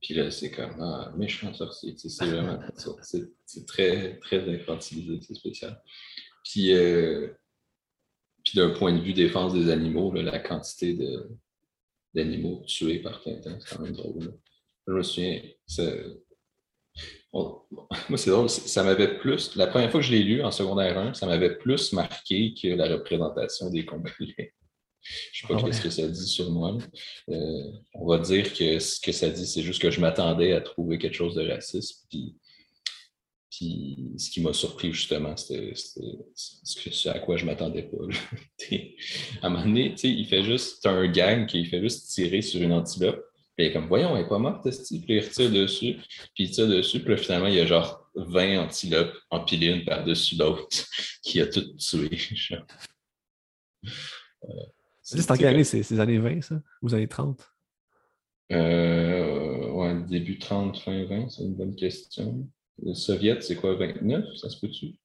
Puis 0.00 0.14
là, 0.14 0.30
c'est 0.30 0.50
comme, 0.50 0.76
ah, 0.80 1.12
méchant 1.16 1.52
sorcier, 1.54 1.94
tu 1.94 2.08
sais, 2.08 2.08
c'est 2.10 2.26
vraiment 2.30 2.58
C'est 2.76 3.66
très, 3.66 4.18
très 4.18 4.48
infantilisé, 4.54 5.18
c'est 5.22 5.34
spécial. 5.34 5.82
Puis, 6.44 6.72
euh, 6.74 7.28
puis 8.44 8.56
d'un 8.56 8.70
point 8.70 8.92
de 8.92 9.00
vue 9.00 9.14
défense 9.14 9.54
des 9.54 9.70
animaux, 9.70 10.12
là, 10.12 10.22
la 10.22 10.38
quantité 10.38 10.96
d'animaux 12.14 12.62
tués 12.66 13.00
par 13.00 13.22
Tintin, 13.22 13.58
c'est 13.58 13.76
quand 13.76 13.82
même 13.82 13.94
drôle. 13.94 14.38
Je 14.86 14.92
me 14.92 15.02
souviens, 15.02 15.40
moi, 17.34 18.16
c'est 18.16 18.30
drôle, 18.30 18.48
ça 18.48 18.84
m'avait 18.84 19.18
plus. 19.18 19.56
La 19.56 19.66
première 19.66 19.90
fois 19.90 20.00
que 20.00 20.06
je 20.06 20.12
l'ai 20.12 20.22
lu 20.22 20.42
en 20.42 20.52
secondaire 20.52 20.96
1, 20.96 21.14
ça 21.14 21.26
m'avait 21.26 21.56
plus 21.56 21.92
marqué 21.92 22.54
que 22.54 22.68
la 22.68 22.88
représentation 22.88 23.70
des 23.70 23.84
Congolais. 23.84 24.54
Je 25.32 25.44
ne 25.44 25.58
sais 25.58 25.62
pas 25.62 25.68
ah 25.68 25.72
ce 25.72 25.82
que 25.82 25.90
ça 25.90 26.06
dit 26.06 26.26
sur 26.26 26.50
moi. 26.50 26.78
Euh, 27.28 27.72
on 27.94 28.06
va 28.06 28.18
dire 28.18 28.54
que 28.54 28.78
ce 28.78 29.00
que 29.00 29.12
ça 29.12 29.28
dit, 29.28 29.46
c'est 29.46 29.62
juste 29.62 29.82
que 29.82 29.90
je 29.90 30.00
m'attendais 30.00 30.52
à 30.52 30.60
trouver 30.60 30.96
quelque 30.98 31.16
chose 31.16 31.34
de 31.34 31.46
raciste. 31.46 32.06
Puis, 32.08 32.36
puis 33.50 33.98
ce 34.16 34.30
qui 34.30 34.40
m'a 34.40 34.52
surpris, 34.52 34.92
justement, 34.92 35.36
c'était 35.36 35.72
ce 35.74 37.08
à 37.08 37.18
quoi 37.18 37.36
je 37.36 37.44
ne 37.44 37.50
m'attendais 37.50 37.82
pas. 37.82 37.98
à 39.42 39.46
un 39.46 39.50
moment 39.50 39.64
donné, 39.64 39.94
il 40.02 40.26
fait 40.26 40.44
juste, 40.44 40.86
un 40.86 41.06
gang 41.08 41.46
qui 41.46 41.64
fait 41.66 41.80
juste 41.80 42.08
tirer 42.10 42.40
sur 42.40 42.62
une 42.62 42.72
antilope. 42.72 43.22
Puis 43.56 43.66
il 43.66 43.70
est 43.70 43.72
comme, 43.72 43.86
voyons, 43.86 44.16
elle 44.16 44.22
n'est 44.22 44.28
pas 44.28 44.38
morte, 44.38 44.62
Puis 44.64 45.04
il 45.08 45.20
retire 45.20 45.50
dessus, 45.50 45.96
puis 46.34 46.44
il 46.44 46.50
tire 46.50 46.66
dessus, 46.66 47.00
puis 47.00 47.16
finalement, 47.16 47.46
il 47.46 47.54
y 47.54 47.60
a 47.60 47.66
genre 47.66 48.10
20 48.16 48.64
antilopes 48.64 49.14
empilées 49.30 49.68
une 49.68 49.84
par-dessus 49.84 50.36
l'autre 50.36 50.68
qui 51.22 51.40
a 51.40 51.46
tout 51.46 51.62
tué. 51.76 52.18
C'est 55.02 55.30
en 55.30 55.36
quelle 55.36 55.46
année? 55.48 55.64
C'est 55.64 55.88
les 55.88 56.00
années 56.00 56.18
20, 56.18 56.42
ça? 56.42 56.60
Ou 56.82 56.88
les 56.88 56.94
années 56.94 57.08
30? 57.08 57.48
Euh, 58.52 59.70
ouais, 59.70 60.02
début 60.08 60.38
30, 60.38 60.78
fin 60.78 61.04
20, 61.04 61.28
c'est 61.30 61.42
une 61.42 61.54
bonne 61.54 61.76
question. 61.76 62.48
Le 62.82 62.94
soviet, 62.94 63.40
c'est 63.40 63.56
quoi, 63.56 63.74
29? 63.76 64.36
Ça 64.36 64.50
se 64.50 64.58
peut-tu? 64.58 64.96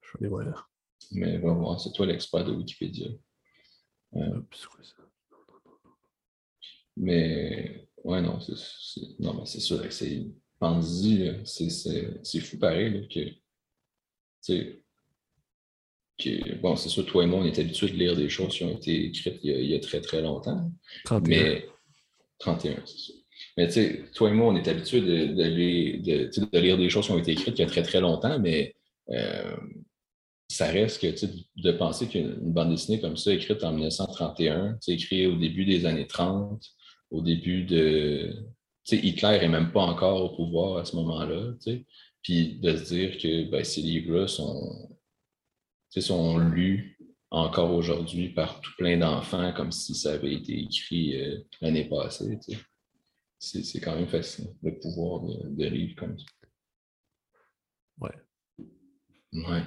Je 0.00 0.18
vais 0.20 0.28
voir. 0.28 0.70
Mais 1.10 1.38
va 1.38 1.52
voir, 1.52 1.80
c'est 1.80 1.92
toi 1.92 2.06
l'expert 2.06 2.44
de 2.44 2.52
Wikipédia. 2.52 3.08
Euh, 4.14 4.40
mais, 7.02 7.88
ouais, 8.04 8.22
non, 8.22 8.38
c'est 8.40 9.00
non, 9.18 9.34
mais 9.34 9.46
c'est 9.46 9.60
sûr 9.60 9.82
que 9.82 9.90
c'est 9.90 10.24
pense-y, 10.58 11.40
c'est 11.44 12.40
fou 12.40 12.56
pareil 12.58 12.90
là, 12.92 13.00
que, 13.12 13.28
sais, 14.40 14.82
bon, 16.62 16.76
c'est 16.76 16.88
sûr, 16.88 17.04
toi 17.04 17.24
et 17.24 17.26
moi, 17.26 17.40
on 17.40 17.44
est 17.44 17.58
habitués 17.58 17.88
de 17.88 17.96
lire 17.96 18.16
des 18.16 18.28
choses 18.28 18.54
qui 18.54 18.62
ont 18.62 18.76
été 18.76 19.06
écrites 19.06 19.40
il 19.42 19.66
y 19.66 19.74
a, 19.74 19.80
très, 19.80 20.00
très 20.00 20.22
longtemps. 20.22 20.70
31. 21.04 21.28
Mais 21.28 21.66
31, 22.38 22.76
c'est 22.86 22.98
sûr. 22.98 23.14
Mais 23.56 23.66
tu 23.66 23.72
sais, 23.72 24.04
toi 24.14 24.30
et 24.30 24.32
moi, 24.32 24.52
on 24.52 24.56
est 24.56 24.68
habitués 24.68 25.00
de, 25.00 25.26
de, 25.34 26.58
lire 26.58 26.78
des 26.78 26.88
choses 26.88 27.06
qui 27.06 27.12
ont 27.12 27.18
été 27.18 27.32
écrites 27.32 27.58
il 27.58 27.62
y 27.62 27.64
a 27.64 27.68
très, 27.68 27.82
très 27.82 28.00
longtemps, 28.00 28.38
mais 28.38 28.76
euh, 29.10 29.56
ça 30.48 30.66
reste 30.66 31.00
que 31.00 31.26
de 31.56 31.72
penser 31.72 32.06
qu'une 32.06 32.36
bande 32.52 32.70
dessinée 32.70 33.00
comme 33.00 33.16
ça, 33.16 33.32
écrite 33.32 33.64
en 33.64 33.72
1931, 33.72 34.78
écrite 34.86 35.26
au 35.26 35.36
début 35.36 35.64
des 35.64 35.86
années 35.86 36.06
30, 36.06 36.62
au 37.12 37.20
début 37.20 37.64
de. 37.64 38.34
Tu 38.84 38.96
sais, 38.96 39.06
Hitler 39.06 39.38
n'est 39.40 39.48
même 39.48 39.70
pas 39.70 39.82
encore 39.82 40.24
au 40.24 40.36
pouvoir 40.36 40.78
à 40.78 40.84
ce 40.84 40.96
moment-là, 40.96 41.52
puis 42.22 42.58
de 42.58 42.76
se 42.76 42.94
dire 42.94 43.18
que 43.18 43.48
ben, 43.50 43.64
ces 43.64 43.80
livres-là 43.80 44.26
sont, 44.26 44.98
sont 45.90 46.38
lus 46.38 46.98
encore 47.30 47.72
aujourd'hui 47.72 48.30
par 48.30 48.60
tout 48.60 48.72
plein 48.76 48.96
d'enfants 48.96 49.52
comme 49.52 49.70
si 49.70 49.94
ça 49.94 50.14
avait 50.14 50.34
été 50.34 50.58
écrit 50.58 51.20
euh, 51.20 51.38
l'année 51.60 51.88
passée. 51.88 52.38
C'est 53.38 53.80
quand 53.80 53.94
même 53.94 54.08
fascinant, 54.08 54.54
le 54.62 54.78
pouvoir 54.78 55.20
de, 55.20 55.48
de 55.48 55.64
livres 55.66 55.96
comme 55.96 56.18
ça. 56.18 56.26
Ouais. 57.98 58.14
Ouais. 59.32 59.62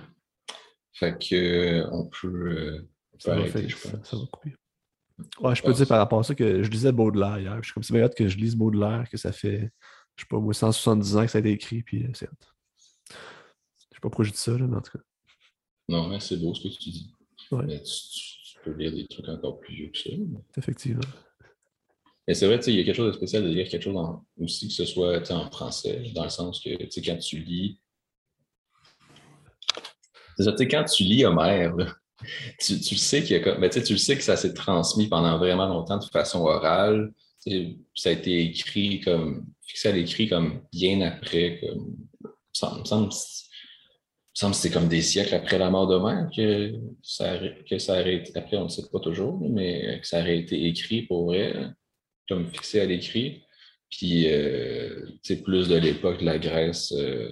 Fait 0.93 1.17
que 1.17 1.35
euh, 1.35 1.89
on 1.91 2.05
peut, 2.05 2.57
euh, 2.57 2.89
ça, 3.17 3.35
va 3.35 3.47
je 3.47 3.75
ça, 3.75 4.17
va 4.17 4.25
couper. 4.31 4.55
Ouais, 5.39 5.55
je 5.55 5.63
peux 5.63 5.73
dire 5.73 5.87
par 5.87 5.97
rapport 5.97 6.19
à 6.19 6.23
ça 6.23 6.35
que 6.35 6.63
je 6.63 6.69
lisais 6.69 6.91
Baudelaire 6.91 7.39
hier. 7.39 7.57
Je 7.61 7.67
suis 7.67 7.73
comme 7.73 7.83
c'est 7.83 7.93
bien 7.93 8.07
que 8.09 8.27
je 8.27 8.37
lise 8.37 8.55
Baudelaire, 8.55 9.07
que 9.09 9.17
ça 9.17 9.31
fait, 9.31 9.71
je 10.15 10.23
sais 10.23 10.27
pas, 10.29 10.39
moi, 10.39 10.53
170 10.53 11.17
ans 11.17 11.25
que 11.25 11.31
ça 11.31 11.37
a 11.37 11.41
été 11.41 11.51
écrit, 11.51 11.83
puis 11.83 12.05
c'est 12.13 12.27
Je 12.29 13.13
sais 13.13 14.01
pas 14.01 14.09
pourquoi 14.09 14.25
je 14.25 14.31
dis 14.31 14.37
ça, 14.37 14.51
là, 14.51 14.67
mais 14.67 14.75
en 14.75 14.81
tout 14.81 14.97
cas. 14.97 15.03
Non, 15.87 16.07
mais 16.07 16.19
c'est 16.19 16.37
beau 16.37 16.53
ce 16.53 16.63
que 16.63 16.67
tu 16.67 16.89
dis. 16.89 17.13
Mais 17.51 17.81
tu, 17.81 18.59
peux 18.63 18.71
lire 18.71 18.91
des 18.91 19.07
trucs 19.07 19.29
encore 19.29 19.59
plus 19.59 19.75
vieux 19.75 19.89
que 19.89 19.97
ça. 19.97 20.09
Effectivement. 20.57 21.01
Mais 22.27 22.33
c'est 22.33 22.47
vrai, 22.47 22.57
il 22.65 22.75
y 22.75 22.79
a 22.79 22.83
quelque 22.83 22.95
chose 22.95 23.11
de 23.13 23.17
spécial 23.17 23.43
de 23.43 23.49
lire 23.49 23.69
quelque 23.69 23.83
chose 23.83 24.17
aussi, 24.39 24.67
que 24.67 24.73
ce 24.73 24.85
soit 24.85 25.31
en 25.31 25.49
français, 25.51 26.11
dans 26.15 26.23
le 26.23 26.29
sens 26.29 26.59
que 26.59 26.69
quand 27.05 27.17
tu 27.17 27.37
lis. 27.39 27.79
C'est 30.37 30.67
quand 30.67 30.83
tu 30.83 31.03
lis 31.03 31.23
Homère, 31.23 31.75
tu, 32.59 32.79
tu, 32.79 32.95
sais 32.95 33.23
mais 33.59 33.69
tu 33.69 33.93
le 33.93 33.97
sais 33.97 34.15
que 34.15 34.23
ça 34.23 34.37
s'est 34.37 34.53
transmis 34.53 35.07
pendant 35.07 35.37
vraiment 35.37 35.67
longtemps 35.67 35.97
de 35.97 36.05
façon 36.05 36.41
orale. 36.41 37.13
Ça 37.95 38.09
a 38.09 38.13
été 38.13 38.41
écrit 38.41 39.01
comme 39.01 39.45
fixé 39.61 39.89
à 39.89 39.91
l'écrit 39.91 40.27
comme 40.27 40.61
bien 40.71 41.01
après. 41.01 41.59
Comme, 41.61 41.95
ça 42.53 42.73
me 42.79 42.85
semble 42.85 43.11
semble 44.33 44.53
que 44.53 44.59
c'est 44.59 44.71
comme 44.71 44.89
des 44.89 45.01
siècles 45.01 45.33
après 45.33 45.57
la 45.57 45.69
mort 45.69 45.87
d'Homère 45.87 46.29
que 46.35 46.73
ça, 47.01 47.39
que 47.69 47.79
ça 47.79 47.95
a 47.95 48.01
été, 48.01 48.37
après 48.37 48.57
on 48.57 48.65
ne 48.65 48.69
sait 48.69 48.83
pas 48.91 48.99
toujours, 48.99 49.39
mais 49.49 49.99
que 50.01 50.07
ça 50.07 50.19
aurait 50.19 50.39
été 50.39 50.65
écrit 50.67 51.03
pour 51.03 51.27
vrai, 51.27 51.53
comme 52.27 52.49
fixé 52.51 52.81
à 52.81 52.85
l'écrit. 52.85 53.43
Puis, 53.89 54.27
euh, 54.27 55.05
sais, 55.23 55.41
plus 55.41 55.69
de 55.69 55.75
l'époque 55.75 56.19
de 56.19 56.25
la 56.25 56.37
Grèce 56.37 56.91
euh, 56.91 57.29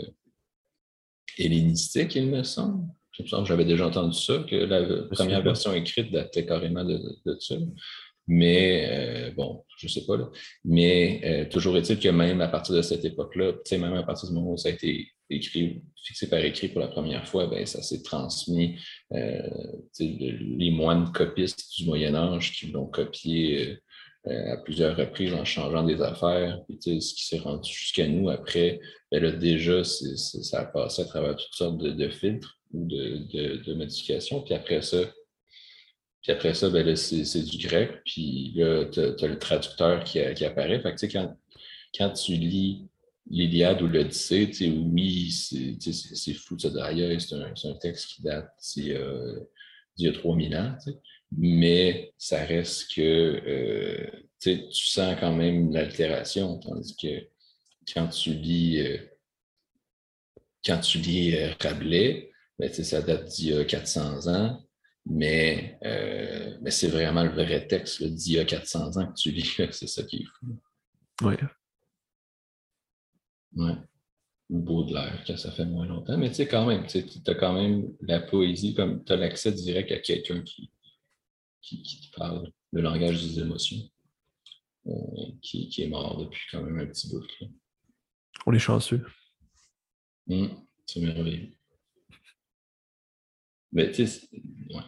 hellénistique, 1.38 2.16
il 2.16 2.28
me 2.28 2.44
semble. 2.44 2.88
Je 3.14 3.24
me 3.24 3.28
semble 3.28 3.48
j'avais 3.48 3.66
déjà 3.66 3.88
entendu 3.88 4.18
ça, 4.18 4.44
que 4.50 4.56
la 4.56 5.04
première 5.12 5.44
version 5.44 5.74
écrite 5.74 6.12
datait 6.12 6.46
carrément 6.46 6.84
de, 6.84 7.00
de, 7.26 7.38
ça. 7.40 7.56
Mais 8.28 8.88
euh, 8.90 9.32
bon, 9.36 9.64
je 9.78 9.88
ne 9.88 9.92
sais 9.92 10.06
pas. 10.06 10.18
Là. 10.18 10.30
Mais 10.64 11.22
euh, 11.26 11.50
toujours 11.50 11.78
est-il 11.78 12.00
que 12.00 12.10
même 12.10 12.42
à 12.42 12.48
partir 12.48 12.76
de 12.76 12.82
cette 12.82 13.04
époque-là, 13.04 13.54
même 13.72 13.94
à 13.94 14.04
partir 14.04 14.30
du 14.30 14.36
moment 14.36 14.54
où 14.54 14.58
ça 14.58 14.70
a 14.70 14.72
été 14.72 15.10
écrit, 15.30 15.82
fixé 16.04 16.30
par 16.30 16.40
écrit 16.40 16.70
pour 16.70 16.80
la 16.80 16.88
première 16.88 17.28
fois, 17.28 17.48
ben, 17.48 17.66
ça 17.66 17.82
s'est 17.82 18.02
transmis. 18.02 18.80
Euh, 19.12 19.42
les 20.00 20.72
moines 20.72 21.12
copistes 21.12 21.70
du 21.78 21.86
Moyen 21.86 22.16
Âge 22.16 22.54
qui 22.54 22.68
l'ont 22.68 22.88
copié 22.88 23.78
à 24.26 24.56
plusieurs 24.56 24.96
reprises 24.96 25.34
en 25.34 25.44
changeant 25.44 25.84
des 25.84 26.02
affaires. 26.02 26.62
Puis, 26.66 27.02
ce 27.02 27.14
qui 27.14 27.26
s'est 27.26 27.40
rendu 27.40 27.70
jusqu'à 27.70 28.08
nous 28.08 28.30
après, 28.30 28.80
ben, 29.12 29.22
là, 29.22 29.32
déjà, 29.32 29.84
ça 29.84 30.62
a 30.62 30.66
passé 30.66 31.02
à 31.02 31.06
travers 31.06 31.36
toutes 31.36 31.54
sortes 31.54 31.78
de, 31.78 32.10
filtres 32.10 32.58
ou 32.74 32.86
de, 32.86 33.18
de. 33.32 34.44
Puis 34.46 34.54
après 34.54 34.82
ça, 34.82 34.98
puis 36.24 36.32
après 36.32 36.54
ça, 36.54 36.70
ben 36.70 36.96
c'est 36.96 37.44
du 37.44 37.68
grec. 37.68 38.02
Puis 38.06 38.54
là, 38.56 38.86
tu 38.86 39.00
as, 39.00 39.28
le 39.28 39.38
traducteur 39.38 40.04
qui, 40.06 40.20
apparaît. 40.20 40.82
Fait 40.82 41.08
quand, 41.10 41.38
quand 41.98 42.12
tu 42.12 42.34
lis 42.34 42.88
l'Iliade 43.30 43.82
ou 43.82 43.88
l'Odyssée, 43.88 44.50
oui, 44.72 45.32
c'est 45.32 46.34
fou 46.34 46.58
c'est 46.58 47.34
un, 47.34 47.54
un, 47.70 47.74
texte 47.76 48.08
qui 48.08 48.22
date 48.22 48.50
d'il 48.76 48.98
y, 49.98 50.08
a 50.08 50.14
3000 50.14 50.56
ans. 50.56 50.76
Mais 51.38 52.14
ça 52.18 52.44
reste 52.46 52.94
que 52.96 53.02
euh, 53.02 54.10
tu 54.40 54.72
sens 54.72 55.16
quand 55.20 55.36
même 55.36 55.72
l'altération. 55.72 56.58
Tandis 56.60 56.96
que 56.96 57.28
quand 57.94 58.08
tu 58.08 58.32
lis, 58.32 58.80
euh, 58.80 58.98
quand 60.66 60.80
tu 60.80 61.00
lis 61.00 61.36
euh, 61.36 61.54
Rabelais, 61.60 62.33
ben, 62.68 62.84
ça 62.84 63.02
date 63.02 63.26
d'il 63.30 63.50
y 63.50 63.54
a 63.54 63.66
400 63.66 64.28
ans 64.28 64.64
mais, 65.06 65.78
euh, 65.84 66.58
mais 66.62 66.72
c'est 66.72 66.88
vraiment 66.88 67.24
le 67.24 67.32
vrai 67.32 67.68
texte 67.68 68.04
d'il 68.04 68.34
y 68.34 68.40
a 68.40 68.46
400 68.46 68.98
ans 68.98 69.08
que 69.08 69.20
tu 69.20 69.32
lis. 69.32 69.56
c'est 69.72 69.88
ça 69.88 70.04
qui 70.04 70.18
est 70.18 70.26
fou. 70.26 70.60
Oui. 71.24 71.36
Ouais. 73.56 73.76
Ou 74.50 74.60
Baudelaire, 74.60 75.24
quand 75.28 75.38
ça 75.38 75.52
fait 75.52 75.66
moins 75.66 75.86
longtemps. 75.86 76.18
Mais 76.18 76.30
tu 76.30 76.36
sais, 76.36 76.48
quand 76.48 76.66
même, 76.66 76.88
tu 76.88 77.04
as 77.28 77.36
quand 77.36 77.54
même 77.54 77.94
la 78.02 78.22
poésie, 78.22 78.74
comme 78.74 79.04
tu 79.04 79.12
as 79.12 79.18
l'accès 79.18 79.52
direct 79.52 79.92
à 79.92 80.00
quelqu'un 80.00 80.42
qui, 80.42 80.72
qui, 81.62 82.12
parle 82.16 82.52
le 82.72 82.82
langage 82.82 83.24
des 83.24 83.40
émotions, 83.40 83.90
euh, 84.88 84.92
qui, 85.42 85.70
qui, 85.70 85.84
est 85.84 85.88
mort 85.88 86.18
depuis 86.18 86.42
quand 86.52 86.62
même 86.62 86.80
un 86.80 86.86
petit 86.88 87.10
bout. 87.10 87.26
On 88.46 88.54
est 88.54 88.60
chanceux. 88.60 89.06
Hum, 90.30 90.66
c'est 90.86 91.02
merveilleux. 91.02 91.52
Mais 93.74 93.92
tu 93.92 94.08
sais, 94.08 94.30
ouais 94.70 94.82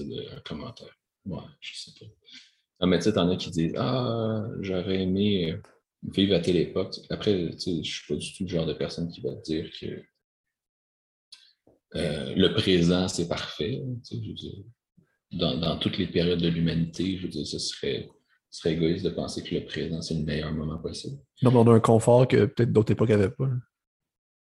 un 0.00 0.40
commentaire. 0.44 0.96
Ouais, 1.26 1.42
je 1.60 1.76
sais 1.76 1.92
pas. 1.98 2.06
Ah, 2.80 2.86
mais 2.86 2.98
tu 2.98 3.04
sais, 3.04 3.12
t'en 3.12 3.28
as 3.30 3.36
qui 3.36 3.50
disent 3.50 3.74
Ah, 3.76 4.46
j'aurais 4.60 5.02
aimé 5.02 5.56
vivre 6.02 6.34
à 6.34 6.40
telle 6.40 6.56
époque. 6.56 6.94
Après, 7.10 7.50
tu 7.52 7.58
sais, 7.58 7.82
je 7.82 7.90
suis 7.90 8.06
pas 8.08 8.18
du 8.18 8.34
tout 8.34 8.44
le 8.44 8.48
genre 8.48 8.66
de 8.66 8.74
personne 8.74 9.08
qui 9.08 9.20
va 9.20 9.34
te 9.34 9.42
dire 9.42 9.70
que 9.80 9.86
euh, 11.96 12.34
le 12.34 12.52
présent, 12.54 13.08
c'est 13.08 13.28
parfait. 13.28 13.80
Tu 14.06 14.16
sais, 14.16 14.22
je 14.22 14.28
veux 14.28 14.34
dire, 14.34 14.64
dans, 15.32 15.56
dans, 15.58 15.78
toutes 15.78 15.98
les 15.98 16.06
périodes 16.06 16.40
de 16.40 16.48
l'humanité, 16.48 17.16
je 17.16 17.22
veux 17.22 17.28
dire, 17.28 17.46
ce 17.46 17.58
serait, 17.58 18.08
ce 18.50 18.60
serait 18.60 18.74
égoïste 18.74 19.04
de 19.04 19.10
penser 19.10 19.42
que 19.42 19.54
le 19.54 19.64
présent, 19.64 20.02
c'est 20.02 20.14
le 20.14 20.24
meilleur 20.24 20.52
moment 20.52 20.78
possible. 20.78 21.18
Non, 21.42 21.52
mais 21.52 21.58
on 21.58 21.68
a 21.68 21.76
un 21.76 21.80
confort 21.80 22.28
que 22.28 22.46
peut-être 22.46 22.72
d'autres 22.72 22.92
époques 22.92 23.10
n'avaient 23.10 23.30
pas. 23.30 23.48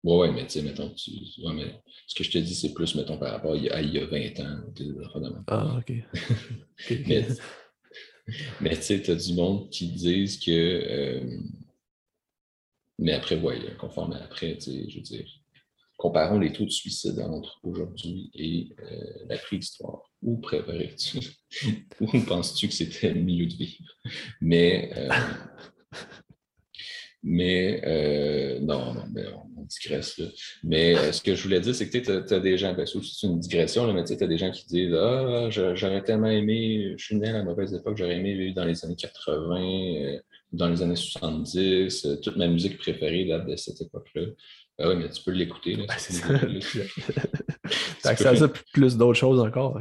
Oui, 0.04 0.16
ouais, 0.16 0.32
mais 0.32 0.46
tu 0.46 0.52
sais, 0.52 0.62
mettons, 0.62 0.90
tu... 0.90 1.10
mais 1.54 1.82
ce 2.06 2.14
que 2.14 2.22
je 2.22 2.30
te 2.30 2.38
dis, 2.38 2.54
c'est 2.54 2.72
plus, 2.72 2.94
mettons, 2.94 3.18
par 3.18 3.32
rapport 3.32 3.52
à 3.52 3.56
il 3.56 3.92
y 3.92 3.98
a 3.98 4.06
20 4.06 4.40
ans. 4.40 4.60
Ah, 5.48 5.76
OK. 5.78 5.92
mais, 8.60 8.76
tu 8.76 8.82
sais, 8.82 9.02
tu 9.02 9.10
as 9.10 9.16
du 9.16 9.34
monde 9.34 9.68
qui 9.70 9.88
disent 9.88 10.38
que, 10.38 10.50
euh, 10.50 11.40
mais 12.98 13.12
après, 13.12 13.36
voyez, 13.36 13.74
conforme 13.78 14.12
après, 14.12 14.56
je 14.60 14.96
veux 14.96 15.02
dire, 15.02 15.26
comparons 15.96 16.38
les 16.38 16.52
taux 16.52 16.64
de 16.64 16.70
suicide 16.70 17.18
entre 17.18 17.58
aujourd'hui 17.64 18.30
et 18.34 18.74
euh, 18.80 19.26
la 19.28 19.36
préhistoire. 19.36 20.02
Où 20.22 20.38
préparais-tu? 20.38 21.18
Où 22.00 22.20
penses-tu 22.20 22.68
que 22.68 22.74
c'était 22.74 23.12
le 23.12 23.20
milieu 23.20 23.46
de 23.46 23.54
vivre? 23.54 23.92
Mais, 24.40 24.92
euh, 24.96 25.08
mais 27.22 27.82
euh, 27.84 28.60
non, 28.60 28.94
non, 28.94 29.04
mais 29.12 29.24
on, 29.56 29.64
digresse. 29.64 30.16
Là. 30.16 30.26
Mais 30.64 31.12
ce 31.12 31.20
que 31.20 31.34
je 31.34 31.42
voulais 31.42 31.60
dire, 31.60 31.74
c'est 31.74 31.90
que 31.90 31.98
tu 31.98 32.34
as, 32.34 32.40
des 32.40 32.56
gens, 32.56 32.74
sûr, 32.86 33.04
c'est 33.04 33.26
une 33.26 33.38
digression, 33.38 33.92
mais 33.92 34.02
tu 34.02 34.14
as 34.14 34.26
des 34.26 34.38
gens 34.38 34.50
qui 34.50 34.66
disent 34.66 34.94
Ah, 34.94 35.50
j'aurais 35.50 36.02
tellement 36.02 36.30
aimé, 36.30 36.94
je 36.96 37.04
suis 37.04 37.16
né 37.16 37.28
à 37.28 37.32
la 37.32 37.44
mauvaise 37.44 37.74
époque, 37.74 37.98
j'aurais 37.98 38.16
aimé 38.16 38.34
vivre 38.34 38.54
dans 38.54 38.64
les 38.64 38.82
années 38.84 38.96
80, 38.96 40.20
dans 40.52 40.68
les 40.70 40.80
années 40.80 40.96
70, 40.96 42.20
toute 42.22 42.36
ma 42.36 42.48
musique 42.48 42.78
préférée 42.78 43.26
date 43.26 43.46
de 43.46 43.56
cette 43.56 43.82
époque-là. 43.82 44.22
Ah 44.80 44.88
oui, 44.88 44.96
mais 44.96 45.10
tu 45.10 45.20
peux 45.22 45.32
l'écouter. 45.32 45.76
tu 45.76 45.82
as 45.88 45.92
accès 48.10 48.28
à 48.28 48.36
ça 48.36 48.48
plus 48.72 48.96
d'autres 48.96 49.18
choses 49.18 49.40
encore. 49.40 49.76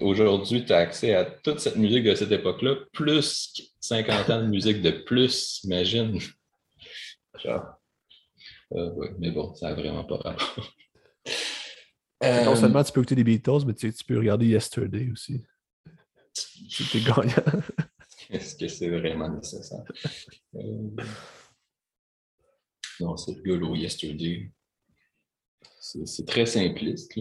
Aujourd'hui, 0.00 0.64
tu 0.64 0.72
as 0.72 0.78
accès 0.78 1.14
à 1.14 1.24
toute 1.24 1.58
cette 1.58 1.76
musique 1.76 2.04
de 2.04 2.14
cette 2.14 2.30
époque-là, 2.30 2.76
plus 2.92 3.52
50 3.80 4.30
ans 4.30 4.42
de 4.42 4.46
musique 4.46 4.82
de 4.82 4.90
plus, 4.90 5.64
imagine. 5.64 6.16
Genre. 7.42 7.64
Euh, 8.74 8.90
mais 9.18 9.32
bon, 9.32 9.52
ça 9.54 9.70
n'a 9.70 9.74
vraiment 9.74 10.04
pas 10.04 10.16
rapport. 10.16 10.72
Non 12.22 12.54
seulement 12.54 12.84
tu 12.84 12.92
peux 12.92 13.00
écouter 13.00 13.16
des 13.16 13.24
Beatles, 13.24 13.66
mais 13.66 13.74
tu, 13.74 13.92
peux 14.06 14.16
regarder 14.16 14.46
Yesterday 14.46 15.10
aussi. 15.12 15.42
C'était 16.32 17.00
gagnant. 17.00 17.62
Est-ce 18.30 18.54
que 18.54 18.68
c'est 18.68 18.88
vraiment 18.88 19.28
nécessaire? 19.28 19.82
Euh, 20.54 20.60
non, 23.02 23.16
c'est 23.16 23.32
rigolo, 23.32 23.74
Yesterday. 23.74 24.50
C'est 25.80 26.26
très 26.26 26.46
simpliste. 26.46 27.12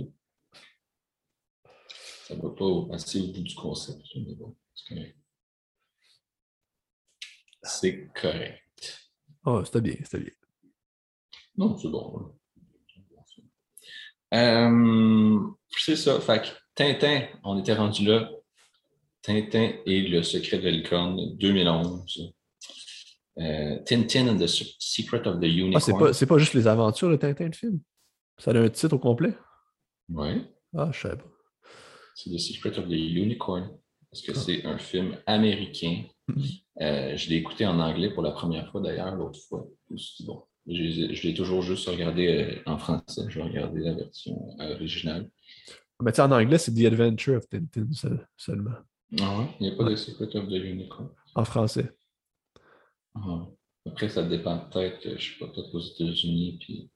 Ça 2.27 2.35
ne 2.35 2.41
va 2.41 2.49
pas 2.51 2.95
assez 2.95 3.19
au 3.19 3.33
bout 3.33 3.41
du 3.41 3.55
concept, 3.55 4.05
mais 4.15 4.35
bon, 4.35 4.55
c'est 4.73 4.95
correct. 4.95 5.17
C'est 7.63 8.07
correct. 8.13 9.09
Oh, 9.45 9.63
c'était 9.65 9.81
bien, 9.81 9.95
c'était 10.03 10.19
bien. 10.19 10.33
Non, 11.57 11.77
c'est 11.77 11.89
bon. 11.89 12.31
Euh, 14.33 15.39
c'est 15.77 15.95
ça. 15.95 16.21
Fait 16.21 16.41
que 16.41 16.47
Tintin, 16.75 17.27
on 17.43 17.59
était 17.59 17.73
rendu 17.73 18.05
là. 18.05 18.31
Tintin 19.21 19.73
et 19.85 20.01
le 20.01 20.23
secret 20.23 20.59
de 20.59 20.69
licorne 20.69 21.37
2011. 21.37 22.33
Euh, 23.41 23.79
Tintin 23.85 24.27
and 24.27 24.37
the 24.37 24.47
Secret 24.47 25.27
of 25.27 25.39
the 25.39 25.45
Unicorn. 25.45 25.75
Ah, 25.75 25.79
c'est 25.79 25.93
pas, 25.93 26.13
c'est 26.13 26.25
pas 26.25 26.37
juste 26.37 26.53
les 26.53 26.67
aventures 26.67 27.09
de 27.09 27.15
Tintin, 27.15 27.45
le 27.45 27.53
film? 27.53 27.79
Ça 28.37 28.51
a 28.51 28.57
un 28.57 28.69
titre 28.69 28.95
au 28.95 28.99
complet? 28.99 29.33
Oui. 30.09 30.45
Ah, 30.75 30.89
je 30.91 30.99
sais 30.99 31.15
pas. 31.15 31.25
C'est 32.15 32.29
The 32.29 32.39
Secret 32.39 32.77
of 32.77 32.87
the 32.87 32.91
Unicorn. 32.91 33.69
Parce 34.11 34.21
que 34.21 34.31
ah. 34.35 34.39
c'est 34.39 34.65
un 34.65 34.77
film 34.77 35.17
américain. 35.25 36.03
Mm-hmm. 36.29 36.63
Euh, 36.81 37.17
je 37.17 37.29
l'ai 37.29 37.37
écouté 37.37 37.65
en 37.65 37.79
anglais 37.79 38.13
pour 38.13 38.23
la 38.23 38.31
première 38.31 38.69
fois 38.71 38.81
d'ailleurs, 38.81 39.15
l'autre 39.15 39.39
fois. 39.39 39.67
Bon, 40.25 40.43
je, 40.67 41.27
l'ai 41.27 41.33
toujours 41.33 41.61
juste 41.61 41.87
regardé 41.87 42.27
euh, 42.27 42.71
en 42.71 42.77
français. 42.77 43.23
Je 43.27 43.39
vais 43.39 43.43
regarder 43.43 43.79
la 43.81 43.93
version 43.93 44.37
originale. 44.59 45.29
Mais 46.01 46.11
tu 46.11 46.17
sais, 46.17 46.21
en 46.21 46.31
anglais, 46.31 46.57
c'est 46.57 46.73
The 46.73 46.85
Adventure 46.85 47.37
of 47.37 47.47
Tintin 47.47 47.87
seulement. 48.37 48.71
Ah 49.19 49.39
ouais? 49.39 49.45
Il 49.59 49.67
n'y 49.67 49.73
a 49.73 49.77
pas 49.77 49.83
de 49.83 49.95
Secret 49.95 50.35
of 50.35 50.47
the 50.47 50.53
Unicorn. 50.53 51.09
En 51.35 51.45
français. 51.45 51.91
Ah. 53.15 53.47
Après, 53.87 54.09
ça 54.09 54.23
dépend 54.23 54.59
peut-être, 54.69 55.01
je 55.03 55.09
ne 55.09 55.17
sais 55.17 55.37
pas, 55.39 55.47
peut-être 55.47 55.73
aux 55.73 55.79
États-Unis, 55.79 56.57
puis 56.59 56.91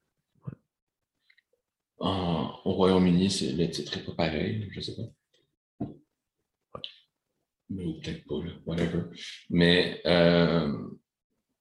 au 1.97 2.73
Royaume-Uni, 2.73 3.27
le 3.57 3.69
titre 3.69 3.97
n'est 3.97 4.03
pas 4.03 4.13
pareil, 4.13 4.67
je 4.71 4.79
ne 4.79 4.83
sais 4.83 4.95
pas. 4.95 5.87
Mais 7.69 7.83
peut-être 7.99 8.25
pas, 8.25 8.43
là, 8.43 8.51
whatever. 8.65 9.03
Mais 9.49 10.01
euh, 10.05 10.71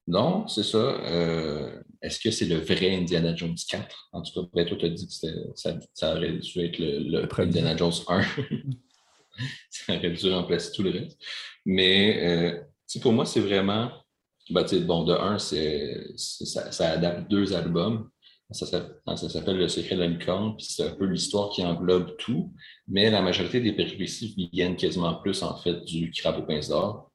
non, 0.07 0.47
c'est 0.49 0.63
ça. 0.63 0.77
Euh, 0.77 1.83
est-ce 2.03 2.21
que 2.21 2.31
c'est 2.31 2.45
le 2.45 2.57
vrai 2.57 2.95
Indiana 2.95 3.35
Jones 3.35 3.57
4? 3.69 4.11
En 4.13 4.21
tout 4.23 4.33
cas, 4.43 4.49
ben, 4.53 4.67
toi, 4.67 4.77
tu 4.77 4.85
as 4.85 4.91
dit 4.91 5.07
que 5.07 5.13
ça, 5.55 5.79
ça, 5.95 6.15
aurait 6.15 6.33
dû 6.33 6.61
être 6.61 6.79
le, 6.79 6.99
le 6.99 7.41
Indiana 7.41 7.75
Jones 7.75 7.93
1. 8.07 8.23
ça 9.71 9.97
aurait 9.97 10.11
dû 10.11 10.31
remplacer 10.31 10.73
tout 10.73 10.83
le 10.83 10.91
reste. 10.91 11.19
Mais 11.65 12.23
euh, 12.23 13.01
pour 13.01 13.15
moi, 13.15 13.25
c'est 13.25 13.41
vraiment 13.41 14.04
ben, 14.51 14.65
bon, 14.87 15.05
de 15.05 15.13
un, 15.13 15.39
ça, 15.39 16.91
adapte 16.91 17.31
deux 17.31 17.55
albums. 17.55 18.11
Ça, 18.51 18.67
s'appelle 18.67 19.57
Le 19.57 19.69
secret 19.69 19.97
de 19.97 20.01
la 20.01 20.07
licorne, 20.07 20.57
puis 20.57 20.67
c'est 20.69 20.87
un 20.87 20.95
peu 20.95 21.07
l'histoire 21.07 21.51
qui 21.51 21.65
englobe 21.65 22.17
tout, 22.19 22.53
mais 22.87 23.11
la 23.11 23.23
majorité 23.23 23.61
des 23.61 23.73
péripéties 23.73 24.49
viennent 24.53 24.77
quasiment 24.77 25.15
plus 25.15 25.43
en 25.43 25.57
fait 25.57 25.83
du 25.85 26.11
Crabe 26.11 26.47
pinces 26.47 26.69
d'or, 26.69 27.11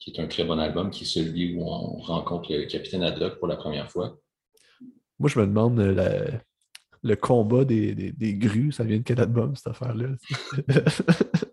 qui 0.00 0.10
est 0.10 0.20
un 0.20 0.26
très 0.26 0.44
bon 0.44 0.58
album, 0.58 0.90
qui 0.90 1.04
est 1.04 1.06
celui 1.06 1.54
où 1.54 1.62
on 1.62 1.98
rencontre 2.02 2.52
le 2.52 2.66
capitaine 2.66 3.04
Haddock 3.04 3.38
pour 3.38 3.48
la 3.48 3.56
première 3.56 3.90
fois. 3.90 4.18
Moi, 5.18 5.30
je 5.30 5.38
me 5.38 5.46
demande 5.46 5.78
euh, 5.78 6.30
le 7.02 7.16
combat 7.16 7.64
des, 7.64 7.94
des, 7.94 8.34
grues, 8.34 8.72
ça 8.72 8.82
vient 8.82 8.98
de 8.98 9.02
quel 9.02 9.20
album 9.20 9.54
cette 9.54 9.68
affaire-là? 9.68 10.08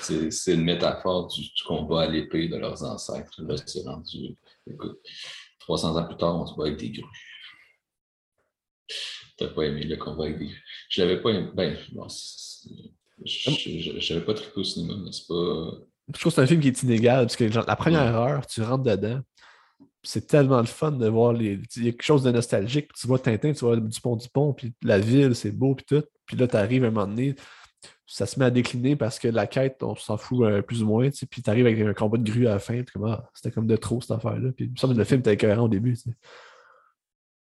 c'est 0.00 0.54
une 0.54 0.64
métaphore 0.64 1.28
du, 1.28 1.48
combat 1.66 2.02
à 2.02 2.06
l'épée 2.06 2.48
de 2.48 2.56
leurs 2.56 2.82
ancêtres. 2.82 3.42
Là, 3.42 3.56
c'est 3.64 3.84
rendu. 3.84 4.36
Écoute, 4.66 4.98
300 5.60 5.96
ans 5.96 6.04
plus 6.06 6.16
tard, 6.16 6.40
on 6.40 6.46
se 6.46 6.54
bat 6.54 6.66
avec 6.66 6.78
des 6.78 6.90
grues. 6.90 7.04
T'as 9.36 9.48
pas 9.48 9.64
aimé 9.64 9.84
le 9.84 9.96
combat 9.96 10.24
avec 10.24 10.38
des 10.38 10.46
grues. 10.46 10.64
Je 10.88 11.02
l'avais 11.02 11.20
pas 11.20 11.30
aimé. 11.30 11.50
Ben, 11.54 11.76
je 13.24 14.12
n'avais 14.12 14.24
pas 14.24 14.34
trippé 14.34 14.60
au 14.60 14.64
cinéma, 14.64 14.94
mais 15.02 15.12
c'est 15.12 15.26
pas. 15.26 15.70
Je 16.14 16.20
trouve 16.20 16.32
que 16.32 16.36
c'est 16.36 16.42
un 16.42 16.46
film 16.46 16.60
qui 16.60 16.68
est 16.68 16.82
inégal, 16.82 17.26
parce 17.26 17.36
que 17.36 17.44
la 17.44 17.76
première 17.76 18.16
heure, 18.16 18.46
tu 18.46 18.62
rentres 18.62 18.84
dedans, 18.84 19.20
c'est 20.02 20.26
tellement 20.26 20.60
le 20.60 20.66
fun 20.66 20.92
de 20.92 21.08
voir 21.08 21.32
les. 21.32 21.60
Il 21.76 21.84
y 21.84 21.88
a 21.88 21.90
quelque 21.92 22.02
chose 22.02 22.22
de 22.22 22.30
nostalgique. 22.30 22.92
Tu 22.94 23.06
vois 23.06 23.18
Tintin, 23.18 23.52
tu 23.52 23.64
vois 23.64 23.76
du 23.76 24.00
pont 24.00 24.16
du 24.16 24.28
pont, 24.28 24.52
puis 24.52 24.72
la 24.82 24.98
ville, 24.98 25.34
c'est 25.34 25.50
beau, 25.50 25.74
puis 25.74 25.84
tout. 25.86 26.04
Puis 26.26 26.36
là, 26.36 26.46
tu 26.46 26.56
arrives 26.56 26.84
à 26.84 26.88
un 26.88 26.90
moment 26.90 27.06
donné, 27.06 27.34
ça 28.10 28.24
se 28.24 28.38
met 28.38 28.46
à 28.46 28.50
décliner 28.50 28.96
parce 28.96 29.18
que 29.18 29.28
la 29.28 29.46
quête, 29.46 29.82
on 29.82 29.94
s'en 29.94 30.16
fout 30.16 30.42
euh, 30.42 30.62
plus 30.62 30.82
ou 30.82 30.86
moins, 30.86 31.10
puis 31.30 31.42
tu 31.42 31.50
arrives 31.50 31.66
avec 31.66 31.78
un 31.78 31.92
combat 31.92 32.16
de 32.16 32.28
grue 32.28 32.46
à 32.46 32.52
la 32.52 32.58
fin, 32.58 32.82
ah, 33.04 33.30
c'était 33.34 33.50
comme 33.50 33.66
de 33.66 33.76
trop 33.76 34.00
cette 34.00 34.12
affaire-là. 34.12 34.50
Puis 34.52 34.64
il 34.64 34.70
me 34.70 34.76
semble 34.76 34.94
que 34.94 34.98
le 34.98 35.04
film 35.04 35.20
était 35.20 35.36
cohérent 35.36 35.64
au 35.64 35.68
début. 35.68 35.94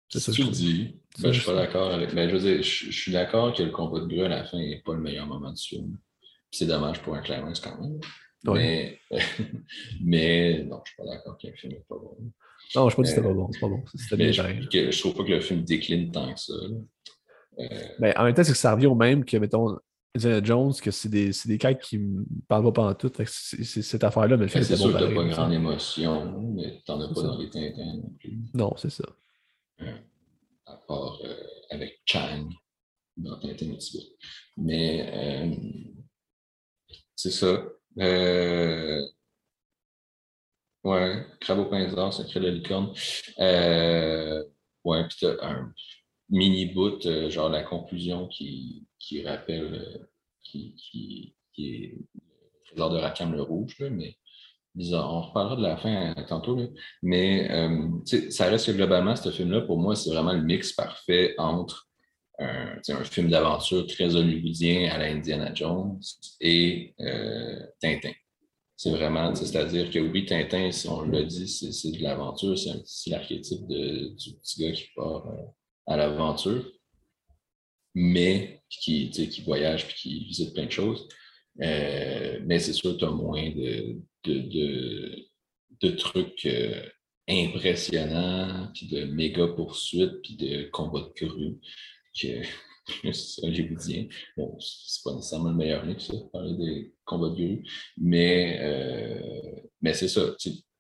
C'est 0.09 0.21
ça. 0.21 0.31
Tu 0.31 0.45
le 0.45 0.51
dis. 0.51 1.01
Ben, 1.19 1.33
je 1.33 1.41
suis 1.41 1.51
pas 1.51 1.57
d'accord 1.57 1.91
avec. 1.93 2.13
Mais 2.15 2.27
ben, 2.27 2.31
je 2.31 2.37
veux 2.37 2.41
dire, 2.41 2.63
je, 2.63 2.93
suis 2.93 3.11
d'accord 3.11 3.53
que 3.53 3.65
le 3.65 3.71
combat 3.71 3.99
de 3.99 4.07
grue 4.07 4.23
à 4.23 4.29
la 4.29 4.45
fin 4.45 4.57
n'est 4.57 4.81
pas 4.85 4.95
le 4.95 5.01
meilleur 5.01 5.27
moment 5.27 5.53
du 5.53 5.61
film. 5.61 5.99
C'est 6.53 6.67
dommage 6.67 7.03
pour 7.03 7.17
un 7.17 7.23
climax 7.23 7.59
quand 7.59 7.81
même. 7.81 7.99
Mais, 8.45 9.01
mais 10.01 10.63
non, 10.63 10.81
je 10.85 10.93
suis 10.93 10.97
pas 10.97 11.13
d'accord 11.13 11.39
que 11.39 11.49
le 11.49 11.55
film 11.55 11.73
n'est 11.73 11.85
pas 11.89 11.97
bon. 11.97 12.17
Non, 12.77 12.89
je 12.89 12.95
ne 12.95 12.97
pas 12.97 13.03
que 13.03 13.09
c'était 13.09 13.23
pas 13.23 13.33
bon. 13.33 13.51
C'est 13.51 13.61
pas 13.61 13.69
bon. 13.69 13.83
C'était 13.97 14.33
je, 14.33 14.91
je 14.93 15.01
trouve 15.01 15.15
pas 15.15 15.25
que 15.25 15.31
le 15.31 15.41
film 15.41 15.65
décline 15.65 16.13
tant 16.13 16.33
que 16.33 16.39
ça. 16.39 16.53
Euh... 17.59 17.69
Ben, 17.99 18.15
en 18.17 18.25
même 18.25 18.35
temps, 18.35 18.45
c'est 18.45 18.53
que 18.53 18.59
ça 18.59 18.75
revient 18.75 18.87
au 18.87 18.95
même 18.95 19.25
que, 19.25 19.37
mettons, 19.37 19.77
Indiana 20.15 20.45
Jones, 20.45 20.75
que 20.75 20.91
c'est 20.91 21.09
des, 21.09 21.31
des 21.47 21.59
quêtes 21.59 21.81
qui 21.81 21.99
ne 21.99 22.23
parlent 22.47 22.73
pas 22.73 22.83
en 22.83 22.95
tout. 22.95 23.11
C'est 23.25 23.83
cette 23.83 24.05
affaire-là, 24.05 24.37
mais 24.37 24.45
le 24.45 24.49
film, 24.49 24.63
c'est 24.63 24.77
sûr 24.77 24.93
bon 24.93 24.99
que 24.99 25.09
tu 25.09 25.15
pas 25.15 25.23
une 25.23 25.31
grande 25.31 25.53
émotion, 25.53 26.43
mais 26.55 26.83
tu 26.85 26.93
n'en 26.93 27.01
as 27.01 27.15
pas 27.15 27.23
dans 27.23 27.39
les 27.39 27.49
Tintins 27.49 27.97
non 27.97 28.11
plus. 28.21 28.39
Non, 28.53 28.75
c'est 28.77 28.91
ça. 28.91 29.05
Euh, 29.81 29.97
à 30.67 30.77
part 30.77 31.19
euh, 31.25 31.35
avec 31.71 32.03
Chang 32.05 32.49
dans 33.17 33.39
Tintin 33.41 33.75
Mais 34.59 35.11
euh, 35.13 35.55
c'est 37.17 37.31
ça. 37.31 37.65
Euh, 37.99 39.03
ouais, 40.85 41.27
Crabe 41.41 41.61
au 41.61 41.65
pain 41.67 41.89
d'or, 41.89 42.13
Secret 42.13 42.41
de 42.41 42.49
licorne. 42.49 42.93
Ouais, 44.85 45.09
puis 45.09 45.17
tu 45.17 45.27
as 45.27 45.37
un 45.43 45.73
mini 46.33 46.67
bout, 46.67 47.01
genre 47.31 47.49
la 47.49 47.63
conclusion 47.63 48.27
qui 48.27 48.87
qui 49.03 49.27
rappelle, 49.27 49.75
euh, 49.75 49.99
qui, 50.43 50.75
qui, 50.77 51.35
est 51.59 51.95
lors 52.77 52.91
de 52.91 52.99
Rakam 52.99 53.33
le 53.33 53.43
Rouge, 53.43 53.77
mais 53.91 54.17
on 54.93 55.21
reparlera 55.21 55.57
de 55.57 55.63
la 55.63 55.77
fin 55.77 56.15
euh, 56.17 56.23
tantôt, 56.27 56.59
mais 57.03 57.51
euh, 57.51 58.31
ça 58.31 58.47
reste 58.47 58.67
que 58.67 58.73
globalement, 58.73 59.15
ce 59.17 59.31
film-là, 59.31 59.63
pour 59.63 59.79
moi, 59.79 59.95
c'est 59.95 60.11
vraiment 60.11 60.33
le 60.33 60.43
mix 60.43 60.73
parfait 60.73 61.35
entre 61.37 61.89
un, 62.39 62.79
un 62.89 63.05
film 63.05 63.29
d'aventure 63.29 63.87
très 63.87 64.17
hollywoodien 64.17 64.91
à 64.91 64.99
la 64.99 65.07
Indiana 65.07 65.53
Jones 65.55 66.01
et 66.41 66.95
Tintin. 67.81 68.13
C'est 68.75 68.91
vraiment, 68.91 69.35
c'est-à-dire 69.35 69.91
que 69.91 69.99
oui, 69.99 70.25
Tintin, 70.25 70.73
si 70.73 70.89
on 70.89 71.03
l'a 71.03 71.23
dit, 71.23 71.47
c'est 71.47 71.93
de 71.93 72.03
l'aventure, 72.03 72.57
c'est 72.59 73.11
l'archétype 73.11 73.67
du 73.69 74.33
petit 74.39 74.61
gars 74.61 74.73
qui 74.73 74.89
part 74.97 75.27
à 75.87 75.97
l'aventure 75.97 76.65
mais 77.95 78.63
qui, 78.69 79.43
voyage 79.45 79.85
et 79.85 79.95
qui 79.95 80.25
visite 80.25 80.55
plein 80.55 80.67
de 80.67 80.71
choses. 80.71 81.09
Euh, 81.61 82.41
mais 82.45 82.59
c'est 82.59 82.73
sûr 82.73 82.97
tu 82.97 83.05
as 83.05 83.11
moins 83.11 83.51
de, 83.51 84.01
de, 84.25 85.91
trucs 85.91 86.47
euh, 86.47 86.83
impressionnant, 87.29 88.71
puis 88.75 88.87
de 88.87 89.05
méga 89.05 89.49
poursuites, 89.49 90.23
puis 90.23 90.37
de 90.37 90.71
combats 90.71 91.01
de 91.01 91.27
grue 91.27 91.61
que 92.19 92.43
c'est 93.13 93.45
hollywoodien. 93.45 94.07
Bon, 94.37 94.59
c'est 94.59 95.03
pas 95.05 95.15
nécessairement 95.15 95.51
le 95.51 95.57
meilleur 95.57 95.85
livre, 95.85 96.01
ça, 96.01 96.15
parler 96.33 96.55
des 96.57 96.95
combats 97.05 97.29
de 97.29 97.35
grue, 97.35 97.65
mais, 97.99 98.59
euh, 98.63 99.61
mais 99.83 99.93
c'est 99.93 100.09
ça. 100.09 100.35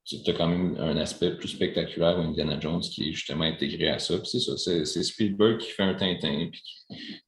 Tu, 0.05 0.17
as 0.27 0.33
quand 0.33 0.49
même 0.49 0.77
un 0.79 0.97
aspect 0.97 1.37
plus 1.37 1.49
spectaculaire 1.49 2.19
où 2.19 2.23
Indiana 2.23 2.59
Jones 2.59 2.81
qui 2.81 3.11
est 3.11 3.13
justement 3.13 3.45
intégré 3.45 3.89
à 3.89 4.01
ça. 4.01 4.15
c'est 4.25 4.41
ça, 4.41 4.57
c'est, 4.57 5.03
Spielberg 5.03 5.59
qui 5.59 5.71
fait 5.71 5.85
un 5.85 5.95
Tintin, 5.95 6.49
puis 6.51 6.63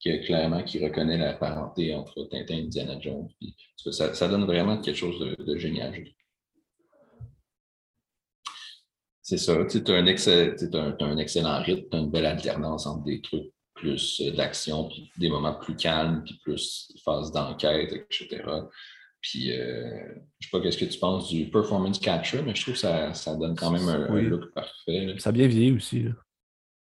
qui, 0.00 0.20
clairement 0.22 0.62
qui 0.64 0.84
reconnaît 0.84 1.18
la 1.18 1.34
parenté 1.34 1.94
entre 1.94 2.24
Tintin 2.24 2.56
et 2.56 2.62
Indiana 2.62 2.98
Jones. 3.00 3.28
ça, 3.76 4.12
ça, 4.12 4.28
donne 4.28 4.44
vraiment 4.44 4.80
quelque 4.80 4.96
chose 4.96 5.20
de, 5.20 5.56
génial, 5.56 5.94
c'est 9.24 9.38
ça. 9.38 9.56
Tu 9.64 9.78
as, 9.90 9.94
un, 9.94 10.06
excellent 11.16 11.62
rythme, 11.62 11.88
tu 11.90 11.96
as 11.96 12.00
une 12.00 12.10
belle 12.10 12.26
alternance 12.26 12.86
entre 12.86 13.04
des 13.04 13.22
trucs 13.22 13.54
plus 13.74 14.20
euh, 14.20 14.30
d'action, 14.32 14.86
puis 14.88 15.10
des 15.16 15.30
moments 15.30 15.54
plus 15.54 15.76
calmes, 15.76 16.22
puis 16.24 16.38
plus 16.44 16.92
phase 17.02 17.32
d'enquête, 17.32 17.90
etc. 17.92 18.44
Puis, 19.24 19.52
euh, 19.52 19.88
je 20.38 20.46
sais 20.46 20.50
pas 20.52 20.60
qu'est-ce 20.60 20.76
que 20.76 20.84
tu 20.84 20.98
penses 20.98 21.30
du 21.30 21.48
performance 21.48 21.98
catcher, 21.98 22.42
mais 22.42 22.54
je 22.54 22.60
trouve 22.60 22.74
que 22.74 22.80
ça, 22.80 23.14
ça 23.14 23.34
donne 23.34 23.56
quand 23.56 23.70
même 23.70 23.88
un, 23.88 24.20
look 24.20 24.52
parfait. 24.52 25.14
Ça 25.16 25.30
a 25.30 25.32
bien 25.32 25.46
vieilli 25.46 25.72
aussi. 25.72 26.04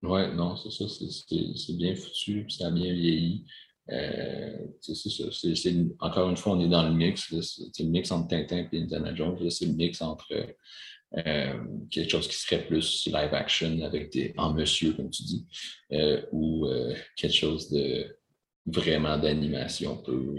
Oui, 0.01 0.21
non, 0.33 0.55
c'est 0.55 0.71
ça. 0.71 0.85
C'est 0.89 1.77
bien 1.77 1.95
foutu, 1.95 2.45
puis 2.45 2.55
ça 2.55 2.67
a 2.67 2.71
bien 2.71 2.91
vieilli. 2.93 3.45
Euh, 3.91 4.57
c'est 4.79 4.95
ça. 4.95 5.69
encore 5.99 6.31
une 6.31 6.37
fois, 6.37 6.53
on 6.53 6.61
est 6.61 6.67
dans 6.67 6.81
le 6.81 6.95
mix. 6.95 7.31
C'est 7.41 7.83
le 7.83 7.89
mix 7.89 8.11
entre 8.11 8.29
Tintin 8.29 8.67
et 8.71 8.81
Indiana 8.81 9.13
Jones. 9.13 9.37
C'est 9.51 9.67
le 9.67 9.73
mix 9.73 10.01
entre 10.01 10.33
euh, 10.33 11.63
quelque 11.91 12.09
chose 12.09 12.27
qui 12.27 12.37
serait 12.37 12.65
plus 12.65 13.05
live 13.05 13.35
action 13.35 13.79
avec 13.83 14.11
des 14.13 14.33
en 14.37 14.51
monsieur, 14.55 14.93
comme 14.93 15.11
tu 15.11 15.21
dis, 15.21 15.45
euh, 15.91 16.25
ou 16.31 16.67
quelque 17.15 17.35
chose 17.35 17.69
de 17.69 18.17
vraiment 18.65 19.19
d'animation 19.19 19.97
pure, 19.97 20.33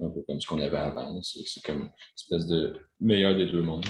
un 0.00 0.10
peu 0.10 0.22
comme 0.26 0.40
ce 0.40 0.46
qu'on 0.46 0.60
avait 0.60 0.76
avant. 0.76 1.20
C'est 1.22 1.62
comme 1.62 1.82
une 1.82 1.90
espèce 2.16 2.46
de 2.46 2.76
meilleur 3.00 3.36
des 3.36 3.46
deux 3.46 3.62
mondes. 3.62 3.86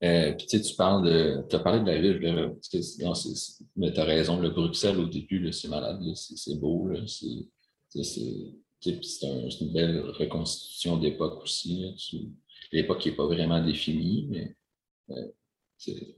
puis 0.00 0.46
tu, 0.46 0.74
parles 0.76 1.04
de. 1.04 1.46
Tu 1.48 1.56
as 1.56 1.60
parlé 1.60 1.80
de 1.80 1.86
la 1.86 2.00
ville, 2.00 2.20
non, 3.00 3.12
mais 3.76 3.92
tu 3.92 4.00
as 4.00 4.04
raison, 4.04 4.40
le 4.40 4.50
Bruxelles 4.50 4.98
au 4.98 5.06
début, 5.06 5.52
c'est 5.52 5.68
malade, 5.68 6.00
c'est 6.14 6.58
beau. 6.58 6.90
C'est 7.04 7.46
une 9.60 9.72
belle 9.72 10.00
reconstitution 10.10 10.98
d'époque 10.98 11.42
aussi. 11.42 11.94
L'époque 12.72 13.04
n'est 13.04 13.12
pas 13.12 13.26
vraiment 13.26 13.64
définie, 13.64 14.26
mais 14.30 14.56
euh, 15.10 15.32
c'est, 15.76 16.16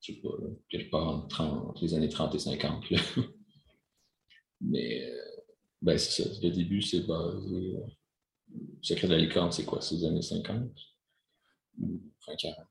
quelque 0.00 0.90
part 0.90 1.08
entre, 1.08 1.74
les 1.82 1.94
années 1.94 2.08
30 2.08 2.34
et 2.34 2.38
50. 2.38 2.84
mais 4.60 5.04
euh, 5.04 5.35
ben, 5.82 5.98
c'est 5.98 6.22
ça. 6.22 6.30
Le 6.42 6.50
début, 6.50 6.82
c'est 6.82 7.06
basé. 7.06 7.76
Euh, 7.76 7.86
le 8.48 8.82
secret 8.82 9.08
de 9.08 9.12
la 9.12 9.18
licorne, 9.18 9.52
c'est 9.52 9.64
quoi? 9.64 9.80
C'est 9.80 9.96
les 9.96 10.04
années 10.04 10.22
50? 10.22 10.70
Fin 12.20 12.36
40. 12.36 12.66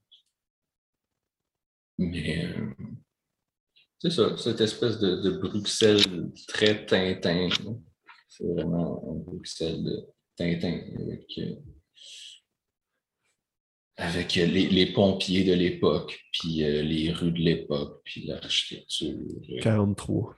Mais 1.97 2.49
c'est 3.99 4.09
ça, 4.09 4.37
cette 4.37 4.61
espèce 4.61 4.99
de, 4.99 5.31
Bruxelles 5.31 6.31
très 6.47 6.85
Tintin. 6.85 7.49
C'est 8.27 8.45
vraiment 8.45 9.03
un 9.11 9.15
Bruxelles 9.15 9.83
de 9.83 10.05
Tintin 10.35 10.81
avec 10.99 11.39
avec 13.97 14.37
euh, 14.37 14.45
les, 14.45 14.93
pompiers 14.93 15.43
de 15.43 15.53
l'époque, 15.53 16.19
puis 16.33 16.63
euh, 16.63 16.81
les 16.81 17.11
rues 17.11 17.31
de 17.31 17.39
l'époque, 17.39 18.01
puis 18.03 18.25
l'architecture. 18.25 19.15
43. 19.61 20.35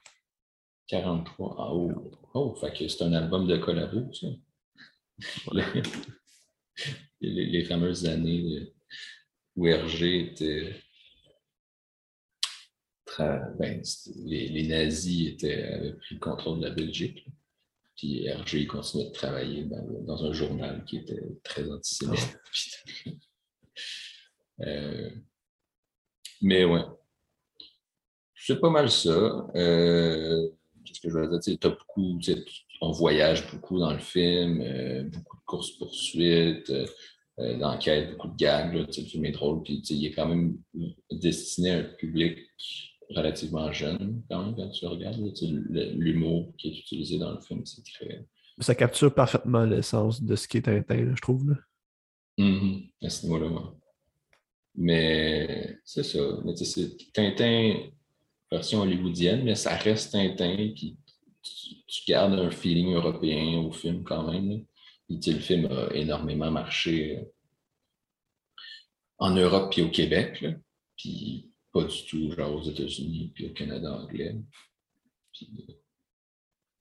43. 0.87 1.55
Ah, 1.57 1.73
oh, 1.73 2.11
oh 2.33 2.55
fait 2.55 2.73
que 2.73 2.87
c'est 2.87 3.03
un 3.03 3.13
album 3.13 3.47
de 3.47 3.57
collabo, 3.57 4.11
ça. 4.13 4.27
les, 7.21 7.63
fameuses 7.65 8.05
années 8.05 8.71
où 9.55 9.67
Hergé 9.67 10.31
était. 10.31 10.75
Ben, 13.17 13.81
les, 14.25 14.67
nazis 14.67 15.29
étaient, 15.29 15.63
avaient 15.63 15.93
pris 15.93 16.15
le 16.15 16.19
contrôle 16.19 16.59
de 16.59 16.67
la 16.67 16.73
Belgique. 16.75 17.25
Puis 17.95 18.27
Hergé 18.27 18.67
continuait 18.67 19.07
de 19.07 19.13
travailler 19.13 19.63
dans, 19.63 20.23
un 20.23 20.33
journal 20.33 20.85
qui 20.85 20.97
était 20.97 21.19
très 21.43 21.69
antisémite. 21.69 22.37
Ah. 23.05 23.09
Euh, 24.61 25.11
mais 26.41 26.65
ouais. 26.65 26.81
C'est 28.33 28.59
pas 28.59 28.71
mal 28.71 28.89
ça. 28.89 29.47
Euh, 29.55 30.49
Qu'est-ce 30.87 31.01
que 31.01 31.09
je 31.09 31.17
veux 31.17 31.39
dire? 31.39 31.57
As 31.63 31.69
beaucoup, 31.69 32.19
on 32.81 32.91
voyage 32.91 33.51
beaucoup 33.51 33.79
dans 33.79 33.91
le 33.91 33.99
film, 33.99 34.61
euh, 34.61 35.03
beaucoup 35.03 35.37
de 35.37 35.41
courses-poursuites, 35.45 36.71
euh, 37.39 37.57
d'enquêtes, 37.57 38.11
beaucoup 38.11 38.29
de 38.29 38.35
gags. 38.35 38.73
le 38.73 38.91
film 38.91 39.25
est 39.25 39.31
drôle, 39.31 39.61
puis 39.63 39.81
il 39.89 40.05
est 40.05 40.11
quand 40.11 40.27
même 40.27 40.57
destiné 41.11 41.71
à 41.71 41.77
un 41.79 41.83
public 41.83 42.39
relativement 43.09 43.71
jeune, 43.71 44.23
quand 44.29 44.45
même, 44.45 44.55
quand 44.55 44.69
tu 44.69 44.85
regardes. 44.85 45.19
L'humour 45.95 46.53
qui 46.57 46.69
est 46.69 46.79
utilisé 46.79 47.17
dans 47.17 47.33
le 47.33 47.41
film, 47.41 47.65
c'est 47.65 47.83
très. 47.83 48.25
Ça 48.59 48.73
capture 48.73 49.13
parfaitement 49.13 49.65
l'essence 49.65 50.23
de 50.23 50.35
ce 50.35 50.47
qui 50.47 50.57
est 50.57 50.61
Tintin, 50.63 51.13
je 51.15 51.21
trouve. 51.21 51.49
Là. 51.49 51.57
Mm-hmm. 52.39 52.89
À 53.03 53.09
ce 53.09 53.25
niveau-là, 53.25 53.49
Mais 54.75 55.77
c'est 55.85 56.03
ça. 56.03 56.19
Mais 56.43 56.53
Tintin 57.13 57.75
version 58.51 58.81
hollywoodienne, 58.81 59.43
mais 59.43 59.55
ça 59.55 59.75
reste 59.75 60.11
Tintin, 60.13 60.71
puis 60.75 60.97
tu, 61.41 62.01
gardes 62.07 62.33
un 62.33 62.51
feeling 62.51 62.93
européen 62.93 63.59
au 63.59 63.71
film 63.71 64.03
quand 64.03 64.31
même. 64.31 64.65
le 65.09 65.39
film 65.39 65.65
a 65.71 65.93
énormément 65.93 66.51
marché 66.51 67.17
euh, 67.17 67.23
en 69.19 69.31
Europe 69.31 69.71
puis 69.71 69.81
au 69.81 69.89
Québec, 69.89 70.45
puis 70.95 71.49
pas 71.71 71.83
du 71.83 72.05
tout 72.05 72.31
genre 72.31 72.55
aux 72.55 72.63
États-Unis 72.63 73.31
puis 73.33 73.47
au 73.47 73.53
Canada 73.53 73.93
anglais. 73.93 74.35
Euh, 75.41 75.73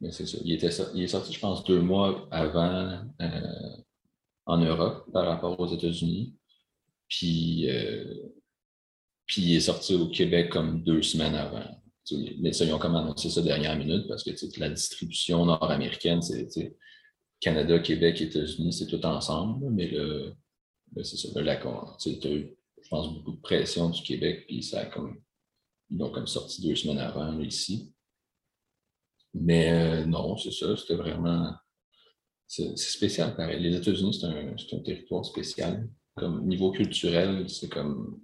mais 0.01 0.12
c'est 0.12 0.26
ça. 0.26 0.38
Il, 0.44 0.52
était, 0.52 0.70
il 0.94 1.02
est 1.02 1.09
sorti, 1.09 1.32
je 1.32 1.40
pense, 1.40 1.64
deux 1.64 1.80
mois 1.80 2.28
avant 2.30 3.02
euh, 3.20 3.76
en 4.44 4.59
Europe 4.59 5.10
par 5.12 5.26
rapport 5.26 5.59
aux 5.59 5.74
États-Unis. 5.74 6.34
Puis, 7.09 7.68
puis 9.27 9.43
il 9.43 9.57
est 9.57 9.61
sorti 9.61 9.94
au 9.94 10.09
Québec 10.09 10.51
comme 10.51 10.82
deux 10.82 11.03
semaines 11.03 11.35
avant. 11.35 11.82
Mais 12.39 12.53
ça, 12.53 12.65
ils 12.65 12.73
ont 12.73 12.78
comme 12.78 12.94
annoncé 12.94 13.28
ça 13.28 13.43
dernière 13.43 13.77
minute 13.77 14.07
parce 14.07 14.23
que 14.23 14.31
la 14.61 14.70
distribution 14.70 15.44
nord-américaine, 15.44 16.23
c'est 16.23 16.77
Canada, 17.40 17.78
Québec, 17.81 18.20
États-Unis, 18.20 18.73
c'est 18.73 18.86
tout 18.86 19.05
ensemble. 19.05 19.70
Mais 19.70 19.89
le, 19.89 20.35
c'est 21.03 21.16
ça, 21.16 21.40
là, 21.40 21.57
eu, 21.57 22.57
je 22.82 22.89
pense, 22.89 23.12
beaucoup 23.12 23.32
de 23.32 23.40
pression 23.40 23.90
du 23.90 24.03
Québec, 24.03 24.44
puis 24.47 24.62
ça 24.62 24.81
a 24.81 24.86
comme, 24.86 25.20
ils 25.90 25.98
l'ont 25.98 26.11
comme 26.11 26.28
sorti 26.28 26.62
deux 26.62 26.77
semaines 26.77 26.98
avant 26.98 27.39
ici. 27.40 27.93
Mais 29.35 29.73
euh, 29.73 30.07
non, 30.07 30.36
c'est 30.36 30.53
ça, 30.53 30.77
c'était 30.77 30.94
vraiment 30.94 31.53
c'est 32.47 32.77
spécial, 32.77 33.35
pareil. 33.35 33.61
Les 33.61 33.77
États-Unis, 33.77 34.15
c'est 34.15 34.77
un, 34.77 34.81
territoire 34.81 35.24
spécial. 35.24 35.89
Comme 36.15 36.47
niveau 36.47 36.70
culturel, 36.70 37.48
c'est 37.51 37.69
comme 37.69 38.20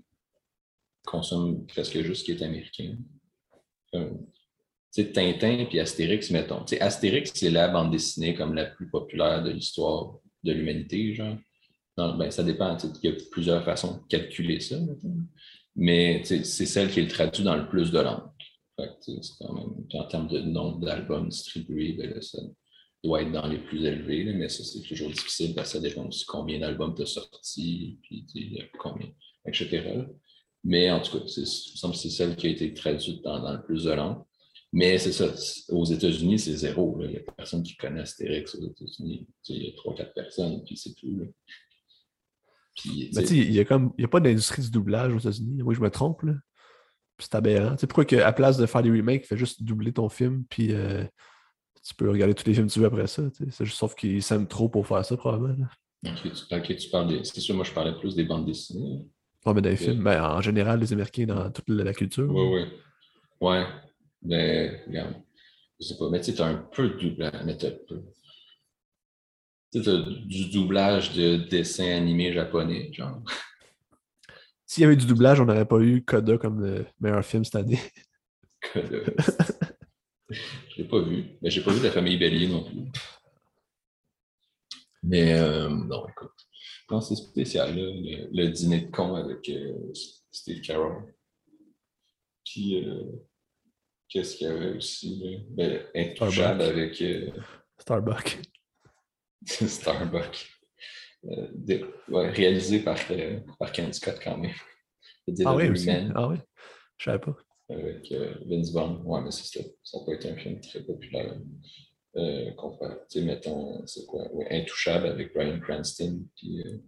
consomme 1.05 1.67
presque 1.67 2.01
juste 2.03 2.21
ce 2.21 2.25
qui 2.25 2.33
est 2.33 2.43
américain. 2.43 2.97
sais, 4.91 5.13
Tintin 5.13 5.67
et 5.71 5.81
Astérix, 5.81 6.31
mettons. 6.31 6.65
Astérix, 6.81 7.33
c'est 7.35 7.51
la 7.51 7.69
bande 7.69 7.91
dessinée 7.91 8.35
comme 8.35 8.55
la 8.55 8.67
plus 8.67 8.89
populaire 8.89 9.43
de 9.43 9.51
l'histoire 9.51 10.19
de 10.45 10.53
l'humanité, 10.53 11.15
genre. 11.15 11.37
ben, 11.97 12.31
ça 12.31 12.43
dépend. 12.43 12.77
Il 13.03 13.11
y 13.11 13.13
a 13.13 13.17
plusieurs 13.31 13.65
façons 13.65 13.99
de 13.99 14.07
calculer 14.09 14.61
ça. 14.61 14.77
Mais 15.75 16.23
c'est 16.25 16.45
celle 16.45 16.91
qui 16.91 17.01
est 17.01 17.09
traduite 17.09 17.45
dans 17.45 17.57
le 17.57 17.69
plus 17.69 17.91
de 17.91 18.01
langues. 18.01 18.29
Quand 18.77 19.53
même, 19.53 19.87
en 19.95 20.05
termes 20.05 20.29
de 20.29 20.41
nombre 20.41 20.81
d'albums 20.81 21.29
distribués, 21.29 21.93
ben, 21.93 22.21
ça, 22.21 22.39
doit 23.05 23.23
être 23.23 23.33
dans 23.33 23.47
les 23.47 23.59
plus 23.59 23.85
élevés, 23.85 24.33
mais 24.33 24.49
ça, 24.49 24.63
c'est 24.63 24.83
toujours 24.83 25.11
difficile 25.11 25.55
parce 25.55 25.73
que 25.73 25.79
ça 25.79 25.83
dépend 25.83 26.07
aussi 26.07 26.25
combien 26.25 26.61
d'albums 26.61 26.95
tu 26.95 27.03
as 27.03 27.07
sortis, 27.07 27.99
puis 28.03 28.25
combien, 28.79 29.09
etc. 29.47 30.05
Mais 30.65 30.91
en 30.91 31.01
tout 31.01 31.19
cas, 31.19 31.25
il 31.25 31.41
me 31.41 31.47
semble 31.47 31.95
que 31.95 32.01
c'est 32.01 32.11
celle 32.11 32.37
qui 32.37 32.47
a 32.47 32.51
été 32.51 32.73
traduite 32.73 33.23
dans, 33.23 33.53
le 33.53 33.63
plus 33.63 33.85
de 33.85 33.93
langues. 33.93 34.23
Mais 34.73 34.97
c'est 34.97 35.13
ça, 35.13 35.27
aux 35.69 35.85
États-Unis, 35.85 36.39
c'est 36.39 36.57
zéro. 36.57 36.99
Il 37.03 37.11
n'y 37.11 37.17
a 37.17 37.21
personne 37.37 37.63
qui 37.63 37.77
connaît 37.77 38.01
Astérix 38.01 38.55
aux 38.55 38.65
États-Unis. 38.65 39.27
Il 39.49 39.65
y 39.65 39.69
a 39.69 39.73
trois, 39.77 39.95
quatre 39.95 40.15
personnes, 40.15 40.63
puis 40.65 40.77
c'est 40.77 40.95
tout. 40.95 41.09
il 42.87 43.51
n'y 43.51 43.61
a, 43.61 43.65
a 44.05 44.09
pas 44.09 44.21
d'industrie 44.21 44.63
du 44.63 44.71
doublage 44.71 45.13
aux 45.13 45.19
États-Unis. 45.19 45.63
Oui, 45.63 45.75
je 45.75 45.81
me 45.81 45.91
trompe. 45.91 46.23
C'est 47.19 47.35
aberrant. 47.35 47.77
sais 47.77 47.87
pourquoi 47.87 48.05
qu'à 48.05 48.33
place 48.33 48.57
de 48.57 48.67
faire 48.67 48.83
des 48.83 48.91
remakes, 48.91 49.27
fais 49.27 49.37
juste 49.37 49.63
doubler 49.63 49.93
ton 49.93 50.09
film, 50.09 50.45
puis 50.49 50.73
euh, 50.73 51.05
tu 51.85 51.95
peux 51.95 52.11
regarder 52.11 52.35
tous 52.35 52.47
les 52.47 52.55
films 52.55 52.67
que 52.67 52.73
tu 52.73 52.81
veux 52.81 52.87
après 52.87 53.07
ça. 53.07 53.23
C'est 53.51 53.65
juste 53.65 53.79
sauf 53.79 53.95
qu'ils 53.95 54.23
s'aiment 54.23 54.49
trop 54.49 54.69
pour 54.69 54.87
faire 54.87 55.05
ça, 55.05 55.17
probablement. 55.17 55.69
Ok, 56.05 56.23
tu, 56.23 56.55
ok, 56.55 56.77
tu 56.77 56.89
parles 56.91 57.09
des. 57.09 57.25
C'est 57.25 57.41
sûr, 57.41 57.55
moi 57.55 57.65
je 57.65 57.73
parlais 57.73 57.97
plus 57.99 58.17
des 58.17 58.25
bandes 58.25 58.47
dessinées. 58.47 59.07
Ouais, 59.45 59.55
mais 59.55 59.61
dans 59.61 59.71
les 59.71 59.77
films, 59.77 60.05
ben, 60.05 60.23
en 60.23 60.41
général, 60.41 60.81
les 60.81 60.93
Américains, 60.93 61.27
dans 61.27 61.51
toute 61.51 61.69
la, 61.69 61.93
culture. 61.93 62.31
Oui, 62.31 62.61
oui. 62.61 62.65
Ouais. 63.41 63.67
Mais, 64.23 64.85
regarde. 64.87 65.15
Je 65.81 65.87
sais 65.87 65.97
pas. 65.99 66.09
Mais 66.11 66.21
tu 66.21 66.27
sais, 66.27 66.35
t'as 66.37 66.47
un 66.47 66.69
peu 66.73 66.91
de 66.91 66.99
doublage. 66.99 67.43
Mais 67.45 67.57
t'as 67.57 67.71
peu. 67.73 68.03
Tu 69.73 69.83
sais, 69.83 69.97
du 70.27 70.51
doublage 70.51 71.13
de 71.15 71.37
dessins 71.49 71.97
animés 71.97 72.33
japonais, 72.33 72.93
genre. 72.93 73.21
S'il 74.67 74.83
y 74.83 74.85
avait 74.85 74.97
du 74.97 75.07
doublage, 75.07 75.41
on 75.41 75.45
n'aurait 75.45 75.67
pas 75.67 75.81
eu 75.81 76.05
Coda 76.05 76.39
comme 76.39 76.65
le 76.65 76.87
meilleur 77.01 77.25
film 77.25 77.45
cette 77.45 77.57
année. 77.57 77.81
le- 78.75 79.05
Je 80.31 80.79
l'ai 80.79 80.89
pas 80.89 81.03
vu. 81.03 81.25
Mais 81.43 81.51
j'ai 81.51 81.63
pas 81.63 81.73
vu 81.73 81.83
la 81.83 81.91
famille 81.91 82.17
Bélier 82.17 82.47
non 82.49 82.63
plus. 82.63 82.85
Mais 85.03 85.35
euh, 85.35 85.69
non, 85.69 86.07
écoute. 86.09 86.31
Non, 86.93 87.01
c'est 87.01 87.17
spécial, 87.17 87.75
là, 87.75 87.83
le, 87.83 88.29
le 88.31 88.49
dîner 88.51 88.83
de 88.83 88.91
con 88.91 89.15
avec 89.15 89.49
euh, 89.49 89.93
Steve 90.31 90.61
Carroll. 90.61 91.15
Puis, 92.45 92.87
euh, 92.87 93.05
qu'est-ce 94.11 94.37
qu'il 94.37 94.47
y 94.47 94.51
avait 94.51 94.77
aussi? 94.77 95.19
Là? 95.25 95.39
Ben, 95.51 95.87
Intouchable 95.95 96.61
avec 96.63 97.01
euh, 97.01 97.31
Starbucks. 97.79 98.39
Starbucks. 99.47 100.49
Euh, 101.25 101.49
de- 101.55 101.95
ouais, 102.09 102.31
réalisé 102.31 102.81
par, 102.81 102.99
par 103.59 103.73
Ken 103.73 103.91
Scott 103.93 104.19
quand 104.23 104.37
même. 104.37 104.53
Ah 105.47 105.55
oui, 105.55 105.69
aussi. 105.71 105.89
Ah 106.15 106.29
oui. 106.29 106.37
Je 106.99 107.05
savais 107.05 107.21
pas. 107.21 107.37
avec 107.71 108.13
Vince 108.47 108.71
Vaughn. 108.73 109.01
Ouais, 109.05 109.23
mais 109.23 109.31
c'est 109.31 109.59
ça. 109.61 109.65
Ça 109.83 109.99
n'a 109.99 110.05
pas 110.05 110.13
été 110.15 110.31
un 110.31 110.37
film 110.37 110.61
très 110.61 110.83
populaire. 110.85 111.37
Euh, 112.17 112.51
tu 112.51 113.21
sais, 113.21 113.25
mettons, 113.25 113.87
c'est 113.87 114.05
quoi? 114.07 114.31
Ouais, 114.35 114.47
Intouchable 114.51 115.07
avec 115.07 115.33
Brian 115.35 115.59
Cranston 115.61 116.23
puis, 116.37 116.61
euh, 116.61 116.79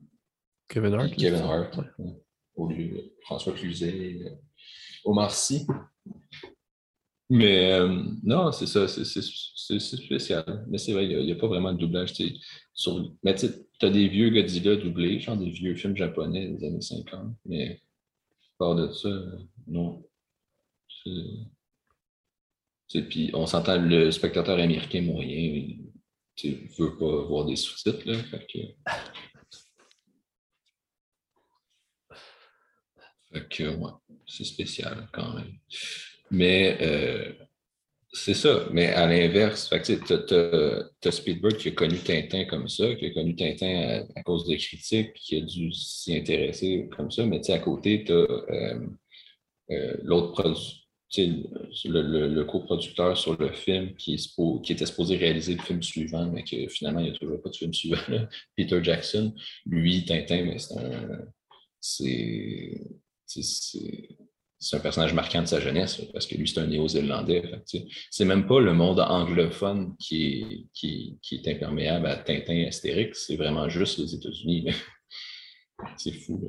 Kevin 0.69 0.95
Hart. 0.95 1.09
puis 1.09 1.17
Kevin 1.17 1.41
Hart. 1.41 1.77
ouais. 1.77 1.85
ouais. 1.99 2.23
Au 2.57 2.69
lieu 2.69 2.89
de 2.89 3.13
François 3.23 3.53
Cluzet, 3.53 4.21
euh, 4.23 4.31
Omar 5.05 5.31
Sy. 5.31 5.67
Mais 7.31 7.73
euh, 7.73 8.03
non, 8.23 8.53
c'est 8.53 8.67
ça, 8.67 8.87
c'est 8.87 9.81
spécial. 9.81 10.65
Mais 10.69 10.79
c'est 10.79 10.93
vrai, 10.93 11.07
il 11.07 11.25
n'y 11.25 11.33
a, 11.33 11.37
pas 11.37 11.47
vraiment 11.47 11.73
de 11.73 11.79
doublage. 11.79 12.13
tu 12.13 12.29
sais, 12.29 12.35
Sur, 12.75 13.13
mais 13.23 13.35
tu 13.35 13.47
as 13.81 13.91
des 13.91 14.09
vieux 14.09 14.31
Godzilla 14.31 14.77
doublés, 14.77 15.19
genre 15.21 15.37
des 15.37 15.51
vieux 15.51 15.75
films 15.75 15.97
japonais 15.97 16.49
des 16.49 16.67
années 16.67 16.83
50. 16.83 17.35
Mais 17.47 17.81
à 17.81 18.59
part 18.59 18.75
de 18.77 18.93
ça, 18.93 19.09
non. 19.67 20.05
Puis 23.03 23.31
on 23.35 23.47
s'entend, 23.47 23.81
le 23.81 24.11
spectateur 24.11 24.59
américain 24.59 25.03
moyen, 25.03 25.77
tu 26.37 26.69
veut 26.79 26.97
pas 26.97 27.23
voir 27.25 27.47
des 27.47 27.57
sous-titres. 27.57 28.07
Là, 28.07 28.19
fait 28.19 28.47
que, 33.33 33.39
que, 33.51 33.79
c'est 34.27 34.45
spécial 34.45 35.09
quand 35.13 35.35
même. 35.35 35.59
Mais 36.31 36.79
euh, 36.81 37.33
c'est 38.13 38.35
ça. 38.35 38.69
Mais 38.73 38.87
à 38.89 39.07
l'inverse, 39.07 39.71
tu 39.85 39.99
t'as 39.99 41.11
Spielberg 41.11 41.57
qui 41.57 41.69
a 41.69 41.73
connu 41.73 41.99
Tintin 41.99 42.45
comme 42.45 42.69
ça, 42.69 42.95
qui 42.95 43.07
a 43.07 43.11
connu 43.11 43.35
Tintin 43.35 44.05
à, 44.15 44.23
cause 44.23 44.47
des 44.47 44.57
critiques, 44.57 45.15
qui 45.15 45.37
a 45.37 45.41
dû 45.41 45.73
s'y 45.73 46.17
intéresser 46.17 46.89
comme 46.97 47.11
ça. 47.11 47.27
Mais 47.27 47.49
à 47.51 47.59
côté, 47.59 48.05
tu 48.05 48.13
as 48.13 48.79
l'autre 50.03 50.33
produit. 50.33 50.84
Le, 51.17 52.43
coproducteur 52.45 53.17
sur 53.17 53.37
le 53.39 53.53
film 53.53 53.95
qui, 53.97 54.15
était 54.69 54.87
supposé 54.87 55.17
réaliser 55.17 55.55
le 55.55 55.63
film 55.63 55.83
suivant, 55.83 56.27
mais 56.27 56.45
que 56.45 56.69
finalement, 56.69 57.01
il 57.01 57.11
n'y 57.11 57.17
a 57.17 57.19
toujours 57.19 57.41
pas 57.41 57.51
de 57.51 57.57
film 57.57 57.73
suivant. 57.73 57.99
Peter 58.57 58.83
Jackson. 58.83 59.35
Lui, 59.67 60.05
Tintin, 60.05 60.57
c'est 60.59 60.79
un. 60.79 61.27
Un 64.73 64.79
personnage 64.81 65.13
marquant 65.13 65.43
de 65.43 65.47
sa 65.47 65.61
jeunesse, 65.61 66.01
parce 66.13 66.27
que 66.27 66.37
lui, 66.37 66.49
c'est 66.49 66.61
un 66.61 66.67
néo-zélandais. 66.67 67.43
C'est 68.11 68.25
même 68.25 68.47
pas 68.47 68.61
le 68.61 68.73
monde 68.73 69.01
anglophone 69.01 69.95
qui 69.99 70.67
est, 70.83 71.49
imperméable 71.49 72.07
à 72.07 72.17
Tintin 72.17 72.65
Astérix, 72.67 73.27
c'est 73.27 73.37
vraiment 73.37 73.69
juste 73.69 73.99
les 73.99 74.15
États-Unis. 74.15 74.67
C'est 75.99 76.13
fou. 76.13 76.41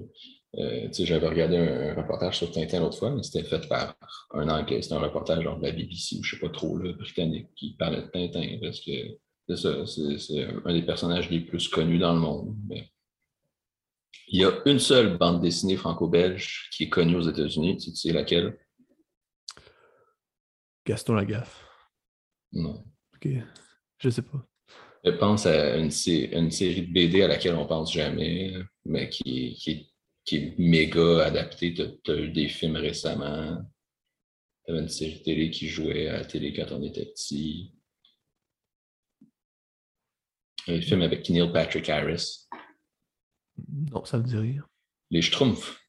Euh, 0.58 0.88
J'avais 0.92 1.28
regardé 1.28 1.58
un, 1.58 1.90
un 1.92 1.94
reportage 2.02 2.38
sur 2.38 2.52
Tintin 2.52 2.80
l'autre 2.80 2.98
fois, 2.98 3.12
mais 3.12 3.24
c'était 3.24 3.44
fait 3.44 3.68
par 3.68 3.96
un 4.32 4.48
Anglais. 4.50 4.82
C'était 4.82 4.96
un 4.96 5.00
reportage 5.00 5.44
genre, 5.44 5.58
de 5.60 5.64
la 5.66 5.72
BBC 5.72 6.18
ou 6.20 6.24
je 6.24 6.36
sais 6.36 6.40
pas 6.42 6.50
trop, 6.50 6.78
là, 6.78 6.94
britannique, 6.94 7.50
qui 7.56 7.76
parlait 7.76 8.02
de 8.04 8.08
Tintin, 8.08 8.58
parce 8.62 8.80
que 8.80 8.92
c'est 9.50 9.58
ça, 9.58 9.86
c'est 9.86 10.48
un 10.66 10.74
des 10.74 10.82
personnages 10.84 11.30
les 11.30 11.42
plus 11.42 11.68
connus 11.68 12.00
dans 12.00 12.14
le 12.14 12.20
monde. 12.20 12.56
mais 12.68 12.90
il 14.30 14.40
y 14.40 14.46
a 14.46 14.52
une 14.66 14.80
seule 14.80 15.18
bande 15.18 15.42
dessinée 15.42 15.76
franco-belge 15.78 16.70
qui 16.72 16.84
est 16.86 16.90
connue 16.90 17.16
aux 17.18 17.30
États-Unis. 17.30 17.78
Tu 17.78 17.94
sais 17.96 18.12
laquelle? 18.12 18.58
Gaston 20.86 21.14
Lagaffe. 21.16 21.64
Non. 22.54 22.84
Ok. 23.16 23.28
Je 24.00 24.10
sais 24.10 24.22
pas. 24.22 24.46
Je 25.04 25.12
pense 25.12 25.46
à 25.46 25.78
une, 25.78 25.92
sé- 25.92 26.30
une 26.34 26.50
série 26.50 26.88
de 26.88 26.92
BD 26.94 27.22
à 27.22 27.28
laquelle 27.28 27.56
on 27.56 27.68
pense 27.68 27.94
jamais, 27.94 28.54
mais 28.86 29.10
qui, 29.10 29.54
qui, 29.56 29.72
est- 29.72 29.88
qui 30.26 30.38
est 30.38 30.60
méga 30.60 31.26
adaptée. 31.26 31.74
Tu 31.74 32.12
as, 32.12 32.16
eu 32.16 32.30
des 32.30 32.50
films 32.50 32.76
récemment. 32.76 33.64
Tu 34.66 34.72
avais 34.72 34.82
une 34.82 34.90
série 34.90 35.22
télé 35.22 35.52
qui 35.52 35.68
jouait 35.70 36.08
à 36.08 36.14
la 36.14 36.26
télé 36.26 36.54
quand 36.54 36.72
on 36.72 36.84
était 36.84 37.06
petit. 37.06 37.72
Un 40.68 40.82
film 40.82 41.04
avec 41.04 41.30
Neil 41.30 41.52
Patrick 41.54 41.88
Harris. 41.90 42.48
Non, 43.70 44.04
ça 44.04 44.18
me 44.18 44.24
dit 44.24 44.36
rien. 44.36 44.68
Les 45.12 45.22
Schtroumpfs. 45.22 45.80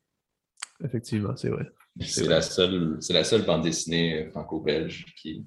Effectivement, 0.84 1.34
c'est 1.34 1.48
vrai. 1.48 1.66
C'est 2.00 2.28
la 2.28 2.42
seule, 2.42 2.98
la 3.08 3.24
seule 3.24 3.46
bande 3.46 3.62
dessinée 3.62 4.28
franco-belge 4.30 5.06
qui, 5.16 5.46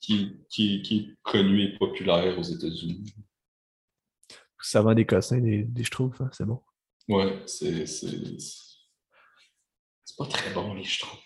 qui, 0.00 0.36
qui, 0.48 0.82
qui 0.82 0.98
est 0.98 1.16
connue 1.22 1.62
et 1.62 1.78
populaire 1.78 2.36
aux 2.36 2.42
États-Unis. 2.42 3.14
Ça 4.60 4.82
vend 4.82 4.94
des 4.94 5.06
cossins, 5.06 5.38
des, 5.38 5.62
des 5.62 5.84
schtroumpfs, 5.84 6.20
hein, 6.20 6.28
c'est 6.32 6.44
bon. 6.44 6.60
Ouais, 7.10 7.42
c'est. 7.46 7.86
C'est 7.86 8.16
pas 10.16 10.26
très 10.26 10.52
bon, 10.54 10.74
les 10.74 10.84
Schtroumpfs. 10.84 11.16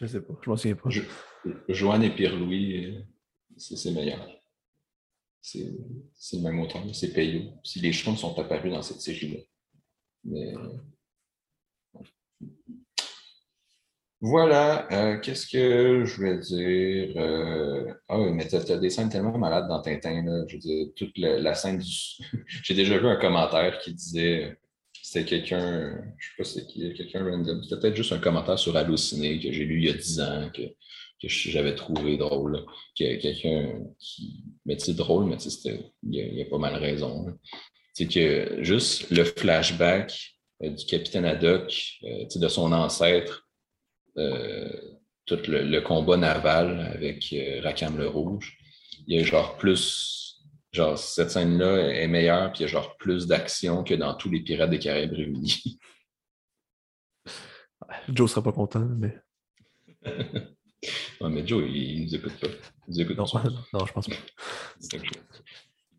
Je 0.00 0.06
sais 0.06 0.20
pas, 0.22 0.34
je 0.42 0.50
m'en 0.50 0.56
souviens 0.56 0.76
pas. 0.76 0.90
Jo- 0.90 1.02
Joanne 1.68 2.02
et 2.04 2.14
Pierre-Louis, 2.14 3.04
c'est 3.56 3.90
meilleur. 3.92 4.26
C'est 5.42 6.36
le 6.36 6.42
même 6.42 6.60
auteur, 6.60 6.82
c'est 6.94 7.12
Payot. 7.12 7.52
Si 7.62 7.80
les 7.80 7.92
Schtroumpfs 7.92 8.20
sont 8.20 8.38
apparus 8.38 8.72
dans 8.72 8.82
cette 8.82 9.00
série-là. 9.00 9.40
Mais. 10.24 10.54
euh, 10.56 10.68
Voilà, 14.26 14.88
euh, 14.90 15.18
qu'est-ce 15.20 15.46
que 15.46 16.06
je 16.06 16.16
voulais 16.16 16.38
dire? 16.38 17.12
Euh, 17.18 17.92
Ah 18.08 18.18
oui, 18.18 18.32
mais 18.32 18.48
t'as 18.48 18.60
as 18.72 18.78
des 18.78 18.88
scènes 18.88 19.10
tellement 19.10 19.36
malades 19.36 19.68
dans 19.68 19.82
Tintin, 19.82 20.24
là. 20.24 20.44
Je 20.48 20.54
veux 20.54 20.60
dire, 20.60 20.86
toute 20.96 21.12
la, 21.18 21.54
scène 21.54 21.76
du. 21.76 21.90
J'ai 22.62 22.72
déjà 22.72 22.96
vu 22.96 23.06
un 23.06 23.16
commentaire 23.16 23.78
qui 23.80 23.92
disait 23.92 24.56
c'était 25.02 25.26
quelqu'un, 25.26 26.02
je 26.16 26.26
sais 26.26 26.34
pas 26.38 26.44
c'est 26.44 26.94
quelqu'un 26.94 27.22
random. 27.22 27.62
C'était 27.64 27.78
peut-être 27.78 27.96
juste 27.96 28.12
un 28.12 28.18
commentaire 28.18 28.58
sur 28.58 28.74
Halluciné 28.74 29.38
que 29.38 29.52
j'ai 29.52 29.64
lu 29.66 29.76
il 29.82 29.84
y 29.88 29.90
a 29.90 29.92
10 29.92 30.20
ans, 30.20 30.50
que, 30.54 30.62
j'avais 31.24 31.74
trouvé 31.74 32.16
drôle. 32.16 32.64
quelqu'un 32.94 33.84
qui. 33.98 34.42
Mais 34.64 34.78
tu 34.78 34.86
sais, 34.86 34.94
drôle, 34.94 35.26
mais 35.26 35.36
tu 35.36 35.50
sais, 35.50 35.92
il 36.02 36.14
y, 36.14 36.40
a, 36.40 36.46
pas 36.46 36.56
mal 36.56 36.76
raison. 36.76 37.26
C'est 37.92 38.08
que 38.08 38.56
juste 38.62 39.10
le 39.10 39.24
flashback 39.24 40.38
euh, 40.62 40.70
du 40.70 40.86
capitaine 40.86 41.26
Haddock, 41.26 41.68
tu 42.30 42.38
de 42.38 42.48
son 42.48 42.72
ancêtre, 42.72 43.43
tout 45.26 45.38
le, 45.48 45.62
le 45.62 45.80
combat 45.80 46.16
naval 46.16 46.80
avec 46.94 47.32
euh, 47.32 47.60
Rakam 47.62 47.96
le 47.96 48.08
Rouge, 48.08 48.56
il 49.06 49.16
y 49.16 49.20
a 49.20 49.24
genre 49.24 49.56
plus. 49.56 50.22
Genre, 50.72 50.98
cette 50.98 51.30
scène-là 51.30 51.92
est 52.02 52.08
meilleure, 52.08 52.50
puis 52.50 52.60
il 52.60 52.62
y 52.62 52.64
a 52.64 52.68
genre 52.68 52.96
plus 52.96 53.28
d'action 53.28 53.84
que 53.84 53.94
dans 53.94 54.14
tous 54.14 54.28
les 54.28 54.40
Pirates 54.40 54.70
des 54.70 54.80
Caraïbes 54.80 55.12
réunis. 55.12 55.78
Joe 58.08 58.28
sera 58.28 58.42
pas 58.42 58.52
content, 58.52 58.84
mais. 58.84 59.16
Ouais, 61.20 61.30
mais 61.30 61.46
Joe, 61.46 61.64
il, 61.66 61.76
il 61.76 62.02
nous 62.02 62.14
écoute 62.14 62.38
pas. 62.38 62.48
Il 62.86 62.94
nous 62.94 63.00
écoute 63.00 63.16
Non, 63.16 63.24
pas. 63.24 63.42
non, 63.72 63.86
je 63.86 63.92
pense 63.94 64.06
pas. 64.06 64.16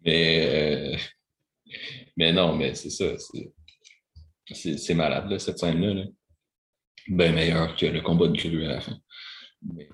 Mais, 0.05 0.93
euh, 0.93 0.97
mais 2.15 2.31
non, 2.31 2.55
mais 2.55 2.75
c'est 2.75 2.91
ça. 2.91 3.05
c'est 4.53 4.93
malade, 4.93 5.27
là, 5.31 5.39
cette 5.39 5.57
scène-là. 5.57 5.93
Là. 5.95 6.03
Bien 7.07 7.31
meilleur 7.31 7.75
que 7.75 7.85
le 7.85 8.01
combat 8.01 8.27
de 8.27 8.37
grue 8.37 8.65
à 8.65 8.75
la 8.75 8.81
fin. 8.81 8.97
Mais 9.61 9.89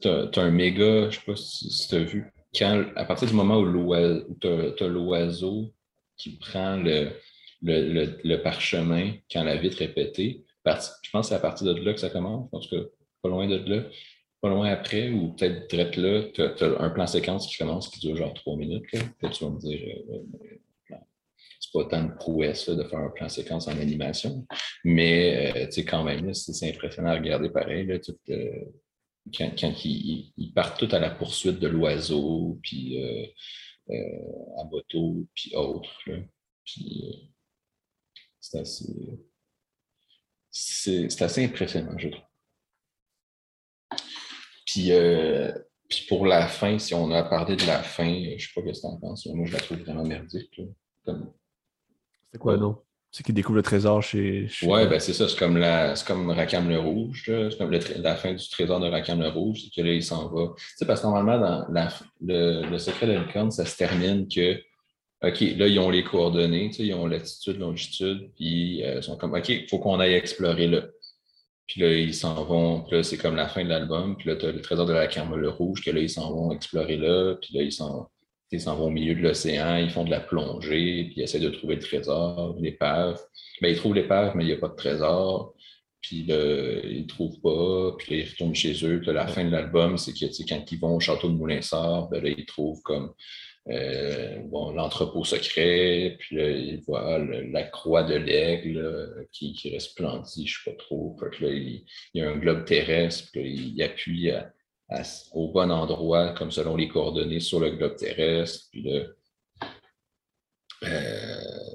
t'as 0.00 0.42
un 0.42 0.50
méga, 0.50 1.10
je 1.10 1.18
sais 1.18 1.24
pas 1.26 1.36
si, 1.36 1.88
t'as 1.88 1.98
vu, 1.98 2.32
quand, 2.56 2.84
à 2.94 3.04
partir 3.04 3.28
du 3.28 3.34
moment 3.34 3.58
où 3.58 4.34
t'as 4.40 4.88
l'oiseau 4.88 5.72
qui 6.16 6.38
prend 6.38 6.76
le, 6.76 8.36
parchemin 8.42 9.12
quand 9.30 9.44
la 9.44 9.56
vitre 9.56 9.82
est 9.82 9.92
pétée, 9.92 10.44
je 10.64 11.10
pense 11.10 11.26
que 11.26 11.28
c'est 11.28 11.34
à 11.34 11.40
partir 11.40 11.74
de 11.74 11.80
là 11.80 11.92
que 11.92 12.00
ça 12.00 12.10
commence, 12.10 12.48
en 12.52 12.60
tout 12.60 12.68
cas, 12.70 12.82
pas 13.22 13.28
loin 13.28 13.46
de 13.48 13.56
là. 13.56 13.82
Pas 14.42 14.50
loin 14.50 14.68
après, 14.68 15.10
ou 15.10 15.32
peut-être 15.32 15.68
direct 15.70 15.96
là, 15.96 16.22
tu 16.34 16.42
as, 16.42 16.80
un 16.80 16.90
plan 16.90 17.06
séquence 17.06 17.46
qui 17.46 17.56
commence 17.56 17.88
qui 17.88 18.00
dure 18.00 18.16
genre 18.16 18.34
trois 18.34 18.56
minutes. 18.56 18.92
Là, 18.92 19.00
puis 19.18 19.30
tu 19.30 19.44
vas 19.44 19.50
me 19.50 19.58
dire, 19.58 19.80
euh, 20.10 20.18
euh, 21.74 21.82
pas 21.82 21.88
tant 21.88 22.04
de 22.04 22.14
prouesse 22.14 22.68
de 22.68 22.84
faire 22.84 22.98
un 22.98 23.10
plan 23.10 23.28
séquence 23.28 23.68
en 23.68 23.78
animation. 23.78 24.46
Mais 24.84 25.54
euh, 25.56 25.82
quand 25.86 26.04
même, 26.04 26.32
c'est 26.34 26.68
impressionnant 26.68 27.10
à 27.10 27.14
regarder 27.14 27.50
pareil. 27.50 27.86
Là, 27.86 27.98
euh, 28.30 28.64
quand, 29.36 29.84
ils, 29.84 30.52
partent 30.54 30.78
tout 30.78 30.94
à 30.94 30.98
la 30.98 31.10
poursuite 31.10 31.58
de 31.58 31.68
l'oiseau, 31.68 32.58
puis 32.62 32.98
à 33.88 34.64
moto, 34.70 35.26
puis 35.34 35.54
autres. 35.54 35.90
C'est 38.40 38.58
assez. 38.58 38.86
C'est 40.50 41.22
assez 41.22 41.44
impressionnant, 41.44 41.98
je 41.98 42.08
trouve. 42.08 42.24
Puis, 44.64 44.90
puis 45.88 46.06
pour 46.08 46.26
la 46.26 46.46
fin, 46.48 46.78
si 46.78 46.94
on 46.94 47.10
a 47.10 47.22
parlé 47.22 47.56
de 47.56 47.66
la 47.66 47.82
fin, 47.82 48.08
je 48.08 48.34
ne 48.34 48.38
sais 48.38 48.48
pas 48.54 48.60
ce 48.62 48.66
que 48.66 48.80
tu 48.80 48.86
en 48.86 48.96
penses. 48.96 49.26
Moi, 49.26 49.46
je 49.46 49.52
la 49.52 49.60
trouve 49.60 49.78
vraiment 49.78 50.04
merdique. 50.04 50.60
C'est 52.32 52.38
quoi, 52.38 52.56
non? 52.56 52.76
C'est 53.10 53.22
qu'il 53.22 53.34
découvre 53.34 53.56
le 53.56 53.62
trésor 53.62 54.02
chez. 54.02 54.46
chez... 54.48 54.66
Ouais, 54.66 54.86
ben 54.86 55.00
c'est 55.00 55.14
ça. 55.14 55.26
C'est 55.26 55.38
comme, 55.38 55.56
la, 55.56 55.94
comme 56.06 56.28
Rakam 56.28 56.68
le 56.68 56.78
Rouge. 56.78 57.22
C'est 57.24 57.56
comme 57.56 57.70
la 57.70 58.14
fin 58.14 58.34
du 58.34 58.48
trésor 58.50 58.78
de 58.78 58.88
Rakam 58.88 59.20
le 59.20 59.28
Rouge. 59.28 59.62
C'est 59.64 59.80
que 59.80 59.86
là, 59.86 59.94
il 59.94 60.02
s'en 60.02 60.28
va. 60.28 60.52
Tu 60.56 60.64
sais, 60.76 60.86
parce 60.86 61.00
que 61.00 61.06
normalement, 61.06 61.38
dans 61.38 61.72
la, 61.72 61.88
le, 62.20 62.68
le, 62.68 62.78
secret 62.78 63.06
de 63.06 63.12
licorne, 63.12 63.50
ça 63.50 63.64
se 63.64 63.76
termine 63.76 64.28
que. 64.28 64.60
OK, 65.22 65.40
là, 65.40 65.66
ils 65.66 65.78
ont 65.78 65.88
les 65.88 66.04
coordonnées, 66.04 66.68
tu 66.68 66.76
sais, 66.76 66.86
ils 66.86 66.94
ont 66.94 67.06
latitude, 67.06 67.58
longitude, 67.58 68.30
puis 68.36 68.84
euh, 68.84 68.96
ils 68.96 69.02
sont 69.02 69.16
comme 69.16 69.32
OK, 69.32 69.48
il 69.48 69.66
faut 69.66 69.78
qu'on 69.78 69.98
aille 69.98 70.12
explorer 70.12 70.66
là. 70.66 70.82
Puis 71.66 71.80
là, 71.80 71.90
ils 71.92 72.14
s'en 72.14 72.44
vont. 72.44 72.82
Puis 72.82 72.96
là, 72.96 73.02
c'est 73.02 73.16
comme 73.16 73.34
la 73.34 73.48
fin 73.48 73.64
de 73.64 73.70
l'album. 73.70 74.16
Puis 74.16 74.28
là, 74.28 74.36
tu 74.36 74.44
as 74.44 74.52
le 74.52 74.60
trésor 74.60 74.84
de 74.84 74.92
la 74.92 75.06
Carmel 75.06 75.46
Rouge, 75.48 75.82
que 75.82 75.90
là, 75.90 76.00
ils 76.00 76.10
s'en 76.10 76.30
vont 76.32 76.52
explorer 76.52 76.98
là. 76.98 77.34
Puis 77.40 77.54
là, 77.54 77.62
ils 77.62 77.72
s'en, 77.72 78.10
vont 78.52 78.86
au 78.86 78.90
milieu 78.90 79.14
de 79.14 79.20
l'océan. 79.20 79.76
Ils 79.76 79.90
font 79.90 80.04
de 80.04 80.10
la 80.10 80.20
plongée. 80.20 81.04
Puis 81.04 81.14
ils 81.16 81.22
essaient 81.22 81.40
de 81.40 81.50
trouver 81.50 81.76
le 81.76 81.82
trésor, 81.82 82.56
l'épave. 82.60 83.20
Ben, 83.60 83.68
ils 83.68 83.76
trouvent 83.76 83.94
l'épave, 83.94 84.36
mais 84.36 84.44
il 84.44 84.48
n'y 84.48 84.52
a 84.52 84.58
pas 84.58 84.68
de 84.68 84.76
trésor. 84.76 85.54
Puis 86.00 86.24
là, 86.24 86.80
ils 86.84 87.02
ne 87.02 87.06
trouvent 87.06 87.40
pas. 87.40 87.96
Puis 87.98 88.14
là, 88.14 88.22
ils 88.22 88.30
retournent 88.30 88.54
chez 88.54 88.72
eux. 88.84 88.98
Puis 88.98 89.06
là, 89.08 89.12
la 89.12 89.26
fin 89.26 89.44
de 89.44 89.50
l'album, 89.50 89.96
c'est 89.96 90.12
que 90.12 90.26
quand 90.48 90.70
ils 90.70 90.78
vont 90.78 90.96
au 90.96 91.00
château 91.00 91.28
de 91.28 91.34
Moulinsart, 91.34 92.08
ben 92.08 92.22
là, 92.22 92.30
ils 92.30 92.46
trouvent 92.46 92.82
comme 92.82 93.12
euh, 93.68 94.38
bon, 94.44 94.70
l'entrepôt 94.72 95.24
secret, 95.24 96.16
puis 96.20 96.36
là, 96.36 96.50
il 96.50 96.80
voit 96.82 97.18
la 97.18 97.64
croix 97.64 98.04
de 98.04 98.14
l'aigle 98.14 99.26
qui, 99.32 99.54
qui, 99.54 99.74
resplendit, 99.74 100.46
je 100.46 100.60
ne 100.60 100.64
sais 100.64 100.70
pas 100.70 100.84
trop. 100.84 101.16
Puis 101.32 101.44
là, 101.44 101.50
il, 101.52 101.84
y 102.14 102.20
a 102.20 102.30
un 102.30 102.36
globe 102.36 102.64
terrestre, 102.64 103.28
puis 103.32 103.72
il 103.74 103.82
appuie 103.82 104.30
au 105.32 105.52
bon 105.52 105.70
endroit, 105.70 106.32
comme 106.32 106.50
selon 106.50 106.76
les 106.76 106.88
coordonnées 106.88 107.40
sur 107.40 107.60
le 107.60 107.70
globe 107.70 107.96
terrestre. 107.96 108.66
Puis 108.70 108.82
là, 108.82 109.02
euh, 110.84 111.74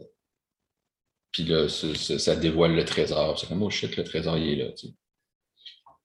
puis 1.32 1.44
là 1.44 1.68
ça, 1.68 2.36
dévoile 2.36 2.76
le 2.76 2.86
trésor. 2.86 3.38
C'est 3.40 3.48
comme, 3.48 3.64
oh 3.64 3.70
shit, 3.70 3.96
le 3.98 4.04
trésor, 4.04 4.38
il 4.38 4.50
est 4.60 4.64
là. 4.64 4.72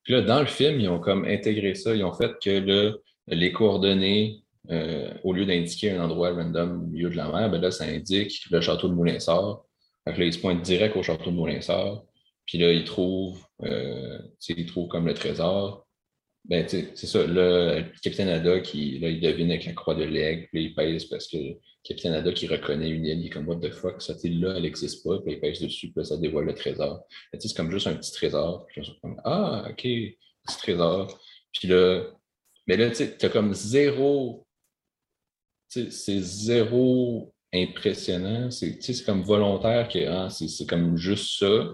Puis 0.03 0.13
là, 0.13 0.23
dans 0.23 0.41
le 0.41 0.47
film, 0.47 0.81
ils 0.81 0.89
ont 0.89 1.01
comme 1.01 1.25
intégré 1.25 1.75
ça. 1.75 1.95
Ils 1.95 2.05
ont 2.05 2.13
fait 2.13 2.33
que 2.43 3.01
les 3.29 3.53
coordonnées 3.53 4.43
euh, 4.71 5.13
au 5.23 5.33
lieu 5.33 5.47
d'indiquer 5.47 5.93
un 5.93 6.05
endroit 6.05 6.33
random 6.33 6.83
au 6.83 6.87
milieu 6.87 7.11
de 7.11 7.17
la 7.17 7.31
mer, 7.31 7.51
ben 7.51 7.61
là, 7.61 7.71
ça 7.71 7.85
indique 7.85 8.47
le 8.51 8.61
château 8.61 8.89
de 8.89 8.95
Moulinsart. 8.95 9.65
Fait 10.05 10.17
là, 10.17 10.25
il 10.25 10.33
se 10.33 10.39
pointe 10.39 10.63
direct 10.63 10.97
au 10.97 11.03
château 11.03 11.31
de 11.31 11.37
Moulinsart. 11.37 12.03
Puis 12.47 12.59
là, 12.59 12.73
il 12.73 12.85
trouve, 12.85 13.45
euh, 13.63 14.19
il 14.49 14.67
trouve 14.67 14.89
comme 14.89 15.07
le 15.07 15.15
trésor. 15.15 15.86
Ben, 16.49 16.67
c'est 16.69 16.95
ça, 16.97 17.27
le 17.27 17.85
capitaine 18.03 18.29
Ada, 18.29 18.61
qui, 18.61 18.99
là, 19.01 19.09
il 19.09 19.21
devine 19.21 19.51
avec 19.51 19.67
la 19.67 19.73
croix 19.73 19.97
de 19.97 20.05
l'aigle, 20.05 20.47
puis 20.53 20.67
il 20.67 20.75
pèse 20.75 21.07
parce 21.07 21.27
que 21.27 21.37
capitaine 21.83 22.13
Ada 22.13 22.33
qui 22.33 22.47
reconnaît 22.47 22.89
une 22.89 23.05
île, 23.05 23.21
il 23.21 23.27
est 23.27 23.31
comme, 23.31 23.49
what 23.49 23.57
the 23.57 23.71
fuck, 23.71 24.01
cette 24.01 24.23
île-là, 24.23 24.55
elle 24.57 24.63
n'existe 24.63 25.05
pas, 25.05 25.19
puis 25.19 25.35
il 25.35 25.41
pèse 25.41 25.61
dessus, 25.61 25.91
puis 25.91 26.07
ça 26.07 26.17
dévoile 26.17 26.47
le 26.47 26.55
trésor. 26.55 27.05
C'est 27.37 27.57
comme 27.57 27.71
juste 27.71 27.89
un 27.89 27.95
petit 27.95 28.13
trésor. 28.13 28.65
Puis 28.67 28.83
comme, 29.03 29.21
ah, 29.25 29.67
OK, 29.69 29.83
petit 29.83 30.59
trésor. 30.59 31.19
Puis 31.53 31.69
là, 31.69 32.05
mais 32.69 32.77
là, 32.77 32.91
tu 32.91 33.05
as 33.05 33.29
comme 33.29 33.53
zéro 33.53 34.47
c'est 35.69 36.21
zéro 36.21 37.35
impressionnant. 37.53 38.51
C'est 38.51 39.05
comme 39.05 39.23
volontaire 39.23 39.89
que 39.89 40.07
ah, 40.07 40.29
c'est 40.31 40.67
comme 40.69 40.97
juste 40.97 41.39
ça. 41.39 41.69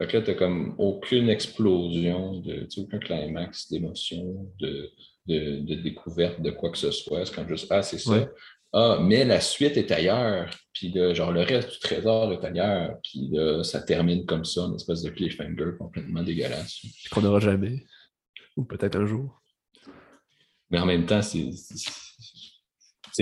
Fait 0.00 0.06
que 0.06 0.16
là, 0.16 0.22
tu 0.22 0.30
n'as 0.30 0.36
comme 0.36 0.74
aucune 0.78 1.28
explosion, 1.28 2.40
de, 2.40 2.66
aucun 2.78 2.98
climax 2.98 3.68
d'émotion, 3.68 4.50
de, 4.58 4.90
de, 5.26 5.60
de, 5.60 5.74
découverte 5.74 6.40
de 6.40 6.50
quoi 6.50 6.70
que 6.70 6.78
ce 6.78 6.90
soit. 6.90 7.26
C'est 7.26 7.34
comme 7.34 7.48
juste 7.48 7.66
Ah, 7.68 7.82
c'est 7.82 7.98
ça. 7.98 8.26
Ah, 8.72 8.98
mais 9.02 9.26
la 9.26 9.40
suite 9.40 9.76
est 9.76 9.90
ailleurs. 9.90 10.48
Puis 10.72 10.94
genre 11.14 11.32
le 11.32 11.42
reste 11.42 11.72
du 11.72 11.78
trésor 11.80 12.32
est 12.32 12.42
ailleurs. 12.42 12.96
Puis 13.02 13.28
là, 13.30 13.62
ça 13.62 13.82
termine 13.82 14.24
comme 14.24 14.46
ça, 14.46 14.62
une 14.62 14.76
espèce 14.76 15.02
de 15.02 15.10
cliffhanger 15.10 15.72
complètement 15.78 16.22
dégueulasse. 16.22 16.80
Qu'on 17.10 17.20
n'aura 17.20 17.40
jamais. 17.40 17.84
Ou 18.56 18.64
peut-être 18.64 18.96
un 18.96 19.04
jour. 19.04 19.42
Mais 20.70 20.78
en 20.78 20.86
même 20.86 21.04
temps, 21.04 21.20
c'est 21.20 21.50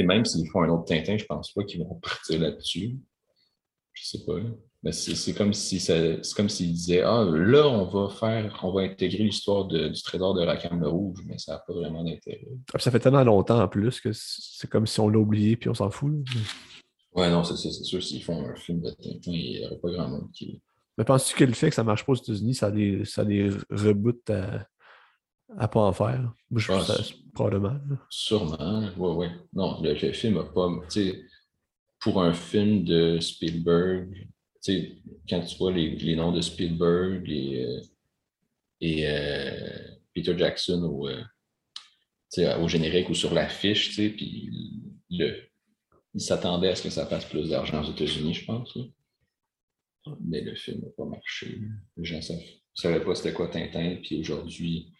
même 0.04 0.24
s'ils 0.24 0.48
font 0.50 0.62
un 0.62 0.68
autre 0.68 0.84
Tintin, 0.84 1.16
je 1.16 1.24
pense 1.24 1.52
pas 1.52 1.64
qu'ils 1.64 1.80
vont 1.80 1.96
partir 1.96 2.38
là-dessus. 2.38 2.98
Je 3.94 4.06
sais 4.06 4.24
pas. 4.24 4.34
Mais 4.84 4.92
c'est 4.92 5.34
comme 5.34 5.52
si 5.54 5.80
c'est 5.80 6.20
comme 6.36 6.48
s'ils 6.48 6.72
disaient 6.72 7.02
Ah, 7.02 7.24
là, 7.28 7.66
on 7.66 7.84
va 7.86 8.14
faire, 8.14 8.60
on 8.62 8.72
va 8.72 8.82
intégrer 8.82 9.24
l'histoire 9.24 9.64
du 9.66 10.02
trésor 10.02 10.34
de 10.34 10.44
la 10.44 10.56
Cam 10.56 10.82
Rouge, 10.84 11.18
mais 11.26 11.36
ça 11.36 11.54
n'a 11.54 11.58
pas 11.58 11.72
vraiment 11.72 12.04
d'intérêt. 12.04 12.46
Ah, 12.72 12.78
ça 12.78 12.92
fait 12.92 13.00
tellement 13.00 13.24
longtemps 13.24 13.60
en 13.60 13.66
plus 13.66 14.00
que 14.00 14.10
c'est 14.12 14.70
comme 14.70 14.86
si 14.86 15.00
on 15.00 15.08
l'a 15.08 15.18
oublié 15.18 15.56
puis 15.56 15.68
on 15.68 15.74
s'en 15.74 15.90
fout. 15.90 16.12
Ouais, 17.12 17.28
non, 17.30 17.42
c'est 17.42 17.56
sûr, 17.56 18.02
s'ils 18.02 18.22
font 18.22 18.46
un 18.46 18.54
film 18.54 18.80
de 18.80 18.90
Tintin, 18.90 19.32
il 19.32 19.58
n'y 19.58 19.66
aurait 19.66 19.78
pas 19.78 19.90
grand 19.90 20.08
monde 20.08 20.30
qui. 20.32 20.62
Mais 20.96 21.04
penses-tu 21.04 21.34
que 21.34 21.44
le 21.44 21.52
fait 21.52 21.70
que 21.70 21.74
ça 21.74 21.82
ne 21.82 21.86
marche 21.86 22.04
pas 22.04 22.12
aux 22.12 22.16
États-Unis, 22.16 22.54
ça 22.54 22.70
les, 22.70 23.04
ça 23.04 23.24
les 23.24 23.50
reboot 23.70 24.30
à, 24.30 24.66
à 25.56 25.66
pas 25.66 25.80
en 25.80 25.92
faire? 25.92 26.32
je 26.54 26.68
pense 26.68 27.14
probablement. 27.34 27.78
Sûrement, 28.08 28.88
oui, 28.96 29.10
oui. 29.16 29.26
Non, 29.52 29.80
le, 29.82 29.94
film 30.12 30.34
n'a 30.34 30.44
pas. 30.44 30.68
Pour 32.00 32.22
un 32.22 32.32
film 32.32 32.84
de 32.84 33.18
Spielberg, 33.18 34.28
quand 34.66 35.40
tu 35.40 35.56
vois 35.56 35.72
les, 35.72 36.16
noms 36.16 36.32
de 36.32 36.40
Spielberg 36.40 37.28
et, 37.30 37.64
euh, 37.64 37.80
et 38.80 39.08
euh, 39.08 39.78
Peter 40.14 40.36
Jackson 40.36 40.82
au, 40.82 41.08
euh, 41.08 42.58
au 42.58 42.68
générique 42.68 43.08
ou 43.08 43.14
sur 43.14 43.32
l'affiche, 43.32 43.96
puis 43.96 44.50
le, 45.10 45.48
il 46.14 46.32
à 46.32 46.74
ce 46.74 46.82
que 46.82 46.90
ça 46.90 47.06
fasse 47.06 47.24
plus 47.26 47.50
d'argent 47.50 47.82
aux 47.82 47.90
États-Unis, 47.90 48.34
je 48.34 48.44
pense. 48.44 48.76
Mais 50.20 50.40
le 50.40 50.54
film 50.54 50.80
n'a 50.80 50.90
pas 50.96 51.04
marché. 51.04 51.60
Les 51.96 52.04
gens 52.04 52.16
ne 52.16 52.40
savaient 52.74 53.04
pas 53.04 53.14
c'était 53.14 53.32
quoi 53.32 53.48
Tintin, 53.48 53.96
puis 54.02 54.20
aujourd'hui, 54.20 54.92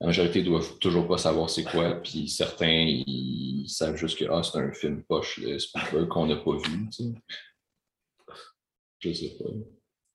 la 0.00 0.08
majorité 0.08 0.42
doivent 0.42 0.78
toujours 0.78 1.08
pas 1.08 1.18
savoir 1.18 1.50
c'est 1.50 1.64
quoi, 1.64 2.00
puis 2.02 2.28
certains, 2.28 2.84
ils 2.86 3.68
savent 3.68 3.96
juste 3.96 4.18
que 4.18 4.24
ah, 4.30 4.42
c'est 4.42 4.58
un 4.58 4.72
film 4.72 5.02
poche 5.04 5.40
de 5.40 5.58
Spielberg 5.58 6.08
qu'on 6.08 6.26
n'a 6.26 6.36
pas 6.36 6.56
vu. 6.56 6.86
Sais. 6.90 7.12
Je 8.98 9.12
sais 9.12 9.36
pas. 9.38 9.50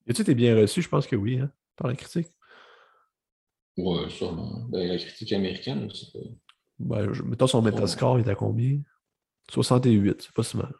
Et 0.07 0.14
tu 0.14 0.22
été 0.22 0.35
bien 0.35 0.55
reçu? 0.55 0.81
Je 0.81 0.89
pense 0.89 1.07
que 1.07 1.15
oui, 1.15 1.39
hein, 1.39 1.51
par 1.76 1.88
la 1.88 1.95
critique. 1.95 2.27
Ouais, 3.77 4.10
sûrement. 4.10 4.65
Ben, 4.69 4.88
la 4.88 4.97
critique 4.97 5.34
américaine, 5.34 5.88
pas. 6.14 6.19
Ben, 6.80 7.14
je... 7.14 7.23
mettons 7.23 7.47
son 7.47 7.61
Metascore, 7.61 8.19
il 8.19 8.27
est 8.27 8.31
à 8.31 8.35
combien? 8.35 8.80
68, 9.49 10.22
c'est 10.22 10.31
pas 10.31 10.43
si 10.43 10.57
mal. 10.57 10.73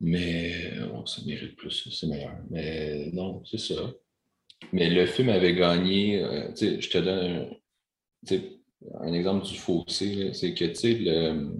Mais 0.00 0.72
ça 1.06 1.22
mérite 1.26 1.56
plus, 1.56 1.88
c'est 1.90 2.06
meilleur. 2.06 2.36
Mais 2.50 3.10
non, 3.12 3.42
c'est 3.44 3.58
ça. 3.58 3.92
Mais 4.72 4.88
le 4.90 5.06
film 5.06 5.28
avait 5.28 5.54
gagné, 5.54 6.22
euh, 6.22 6.50
je 6.54 6.88
te 6.88 6.98
donne 6.98 7.50
un, 9.00 9.12
exemple 9.12 9.46
du 9.46 9.58
fossé, 9.58 10.32
c'est 10.32 10.54
que 10.54 10.64
le, 10.64 11.52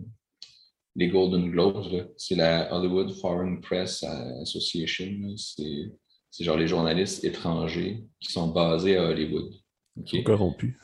les 1.00 1.08
Golden 1.08 1.50
Globes, 1.50 2.12
c'est 2.18 2.34
la 2.34 2.72
Hollywood 2.74 3.10
Foreign 3.14 3.58
Press 3.62 4.04
Association, 4.42 5.34
c'est 5.34 6.44
genre 6.44 6.58
les 6.58 6.68
journalistes 6.68 7.24
étrangers 7.24 8.04
qui 8.20 8.30
sont 8.30 8.48
basés 8.48 8.98
à 8.98 9.04
Hollywood. 9.04 9.50
Ils 9.96 10.08
sont 10.08 10.22
corrompus. 10.22 10.76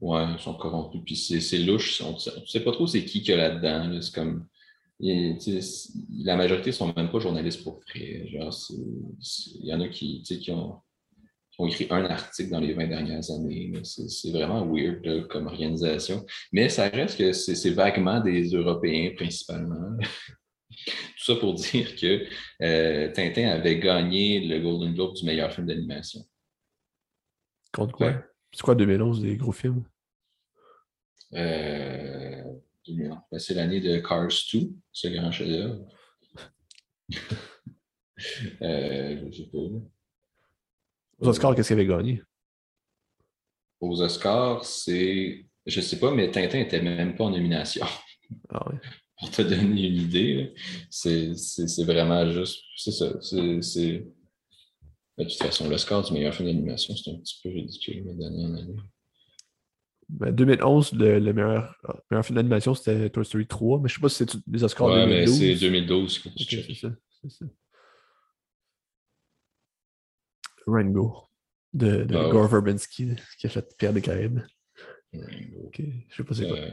Oui, 0.00 0.20
ils 0.34 0.38
sont 0.38 0.54
corrompus. 0.54 1.00
Puis 1.06 1.16
c'est 1.16 1.58
louche. 1.58 2.02
On 2.02 2.12
ne 2.12 2.46
sait 2.46 2.60
pas 2.60 2.72
trop 2.72 2.86
c'est 2.86 3.06
qui 3.06 3.22
qu'il 3.22 3.30
y 3.30 3.32
a 3.32 3.48
là-dedans. 3.48 4.00
C'est 4.02 4.14
comme. 4.14 4.46
la 5.00 6.36
majorité 6.36 6.68
ne 6.68 6.74
sont 6.74 6.92
même 6.94 7.10
pas 7.10 7.18
journalistes 7.18 7.64
pour 7.64 7.80
vrai. 7.88 8.28
il 8.28 9.64
y 9.64 9.72
en 9.72 9.80
a 9.80 9.88
qui, 9.88 10.22
qui 10.22 10.50
ont 10.50 10.76
ont 11.58 11.66
écrit 11.66 11.86
un 11.90 12.04
article 12.04 12.50
dans 12.50 12.60
les 12.60 12.72
20 12.74 12.86
dernières 12.88 13.30
années. 13.30 13.72
C'est 13.82 14.30
vraiment 14.30 14.66
weird 14.66 15.28
comme 15.28 15.46
organisation. 15.46 16.24
Mais 16.52 16.68
ça 16.68 16.88
reste 16.88 17.18
que 17.18 17.32
c'est 17.32 17.70
vaguement 17.70 18.20
des 18.20 18.50
Européens 18.50 19.12
principalement. 19.16 19.96
Tout 20.86 21.24
ça 21.32 21.36
pour 21.36 21.54
dire 21.54 21.94
que 21.96 22.26
euh, 22.62 23.12
Tintin 23.12 23.48
avait 23.48 23.78
gagné 23.78 24.40
le 24.40 24.60
Golden 24.60 24.94
Globe 24.94 25.14
du 25.14 25.24
meilleur 25.24 25.52
film 25.52 25.66
d'animation. 25.66 26.20
Contre 27.72 27.94
quoi? 27.94 28.22
C'est 28.52 28.62
quoi 28.62 28.74
2011 28.74 29.22
des 29.22 29.36
gros 29.36 29.52
films? 29.52 29.84
Euh, 31.32 32.42
ben, 32.86 33.38
c'est 33.38 33.54
l'année 33.54 33.80
de 33.80 33.98
Cars 33.98 34.28
2, 34.52 34.70
ce 34.92 35.08
grand 35.08 35.32
chef-d'œuvre. 35.32 35.86
euh, 38.62 39.30
je 39.30 39.36
sais 39.36 39.48
pas. 39.50 39.58
Aux 41.20 41.28
Oscars, 41.28 41.54
qu'est-ce 41.54 41.68
qu'il 41.68 41.78
avait 41.78 41.86
gagné? 41.86 42.22
Aux 43.80 44.00
Oscars, 44.02 44.64
c'est. 44.64 45.46
Je 45.66 45.80
sais 45.80 45.98
pas, 45.98 46.12
mais 46.14 46.30
Tintin 46.30 46.58
n'était 46.58 46.82
même 46.82 47.14
pas 47.14 47.24
en 47.24 47.30
nomination. 47.30 47.86
Ah 48.50 48.68
ouais. 48.70 48.78
Pour 49.18 49.30
te 49.30 49.42
donner 49.42 49.86
une 49.86 49.96
idée, 49.96 50.54
c'est 50.90 51.32
vraiment 51.84 52.28
juste. 52.30 52.62
C'est 52.76 52.90
ça. 52.92 53.12
C'est. 53.20 54.06
De 55.16 55.22
toute 55.22 55.34
façon, 55.34 55.68
le 55.68 55.78
score 55.78 56.02
du 56.02 56.12
meilleur 56.12 56.34
film 56.34 56.48
d'animation, 56.48 56.94
c'est 56.96 57.10
un 57.12 57.14
petit 57.18 57.38
peu 57.42 57.48
ridicule, 57.50 58.02
mais 58.04 58.14
d'année 58.14 58.44
en 58.44 58.54
année. 58.56 58.76
Ben, 60.08 60.32
2011, 60.34 60.92
le, 60.94 61.18
le 61.20 61.32
meilleur, 61.32 61.74
meilleur 62.10 62.26
film 62.26 62.36
d'animation, 62.36 62.74
c'était 62.74 63.08
Toy 63.10 63.24
Story 63.24 63.46
3, 63.46 63.80
mais 63.80 63.88
je 63.88 63.94
sais 63.94 64.00
pas 64.00 64.08
si 64.08 64.16
c'est 64.16 64.30
les 64.50 64.64
Oscars 64.64 64.88
Ouais, 64.88 65.06
2012. 65.06 65.40
mais 65.40 65.54
c'est 65.54 65.60
2012 65.60 66.18
que 66.18 66.28
tu 66.30 66.42
Ok, 66.42 66.48
checkes. 66.48 66.64
c'est 66.66 66.74
ça, 66.74 66.90
c'est 67.22 67.30
ça. 67.30 67.44
Rango, 70.66 71.28
de, 71.72 72.04
de 72.04 72.14
Ah 72.16 72.26
ouais. 72.26 72.30
Gore 72.30 72.48
Verbinski, 72.48 73.10
qui 73.38 73.46
a 73.46 73.50
fait 73.50 73.76
Pierre 73.76 73.92
des 73.92 74.02
Caraïbes. 74.02 74.40
Rango. 75.12 75.66
Ok, 75.66 75.82
je 76.08 76.16
sais 76.16 76.24
pas 76.24 76.34
c'est 76.34 76.48
quoi. 76.48 76.58
Euh, 76.58 76.70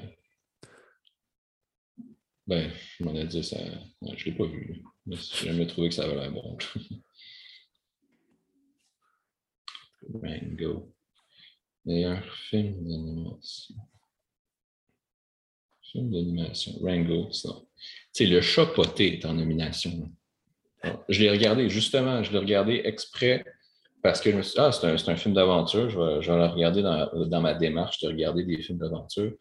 ben, 2.47 2.71
je 2.97 3.03
m'en 3.03 3.15
ai 3.15 3.25
dit 3.25 3.43
ça. 3.43 3.57
ouais, 4.01 4.17
je 4.17 4.25
l'ai 4.25 4.35
pas 4.35 4.45
vu. 4.45 4.81
J'ai 5.07 5.47
jamais 5.47 5.67
trouvé 5.67 5.89
que 5.89 5.95
ça 5.95 6.05
avait 6.05 6.15
l'air 6.15 6.31
bon. 6.31 6.57
Rango. 10.13 10.93
Meilleur 11.85 12.23
film 12.49 12.83
d'animation. 12.87 13.75
Film 15.83 16.11
d'animation. 16.11 16.73
Rango, 16.81 17.31
ça. 17.31 17.49
Tu 18.13 18.25
sais, 18.25 18.25
le 18.25 18.41
chat 18.41 18.65
poté 18.67 19.17
est 19.17 19.25
en 19.25 19.33
nomination. 19.33 20.11
Je 21.09 21.19
l'ai 21.21 21.29
regardé, 21.29 21.69
justement, 21.69 22.23
je 22.23 22.31
l'ai 22.31 22.39
regardé 22.39 22.81
exprès 22.85 23.45
parce 24.01 24.21
que 24.21 24.31
je 24.31 24.37
me 24.37 24.41
suis 24.41 24.53
dit, 24.53 24.59
ah, 24.59 24.71
c'est 24.71 24.87
un, 24.87 25.13
un 25.13 25.15
film 25.15 25.33
d'aventure, 25.33 25.89
je 25.89 25.99
vais, 25.99 26.21
je 26.21 26.31
vais 26.31 26.37
le 26.37 26.45
regarder 26.45 26.81
dans, 26.81 27.25
dans 27.27 27.41
ma 27.41 27.53
démarche 27.53 27.99
de 27.99 28.07
regarder 28.07 28.43
des 28.43 28.61
films 28.61 28.79
d'aventure. 28.79 29.33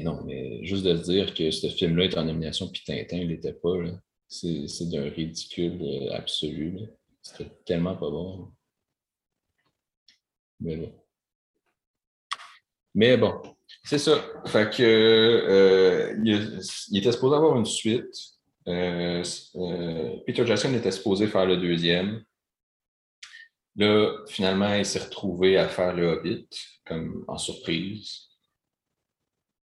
Non, 0.00 0.22
mais 0.24 0.64
juste 0.64 0.84
de 0.84 0.92
dire 0.94 1.32
que 1.34 1.50
ce 1.50 1.68
film-là 1.68 2.04
est 2.04 2.18
en 2.18 2.24
nomination, 2.24 2.68
puis 2.68 2.82
Tintin 2.84 3.18
ne 3.18 3.24
l'était 3.24 3.52
pas, 3.52 3.74
c'est 4.28 4.88
d'un 4.88 5.08
ridicule 5.10 6.10
absolu. 6.12 6.80
C'était 7.22 7.50
tellement 7.64 7.96
pas 7.96 8.10
bon. 8.10 8.48
Mais 10.60 10.76
bon. 10.76 10.92
Mais 12.94 13.16
bon, 13.16 13.40
c'est 13.84 13.98
ça. 13.98 14.20
Fait 14.46 14.80
euh, 14.80 16.14
il, 16.24 16.60
il 16.90 16.98
était 16.98 17.12
supposé 17.12 17.36
avoir 17.36 17.56
une 17.56 17.64
suite. 17.64 18.14
Euh, 18.66 19.22
euh, 19.56 20.16
Peter 20.26 20.44
Jackson 20.46 20.74
était 20.74 20.90
supposé 20.90 21.26
faire 21.26 21.46
le 21.46 21.56
deuxième. 21.56 22.24
Là, 23.76 24.24
finalement, 24.28 24.74
il 24.74 24.84
s'est 24.84 24.98
retrouvé 24.98 25.56
à 25.56 25.68
faire 25.68 25.94
le 25.94 26.06
Hobbit, 26.08 26.48
comme 26.84 27.24
en 27.28 27.38
surprise. 27.38 28.28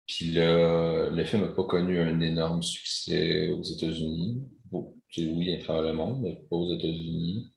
Puis 0.07 0.33
là, 0.33 1.11
le 1.11 1.24
film 1.24 1.43
n'a 1.43 1.49
pas 1.49 1.65
connu 1.65 1.99
un 1.99 2.20
énorme 2.20 2.62
succès 2.62 3.51
aux 3.51 3.62
États-Unis. 3.62 4.43
Bon, 4.70 4.95
oui, 5.19 5.55
à 5.55 5.59
travers 5.62 5.83
le 5.83 5.93
monde, 5.93 6.20
mais 6.23 6.37
pas 6.49 6.57
aux 6.57 6.73
États-Unis. 6.73 7.53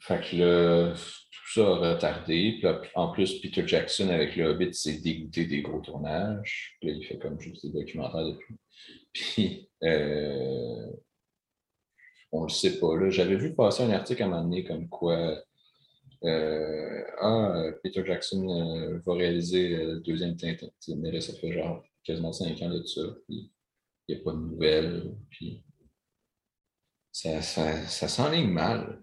Fait 0.00 0.20
que 0.20 0.36
là, 0.36 0.92
tout 0.94 1.52
ça 1.54 1.62
a 1.66 1.94
retardé. 1.94 2.58
Puis 2.60 2.90
en 2.94 3.08
plus, 3.12 3.40
Peter 3.40 3.66
Jackson, 3.66 4.10
avec 4.10 4.36
le 4.36 4.44
Hobbit, 4.48 4.74
s'est 4.74 5.00
dégoûté 5.00 5.46
des 5.46 5.62
gros 5.62 5.80
tournages. 5.80 6.76
Puis 6.80 6.90
là, 6.90 6.96
il 6.96 7.06
fait 7.06 7.18
comme 7.18 7.40
juste 7.40 7.64
des 7.64 7.72
documentaires 7.72 8.26
depuis. 8.26 8.56
Puis, 9.14 9.70
euh, 9.82 10.86
on 12.32 12.42
le 12.42 12.50
sait 12.50 12.78
pas. 12.78 12.88
J'avais 13.08 13.36
vu 13.36 13.54
passer 13.54 13.82
un 13.84 13.90
article 13.90 14.22
à 14.22 14.26
un 14.26 14.28
moment 14.28 14.42
donné 14.42 14.64
comme 14.64 14.88
quoi 14.88 15.42
ah, 16.26 17.70
Peter 17.82 18.04
Jackson 18.04 18.48
euh, 18.48 18.98
va 19.04 19.14
réaliser 19.14 19.76
le 19.76 20.00
deuxième 20.00 20.36
Tintin. 20.36 20.68
Mais 20.96 21.10
là, 21.10 21.20
ça 21.20 21.34
fait 21.34 21.52
genre 21.52 21.84
quasiment 22.02 22.32
cinq 22.32 22.60
ans 22.62 22.70
de 22.70 22.82
ça. 22.84 23.02
Puis 23.26 23.52
il 24.08 24.14
n'y 24.14 24.20
a 24.20 24.24
pas 24.24 24.32
de 24.32 24.38
nouvelles. 24.38 25.14
Puis 25.30 25.62
ça, 27.12 27.42
ça, 27.42 27.86
ça 27.86 28.08
s'enligne 28.08 28.50
mal, 28.50 29.02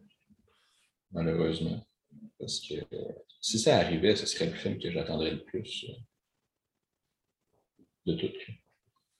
malheureusement. 1.11 1.85
Parce 2.39 2.59
que 2.59 2.75
si 3.39 3.59
ça 3.59 3.77
arrivait, 3.77 4.15
ce 4.15 4.25
serait 4.25 4.47
le 4.47 4.55
film 4.55 4.79
que 4.79 4.91
j'attendrais 4.91 5.31
le 5.31 5.43
plus 5.43 5.85
de 8.05 8.15
tout. 8.15 8.31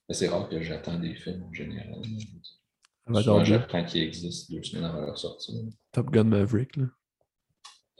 Mais 0.08 0.14
c'est 0.14 0.28
rare 0.28 0.48
que 0.48 0.60
j'attends 0.62 0.98
des 0.98 1.14
films 1.14 1.44
en 1.44 1.52
général. 1.52 2.02
Avatar 3.06 3.22
Souvent, 3.22 3.38
2, 3.38 3.44
j'apprends 3.44 3.84
qu'ils 3.84 4.02
existent 4.02 4.54
deux 4.54 4.62
semaines 4.62 4.84
avant 4.84 5.00
leur 5.00 5.18
sortie. 5.18 5.70
Top 5.92 6.10
Gun 6.10 6.24
Maverick, 6.24 6.76
là. 6.76 6.86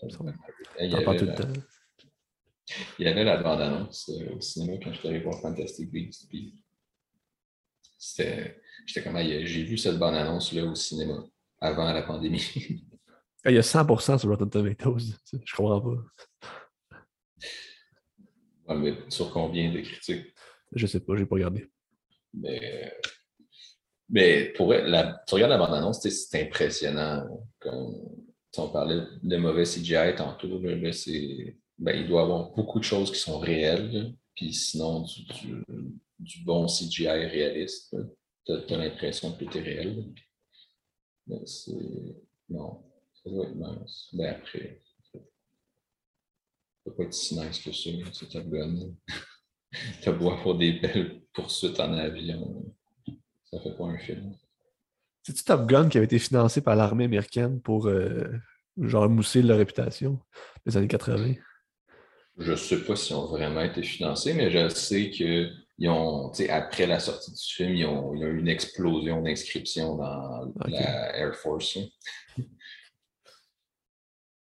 Il 0.02 0.90
y 0.90 0.94
avait 0.94 1.04
la- 1.04 1.12
le 1.12 1.34
temps. 1.34 1.52
Il 2.98 3.04
y 3.04 3.08
avait 3.08 3.24
la 3.24 3.36
bande-annonce 3.42 4.08
euh, 4.10 4.36
au 4.36 4.40
cinéma 4.40 4.78
quand 4.82 4.92
j'étais 4.92 5.08
allé 5.08 5.20
voir 5.20 5.40
Fantastic 5.40 5.90
Beasts. 5.90 6.28
Puis. 6.28 6.54
J'étais 7.98 9.02
comme, 9.04 9.16
Ah, 9.16 9.22
j'ai 9.24 9.62
vu 9.64 9.76
cette 9.78 9.98
bande-annonce-là 9.98 10.64
au 10.64 10.74
cinéma 10.74 11.24
avant 11.60 11.92
la 11.92 12.02
pandémie. 12.02 12.42
Il 13.44 13.52
y 13.54 13.58
a 13.58 13.62
100% 13.62 14.18
sur 14.18 14.28
Rotten 14.28 14.48
Tomatoes. 14.48 14.98
Je 15.32 15.56
comprends 15.56 15.80
pas. 15.80 16.02
Ouais, 18.68 18.76
mais 18.76 18.94
sur 19.08 19.32
combien 19.32 19.72
de 19.72 19.80
critiques? 19.80 20.32
Je 20.74 20.86
sais 20.86 21.00
pas, 21.00 21.16
j'ai 21.16 21.26
pas 21.26 21.34
regardé. 21.34 21.68
Mais, 22.32 22.92
mais 24.08 24.52
pour 24.56 24.72
la, 24.72 25.22
tu 25.26 25.34
regardes 25.34 25.50
la 25.50 25.58
bande-annonce, 25.58 26.08
c'est 26.08 26.42
impressionnant. 26.42 27.26
Comme, 27.58 27.94
sais, 28.52 28.60
on 28.60 28.68
parlait 28.68 29.02
de 29.22 29.36
mauvais 29.36 29.64
CGI 29.64 30.14
tantôt. 30.16 30.58
Ben, 30.58 31.96
il 31.96 32.06
doit 32.06 32.20
y 32.20 32.24
avoir 32.24 32.50
beaucoup 32.50 32.78
de 32.78 32.84
choses 32.84 33.10
qui 33.10 33.18
sont 33.18 33.38
réelles. 33.38 34.14
Puis 34.34 34.52
sinon, 34.52 35.04
du, 36.18 36.44
bon 36.44 36.66
CGI 36.66 37.06
réaliste. 37.06 37.96
Tu 38.44 38.52
as, 38.52 38.76
l'impression 38.76 39.32
que 39.32 39.44
tout 39.44 39.58
est 39.58 39.62
réel. 39.62 40.12
Non, 41.26 42.82
ça 43.14 43.30
doit 43.30 43.46
être 43.46 43.54
nice. 43.54 44.08
Ben 44.12 44.34
après, 44.34 44.82
ça 45.12 45.18
peut 46.84 46.94
pas 46.94 47.04
être 47.04 47.14
si 47.14 47.38
nice 47.38 47.60
que 47.60 47.72
ça, 47.72 47.90
c'est 48.12 48.28
Top 48.28 48.46
Gun. 48.48 48.94
T'as 50.02 50.12
beau 50.12 50.30
avoir 50.30 50.56
des 50.58 50.74
belles 50.74 51.22
poursuites 51.32 51.80
en 51.80 51.92
avion. 51.94 52.74
Ça 53.44 53.60
fait 53.60 53.76
pas 53.76 53.84
un 53.84 53.98
film. 53.98 54.36
C'est-tu 55.22 55.44
Top 55.44 55.66
Gun 55.66 55.88
qui 55.88 55.98
avait 55.98 56.06
été 56.06 56.18
financé 56.18 56.60
par 56.60 56.74
l'armée 56.76 57.04
américaine 57.04 57.60
pour 57.60 57.86
euh, 57.86 58.24
genre 58.80 59.08
mousser 59.08 59.42
leur 59.42 59.58
réputation 59.58 60.20
des 60.66 60.76
années 60.76 60.88
80? 60.88 61.34
Je 62.38 62.54
sais 62.56 62.82
pas 62.84 62.96
s'ils 62.96 63.14
ont 63.16 63.26
vraiment 63.26 63.60
été 63.60 63.82
financés, 63.82 64.34
mais 64.34 64.50
je 64.50 64.68
sais 64.68 65.10
que 65.10 65.50
ils 65.78 65.88
ont, 65.88 66.30
tu 66.30 66.44
sais, 66.44 66.50
après 66.50 66.86
la 66.86 67.00
sortie 67.00 67.32
du 67.32 67.42
film, 67.42 67.74
ils 67.74 67.86
ont, 67.86 68.14
il 68.14 68.20
y 68.20 68.24
a 68.24 68.28
eu 68.28 68.38
une 68.38 68.48
explosion 68.48 69.20
d'inscriptions 69.22 69.96
dans 69.96 70.44
Ok. 70.60 70.68
la 70.70 71.16
Air 71.16 71.34
Force. 71.34 71.78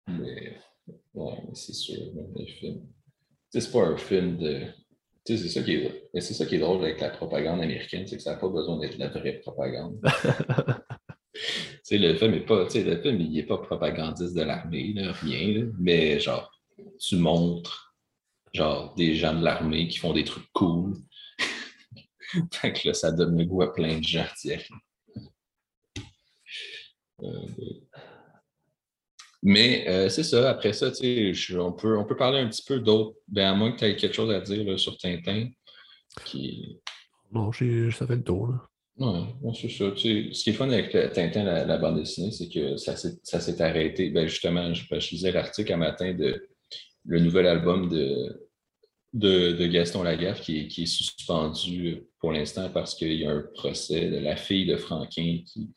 mais, 0.08 0.56
ouais, 1.14 1.38
mais 1.48 1.54
c'est 1.54 1.72
sûr, 1.72 1.96
les 2.36 2.46
films. 2.46 2.86
C'est 3.50 3.70
pas 3.72 3.86
un 3.86 3.96
film 3.96 4.36
de. 4.38 4.66
Tu 5.26 5.36
sais, 5.36 5.42
c'est 5.42 5.48
ça 5.48 5.62
qui 5.64 5.74
est, 5.74 6.08
mais 6.14 6.20
c'est 6.20 6.34
ça 6.34 6.46
qui 6.46 6.54
est 6.54 6.58
drôle 6.58 6.84
avec 6.84 7.00
la 7.00 7.10
propagande 7.10 7.60
américaine, 7.60 8.06
c'est 8.06 8.16
que 8.16 8.22
ça 8.22 8.32
n'a 8.32 8.36
pas 8.36 8.48
besoin 8.48 8.78
d'être 8.78 8.96
la 8.96 9.08
vraie 9.08 9.40
propagande. 9.40 10.00
Tu 11.36 11.42
sais, 11.82 11.98
le 11.98 12.16
film 12.16 12.32
est 12.32 12.46
pas, 12.46 12.64
tu 12.64 12.72
sais, 12.72 12.82
le 12.82 13.00
film, 13.00 13.20
il 13.20 13.38
est 13.38 13.42
pas 13.42 13.58
propagandiste 13.58 14.34
de 14.34 14.42
l'armée, 14.42 14.94
là, 14.94 15.12
rien, 15.12 15.52
là, 15.52 15.66
mais 15.78 16.18
genre, 16.18 16.50
tu 16.98 17.16
montres, 17.16 17.94
genre, 18.54 18.94
des 18.94 19.14
gens 19.14 19.38
de 19.38 19.44
l'armée 19.44 19.86
qui 19.86 19.98
font 19.98 20.14
des 20.14 20.24
trucs 20.24 20.50
cool. 20.52 20.94
fait 22.52 22.72
que 22.72 22.88
là, 22.88 22.94
ça 22.94 23.12
donne 23.12 23.38
le 23.38 23.44
goût 23.44 23.62
à 23.62 23.72
plein 23.72 23.98
de 23.98 24.02
gens. 24.02 24.24
Euh, 27.22 27.46
mais 29.48 29.88
euh, 29.88 30.08
c'est 30.08 30.24
ça, 30.24 30.50
après 30.50 30.72
ça, 30.72 30.90
je- 30.92 31.56
on 31.58 31.72
peut, 31.72 31.96
on 31.96 32.04
peut 32.04 32.16
parler 32.16 32.40
un 32.40 32.48
petit 32.48 32.64
peu 32.66 32.80
d'autres, 32.80 33.16
ben, 33.28 33.52
à 33.52 33.54
moins 33.54 33.70
que 33.72 33.78
tu 33.78 33.84
aies 33.84 33.94
quelque 33.96 34.14
chose 34.14 34.32
à 34.34 34.40
dire 34.40 34.64
là, 34.64 34.76
sur 34.76 34.98
Tintin, 34.98 35.48
qui, 36.24 36.78
non, 37.32 37.52
ça 37.52 38.06
fait 38.06 38.16
le 38.16 38.22
tour. 38.24 38.48
Là. 38.48 38.60
Ouais, 38.98 39.24
ouais, 39.42 39.52
c'est 39.54 39.68
ça. 39.68 39.90
Tu 39.92 40.00
sais, 40.00 40.32
ce 40.32 40.42
qui 40.44 40.50
est 40.50 40.54
fun 40.54 40.68
avec 40.70 40.92
le 40.92 41.10
Tintin, 41.10 41.44
la, 41.44 41.64
la 41.64 41.78
bande 41.78 41.98
dessinée, 41.98 42.32
c'est 42.32 42.48
que 42.48 42.76
ça 42.76 42.96
s'est 42.96 43.18
ça 43.22 43.40
s'est 43.40 43.60
arrêté. 43.62 44.10
Ben, 44.10 44.26
justement, 44.26 44.72
je, 44.74 44.82
je 44.90 45.10
lisais 45.10 45.32
l'article 45.32 45.72
un 45.74 45.76
matin 45.76 46.12
de 46.14 46.48
le 47.04 47.20
nouvel 47.20 47.46
album 47.46 47.88
de, 47.88 48.48
de, 49.12 49.52
de 49.52 49.66
Gaston 49.66 50.02
Lagaffe 50.02 50.40
qui 50.40 50.60
est, 50.60 50.66
qui 50.68 50.82
est 50.84 50.86
suspendu 50.86 52.02
pour 52.18 52.32
l'instant 52.32 52.68
parce 52.70 52.94
qu'il 52.96 53.12
y 53.12 53.24
a 53.26 53.30
un 53.30 53.44
procès 53.54 54.08
de 54.10 54.16
la 54.18 54.34
fille 54.34 54.66
de 54.66 54.76
Franquin 54.76 55.40
qui, 55.46 55.68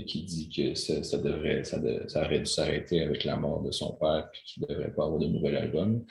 qui 0.00 0.22
dit 0.22 0.48
que 0.48 0.74
ça, 0.74 1.18
devrait, 1.18 1.64
ça, 1.64 1.78
aurait 1.78 2.38
dû 2.38 2.46
s'arrêter 2.46 3.02
avec 3.02 3.24
la 3.24 3.36
mort 3.36 3.62
de 3.62 3.70
son 3.70 3.92
père 3.94 4.28
puis 4.32 4.42
qu'il 4.44 4.62
ne 4.62 4.68
devrait 4.68 4.92
pas 4.94 5.04
avoir 5.04 5.18
de 5.18 5.26
nouvel 5.26 5.56
album. 5.56 6.04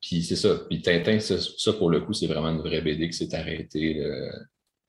Puis 0.00 0.22
c'est 0.22 0.36
ça. 0.36 0.54
Puis 0.68 0.82
Tintin, 0.82 1.18
ça, 1.18 1.72
pour 1.74 1.90
le 1.90 2.02
coup, 2.02 2.12
c'est 2.12 2.26
vraiment 2.26 2.50
une 2.50 2.60
vraie 2.60 2.82
BD 2.82 3.08
qui 3.08 3.16
s'est 3.16 3.34
arrêtée. 3.34 3.94
là, 3.94 4.32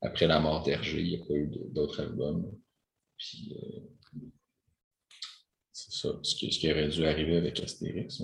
après 0.01 0.27
la 0.27 0.39
mort 0.39 0.63
d'Hergé, 0.63 1.01
il 1.01 1.09
n'y 1.09 1.21
a 1.21 1.25
pas 1.25 1.33
eu 1.33 1.49
d'autres 1.71 2.01
albums. 2.01 2.51
Puis, 3.17 3.55
c'est 5.71 5.91
ça, 5.91 6.19
ce 6.21 6.35
qui, 6.35 6.51
ce 6.51 6.59
qui, 6.59 6.71
aurait 6.71 6.89
dû 6.89 7.05
arriver 7.05 7.37
avec 7.37 7.59
Astérix. 7.59 8.21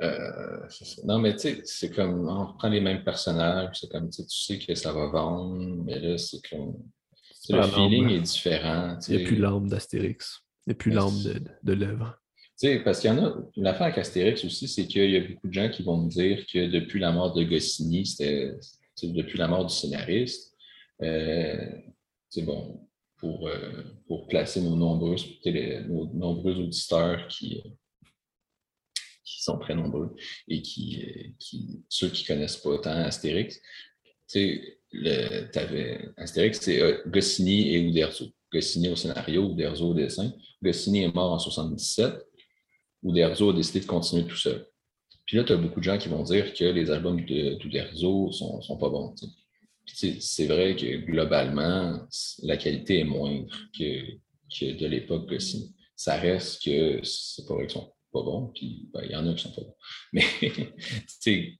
Euh, 0.00 0.60
non, 1.04 1.18
mais 1.18 1.34
tu 1.34 1.40
sais, 1.40 1.60
c'est 1.64 1.90
comme, 1.90 2.28
on 2.28 2.52
prend 2.56 2.68
les 2.68 2.80
mêmes 2.80 3.02
personnages, 3.02 3.78
c'est 3.80 3.90
comme, 3.90 4.10
tu 4.10 4.22
sais 4.28 4.58
que 4.58 4.74
ça 4.74 4.92
va 4.92 5.06
vendre, 5.08 5.82
mais 5.84 5.98
là, 5.98 6.16
c'est 6.18 6.40
comme, 6.48 6.76
le 7.48 7.62
feeling 7.62 8.10
est 8.10 8.20
différent. 8.20 8.98
Il 9.08 9.16
n'y 9.16 9.22
a 9.22 9.26
plus 9.26 9.36
l'âme 9.36 9.68
d'Astérix. 9.68 10.40
Il 10.66 10.70
n'y 10.70 10.72
a 10.72 10.76
plus 10.76 10.90
l'âme 10.90 11.22
de, 11.22 11.42
de 11.62 11.72
l'œuvre. 11.72 12.20
Tu 12.60 12.66
sais, 12.66 12.80
parce 12.80 13.00
qu'il 13.00 13.10
y 13.10 13.12
en 13.12 13.24
a, 13.24 13.36
l'affaire 13.56 13.86
avec 13.86 13.98
Astérix 13.98 14.44
aussi, 14.44 14.68
c'est 14.68 14.86
qu'il 14.86 15.10
y 15.10 15.16
a 15.16 15.20
beaucoup 15.20 15.48
de 15.48 15.52
gens 15.52 15.70
qui 15.70 15.82
vont 15.82 15.96
me 15.96 16.10
dire 16.10 16.44
que 16.52 16.68
depuis 16.68 17.00
la 17.00 17.12
mort 17.12 17.32
de 17.32 17.42
Goscinny, 17.42 18.04
c'était, 18.04 18.54
depuis 19.02 19.38
la 19.38 19.48
mort 19.48 19.64
du 19.64 19.74
scénariste, 19.74 20.54
euh, 21.02 21.70
c'est 22.28 22.42
bon, 22.42 22.80
pour, 23.16 23.48
euh, 23.48 23.84
pour 24.06 24.26
placer 24.26 24.60
nos 24.60 24.76
nombreux, 24.76 25.16
nos 25.88 26.06
nombreux 26.12 26.58
auditeurs 26.58 27.28
qui, 27.28 27.62
qui 29.28 29.42
sont 29.42 29.58
très 29.58 29.74
nombreux 29.74 30.14
et 30.48 30.62
qui, 30.62 31.02
euh, 31.02 31.28
qui 31.38 31.82
ceux 31.88 32.08
qui 32.08 32.22
ne 32.24 32.28
connaissent 32.28 32.56
pas 32.56 32.78
tant 32.78 32.90
Astérix, 32.90 33.60
tu 34.28 34.78
sais, 34.92 36.10
Astérix, 36.16 36.60
c'est 36.60 36.80
euh, 36.80 37.02
Goscinny 37.06 37.74
et 37.74 37.78
Uderzo. 37.80 38.26
Goscinny 38.52 38.88
au 38.88 38.96
scénario, 38.96 39.50
Uderzo 39.50 39.90
au 39.90 39.94
dessin. 39.94 40.32
Goscinny 40.62 41.02
est 41.04 41.14
mort 41.14 41.32
en 41.32 41.38
77. 41.38 42.14
Uderzo 43.02 43.50
a 43.50 43.52
décidé 43.52 43.80
de 43.80 43.86
continuer 43.86 44.26
tout 44.26 44.36
seul. 44.36 44.66
Puis 45.26 45.36
là, 45.36 45.44
tu 45.44 45.52
as 45.52 45.56
beaucoup 45.56 45.80
de 45.80 45.84
gens 45.84 45.98
qui 45.98 46.08
vont 46.08 46.22
dire 46.22 46.54
que 46.54 46.64
les 46.64 46.90
albums 46.90 47.22
d'Uderzo 47.22 48.32
sont, 48.32 48.62
sont 48.62 48.78
pas 48.78 48.88
bons. 48.88 49.14
C'est 49.86 50.46
vrai 50.46 50.74
que 50.74 50.96
globalement, 50.96 52.00
la 52.42 52.56
qualité 52.56 53.00
est 53.00 53.04
moindre 53.04 53.54
que, 53.78 54.02
que 54.58 54.78
de 54.78 54.86
l'époque 54.86 55.28
Goscinny. 55.28 55.74
Ça 55.96 56.16
reste 56.16 56.64
que 56.64 57.00
c'est 57.02 57.46
pas 57.46 57.54
vrai 57.54 57.68
sont 57.68 57.92
pas 58.12 58.22
bons, 58.22 58.50
puis 58.54 58.88
ben, 58.92 59.02
il 59.04 59.12
y 59.12 59.16
en 59.16 59.26
a 59.26 59.34
qui 59.34 59.42
sont 59.42 59.52
pas 59.52 59.62
bons. 59.62 59.76
Mais 60.12 60.24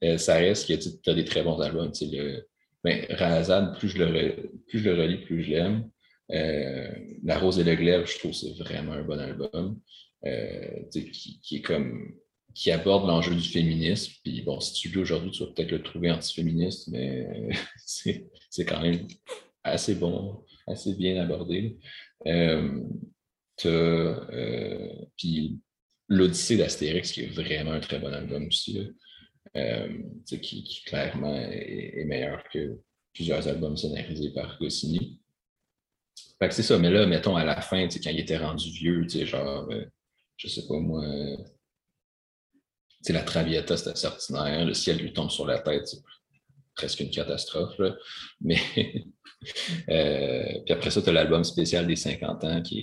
euh, 0.05 0.19
ça 0.19 0.35
reste 0.35 0.69
que 0.69 0.75
tu 0.75 1.11
as 1.11 1.15
des 1.15 1.25
très 1.25 1.43
bons 1.43 1.59
albums. 1.61 1.93
Le, 2.01 2.47
ben, 2.85 3.07
Razad, 3.11 3.79
plus 3.79 3.89
je, 3.89 3.99
le, 3.99 4.51
plus 4.66 4.81
je 4.81 4.91
le 4.91 5.01
relis, 5.01 5.19
plus 5.19 5.43
je 5.43 5.51
l'aime. 5.51 5.91
Euh, 6.33 6.91
La 7.25 7.39
Rose 7.39 7.59
et 7.59 7.65
le 7.65 7.75
glaive, 7.75 8.07
je 8.07 8.19
trouve 8.19 8.33
que 8.33 8.37
c'est 8.37 8.59
vraiment 8.59 8.93
un 8.93 9.03
bon 9.03 9.19
album. 9.19 9.81
Euh, 10.27 10.83
qui, 10.91 11.41
qui, 11.41 11.57
est 11.57 11.62
comme 11.62 12.12
qui 12.53 12.73
aborde 12.73 13.07
l'enjeu 13.07 13.35
du 13.37 13.49
féminisme. 13.49 14.12
Puis 14.25 14.43
bon, 14.43 14.59
si 14.59 14.73
tu 14.73 14.89
lis 14.89 14.99
aujourd'hui, 14.99 15.31
tu 15.31 15.45
vas 15.45 15.53
peut-être 15.53 15.70
le 15.70 15.83
trouver 15.83 16.11
antiféministe, 16.11 16.89
mais 16.89 17.51
c'est 17.87 18.65
quand 18.65 18.83
même 18.83 19.07
assez 19.62 19.95
bon, 19.95 20.45
assez 20.66 20.95
bien 20.95 21.23
abordé. 21.23 21.79
Euh, 22.27 22.83
puis 25.16 25.61
l'Odyssée 26.09 26.57
d'Astérix, 26.57 27.13
qui 27.13 27.23
est 27.23 27.27
vraiment 27.27 27.73
un 27.73 27.81
très 27.81 27.99
bon 27.99 28.13
album 28.13 28.47
aussi, 28.47 28.81
euh, 29.57 29.89
qui, 30.27 30.83
clairement 30.87 31.35
est, 31.35 32.05
meilleur 32.05 32.43
que 32.53 32.79
plusieurs 33.15 33.47
albums 33.49 33.77
scénarisés 33.77 34.33
par 34.33 34.59
Goscinny. 34.59 35.21
Fait 36.39 36.49
que 36.49 36.55
c'est 36.55 36.63
ça, 36.63 36.79
mais 36.79 36.91
là, 36.91 37.07
mettons 37.07 37.37
à 37.37 37.45
la 37.45 37.61
fin, 37.61 37.89
quand 37.89 38.11
il 38.11 38.21
était 38.21 38.39
rendu 38.39 38.71
vieux, 38.71 39.07
genre, 39.09 39.69
euh, 39.71 39.85
je 40.37 40.49
sais 40.49 40.67
pas 40.67 40.79
moi, 40.79 41.05
la 43.09 43.23
Traviata, 43.23 43.77
c'était 43.77 43.91
assez 43.91 44.09
le 44.65 44.75
ciel 44.75 44.99
lui 44.99 45.13
tombe 45.13 45.31
sur 45.31 45.47
la 45.47 45.59
tête, 45.59 45.87
c'est 45.87 46.03
presque 46.75 47.01
une 47.01 47.11
catastrophe, 47.11 47.81
mais 48.41 48.59
euh, 49.89 50.61
puis 50.65 50.75
après 50.75 50.91
ça, 50.91 51.03
tu 51.03 51.09
as 51.09 51.13
l'album 51.13 51.45
spécial 51.45 51.87
des 51.87 51.97
50 51.97 52.45
ans 52.45 52.63
qui 52.63 52.79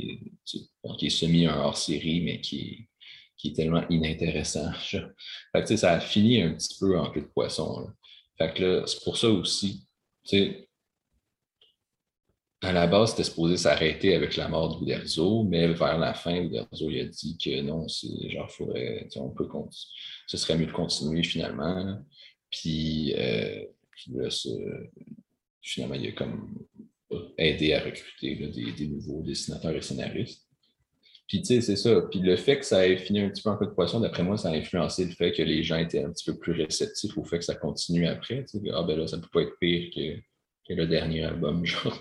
est, 0.45 0.59
qui 0.97 1.05
est 1.05 1.09
semi 1.09 1.45
un 1.45 1.57
hors-série, 1.57 2.21
mais 2.21 2.41
qui 2.41 2.59
est 2.59 2.89
qui 3.37 3.49
est 3.49 3.53
tellement 3.53 3.87
inintéressant. 3.89 4.71
Fait 4.81 5.63
que, 5.63 5.75
ça 5.75 5.93
a 5.93 5.99
fini 5.99 6.41
un 6.41 6.53
petit 6.53 6.77
peu 6.79 6.97
en 6.97 7.11
queue 7.11 7.21
de 7.21 7.27
poisson. 7.27 7.87
Fait 8.37 8.53
que 8.53 8.83
c'est 8.85 9.03
pour 9.03 9.17
ça 9.17 9.29
aussi, 9.29 9.87
à 12.61 12.71
la 12.71 12.87
base, 12.87 13.11
c'était 13.11 13.23
supposé 13.23 13.57
s'arrêter 13.57 14.15
avec 14.15 14.35
la 14.37 14.47
mort 14.47 14.79
de 14.79 14.83
Uderzo, 14.83 15.43
mais 15.43 15.67
vers 15.73 15.99
la 15.99 16.13
fin, 16.13 16.35
Uderzo 16.35 16.89
a 16.89 17.03
dit 17.03 17.37
que 17.37 17.61
non, 17.61 17.87
c'est 17.87 18.29
genre, 18.29 18.51
faudrait, 18.51 19.07
on 19.17 19.29
peut 19.29 19.47
ce 20.27 20.37
serait 20.37 20.57
mieux 20.57 20.65
de 20.65 20.71
continuer 20.71 21.23
finalement. 21.23 22.01
Puis, 22.49 23.13
euh, 23.17 23.65
là, 24.13 24.29
finalement, 25.61 25.95
il 25.95 26.07
a 26.07 26.11
comme 26.13 26.65
aidé 27.37 27.73
à 27.73 27.83
recruter 27.83 28.35
des, 28.35 28.87
nouveaux 28.87 29.21
dessinateurs 29.21 29.75
et 29.75 29.81
scénaristes. 29.81 30.44
Puis, 31.27 31.41
tu 31.41 31.47
sais, 31.47 31.61
c'est 31.61 31.75
ça. 31.75 32.01
Puis 32.09 32.19
le 32.19 32.35
fait 32.35 32.59
que 32.59 32.65
ça 32.65 32.87
ait 32.87 32.97
fini 32.97 33.19
un 33.21 33.29
petit 33.29 33.41
peu 33.41 33.49
en 33.49 33.57
coup 33.57 33.65
de 33.65 33.71
poisson, 33.71 33.99
d'après 33.99 34.23
moi, 34.23 34.37
ça 34.37 34.49
a 34.49 34.53
influencé 34.53 35.05
le 35.05 35.11
fait 35.11 35.31
que 35.31 35.41
les 35.41 35.63
gens 35.63 35.77
étaient 35.77 36.03
un 36.03 36.11
petit 36.11 36.31
peu 36.31 36.37
plus 36.37 36.51
réceptifs 36.51 37.17
au 37.17 37.23
fait 37.23 37.39
que 37.39 37.45
ça 37.45 37.55
continue 37.55 38.07
après. 38.07 38.45
Tu 38.45 38.59
sais, 38.59 38.71
ah, 38.71 38.83
ben 38.83 38.99
là, 38.99 39.07
ça 39.07 39.17
ne 39.17 39.21
peut 39.23 39.29
pas 39.33 39.41
être 39.41 39.57
pire 39.59 39.91
que, 39.93 40.73
le 40.73 40.87
dernier 40.87 41.23
album, 41.23 41.65
genre, 41.65 41.97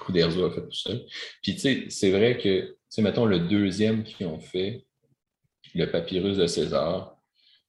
Couderzo 0.00 0.44
a 0.44 0.50
fait 0.50 0.62
tout 0.62 0.72
seul. 0.72 1.04
Puis, 1.42 1.54
tu 1.54 1.60
sais, 1.60 1.86
c'est 1.88 2.10
vrai 2.10 2.36
que, 2.36 2.60
tu 2.60 2.74
sais, 2.90 3.02
mettons, 3.02 3.24
le 3.24 3.40
deuxième 3.40 4.04
qu'ils 4.04 4.26
ont 4.26 4.40
fait, 4.40 4.84
Le 5.74 5.90
Papyrus 5.90 6.36
de 6.36 6.46
César, 6.46 7.18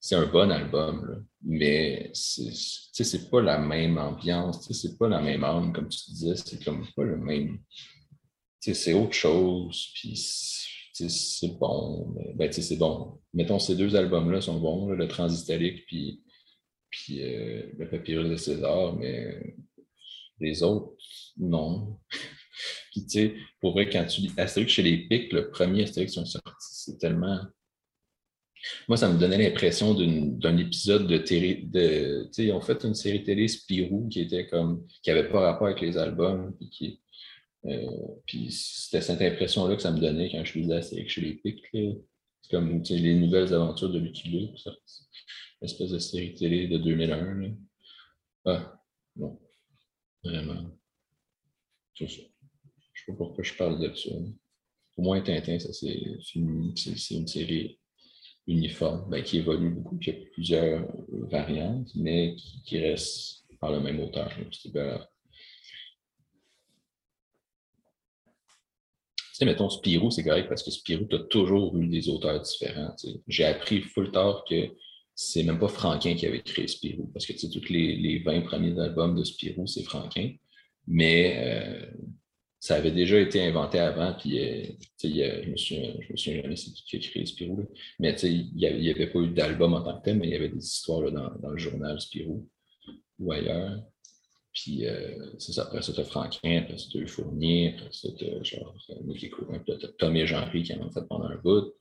c'est 0.01 0.15
un 0.15 0.25
bon 0.25 0.49
album, 0.49 1.05
là. 1.09 1.17
mais 1.43 2.09
c'est 2.13 3.29
pas 3.29 3.41
la 3.41 3.57
même 3.57 3.97
ambiance, 3.97 4.71
c'est 4.71 4.97
pas 4.97 5.09
la 5.09 5.21
même 5.21 5.43
âme, 5.43 5.73
comme 5.73 5.89
tu 5.89 6.11
disais, 6.11 6.35
c'est 6.35 6.63
comme 6.63 6.85
pas 6.95 7.03
le 7.03 7.17
même. 7.17 7.59
C'est 8.61 8.93
autre 8.93 9.13
chose, 9.13 9.91
puis 9.93 10.15
c'est 11.07 11.57
bon. 11.59 12.15
Ben, 12.35 12.51
c'est 12.51 12.75
bon. 12.77 13.19
Mettons, 13.33 13.59
ces 13.59 13.75
deux 13.75 13.95
albums-là 13.95 14.41
sont 14.41 14.59
bons, 14.59 14.89
le 14.89 15.07
Transitalique 15.07 15.85
puis, 15.85 16.23
puis 16.89 17.21
euh, 17.23 17.63
le 17.77 17.89
Papyrus 17.89 18.29
de 18.29 18.35
César, 18.35 18.95
mais 18.95 19.55
les 20.39 20.63
autres, 20.63 20.93
non. 21.37 21.99
puis, 22.91 23.05
tu 23.05 23.09
sais, 23.09 23.35
pour 23.61 23.73
vrai, 23.73 23.89
quand 23.89 24.05
tu 24.05 24.21
lis 24.21 24.33
Astérix 24.37 24.71
chez 24.71 24.83
les 24.83 24.97
Pics, 25.07 25.31
le 25.31 25.49
premier 25.49 25.83
Astérix 25.83 26.11
qui 26.11 26.19
sont 26.19 26.25
sortis, 26.25 26.51
c'est 26.59 26.97
tellement. 26.97 27.39
Moi, 28.89 28.97
ça 28.97 29.07
me 29.07 29.17
donnait 29.17 29.37
l'impression 29.37 29.93
d'un 29.93 30.57
épisode 30.57 31.07
de 31.07 31.17
télé. 31.17 31.63
De, 31.63 32.29
ils 32.37 32.51
ont 32.51 32.59
fait 32.59 32.83
une 32.83 32.95
série 32.95 33.23
télé 33.23 33.47
Spirou 33.47 34.09
qui 34.09 34.21
était 34.21 34.47
comme. 34.47 34.85
qui 35.01 35.09
n'avait 35.09 35.29
pas 35.29 35.39
rapport 35.39 35.67
avec 35.67 35.81
les 35.81 35.97
albums, 35.97 36.53
qui 36.71 36.99
puis 38.25 38.51
c'était 38.51 39.01
cette 39.01 39.21
impression-là 39.21 39.75
que 39.75 39.81
ça 39.81 39.91
me 39.91 39.99
donnait 39.99 40.31
quand 40.31 40.43
je 40.43 40.59
lisais 40.59 40.75
Astérix 40.75 41.11
chez 41.11 41.21
les 41.21 41.35
Pics. 41.35 41.63
C'est 41.71 42.51
comme 42.51 42.81
les 42.81 43.15
nouvelles 43.15 43.53
aventures 43.53 43.91
de 43.91 43.99
Lucky 43.99 44.29
Luke, 44.29 44.59
une 44.65 45.65
espèce 45.65 45.91
de 45.91 45.99
série 45.99 46.33
télé 46.33 46.67
de 46.67 46.77
2001. 46.77 47.33
Là. 47.33 47.49
Ah, 48.45 48.81
non. 49.15 49.39
Vraiment. 50.23 50.71
C'est 51.97 52.09
ça. 52.09 52.21
Sais 52.95 53.11
pas 53.11 53.13
pourquoi 53.17 53.43
je 53.43 53.53
parle 53.53 53.79
de 53.79 53.93
ça. 53.95 54.09
Au 54.97 55.01
moins, 55.01 55.21
Tintin, 55.21 55.59
ça 55.59 55.71
c'est 55.73 55.95
une, 56.35 56.73
une 57.11 57.27
série 57.27 57.79
uniforme 58.47 59.09
ben, 59.09 59.23
qui 59.23 59.37
évolue 59.37 59.69
beaucoup, 59.69 59.97
qui 59.97 60.09
a 60.09 60.13
plusieurs 60.33 60.87
variantes, 61.09 61.89
mais 61.95 62.35
qui, 62.35 62.61
qui 62.63 62.79
reste 62.79 63.45
par 63.59 63.71
le 63.71 63.79
même 63.79 63.99
auteur. 63.99 64.31
C'est 64.51 64.73
sais, 69.39 69.45
mettons, 69.45 69.69
Spirou, 69.69 70.11
c'est 70.11 70.23
correct 70.23 70.49
parce 70.49 70.63
que 70.63 70.71
Spirou, 70.71 71.05
tu 71.05 71.15
as 71.15 71.19
toujours 71.19 71.75
eu 71.77 71.87
des 71.87 72.09
auteurs 72.09 72.41
différents. 72.41 72.95
J'ai 73.27 73.45
appris 73.45 73.81
full 73.81 74.11
tard 74.11 74.43
que 74.49 74.69
c'est 75.15 75.43
même 75.43 75.59
pas 75.59 75.67
Franquin 75.67 76.15
qui 76.15 76.25
avait 76.25 76.41
créé 76.41 76.67
Spirou, 76.67 77.09
parce 77.13 77.25
que 77.25 77.33
tous 77.33 77.69
les, 77.69 77.95
les 77.97 78.19
20 78.19 78.41
premiers 78.41 78.79
albums 78.79 79.17
de 79.17 79.23
Spirou, 79.23 79.67
c'est 79.67 79.83
Franquin. 79.83 80.31
Mais 80.87 81.35
euh, 81.37 81.85
ça 82.59 82.75
avait 82.75 82.91
déjà 82.91 83.19
été 83.19 83.41
inventé 83.41 83.79
avant, 83.79 84.13
puis 84.13 84.39
euh, 84.39 84.63
je 85.01 85.49
me 85.49 85.55
je 85.55 86.11
me 86.11 86.17
souviens 86.17 86.41
jamais 86.41 86.55
c'est 86.55 86.71
qui 86.71 86.95
a 86.97 86.99
créé 86.99 87.25
Spirou. 87.25 87.65
Mais 87.99 88.13
il 88.23 88.53
n'y 88.55 88.89
avait, 88.89 89.07
pas 89.07 89.19
eu 89.19 89.29
d'album 89.29 89.73
en 89.73 89.81
tant 89.81 89.99
que 89.99 90.05
tel, 90.05 90.17
mais 90.17 90.27
il 90.27 90.33
y 90.33 90.35
avait 90.35 90.49
des 90.49 90.65
histoires 90.65 91.01
là, 91.01 91.11
dans, 91.11 91.39
dans, 91.39 91.51
le 91.51 91.57
journal 91.57 91.99
Spirou 91.99 92.47
ou 93.19 93.31
ailleurs. 93.31 93.81
Puis, 94.53 94.87
euh, 94.87 95.15
c'est 95.37 95.53
ça. 95.53 95.63
Après 95.63 95.81
ça, 95.81 95.93
tu 95.93 95.99
as 95.99 96.03
Franquin, 96.05 96.61
après 96.63 96.77
ça, 96.77 96.85
tu 96.91 97.03
as 97.03 97.07
Fournier, 97.07 97.75
après 97.75 97.89
ça, 97.91 98.09
tu 98.17 98.25
as 98.25 98.43
genre 98.43 98.75
Mickey 99.03 99.29
Coupin, 99.29 99.59
puis 99.59 99.77
Tommy 99.97 100.21
et 100.21 100.27
Jean-Pierre 100.27 100.63
qui 100.63 100.73
en 100.73 100.85
ont 100.85 100.91
fait 100.91 101.07
pendant 101.07 101.29
un 101.29 101.37
bout. 101.37 101.73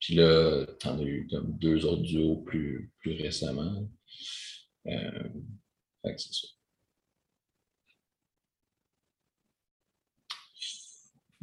Puis 0.00 0.14
là, 0.14 0.66
tu 0.78 0.86
en 0.86 0.98
as 0.98 1.02
eu 1.02 1.26
comme 1.30 1.56
deux 1.58 1.84
autres 1.86 2.02
duos 2.02 2.36
plus, 2.36 2.92
plus 3.00 3.20
récemment. 3.20 3.88
Euh, 4.86 5.28
fait 6.02 6.14
que 6.14 6.20
c'est 6.20 6.34
ça. 6.34 6.48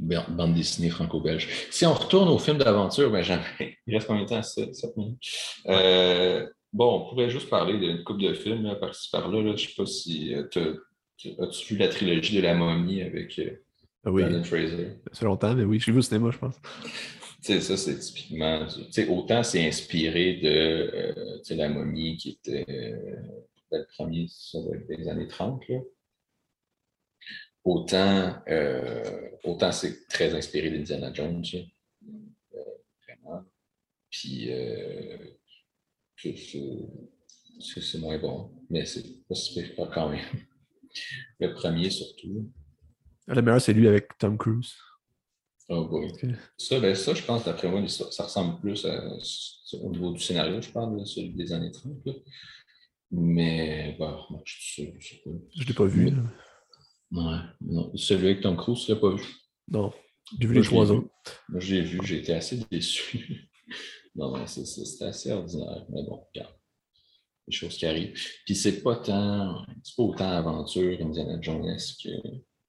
bande 0.02 0.54
dessinée 0.56 0.90
franco-belge. 0.90 1.48
Si 1.70 1.86
on 1.86 1.94
retourne 1.94 2.30
au 2.30 2.40
film 2.40 2.58
d'aventure, 2.58 3.12
ben 3.12 3.24
jamais. 3.24 3.78
Il 3.88 3.96
reste 3.96 4.08
combien 4.08 4.24
de 4.24 4.30
temps? 4.30 4.42
7, 4.42 4.98
minutes. 4.98 5.24
Euh, 5.68 6.48
Bon, 6.74 7.02
on 7.02 7.10
pourrait 7.10 7.30
juste 7.30 7.50
parler 7.50 7.78
d'une 7.78 8.04
coupe 8.04 8.22
de 8.22 8.34
films 8.34 8.78
par-ci 8.80 9.10
par-là. 9.10 9.42
Je 9.42 9.48
ne 9.50 9.58
sais 9.58 9.74
pas 9.76 9.86
si 9.86 10.34
euh, 10.34 10.48
tu 10.48 10.60
As-tu 11.40 11.74
vu 11.74 11.80
la 11.80 11.88
trilogie 11.88 12.38
de 12.38 12.42
la 12.42 12.56
momie 12.56 13.02
avec 13.04 13.38
euh, 13.38 13.64
Ah 14.04 14.12
oui, 14.12 14.24
Fraser? 14.44 14.98
ça 15.12 15.20
fait 15.20 15.26
longtemps, 15.26 15.54
mais 15.54 15.64
oui, 15.66 15.80
j'ai 15.80 15.92
vu 15.92 16.00
au 16.00 16.02
cinéma, 16.02 16.32
je 16.32 16.40
pense. 16.40 16.56
Ça, 17.42 17.78
c'est 17.78 18.00
typiquement. 18.00 18.68
autant 19.10 19.44
c'est 19.44 19.68
inspiré 19.68 20.36
de 20.36 20.48
euh, 20.50 21.56
la 21.56 21.70
momie 21.70 22.18
qui 22.18 22.30
était 22.32 22.66
euh, 22.70 23.16
le 23.72 23.86
premier, 23.96 24.28
ça 24.30 24.60
doit 24.62 24.76
être 24.76 24.88
des 24.88 25.08
années 25.08 25.28
30. 25.28 25.68
Là. 25.70 25.80
Autant, 27.64 28.36
euh, 28.48 29.30
autant 29.44 29.72
c'est 29.72 30.08
très 30.08 30.34
inspiré 30.36 30.70
d'Indiana 30.70 31.12
Jones. 31.14 31.44
vraiment. 33.08 33.44
Puis 34.10 34.50
c'est- 36.22 37.98
moins 38.00 38.18
bon. 38.20 38.52
Mais 38.70 38.86
c'est 38.86 39.76
pas 39.76 39.88
quand 39.94 40.10
même. 40.10 40.26
Le 41.40 41.54
premier 41.54 41.90
surtout. 41.90 42.52
Le 43.28 43.42
meilleur, 43.42 43.62
c'est 43.62 43.74
lui 43.74 43.88
avec 43.88 44.18
Tom 44.18 44.38
Cruise. 44.38 44.74
Oh. 45.70 45.88
Ok. 45.92 46.26
Ça, 46.58 46.80
ben 46.82 46.94
ça, 46.96 47.14
je 47.14 47.24
pense, 47.24 47.46
d'après 47.46 47.70
moi, 47.70 47.88
ça, 47.88 48.12
ça 48.12 48.24
ressemble 48.26 48.60
plus 48.60 48.86
à, 48.86 49.10
au 49.82 49.90
niveau 49.90 50.12
du 50.12 50.20
scénario, 50.20 50.62
je 50.62 50.70
parle, 50.70 51.06
celui 51.08 51.30
des 51.34 51.54
années 51.54 51.72
30. 51.72 51.94
là. 52.06 52.14
Mais, 53.12 53.96
bon, 53.98 54.18
moi, 54.30 54.42
je 54.46 54.54
suis 54.54 54.84
sûr, 54.84 54.94
je. 55.00 55.16
Je 55.62 55.68
l'ai 55.68 55.74
pas 55.74 55.86
vu. 55.86 56.08
Ouais, 57.12 57.38
non. 57.62 57.92
Celui 57.96 58.26
avec 58.28 58.42
Tom 58.42 58.58
Cruise, 58.58 58.84
je 58.88 58.94
l'ai 58.94 59.00
pas 59.00 59.16
vu. 59.16 59.24
Non. 59.70 59.94
J'ai 60.40 60.48
vu 60.48 60.54
Moi, 60.54 60.62
les 60.62 60.68
trois 60.68 60.92
autres. 60.92 61.10
Moi, 61.50 61.60
je 61.62 61.76
l'ai 61.76 61.82
vu, 61.82 62.00
j'ai 62.04 62.20
été 62.20 62.34
assez 62.34 62.58
déçu. 62.70 63.50
Non, 64.16 64.38
non, 64.38 64.46
c'est 64.48 65.06
assez 65.06 65.32
ordinaire. 65.32 65.86
Mais 65.90 66.04
bon, 66.04 66.26
regarde. 66.34 66.54
Les 67.48 67.54
choses 67.54 67.78
qui 67.78 67.86
arrivent. 67.86 68.14
Puis 68.46 68.56
c'est 68.56 68.82
pas 68.82 68.98
tant, 68.98 69.66
c'est 69.84 69.96
pas 69.96 70.04
autant 70.04 70.30
aventure 70.30 70.98
Indiana 71.02 71.40
Jones 71.42 71.78
que, 72.04 72.10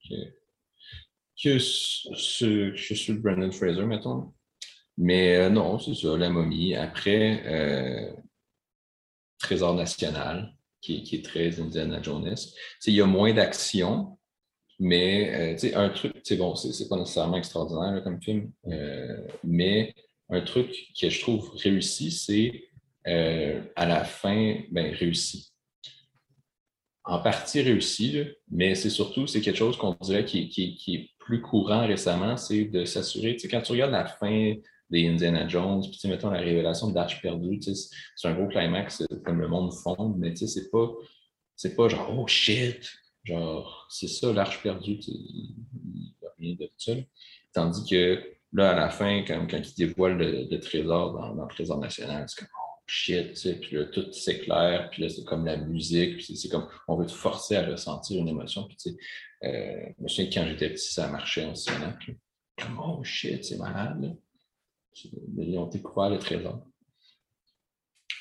que, 0.09 0.15
que 1.43 1.59
ce, 1.59 2.71
que 2.71 2.95
sur 2.95 3.17
Brandon 3.17 3.53
Fraser, 3.53 3.85
mettons. 3.85 4.33
Mais 4.97 5.37
euh, 5.37 5.51
non, 5.51 5.79
c'est 5.79 5.95
ça, 5.95 6.17
la 6.17 6.31
momie. 6.31 6.75
Après, 6.75 7.43
euh, 7.47 8.13
Trésor 9.39 9.75
national, 9.75 10.55
qui, 10.81 11.03
qui 11.03 11.17
est 11.17 11.25
très 11.25 11.61
Indiana 11.61 12.01
Jones. 12.03 12.35
Il 12.87 12.95
y 12.95 13.01
a 13.01 13.07
moins 13.07 13.33
d'action, 13.33 14.19
mais 14.79 15.57
euh, 15.63 15.77
un 15.77 15.91
truc, 15.91 16.15
bon, 16.39 16.55
c'est 16.55 16.89
pas 16.89 16.97
nécessairement 16.97 17.37
extraordinaire 17.37 18.03
comme 18.03 18.23
film, 18.23 18.53
mais 19.45 19.95
un 20.33 20.41
truc 20.41 20.75
que 21.01 21.09
je 21.09 21.21
trouve 21.21 21.53
réussi, 21.57 22.11
c'est 22.11 22.65
euh, 23.07 23.63
à 23.77 23.87
la 23.87 24.05
fin, 24.05 24.61
ben, 24.71 24.93
réussi. 24.95 25.53
En 27.05 27.21
partie 27.21 27.61
réussi, 27.63 28.17
mais 28.51 28.77
c'est 28.77 28.91
surtout, 28.91 29.27
c'est 29.27 29.41
quelque 29.41 29.57
chose 29.57 29.77
qu'on 29.77 29.97
dirait 30.03 30.25
qui, 30.25 30.43
est- 30.45 30.49
qui 30.49 30.77
qui 30.77 30.95
est 30.95 31.11
plus 31.19 31.41
courant 31.41 31.85
récemment, 31.87 32.37
c'est 32.37 32.65
de 32.67 32.85
s'assurer, 32.85 33.33
tu 33.35 33.41
sais, 33.41 33.49
quand 33.49 33.61
tu 33.63 33.73
regardes 33.73 33.91
la 33.93 34.07
fin 34.07 34.55
des 34.89 35.09
Indiana 35.09 35.49
Jones, 35.49 35.83
puis 35.83 36.09
mettons 36.09 36.31
la 36.31 36.39
révélation 36.41 36.91
de 36.91 36.95
l'Arche 36.95 37.21
perdue, 37.21 37.61
c'est- 37.61 37.91
un 38.29 38.35
gros 38.35 38.47
climax, 38.49 39.05
comme 39.25 39.41
le 39.41 39.49
monde 39.49 39.73
fonde, 39.73 40.17
mais 40.19 40.31
tu 40.33 40.47
sais, 40.47 40.61
c'est 40.61 40.71
pas, 40.71 40.89
c'est 41.57 41.75
pas 41.75 41.89
genre, 41.89 42.09
oh 42.17 42.27
shit, 42.29 42.89
genre, 43.25 43.89
c'est 43.91 44.09
ça, 44.09 44.33
l'Arche 44.33 44.63
perdue, 44.63 44.99
il 45.09 45.55
n'y 46.21 46.27
a 46.27 46.31
rien 46.39 46.55
de 46.55 46.71
ça. 46.79 46.95
là. 46.95 47.03
Tandis 47.53 47.85
que 47.91 48.23
là, 48.53 48.71
à 48.73 48.75
la 48.75 48.91
fin, 48.91 49.25
quand, 49.27 49.47
quand 49.49 49.59
ils 49.59 49.75
dévoilent 49.75 50.19
le, 50.19 50.59
trésor 50.59 51.13
dans, 51.13 51.43
le 51.43 51.49
Trésor 51.49 51.79
national, 51.79 52.27
c'est 52.29 52.41
comme, 52.41 52.49
oh 52.55 52.83
shit, 52.87 53.31
tu 53.31 53.37
sais, 53.37 53.55
puis 53.55 53.77
là, 53.77 53.85
tout 53.87 54.13
s'éclaire, 54.13 54.91
puis 54.91 55.03
là, 55.03 55.09
c'est 55.09 55.25
comme 55.25 55.45
la 55.45 55.57
musique, 55.57 56.17
puis 56.17 56.37
c'est- 56.37 56.49
comme, 56.49 56.69
on 56.89 56.97
veut 56.97 57.07
te 57.07 57.13
forcer 57.13 57.57
à 57.57 57.67
ressentir 57.67 58.21
une 58.21 58.29
émotion, 58.29 58.67
puis 58.67 58.77
tu 58.77 58.91
sais, 58.91 58.97
euh, 59.45 59.93
je 59.99 60.03
me 60.03 60.09
souviens 60.09 60.27
que 60.27 60.35
quand 60.35 60.47
j'étais 60.47 60.71
petit, 60.71 60.93
ça 60.93 61.09
marchait 61.09 61.45
en 61.45 61.55
cinéma, 61.55 61.97
puis 61.99 62.17
comme, 62.61 62.79
oh 62.79 63.03
shit, 63.05 63.45
c'est 63.45 63.59
malade, 63.59 64.03
là. 64.03 64.09
Ils 65.39 65.59
ont 65.59 65.69
découvert 65.69 66.11
le 66.11 66.19
trésor. 66.19 66.67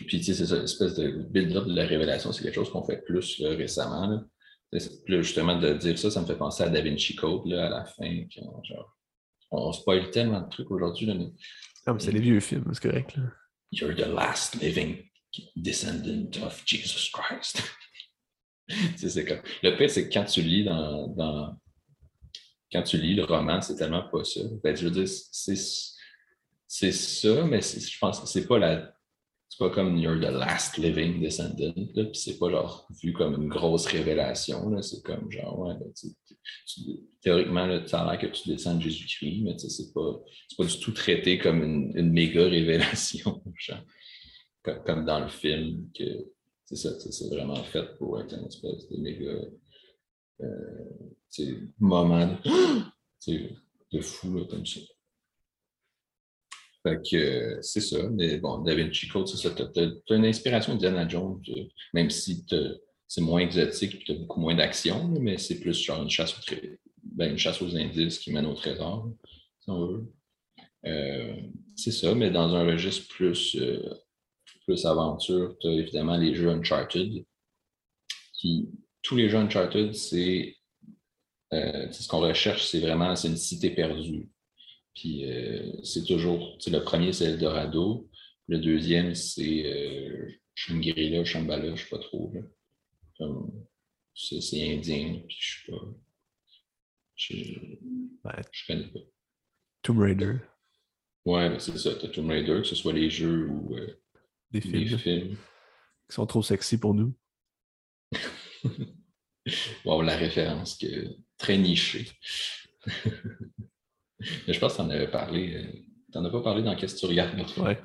Puis, 0.08 0.20
tu 0.20 0.24
sais, 0.24 0.34
c'est 0.34 0.46
ça, 0.46 0.60
l'espèce 0.60 0.96
de 0.96 1.10
build-up 1.10 1.66
de 1.66 1.76
la 1.76 1.86
révélation, 1.86 2.32
c'est 2.32 2.44
quelque 2.44 2.56
chose 2.56 2.72
qu'on 2.72 2.84
fait 2.84 3.04
plus 3.04 3.42
récemment. 3.44 4.08
Là. 4.08 4.24
Là, 4.72 5.22
justement, 5.22 5.60
de 5.60 5.74
dire 5.74 6.00
ça, 6.00 6.10
ça 6.10 6.22
me 6.22 6.26
fait 6.26 6.38
penser 6.38 6.64
à 6.64 6.70
Da 6.70 6.82
Vinci 6.82 7.16
Code 7.16 7.46
là, 7.46 7.68
à 7.68 7.70
la 7.70 7.86
fin. 7.86 8.10
genre, 8.30 8.96
on, 9.52 9.72
spoil 9.72 10.10
tellement 10.12 10.42
de 10.42 10.50
trucs 10.50 10.72
aujourd'hui. 10.72 11.06
là, 11.08 11.14
mais 11.16 11.28
Ah, 11.86 11.94
mais 11.94 12.00
c'est 12.00 12.12
les 12.12 12.20
vieux 12.22 12.40
films, 12.40 12.66
c'est 12.74 12.82
correct. 12.90 13.16
Là. 13.18 13.24
You're 13.72 13.96
the 13.96 14.08
last 14.08 14.56
living 14.62 15.04
descendant 15.56 16.30
of 16.44 16.62
Jesus 16.66 17.10
Christ. 17.14 17.62
Sais, 18.98 19.10
c'est 19.10 19.26
comme... 19.26 19.42
Le 19.64 19.76
pire, 19.78 19.90
c'est 19.90 20.08
que 20.08 20.14
quand 20.14 20.26
tu 20.26 20.42
lis 20.42 20.64
dans, 20.64 21.08
dans- 21.10 21.58
Quand 22.72 22.84
tu 22.84 22.98
lis 22.98 23.16
le 23.16 23.26
roman, 23.26 23.60
c'est 23.62 23.76
tellement 23.76 24.08
pas 24.10 24.24
ça. 24.24 24.42
Ben, 24.64 24.76
je 24.76 24.86
veux 24.88 24.92
dire, 24.92 25.08
c'est 25.08 25.56
c'est 26.68 26.92
ça, 26.94 27.44
mais 27.46 27.62
c'est- 27.62 27.82
je 27.86 28.00
pense 28.00 28.20
que 28.22 28.28
c'est 28.28 28.48
pas 28.48 28.58
la. 28.60 28.94
C'est 29.52 29.58
pas 29.58 29.70
comme 29.70 29.98
You're 29.98 30.18
the 30.18 30.32
last 30.32 30.78
living 30.78 31.20
descendant. 31.20 31.74
Puis 31.74 32.10
c'est 32.14 32.40
pas 32.40 32.50
genre 32.50 32.88
vu 33.04 33.12
comme 33.12 33.34
une 33.34 33.50
grosse 33.50 33.86
révélation. 33.86 34.82
C'est 34.82 35.04
comme 35.04 35.30
genre, 35.30 35.60
ouais, 35.60 35.76
tu- 35.94 36.82
théoriquement, 37.20 37.66
là, 37.66 37.86
ça 37.86 38.04
a 38.04 38.12
l'air 38.12 38.22
que 38.22 38.34
tu 38.34 38.48
descends 38.48 38.76
de 38.76 38.82
Jésus-Christ, 38.82 39.42
mais 39.44 39.58
c'est 39.58 39.94
pas, 39.94 40.22
pas 40.58 40.64
du 40.64 40.80
tout 40.80 40.94
traité 40.94 41.38
comme 41.38 41.64
une, 41.64 42.12
méga 42.14 42.48
révélation. 42.48 43.44
genre. 43.60 43.84
Comme, 44.86 45.04
dans 45.04 45.20
le 45.20 45.28
film, 45.28 45.90
que 45.94 46.32
c'est 46.66 47.12
c'est 47.12 47.28
vraiment 47.28 47.62
fait 47.62 47.98
pour 47.98 48.22
être 48.22 48.34
une 48.34 48.46
espèce 48.46 48.88
de 48.88 48.98
méga 49.02 49.32
euh, 50.44 51.68
moment 51.78 52.40
de, 53.28 54.02
fou 54.02 54.46
comme 54.46 54.66
ça. 54.66 54.80
Fait 56.84 56.98
que 56.98 57.16
euh, 57.16 57.62
c'est 57.62 57.82
ça, 57.82 58.10
mais 58.10 58.38
bon, 58.38 58.60
Da 58.60 58.74
Vinci 58.74 59.08
Code, 59.08 59.28
c'est 59.28 59.38
ça. 59.38 59.52
T'as- 59.52 59.68
t'as 59.68 60.16
une 60.16 60.26
inspiration 60.26 60.74
d'Indiana 60.74 61.08
Jones, 61.08 61.40
euh, 61.50 61.64
même 61.94 62.10
si 62.10 62.44
c'est 63.08 63.22
moins 63.22 63.42
exotique 63.42 63.96
et 63.96 64.00
tu 64.04 64.12
as 64.14 64.16
beaucoup 64.16 64.40
moins 64.40 64.56
d'action, 64.56 65.08
mais 65.20 65.38
c'est 65.38 65.60
plus 65.60 65.80
genre 65.80 66.02
une 66.02 66.10
chasse, 66.10 66.34
au 66.34 66.42
ben, 67.04 67.32
une 67.32 67.38
chasse 67.38 67.62
aux 67.62 67.76
indices 67.76 68.20
qui 68.20 68.32
mène 68.32 68.46
au 68.48 68.54
trésor, 68.56 69.12
si 69.60 69.70
on 69.70 69.86
veut. 69.88 70.14
Euh, 70.86 71.36
c'est 71.76 71.92
ça, 71.92 72.16
mais 72.16 72.32
dans 72.32 72.56
un 72.56 72.66
registre 72.66 73.08
plus, 73.10 73.56
plus 74.66 74.86
aventure, 74.86 75.56
tu 75.60 75.68
as 75.68 75.72
évidemment 75.74 76.18
les 76.18 76.34
jeux 76.34 76.50
Uncharted. 76.50 77.24
Qui, 78.34 78.70
tous 79.04 79.16
les 79.16 79.30
jeux 79.30 79.38
Uncharted, 79.38 79.94
c'est 79.94 80.56
tu 81.52 81.58
ce 81.94 82.08
qu'on 82.08 82.22
recherche, 82.22 82.66
c'est 82.66 82.80
vraiment 82.80 83.14
une 83.14 83.38
cité 83.38 83.70
perdue. 83.72 84.30
Puis 84.96 85.26
euh, 85.32 85.72
c'est 85.84 86.04
toujours, 86.06 86.58
le 86.68 86.80
premier, 86.80 87.14
c'est 87.14 87.26
Eldorado. 87.26 88.10
Le 88.48 88.60
deuxième, 88.60 89.16
c'est 89.16 89.66
euh, 89.66 90.30
Shangri-La, 90.56 91.24
Shambhala, 91.24 91.68
je 91.68 91.72
ne 91.72 91.76
sais 91.78 91.90
pas 91.90 92.00
trop. 92.00 92.34
c'est 94.14 94.74
indien, 94.74 95.22
puis 95.28 95.38
je 95.40 95.66
sais 95.66 95.72
pas. 95.72 95.86
Je, 97.16 97.36
je 98.52 98.68
connais 98.68 98.88
pas. 98.88 99.00
Tomb 99.84 100.00
Raider, 100.00 100.38
Ouais, 101.26 101.50
mais 101.50 101.60
c'est 101.60 101.78
ça. 101.78 101.94
T'as 101.96 102.08
Tomb 102.08 102.30
Raider, 102.30 102.62
que 102.62 102.68
ce 102.68 102.76
soit 102.76 102.94
les 102.94 103.10
jeux 103.10 103.48
ou 103.48 103.76
euh, 103.76 103.88
des 104.52 104.60
les 104.60 104.86
films 104.86 104.98
films. 105.00 105.38
qui 106.10 106.16
sont 106.16 106.26
trop 106.26 106.42
sexy 106.42 106.78
pour 106.78 106.94
nous. 106.94 107.16
Wow, 109.86 110.04
la 110.04 110.16
référence 110.16 110.78
que, 110.78 111.08
très 111.36 111.58
nichée. 111.58 112.08
Mais 114.48 114.54
je 114.54 114.60
pense 114.60 114.74
que 114.74 114.78
tu 114.78 114.84
en 114.84 114.90
avais 114.90 115.08
parlé. 115.10 115.56
euh, 115.56 115.64
T'en 116.12 116.26
as 116.26 116.30
pas 116.30 116.42
parlé 116.42 116.62
dans 116.62 116.76
Qu'est-ce 116.76 116.96
que 116.96 117.00
tu 117.02 117.06
regardes? 117.06 117.38
L'autre 117.38 117.54
fois? 117.54 117.70
Ouais. 117.70 117.80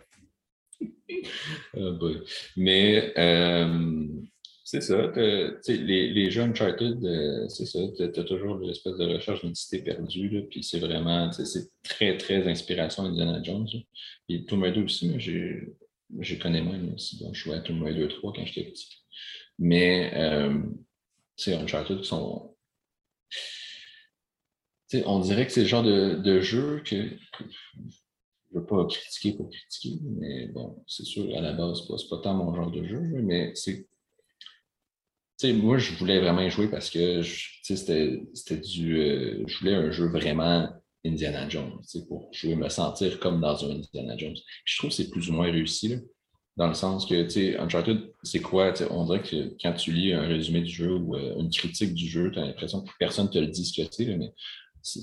Boy. 1.98 2.20
Mais 2.56 3.12
euh, 3.18 4.06
c'est 4.64 4.80
ça, 4.80 5.12
tu 5.14 5.76
les, 5.84 6.08
les 6.10 6.30
jeux 6.30 6.42
Uncharted, 6.42 7.04
euh, 7.04 7.48
c'est 7.48 7.66
ça, 7.66 7.78
tu 7.96 8.02
as 8.02 8.24
toujours 8.24 8.58
l'espèce 8.58 8.96
de 8.96 9.04
recherche 9.04 9.42
d'une 9.44 9.54
cité 9.54 9.78
perdue, 9.82 10.28
là, 10.28 10.40
puis 10.50 10.64
c'est 10.64 10.80
vraiment, 10.80 11.30
tu 11.30 11.46
c'est 11.46 11.68
très, 11.84 12.16
très 12.16 12.48
inspiration 12.48 13.04
Indiana 13.04 13.40
Jones. 13.42 13.68
là. 13.72 13.78
Puis 14.28 14.44
Tomb 14.46 14.62
Raider 14.64 14.80
aussi, 14.82 15.12
j'ai, 15.20 15.68
je 16.18 16.34
connais 16.34 16.62
moins 16.62 16.78
moi 16.78 16.94
aussi, 16.94 17.22
donc 17.22 17.34
je 17.34 17.44
jouais 17.44 17.54
à 17.56 17.60
Tomb 17.60 17.80
Raider 17.84 18.08
3 18.08 18.32
quand 18.32 18.44
j'étais 18.44 18.68
petit. 18.68 18.88
Mais, 19.60 20.10
euh, 20.14 20.58
tu 21.36 21.44
sais, 21.44 21.54
Uncharted 21.54 22.02
sont... 22.02 22.56
on 25.04 25.20
dirait 25.20 25.46
que 25.46 25.52
c'est 25.52 25.62
le 25.62 25.66
genre 25.66 25.82
de, 25.82 26.40
jeu 26.40 26.82
que, 26.84 26.96
je 26.96 28.54
ne 28.54 28.60
veux 28.60 28.66
pas 28.66 28.84
critiquer 28.86 29.32
pour 29.32 29.50
critiquer, 29.50 29.98
mais 30.02 30.48
bon, 30.48 30.82
c'est 30.86 31.04
sûr, 31.04 31.26
à 31.36 31.40
la 31.40 31.52
base, 31.52 31.80
c'est 31.80 32.08
pas, 32.08 32.16
pas 32.16 32.22
tant 32.22 32.34
mon 32.34 32.54
genre 32.54 32.70
de 32.70 32.84
jeu, 32.84 33.00
mais 33.00 33.52
c'est. 33.54 33.86
Moi, 35.44 35.76
je 35.76 35.92
voulais 35.94 36.18
vraiment 36.18 36.40
y 36.40 36.50
jouer 36.50 36.68
parce 36.68 36.88
que 36.88 37.22
c'était 37.22 38.56
du. 38.56 38.98
euh, 38.98 39.44
je 39.46 39.58
voulais 39.58 39.74
un 39.74 39.90
jeu 39.90 40.06
vraiment 40.06 40.70
Indiana 41.06 41.48
Jones, 41.48 41.80
pour 42.08 42.28
jouer, 42.32 42.56
me 42.56 42.68
sentir 42.68 43.20
comme 43.20 43.40
dans 43.40 43.64
un 43.64 43.76
Indiana 43.76 44.16
Jones. 44.16 44.36
Je 44.64 44.78
trouve 44.78 44.90
que 44.90 44.96
c'est 44.96 45.10
plus 45.10 45.30
ou 45.30 45.34
moins 45.34 45.50
réussi. 45.50 45.88
Là. 45.88 45.96
Dans 46.56 46.68
le 46.68 46.74
sens 46.74 47.04
que, 47.04 47.26
tu 47.28 47.56
Uncharted, 47.58 48.12
c'est 48.22 48.40
quoi? 48.40 48.72
On 48.90 49.04
dirait 49.04 49.22
que 49.22 49.54
quand 49.60 49.74
tu 49.74 49.92
lis 49.92 50.14
un 50.14 50.26
résumé 50.26 50.62
du 50.62 50.72
jeu 50.72 50.94
ou 50.94 51.14
euh, 51.14 51.36
une 51.38 51.50
critique 51.50 51.92
du 51.92 52.08
jeu, 52.08 52.30
tu 52.30 52.38
as 52.38 52.46
l'impression 52.46 52.82
que 52.82 52.90
personne 52.98 53.26
ne 53.26 53.30
te 53.30 53.38
le 53.38 53.48
dit 53.48 53.66
ce 53.66 53.82
que 53.82 53.88
c'est, 53.90 54.16
mais 54.16 54.32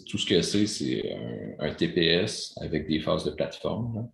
tout 0.08 0.18
ce 0.18 0.26
que 0.26 0.42
c'est, 0.42 0.68
c'est 0.68 1.16
un, 1.60 1.74
TPS 1.74 2.54
avec 2.58 2.88
des 2.88 3.00
phases 3.00 3.26
de 3.26 3.32
plateforme. 3.32 4.10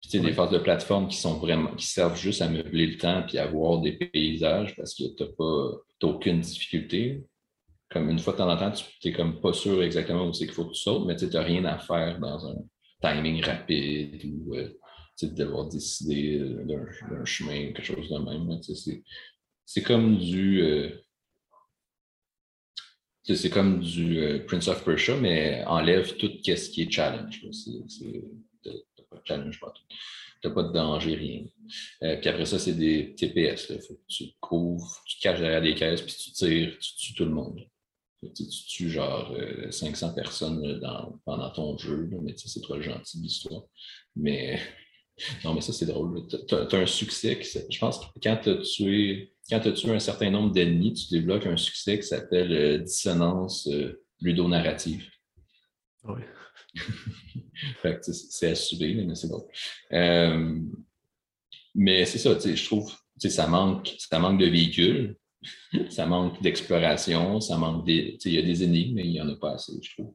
Puis, 0.00 0.10
tu 0.10 0.18
sais, 0.18 0.24
des 0.24 0.32
phases 0.32 0.50
de 0.50 0.58
plateforme 0.58 1.08
qui 1.08 1.16
sont 1.16 1.38
vraiment, 1.38 1.74
qui 1.74 1.86
servent 1.86 2.18
juste 2.18 2.42
à 2.42 2.48
meubler 2.48 2.86
le 2.86 2.96
temps 2.96 3.22
puis 3.26 3.38
à 3.38 3.46
voir 3.46 3.80
des 3.80 3.92
paysages 3.92 4.74
parce 4.76 4.94
que 4.94 5.04
tu 5.16 5.22
n'as 5.22 5.30
pas, 5.30 6.06
aucune 6.06 6.40
difficulté. 6.40 7.24
Comme 7.90 8.10
une 8.10 8.18
fois 8.18 8.32
de 8.32 8.38
temps 8.38 8.50
en 8.50 8.56
temps, 8.56 8.72
tu 8.72 9.08
n'es 9.08 9.14
comme 9.14 9.40
pas 9.40 9.52
sûr 9.52 9.82
exactement 9.82 10.26
où 10.26 10.32
c'est 10.32 10.46
qu'il 10.46 10.54
faut 10.54 10.66
que 10.66 10.72
tu 10.72 10.80
sautes, 10.80 11.06
mais 11.06 11.16
tu 11.16 11.26
n'as 11.26 11.42
rien 11.42 11.64
à 11.64 11.78
faire 11.78 12.18
dans 12.18 12.46
un 12.46 12.56
timing 13.00 13.42
rapide 13.42 14.20
ou 14.24 14.54
euh, 14.54 14.68
de 15.22 15.28
devoir 15.28 15.68
décider 15.68 16.40
d'un 16.64 17.24
chemin, 17.24 17.72
quelque 17.72 17.84
chose 17.84 18.08
de 18.08 18.18
même. 18.18 18.60
C'est 19.64 19.82
comme 19.82 20.18
du. 20.18 20.62
Euh, 20.62 21.03
c'est 23.26 23.50
comme 23.50 23.80
du 23.80 24.18
euh, 24.18 24.44
Prince 24.46 24.68
of 24.68 24.84
Persia, 24.84 25.16
mais 25.16 25.64
enlève 25.66 26.16
tout 26.16 26.30
ce 26.44 26.70
qui 26.70 26.82
est 26.82 26.90
challenge. 26.90 27.40
Tu 27.40 27.70
n'as 28.66 29.04
pas 29.10 29.16
de 29.16 29.22
challenge, 29.24 29.60
pas 29.60 29.72
n'as 30.44 30.50
pas 30.50 30.62
de 30.62 30.72
danger, 30.72 31.14
rien. 31.14 31.44
Euh, 32.02 32.16
puis 32.16 32.28
après 32.28 32.44
ça, 32.44 32.58
c'est 32.58 32.74
des 32.74 33.14
TPS. 33.14 33.70
Là. 33.70 33.76
Tu 34.08 34.24
couvres, 34.40 35.02
tu 35.06 35.16
te 35.16 35.22
caches 35.22 35.40
derrière 35.40 35.62
des 35.62 35.74
caisses, 35.74 36.02
puis 36.02 36.14
tu 36.14 36.32
tires, 36.32 36.78
tu 36.78 36.96
tues 36.96 37.14
tout 37.14 37.24
le 37.24 37.30
monde. 37.30 37.66
Tu, 38.34 38.46
tues 38.48 38.90
genre 38.90 39.34
500 39.70 40.14
personnes 40.14 40.80
pendant 41.26 41.50
ton 41.50 41.76
jeu, 41.76 42.08
mais 42.22 42.34
c'est 42.36 42.62
trop 42.62 42.80
gentil 42.80 43.18
l'histoire. 43.18 43.64
Mais 44.16 44.58
non, 45.44 45.54
mais 45.54 45.60
ça, 45.60 45.72
c'est 45.72 45.86
drôle. 45.86 46.26
Tu 46.28 46.54
as, 46.54 46.74
un 46.74 46.86
succès. 46.86 47.38
je 47.42 47.78
pense 47.78 47.98
que 47.98 48.04
quand 48.22 48.38
tu 48.42 48.50
as 48.50 48.56
tué 48.56 49.33
quand 49.48 49.60
tu 49.60 49.72
tué 49.74 49.90
un 49.90 49.98
certain 49.98 50.30
nombre 50.30 50.52
d'ennemis, 50.52 50.94
tu 50.94 51.14
débloques 51.14 51.46
un 51.46 51.56
succès 51.56 51.98
qui 51.98 52.06
s'appelle 52.06 52.52
euh, 52.52 52.78
dissonance 52.78 53.68
euh, 53.68 54.02
ludonarrative. 54.20 55.06
Oui. 56.04 56.22
c'est 58.00 58.50
à 58.50 58.54
subir, 58.54 59.04
mais 59.06 59.14
c'est 59.14 59.28
drôle. 59.28 59.46
Euh, 59.92 60.60
mais 61.74 62.04
c'est 62.06 62.18
ça, 62.18 62.36
je 62.38 62.64
trouve, 62.64 62.92
ça 63.18 63.46
manque, 63.46 63.94
ça 63.98 64.18
manque 64.18 64.40
de 64.40 64.46
véhicules, 64.46 65.16
ça 65.90 66.06
manque 66.06 66.40
d'exploration, 66.42 67.40
ça 67.40 67.56
manque 67.56 67.84
des. 67.84 68.16
Il 68.24 68.32
y 68.32 68.38
a 68.38 68.42
des 68.42 68.62
énigmes, 68.62 68.94
mais 68.94 69.04
il 69.04 69.12
n'y 69.12 69.20
en 69.20 69.28
a 69.28 69.36
pas 69.36 69.52
assez, 69.52 69.72
je 69.82 69.92
trouve. 69.92 70.14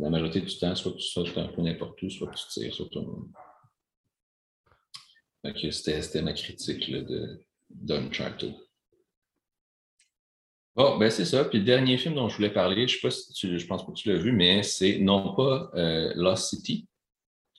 la 0.00 0.10
majorité 0.10 0.40
du 0.40 0.58
temps, 0.58 0.74
soit 0.74 0.92
tu 0.92 1.02
sautes 1.02 1.36
un 1.38 1.48
peu 1.48 1.62
n'importe 1.62 2.02
où, 2.02 2.10
soit 2.10 2.30
tu 2.34 2.44
tires 2.48 2.74
sur 2.74 2.90
tout 2.90 3.00
le 3.00 3.06
monde. 3.06 3.28
C'était 5.70 6.22
ma 6.22 6.34
critique 6.34 6.90
de 6.90 7.40
d'Uncharted. 7.70 8.54
Bon, 10.74 10.96
ben 10.96 11.10
c'est 11.10 11.24
ça. 11.24 11.44
Puis 11.44 11.58
le 11.58 11.64
dernier 11.64 11.98
film 11.98 12.14
dont 12.14 12.28
je 12.28 12.36
voulais 12.36 12.52
parler, 12.52 12.86
je 12.86 12.94
ne 12.94 13.00
sais 13.00 13.00
pas 13.00 13.10
si 13.10 13.32
tu, 13.32 13.58
je 13.58 13.66
pense 13.66 13.84
pas 13.84 13.92
que 13.92 13.98
tu 13.98 14.08
l'as 14.10 14.18
vu, 14.18 14.30
mais 14.30 14.62
c'est 14.62 14.98
non 15.00 15.34
pas 15.34 15.70
euh, 15.74 16.12
Lost 16.14 16.50
City, 16.50 16.86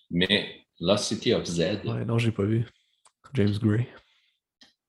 mais 0.10 0.66
Lost 0.80 1.06
City 1.06 1.34
of 1.34 1.44
Z. 1.46 1.60
Ouais, 1.84 2.06
non, 2.06 2.18
j'ai 2.18 2.32
pas 2.32 2.46
vu. 2.46 2.66
James 3.34 3.58
Gray. 3.62 3.88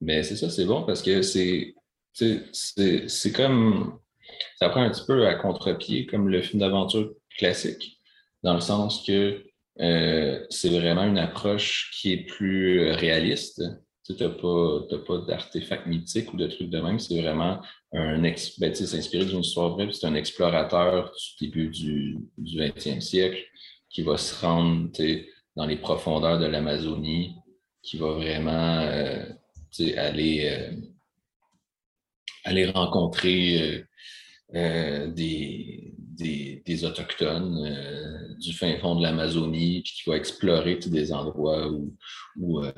Mais 0.01 0.23
c'est 0.23 0.37
ça, 0.37 0.49
c'est 0.49 0.65
bon 0.65 0.85
parce 0.85 1.03
que 1.03 1.23
c'est 1.23 1.75
c'est 2.13 3.33
comme 3.33 3.99
ça 4.57 4.69
prend 4.69 4.83
un 4.83 4.91
petit 4.91 5.05
peu 5.07 5.27
à 5.27 5.35
contre-pied 5.35 6.07
comme 6.07 6.29
le 6.29 6.43
film 6.43 6.61
d'aventure 6.61 7.13
classique, 7.37 8.01
dans 8.43 8.55
le 8.55 8.61
sens 8.61 9.05
que 9.05 9.45
euh, 9.81 10.45
c'est 10.51 10.71
vraiment 10.71 11.05
une 11.05 11.19
approche 11.19 11.91
qui 11.95 12.13
est 12.13 12.27
plus 12.27 12.91
réaliste. 12.93 13.63
Tu 14.16 14.23
n'as 14.23 14.31
pas, 14.31 14.99
pas 15.07 15.19
d'artefacts 15.19 15.87
mythiques 15.87 16.32
ou 16.32 16.37
de 16.37 16.47
trucs 16.47 16.70
de 16.70 16.81
même. 16.81 16.99
C'est 16.99 17.20
vraiment 17.20 17.61
un 17.93 18.23
ex, 18.24 18.59
ben, 18.59 18.70
inspiré 18.70 19.24
d'une 19.24 19.41
histoire 19.41 19.70
vraie. 19.70 19.89
C'est 19.93 20.07
un 20.07 20.15
explorateur 20.15 21.12
du 21.39 21.47
début 21.47 21.69
du, 21.69 22.19
du 22.39 22.59
20e 22.59 23.01
siècle 23.01 23.45
qui 23.89 24.03
va 24.03 24.16
se 24.16 24.45
rendre 24.45 24.91
dans 25.57 25.66
les 25.66 25.77
profondeurs 25.77 26.39
de 26.39 26.47
l'Amazonie, 26.47 27.35
qui 27.82 27.97
va 27.99 28.12
vraiment 28.12 28.81
euh, 28.81 29.24
aller, 29.97 30.70
aller 32.45 32.66
rencontrer 32.66 33.85
euh, 34.55 35.07
des, 35.09 35.90
des, 36.21 36.85
Autochtones 36.85 37.67
euh, 37.67 38.35
du 38.39 38.53
fin 38.53 38.79
fond 38.79 38.97
de 38.97 39.03
l'Amazonie, 39.03 39.83
puis 39.83 39.93
qui 39.95 40.11
va 40.11 40.17
explorer 40.17 40.77
des 40.77 41.13
endroits 41.13 41.71
où, 41.71 41.97
où 42.37 42.61
euh, 42.61 42.73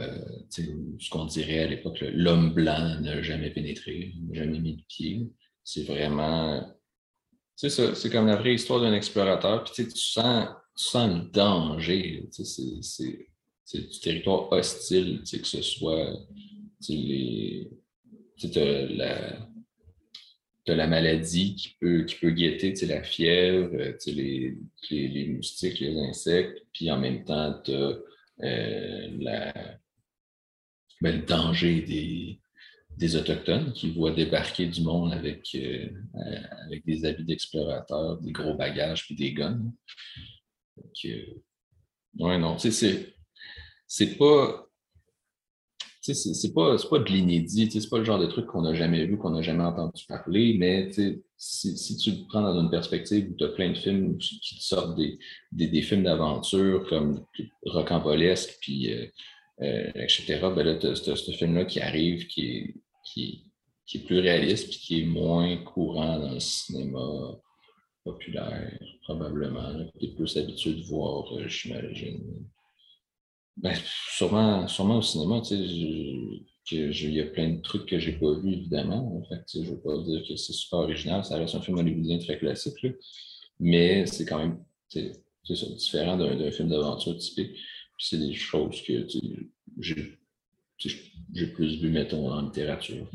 ce 0.51 1.11
qu'on 1.11 1.27
dirait 1.27 1.61
à 1.61 1.67
l'époque, 1.69 1.99
l'homme 2.13 2.53
blanc 2.55 3.01
n'a 3.01 3.23
jamais 3.23 3.51
pénétré, 3.51 4.15
n'a 4.29 4.45
jamais 4.45 4.61
mis 4.61 4.77
de 4.77 4.83
pied. 4.89 5.29
C'est 5.65 5.85
vraiment. 5.85 6.67
C'est 7.55 7.71
ça, 7.71 7.95
c'est 7.95 8.11
comme 8.11 8.27
la 8.27 8.37
vraie 8.37 8.55
histoire 8.55 8.81
d'un 8.81 8.93
explorateur. 8.93 9.65
Puis 9.65 9.87
tu 9.87 9.97
sens, 9.97 10.49
sens 10.75 11.11
le 11.13 11.31
danger. 11.31 12.29
C'est 12.31 13.79
du 13.79 14.01
territoire 14.01 14.51
hostile, 14.51 15.23
que 15.23 15.47
ce 15.47 15.63
soit 15.63 16.13
les, 16.89 17.71
la, 18.55 19.39
tu 20.65 20.75
la 20.75 20.87
maladie 20.87 21.57
qui 21.57 21.77
peut, 21.81 22.05
qui 22.05 22.15
peut 22.17 22.31
guetter 22.31 22.75
la 22.87 23.03
fièvre, 23.03 23.75
euh, 23.75 23.97
les, 24.07 24.57
les, 24.91 25.09
les, 25.09 25.27
moustiques, 25.29 25.81
les 25.81 25.99
insectes, 25.99 26.65
puis 26.73 26.91
en 26.91 26.99
même 26.99 27.25
temps, 27.25 27.61
tu 27.65 27.73
as 27.73 27.99
euh, 28.45 29.09
ben, 31.01 31.17
le 31.17 31.27
danger 31.27 31.83
des, 31.83 32.41
des 32.97 33.17
Autochtones 33.17 33.73
qui 33.73 33.91
voient 33.91 34.13
débarquer 34.13 34.67
du 34.67 34.83
monde 34.83 35.13
avec, 35.13 35.49
euh, 35.57 35.89
avec 36.67 36.85
des 36.85 37.05
habits 37.05 37.25
d'explorateurs, 37.25 38.21
des 38.21 38.33
gros 38.33 38.55
bagages 38.55 39.07
puis 39.07 39.17
des 39.17 39.33
guns. 39.33 39.73
Donc, 40.77 41.07
ouais, 42.19 42.39
non, 42.39 42.57
c'est 42.59 44.17
pas 44.17 44.72
c'est 46.03 46.53
pas, 46.53 46.77
pas 46.91 46.99
de 46.99 47.09
l'inédit, 47.09 47.71
c'est 47.71 47.89
pas 47.89 47.99
le 47.99 48.05
genre 48.05 48.19
de 48.19 48.27
truc 48.27 48.47
qu'on 48.47 48.63
n'a 48.63 48.75
jamais 48.75 49.07
vu, 49.07 49.17
qu'on 49.17 49.31
n'a 49.31 49.43
jamais 49.43 49.63
entendu 49.63 50.05
parler, 50.09 50.57
mais 50.59 50.91
si, 51.37 51.77
si, 51.77 51.97
tu 51.97 52.11
le 52.11 52.27
prends 52.29 52.43
dans 52.43 52.61
une 52.61 52.71
perspective 52.71 53.31
où 53.31 53.35
tu 53.37 53.45
as 53.45 53.49
plein 53.49 53.71
de 53.71 53.77
films 53.77 54.19
qui 54.19 54.41
te 54.41 54.63
sortent 54.63 54.97
des, 54.97 55.19
des, 55.53 55.83
films 55.83 56.03
d'aventure 56.03 56.87
comme 56.89 57.25
Rocambolesque, 57.65 58.59
puis 58.61 58.93
euh, 58.93 59.07
euh, 59.63 59.93
etc., 59.95 60.41
ben 60.41 60.65
là, 60.65 60.75
tu 60.75 60.89
as, 60.89 60.97
ce 60.97 61.31
film-là 61.31 61.65
qui 61.67 61.81
arrive, 61.81 62.27
qui 62.27 62.47
est, 62.49 62.75
qui, 63.05 63.45
qui 63.87 63.99
est 63.99 64.01
plus 64.05 64.19
réaliste, 64.19 64.71
puis 64.71 64.79
qui 64.79 65.01
est 65.03 65.07
moins 65.07 65.57
courant 65.59 66.19
dans 66.19 66.33
le 66.33 66.41
cinéma 66.41 67.39
populaire, 68.05 68.77
probablement. 69.05 69.73
Tu 70.01 70.07
es 70.07 70.09
plus 70.09 70.37
habitué 70.37 70.75
de 70.75 70.83
voir, 70.83 71.33
euh, 71.35 71.47
j'imagine. 71.47 72.45
Ben, 73.57 73.75
sûrement, 73.85 74.67
sûrement 74.67 74.99
au 74.99 75.03
cinéma, 75.03 75.41
tu 75.43 75.57
sais, 75.57 75.63
il 76.65 77.15
y 77.15 77.21
a 77.21 77.27
plein 77.27 77.51
de 77.51 77.61
trucs 77.61 77.87
que 77.87 77.99
j'ai 77.99 78.13
pas 78.13 78.33
vus, 78.39 78.53
évidemment. 78.53 79.19
En 79.19 79.23
fait, 79.29 79.45
je 79.53 79.59
ne 79.61 79.75
veux 79.75 79.81
pas 79.81 79.99
dire 80.03 80.23
que 80.27 80.37
c'est 80.37 80.53
super 80.53 80.81
original, 80.81 81.25
ça 81.25 81.37
reste 81.37 81.55
un 81.55 81.61
film 81.61 81.79
hollywoodien 81.79 82.19
très 82.19 82.39
classique, 82.39 82.87
mais 83.61 84.07
c'est 84.07 84.25
quand 84.25 84.39
même 84.39 84.65
c'est 85.45 85.57
ça, 85.57 85.67
différent 85.67 86.17
d'un 86.17 86.51
film 86.51 86.69
d'aventure 86.69 87.17
typique. 87.19 87.57
C'est 87.99 88.19
des 88.19 88.35
choses 88.35 88.83
que 88.83 89.07
j'ai 89.87 91.47
plus 91.49 91.81
vu, 91.81 91.91
mettons, 91.91 92.31
en 92.31 92.43
littérature. 92.43 93.09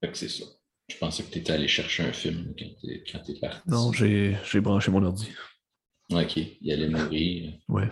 Fait 0.00 0.14
c'est 0.14 0.28
ça. 0.28 0.44
Je 0.88 0.96
pensais 0.98 1.22
que 1.22 1.30
tu 1.30 1.38
étais 1.38 1.52
allé 1.52 1.68
chercher 1.68 2.02
un 2.02 2.12
film 2.12 2.54
quand 2.58 3.22
tu 3.24 3.32
es, 3.32 3.40
parti. 3.40 3.70
Non, 3.70 3.92
j'ai 3.92 4.60
branché 4.60 4.90
mon 4.90 5.02
ordi. 5.02 5.28
OK, 6.20 6.36
il 6.36 6.72
allait 6.72 6.88
mourir. 6.88 7.54
Ouais. 7.68 7.90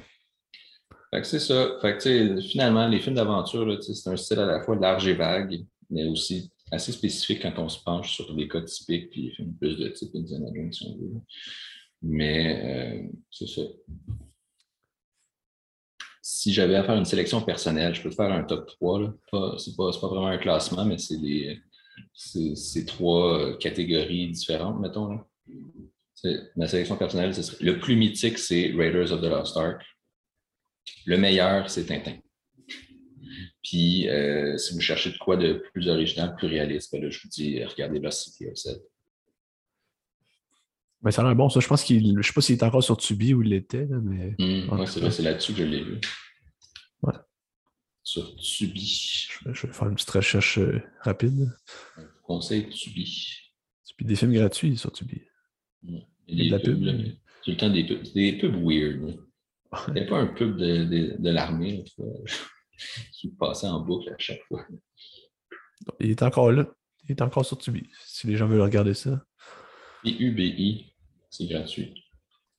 Fait 1.13 1.21
que 1.21 1.27
c'est 1.27 1.41
ça. 1.41 1.79
Fait 1.81 1.99
que, 1.99 2.41
finalement, 2.41 2.87
les 2.87 3.01
films 3.01 3.17
d'aventure, 3.17 3.83
c'est 3.83 4.11
un 4.11 4.17
style 4.17 4.39
à 4.39 4.47
la 4.47 4.63
fois 4.63 4.77
large 4.77 5.07
et 5.09 5.15
vague, 5.15 5.65
mais 5.91 6.05
aussi 6.07 6.53
assez 6.71 6.93
spécifique 6.93 7.43
quand 7.43 7.59
on 7.59 7.69
se 7.69 7.83
penche 7.83 8.15
sur 8.15 8.33
des 8.35 8.47
cas 8.47 8.61
typiques, 8.61 9.11
puis 9.11 9.23
les 9.23 9.31
films 9.33 9.55
plus 9.55 9.77
de 9.77 9.89
type 9.89 10.15
Indiana 10.15 10.47
Jones, 10.55 10.73
si 10.73 10.87
on 10.87 10.97
veut. 10.97 11.21
Mais 12.03 13.03
euh, 13.03 13.09
c'est 13.31 13.49
ça. 13.49 13.63
Si 16.23 16.53
j'avais 16.53 16.77
à 16.77 16.85
faire 16.85 16.97
une 16.97 17.05
sélection 17.05 17.41
personnelle, 17.43 17.95
je 17.95 18.03
peux 18.03 18.11
te 18.11 18.15
faire 18.15 18.31
un 18.31 18.45
top 18.45 18.69
3. 18.69 19.01
Ce 19.59 19.71
n'est 19.71 19.77
pas, 19.77 19.91
pas, 20.01 20.07
vraiment 20.07 20.29
un 20.29 20.39
classement, 20.39 20.85
mais 20.85 20.97
c'est 22.15 22.85
trois 22.87 23.59
catégories 23.59 24.31
différentes, 24.31 24.79
mettons. 24.81 25.09
Là. 25.09 25.27
Ma 26.57 26.67
sélection 26.67 26.97
personnelle, 26.97 27.33
le 27.61 27.79
plus 27.79 27.97
mythique, 27.97 28.39
c'est 28.39 28.73
Raiders 28.77 29.13
of 29.13 29.21
the 29.21 29.25
Lost 29.25 29.57
Ark. 29.57 29.83
Le 31.07 31.17
meilleur, 31.17 31.69
c'est 31.71 31.87
Tintin. 31.87 32.17
Puis, 33.63 34.09
euh, 34.09 34.57
si 34.57 34.75
vous 34.75 34.81
cherchez 34.81 35.11
de 35.13 35.19
quoi 35.19 35.37
de 35.37 35.63
plus 35.73 35.89
original, 35.89 36.35
plus 36.35 36.47
réaliste, 36.49 36.93
ben 36.93 37.11
je 37.11 37.21
vous 37.23 37.29
dis, 37.29 37.63
regardez 37.65 37.99
Lost 38.01 38.25
City 38.25 38.47
of 38.47 38.57
Set. 38.57 38.83
Mais 41.03 41.13
ça 41.13 41.23
a 41.23 41.25
l'air 41.25 41.35
bon, 41.35 41.49
ça. 41.49 41.61
Je 41.61 41.67
pense 41.67 41.83
qu'il. 41.83 42.17
Je 42.21 42.27
sais 42.27 42.33
pas 42.33 42.41
s'il 42.43 42.57
est 42.57 42.63
encore 42.63 42.83
sur 42.83 42.97
Tubi 42.97 43.33
ou 43.33 43.43
il 43.43 43.49
l'était, 43.51 43.87
là, 43.87 43.97
mais. 44.03 44.35
Ouais, 44.39 44.67
tout 44.69 44.87
c'est 44.87 44.95
cas. 44.95 45.01
vrai, 45.07 45.11
c'est 45.11 45.23
là-dessus 45.23 45.53
que 45.53 45.59
je 45.59 45.65
l'ai 45.65 45.83
vu. 45.83 45.99
Ouais. 47.03 47.15
Sur 48.03 48.37
Tubi. 48.37 49.29
Je, 49.31 49.53
je 49.53 49.67
vais 49.67 49.73
faire 49.73 49.89
une 49.89 49.95
petite 49.95 50.11
recherche 50.11 50.59
euh, 50.59 50.83
rapide. 51.01 51.51
Conseil 52.23 52.69
Tubi. 52.69 53.35
Puis 53.97 54.07
des 54.07 54.17
films 54.17 54.33
gratuits 54.33 54.77
sur 54.77 54.93
Tubi. 54.93 55.23
Il 55.83 56.07
Il 56.33 56.45
y 56.45 56.49
y 56.49 56.53
a 56.53 56.57
a 56.57 56.59
de 56.59 56.65
la 56.67 56.73
pub. 56.73 56.83
là, 56.83 56.93
mais 56.93 57.05
c'est 57.09 57.43
tout 57.45 57.51
le 57.51 57.57
temps 57.57 57.71
des 57.71 57.85
pubs. 57.85 58.05
C'est 58.05 58.15
des 58.15 58.39
pubs 58.39 58.57
weird. 58.63 59.19
a 59.73 60.01
pas 60.09 60.19
un 60.19 60.27
pub 60.27 60.57
de, 60.57 60.85
de, 60.85 61.17
de 61.19 61.31
l'armée 61.31 61.85
qui 63.13 63.29
passait 63.31 63.67
en 63.69 63.81
boucle 63.81 64.11
à 64.11 64.17
chaque 64.19 64.43
fois. 64.49 64.67
Il 66.01 66.11
est 66.11 66.23
encore 66.23 66.53
là. 66.53 66.67
Il 67.05 67.13
est 67.13 67.23
encore 67.23 67.45
sur 67.47 67.57
Tubi. 67.59 67.89
Si 68.05 68.27
les 68.27 68.37
gens 68.37 68.47
veulent 68.47 68.61
regarder 68.61 68.95
ça. 68.95 69.25
Et 70.05 70.11
UBI, 70.23 70.93
c'est 71.31 71.47
gratuit. 71.47 72.05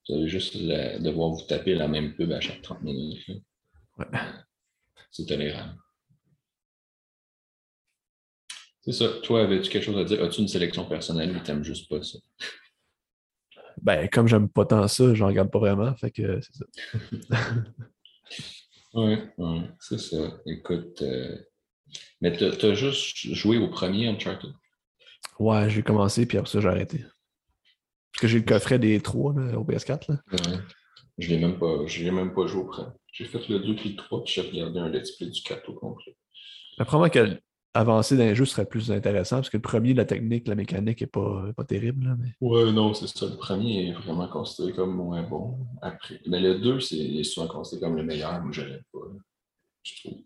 Vous 0.09 0.15
avez 0.15 0.27
juste 0.27 0.55
la- 0.55 0.97
devoir 0.99 1.29
vous 1.29 1.45
taper 1.47 1.75
la 1.75 1.87
même 1.87 2.15
pub 2.15 2.31
à 2.31 2.39
chaque 2.41 2.61
30 2.61 2.81
minutes. 2.81 3.27
Ouais. 3.97 4.05
C'est 5.11 5.25
tolérable. 5.25 5.77
C'est 8.81 8.93
ça. 8.93 9.07
Toi, 9.23 9.43
avais-tu 9.43 9.69
quelque 9.69 9.83
chose 9.85 9.97
à 9.97 10.03
dire? 10.03 10.23
As-tu 10.23 10.41
une 10.41 10.47
sélection 10.47 10.85
personnelle 10.85 11.35
ou 11.35 11.39
t'aimes 11.41 11.63
juste 11.63 11.87
pas 11.87 12.01
ça? 12.01 12.17
Ben, 13.81 14.07
comme 14.09 14.27
j'aime 14.27 14.47
pas 14.47 14.65
tant 14.65 14.87
ça, 14.87 15.13
j'en 15.13 15.27
regarde 15.27 15.51
pas 15.51 15.59
vraiment. 15.59 15.95
Fait 15.95 16.11
que 16.11 16.39
c'est 16.41 16.55
ça. 16.55 16.65
Oui, 18.93 19.15
ouais, 19.37 19.61
c'est 19.79 19.99
ça. 19.99 20.17
Écoute, 20.45 21.01
euh, 21.01 21.37
mais 22.19 22.35
t'as 22.35 22.67
as 22.67 22.73
juste 22.73 23.33
joué 23.33 23.57
au 23.57 23.69
premier 23.69 24.07
Uncharted? 24.09 24.51
Ouais, 25.39 25.69
j'ai 25.69 25.81
commencé, 25.81 26.25
puis 26.25 26.37
après 26.37 26.51
ça, 26.51 26.59
j'ai 26.59 26.67
arrêté. 26.67 26.97
Parce 26.99 28.21
que 28.21 28.27
j'ai 28.27 28.39
le 28.39 28.45
coffret 28.45 28.79
des 28.79 28.99
trois 28.99 29.33
là, 29.33 29.57
au 29.57 29.63
PS4. 29.63 30.11
Là. 30.11 30.21
Ouais. 30.33 30.59
Je 31.17 31.29
l'ai 31.29 31.39
même 31.39 31.57
pas, 31.57 31.85
je 31.85 32.03
l'ai 32.03 32.11
même 32.11 32.33
pas 32.33 32.47
joué 32.47 32.63
au 32.63 32.65
premier. 32.65 32.91
J'ai 33.13 33.25
fait 33.25 33.47
le 33.47 33.59
2 33.59 33.75
puis 33.75 33.89
le 33.91 33.95
3, 33.95 34.23
puis 34.23 34.33
j'ai 34.33 34.41
regardé 34.41 34.79
un 34.79 34.89
let's 34.89 35.11
play 35.11 35.29
du 35.29 35.41
4 35.41 35.69
au 35.69 35.73
complet. 35.73 36.15
Mais 36.77 36.85
probablement 36.85 37.35
qu'avancer 37.73 38.17
dans 38.17 38.23
les 38.23 38.35
jeux 38.35 38.45
serait 38.45 38.65
plus 38.65 38.91
intéressant, 38.91 39.37
parce 39.37 39.49
que 39.49 39.57
le 39.57 39.61
premier, 39.61 39.93
la 39.93 40.05
technique, 40.05 40.47
la 40.47 40.55
mécanique 40.55 41.01
est 41.01 41.07
pas, 41.07 41.51
pas 41.55 41.63
terrible. 41.63 42.05
Là, 42.05 42.15
mais... 42.19 42.29
Ouais, 42.41 42.71
non, 42.71 42.93
c'est 42.93 43.07
ça. 43.07 43.25
Le 43.27 43.37
premier 43.37 43.89
est 43.89 43.93
vraiment 43.93 44.27
considéré 44.27 44.73
comme 44.73 44.95
moins 44.95 45.23
bon. 45.23 45.57
Après. 45.81 46.19
Mais 46.27 46.39
le 46.39 46.59
2, 46.59 46.79
c'est 46.79 47.23
souvent 47.23 47.47
considéré 47.47 47.87
comme 47.87 47.97
le 47.97 48.03
meilleur. 48.03 48.41
Moi, 48.41 48.51
je 48.51 48.61
l'aime 48.61 48.83
pas. 48.91 48.99
là. 48.99 49.19
Je 49.83 49.93
trouve. 49.99 50.19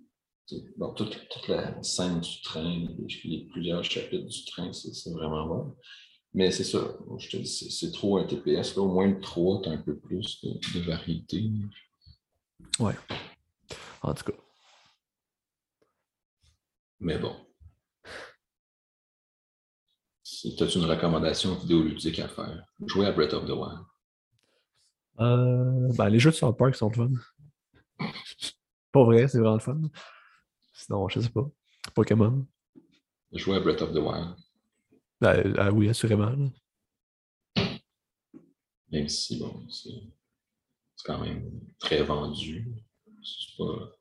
Bon, 0.77 0.93
toute, 0.93 1.27
toute 1.29 1.47
la 1.47 1.81
scène 1.81 2.19
du 2.19 2.41
train, 2.43 2.85
les, 3.23 3.47
plusieurs 3.51 3.83
chapitres 3.83 4.27
du 4.27 4.45
train, 4.45 4.71
c'est 4.73 5.09
vraiment 5.11 5.47
bon. 5.47 5.75
Mais 6.35 6.51
c'est 6.51 6.63
ça. 6.63 6.79
Je 7.17 7.29
te 7.29 7.37
dis, 7.37 7.47
c'est- 7.47 7.91
trop 7.91 8.17
un 8.17 8.25
TPS. 8.25 8.75
Là. 8.75 8.81
Au 8.83 8.87
moins 8.91 9.07
le 9.07 9.19
3, 9.19 9.61
tu 9.63 9.69
as 9.69 9.71
un 9.71 9.77
peu 9.77 9.97
plus 9.97 10.39
de, 10.43 10.79
de 10.79 10.85
variété. 10.85 11.49
En 14.01 14.13
tout 14.13 14.23
cas. 14.25 14.37
Mais 17.05 17.19
bon. 17.19 17.35
Si 20.23 20.55
tu 20.55 20.63
as 20.63 20.75
une 20.75 20.85
recommandation 20.85 21.53
vidéoludique 21.53 22.17
à 22.17 22.27
faire, 22.27 22.65
jouer 22.87 23.05
à 23.05 23.11
Breath 23.11 23.33
of 23.33 23.45
the 23.45 23.51
Wild. 23.51 23.85
Euh, 25.19 25.93
ben, 25.95 26.09
les 26.09 26.17
jeux 26.17 26.31
de 26.31 26.35
South 26.35 26.57
Park 26.57 26.73
sont 26.73 26.89
le 26.89 26.95
fun. 26.95 27.11
pas 28.91 29.03
vrai, 29.03 29.27
c'est 29.27 29.37
vraiment 29.37 29.53
le 29.53 29.59
fun. 29.59 29.81
Sinon, 30.73 31.07
je 31.07 31.19
sais 31.19 31.29
pas. 31.29 31.47
Pokémon. 31.93 32.47
Jouer 33.33 33.57
à 33.57 33.59
Breath 33.59 33.83
of 33.83 33.93
the 33.93 33.99
Wild. 33.99 34.35
Ben, 35.21 35.53
ah 35.59 35.71
oui, 35.71 35.87
assurément. 35.87 36.31
là. 36.31 36.49
Même 38.91 39.09
si, 39.09 39.37
bon, 39.37 39.69
c'est 39.69 39.91
quand 41.05 41.19
même 41.19 41.51
très 41.77 42.01
vendu. 42.01 42.67
C'est 43.21 43.57
pas 43.57 43.91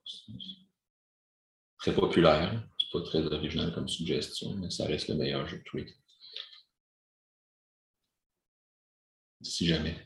très 1.84 1.94
populaire. 1.94 2.66
Pas 2.94 3.02
très 3.02 3.26
original 3.26 3.74
comme 3.74 3.88
suggestion, 3.88 4.54
mais 4.54 4.70
ça 4.70 4.86
reste 4.86 5.08
le 5.08 5.16
meilleur 5.16 5.44
jeu 5.48 5.58
de 5.58 5.64
temps. 5.64 5.90
Si 9.42 9.66
jamais. 9.66 9.96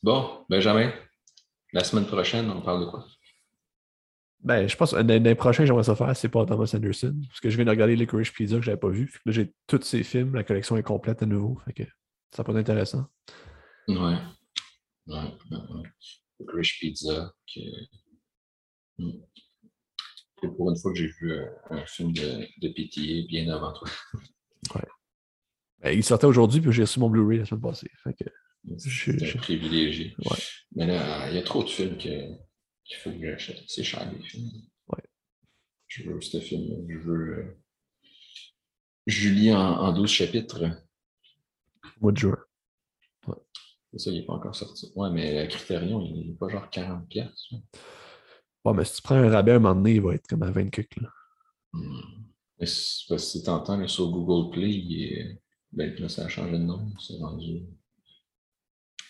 Bon, 0.00 0.46
Benjamin, 0.48 0.92
la 1.72 1.82
semaine 1.82 2.06
prochaine, 2.06 2.48
on 2.50 2.62
parle 2.62 2.86
de 2.86 2.90
quoi? 2.90 3.04
Ben, 4.38 4.68
je 4.68 4.76
pense 4.76 4.92
que 4.92 4.96
l'année 4.96 5.34
prochain, 5.34 5.64
j'aimerais 5.64 5.82
ça 5.82 5.96
faire, 5.96 6.16
c'est 6.16 6.28
pas 6.28 6.46
Thomas 6.46 6.70
Anderson. 6.72 7.20
Parce 7.26 7.40
que 7.40 7.50
je 7.50 7.56
viens 7.56 7.64
de 7.64 7.70
regarder 7.70 7.96
Licorice 7.96 8.30
Pizza 8.30 8.54
que 8.54 8.62
j'avais 8.62 8.78
pas 8.78 8.90
vu. 8.90 9.12
Là, 9.26 9.32
j'ai 9.32 9.52
tous 9.66 9.82
ces 9.82 10.04
films, 10.04 10.36
la 10.36 10.44
collection 10.44 10.76
est 10.76 10.84
complète 10.84 11.24
à 11.24 11.26
nouveau. 11.26 11.58
Fait 11.64 11.72
que 11.72 11.82
ça 12.30 12.44
peut 12.44 12.52
être 12.52 12.58
intéressant. 12.58 13.08
Ouais. 13.88 13.96
Ouais, 13.96 15.16
ouais, 15.16 15.34
ouais. 15.50 15.88
Licorice 16.38 16.78
Pizza. 16.78 17.34
Que... 17.52 17.60
Pour 20.40 20.70
une 20.70 20.76
fois 20.76 20.92
que 20.92 20.98
j'ai 20.98 21.08
vu 21.08 21.32
un 21.70 21.84
film 21.86 22.12
de, 22.12 22.46
de 22.60 22.68
PTA 22.68 23.26
bien 23.28 23.48
avant 23.54 23.72
toi. 23.72 23.88
Ben, 25.80 25.92
il 25.96 26.02
sortait 26.02 26.26
aujourd'hui, 26.26 26.60
puis 26.60 26.72
j'ai 26.72 26.82
reçu 26.82 26.98
mon 26.98 27.08
Blu-ray 27.08 27.38
la 27.38 27.44
semaine 27.44 27.60
passée. 27.62 27.88
Fait 28.02 28.12
que, 28.12 28.24
Je- 28.84 29.36
un 29.36 29.38
privilégié. 29.38 30.12
Ouais. 30.18 30.36
Mais 30.74 30.88
là, 30.88 31.30
il 31.30 31.36
y 31.36 31.38
a 31.38 31.42
trop 31.42 31.62
de 31.62 31.68
films 31.68 31.96
qu'il 31.96 32.36
faut 33.00 33.12
que 33.12 33.20
j'achète. 33.22 33.62
C'est 33.68 33.84
cher, 33.84 34.10
les 34.12 34.20
films. 34.24 34.50
Ouais. 34.88 35.04
Je 35.86 36.10
veux 36.10 36.20
ce 36.20 36.40
film. 36.40 36.84
Je 36.88 36.98
veux 36.98 37.38
euh, 37.38 37.56
Julie 39.06 39.52
en, 39.52 39.60
en 39.60 39.92
12 39.92 40.10
chapitres. 40.10 40.64
mois 42.00 42.10
de 42.10 42.16
juin. 42.18 42.38
C'est 43.92 43.98
ça, 44.00 44.10
il 44.10 44.18
n'est 44.18 44.26
pas 44.26 44.34
encore 44.34 44.56
sorti. 44.56 44.92
Ouais, 44.96 45.10
mais 45.10 45.46
Criterion, 45.46 46.00
il 46.02 46.28
n'est 46.30 46.34
pas 46.36 46.48
genre 46.48 46.68
40 46.70 47.08
pièces. 47.08 47.50
Ouais, 48.64 48.74
mais 48.74 48.84
si 48.84 48.96
tu 48.96 49.02
prends 49.02 49.14
un 49.14 49.30
rabais 49.30 49.52
un 49.52 49.58
moment 49.58 49.74
donné, 49.74 49.94
il 49.94 50.00
va 50.00 50.14
être 50.14 50.26
comme 50.26 50.42
à 50.42 50.50
20 50.50 50.70
cucs, 50.70 50.96
là. 51.00 51.10
Mais 52.58 52.66
c'est 52.66 53.06
parce 53.08 53.24
que 53.24 53.28
c'est 53.38 53.42
tentant, 53.44 53.76
là, 53.76 53.86
sur 53.88 54.10
Google 54.10 54.50
Play, 54.50 54.70
il 54.70 55.02
est... 55.02 55.40
ben, 55.72 55.94
là, 55.96 56.08
ça 56.08 56.24
a 56.24 56.28
changé 56.28 56.52
de 56.52 56.64
nom. 56.64 56.90
C'est 56.98 57.18
rendu. 57.18 57.66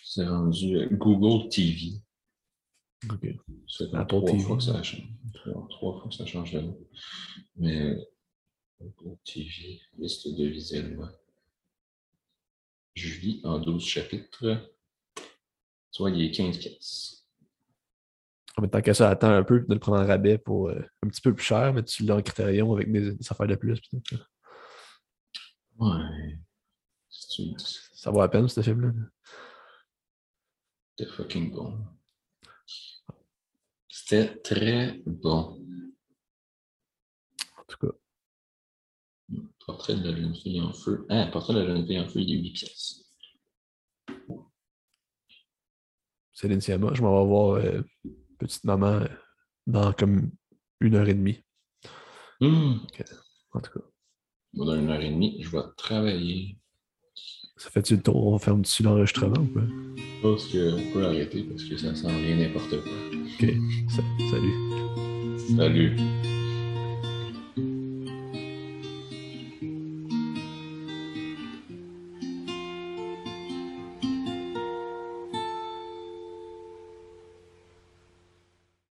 C'est 0.04 0.26
rendu 0.26 0.76
euh, 0.76 0.88
Google 0.90 1.48
TV. 1.48 1.92
OK. 3.10 3.26
Ça 3.68 3.84
fait 3.84 3.90
comme 3.90 4.00
Apple 4.00 4.16
trois 4.16 4.30
TV. 4.30 4.42
fois 4.42 4.56
que 4.56 4.62
ça 4.62 4.82
change. 4.82 5.08
Trois, 5.34 5.66
trois 5.70 6.00
fois 6.00 6.08
que 6.08 6.14
ça 6.14 6.26
change 6.26 6.52
de 6.52 6.60
nom. 6.60 6.78
Mais 7.56 7.96
Google 8.80 9.18
TV, 9.24 9.80
liste 9.98 10.28
de 10.28 10.44
visionnement. 10.46 11.08
Julie 12.94 13.40
en 13.44 13.58
12 13.58 13.84
chapitres. 13.84 14.70
Tu 15.92 16.02
vois, 16.02 16.10
il 16.10 16.22
est 16.22 16.30
15 16.30 16.58
pièces. 16.58 17.27
En 18.58 18.62
même 18.62 18.70
temps 18.72 18.80
qu'à 18.80 18.92
ça, 18.92 19.10
attends 19.10 19.30
un 19.30 19.44
peu 19.44 19.60
de 19.60 19.72
le 19.72 19.78
prendre 19.78 20.02
en 20.02 20.06
rabais 20.06 20.36
pour 20.36 20.68
euh, 20.68 20.82
un 21.04 21.08
petit 21.08 21.20
peu 21.20 21.32
plus 21.32 21.44
cher, 21.44 21.72
mais 21.72 21.84
tu 21.84 22.02
l'as 22.02 22.16
en 22.16 22.22
Criterion 22.22 22.72
avec 22.72 22.90
des, 22.90 23.12
des 23.12 23.30
affaires 23.30 23.46
de 23.46 23.54
plus. 23.54 23.80
Ouais. 25.78 26.38
Ça 27.08 28.10
vaut 28.10 28.20
la 28.20 28.28
peine, 28.28 28.48
ce 28.48 28.60
film-là. 28.60 28.90
C'était 30.96 31.08
fucking 31.12 31.52
bon. 31.52 31.78
C'était 33.88 34.36
très 34.38 35.00
bon. 35.06 35.64
En 37.58 37.64
tout 37.68 37.76
cas. 37.78 37.94
Portrait 39.66 39.94
de 39.94 40.10
la 40.10 40.16
jeune 40.16 40.34
fille 40.34 40.60
en 40.60 40.72
feu. 40.72 41.06
Ah, 41.08 41.28
portrait 41.32 41.54
de 41.54 41.60
la 41.60 41.66
jeune 41.66 41.86
fille 41.86 42.00
en 42.00 42.08
feu, 42.08 42.22
il 42.22 42.34
est 42.34 42.42
8 42.42 42.52
pièces. 42.54 43.04
Céline 46.32 46.60
Sciamma. 46.60 46.92
Je 46.94 47.02
m'en 47.02 47.22
vais 47.22 47.28
voir 47.28 47.54
euh, 47.58 47.82
Petite 48.38 48.64
Maman 48.64 48.86
euh, 49.02 49.06
dans 49.66 49.92
comme 49.92 50.30
une 50.80 50.94
heure 50.94 51.08
et 51.08 51.14
demie. 51.14 51.42
Hum. 52.40 52.80
En 53.52 53.60
tout 53.60 53.72
cas. 53.72 53.84
Dans 54.54 54.74
une 54.74 54.88
heure 54.90 55.00
et 55.00 55.10
demie, 55.10 55.42
je 55.42 55.50
vais 55.50 55.58
travailler. 55.76 56.56
Ça 57.56 57.70
fait-tu 57.70 57.96
le 57.96 58.02
tour? 58.02 58.28
On 58.28 58.38
ferme 58.38 58.62
dessus 58.62 58.82
l'enregistrement 58.84 59.40
ou 59.42 59.46
quoi? 59.46 59.62
Je 59.96 60.22
pense 60.22 60.44
qu'on 60.46 60.92
peut 60.92 61.04
arrêter 61.04 61.42
parce 61.44 61.64
que 61.64 61.76
ça 61.76 61.94
sent 61.94 62.06
rien 62.06 62.36
n'importe 62.36 62.70
quoi. 62.82 62.92
OK. 63.12 63.54
Sa- 63.90 64.30
Salut. 64.30 65.56
Salut. 65.56 65.96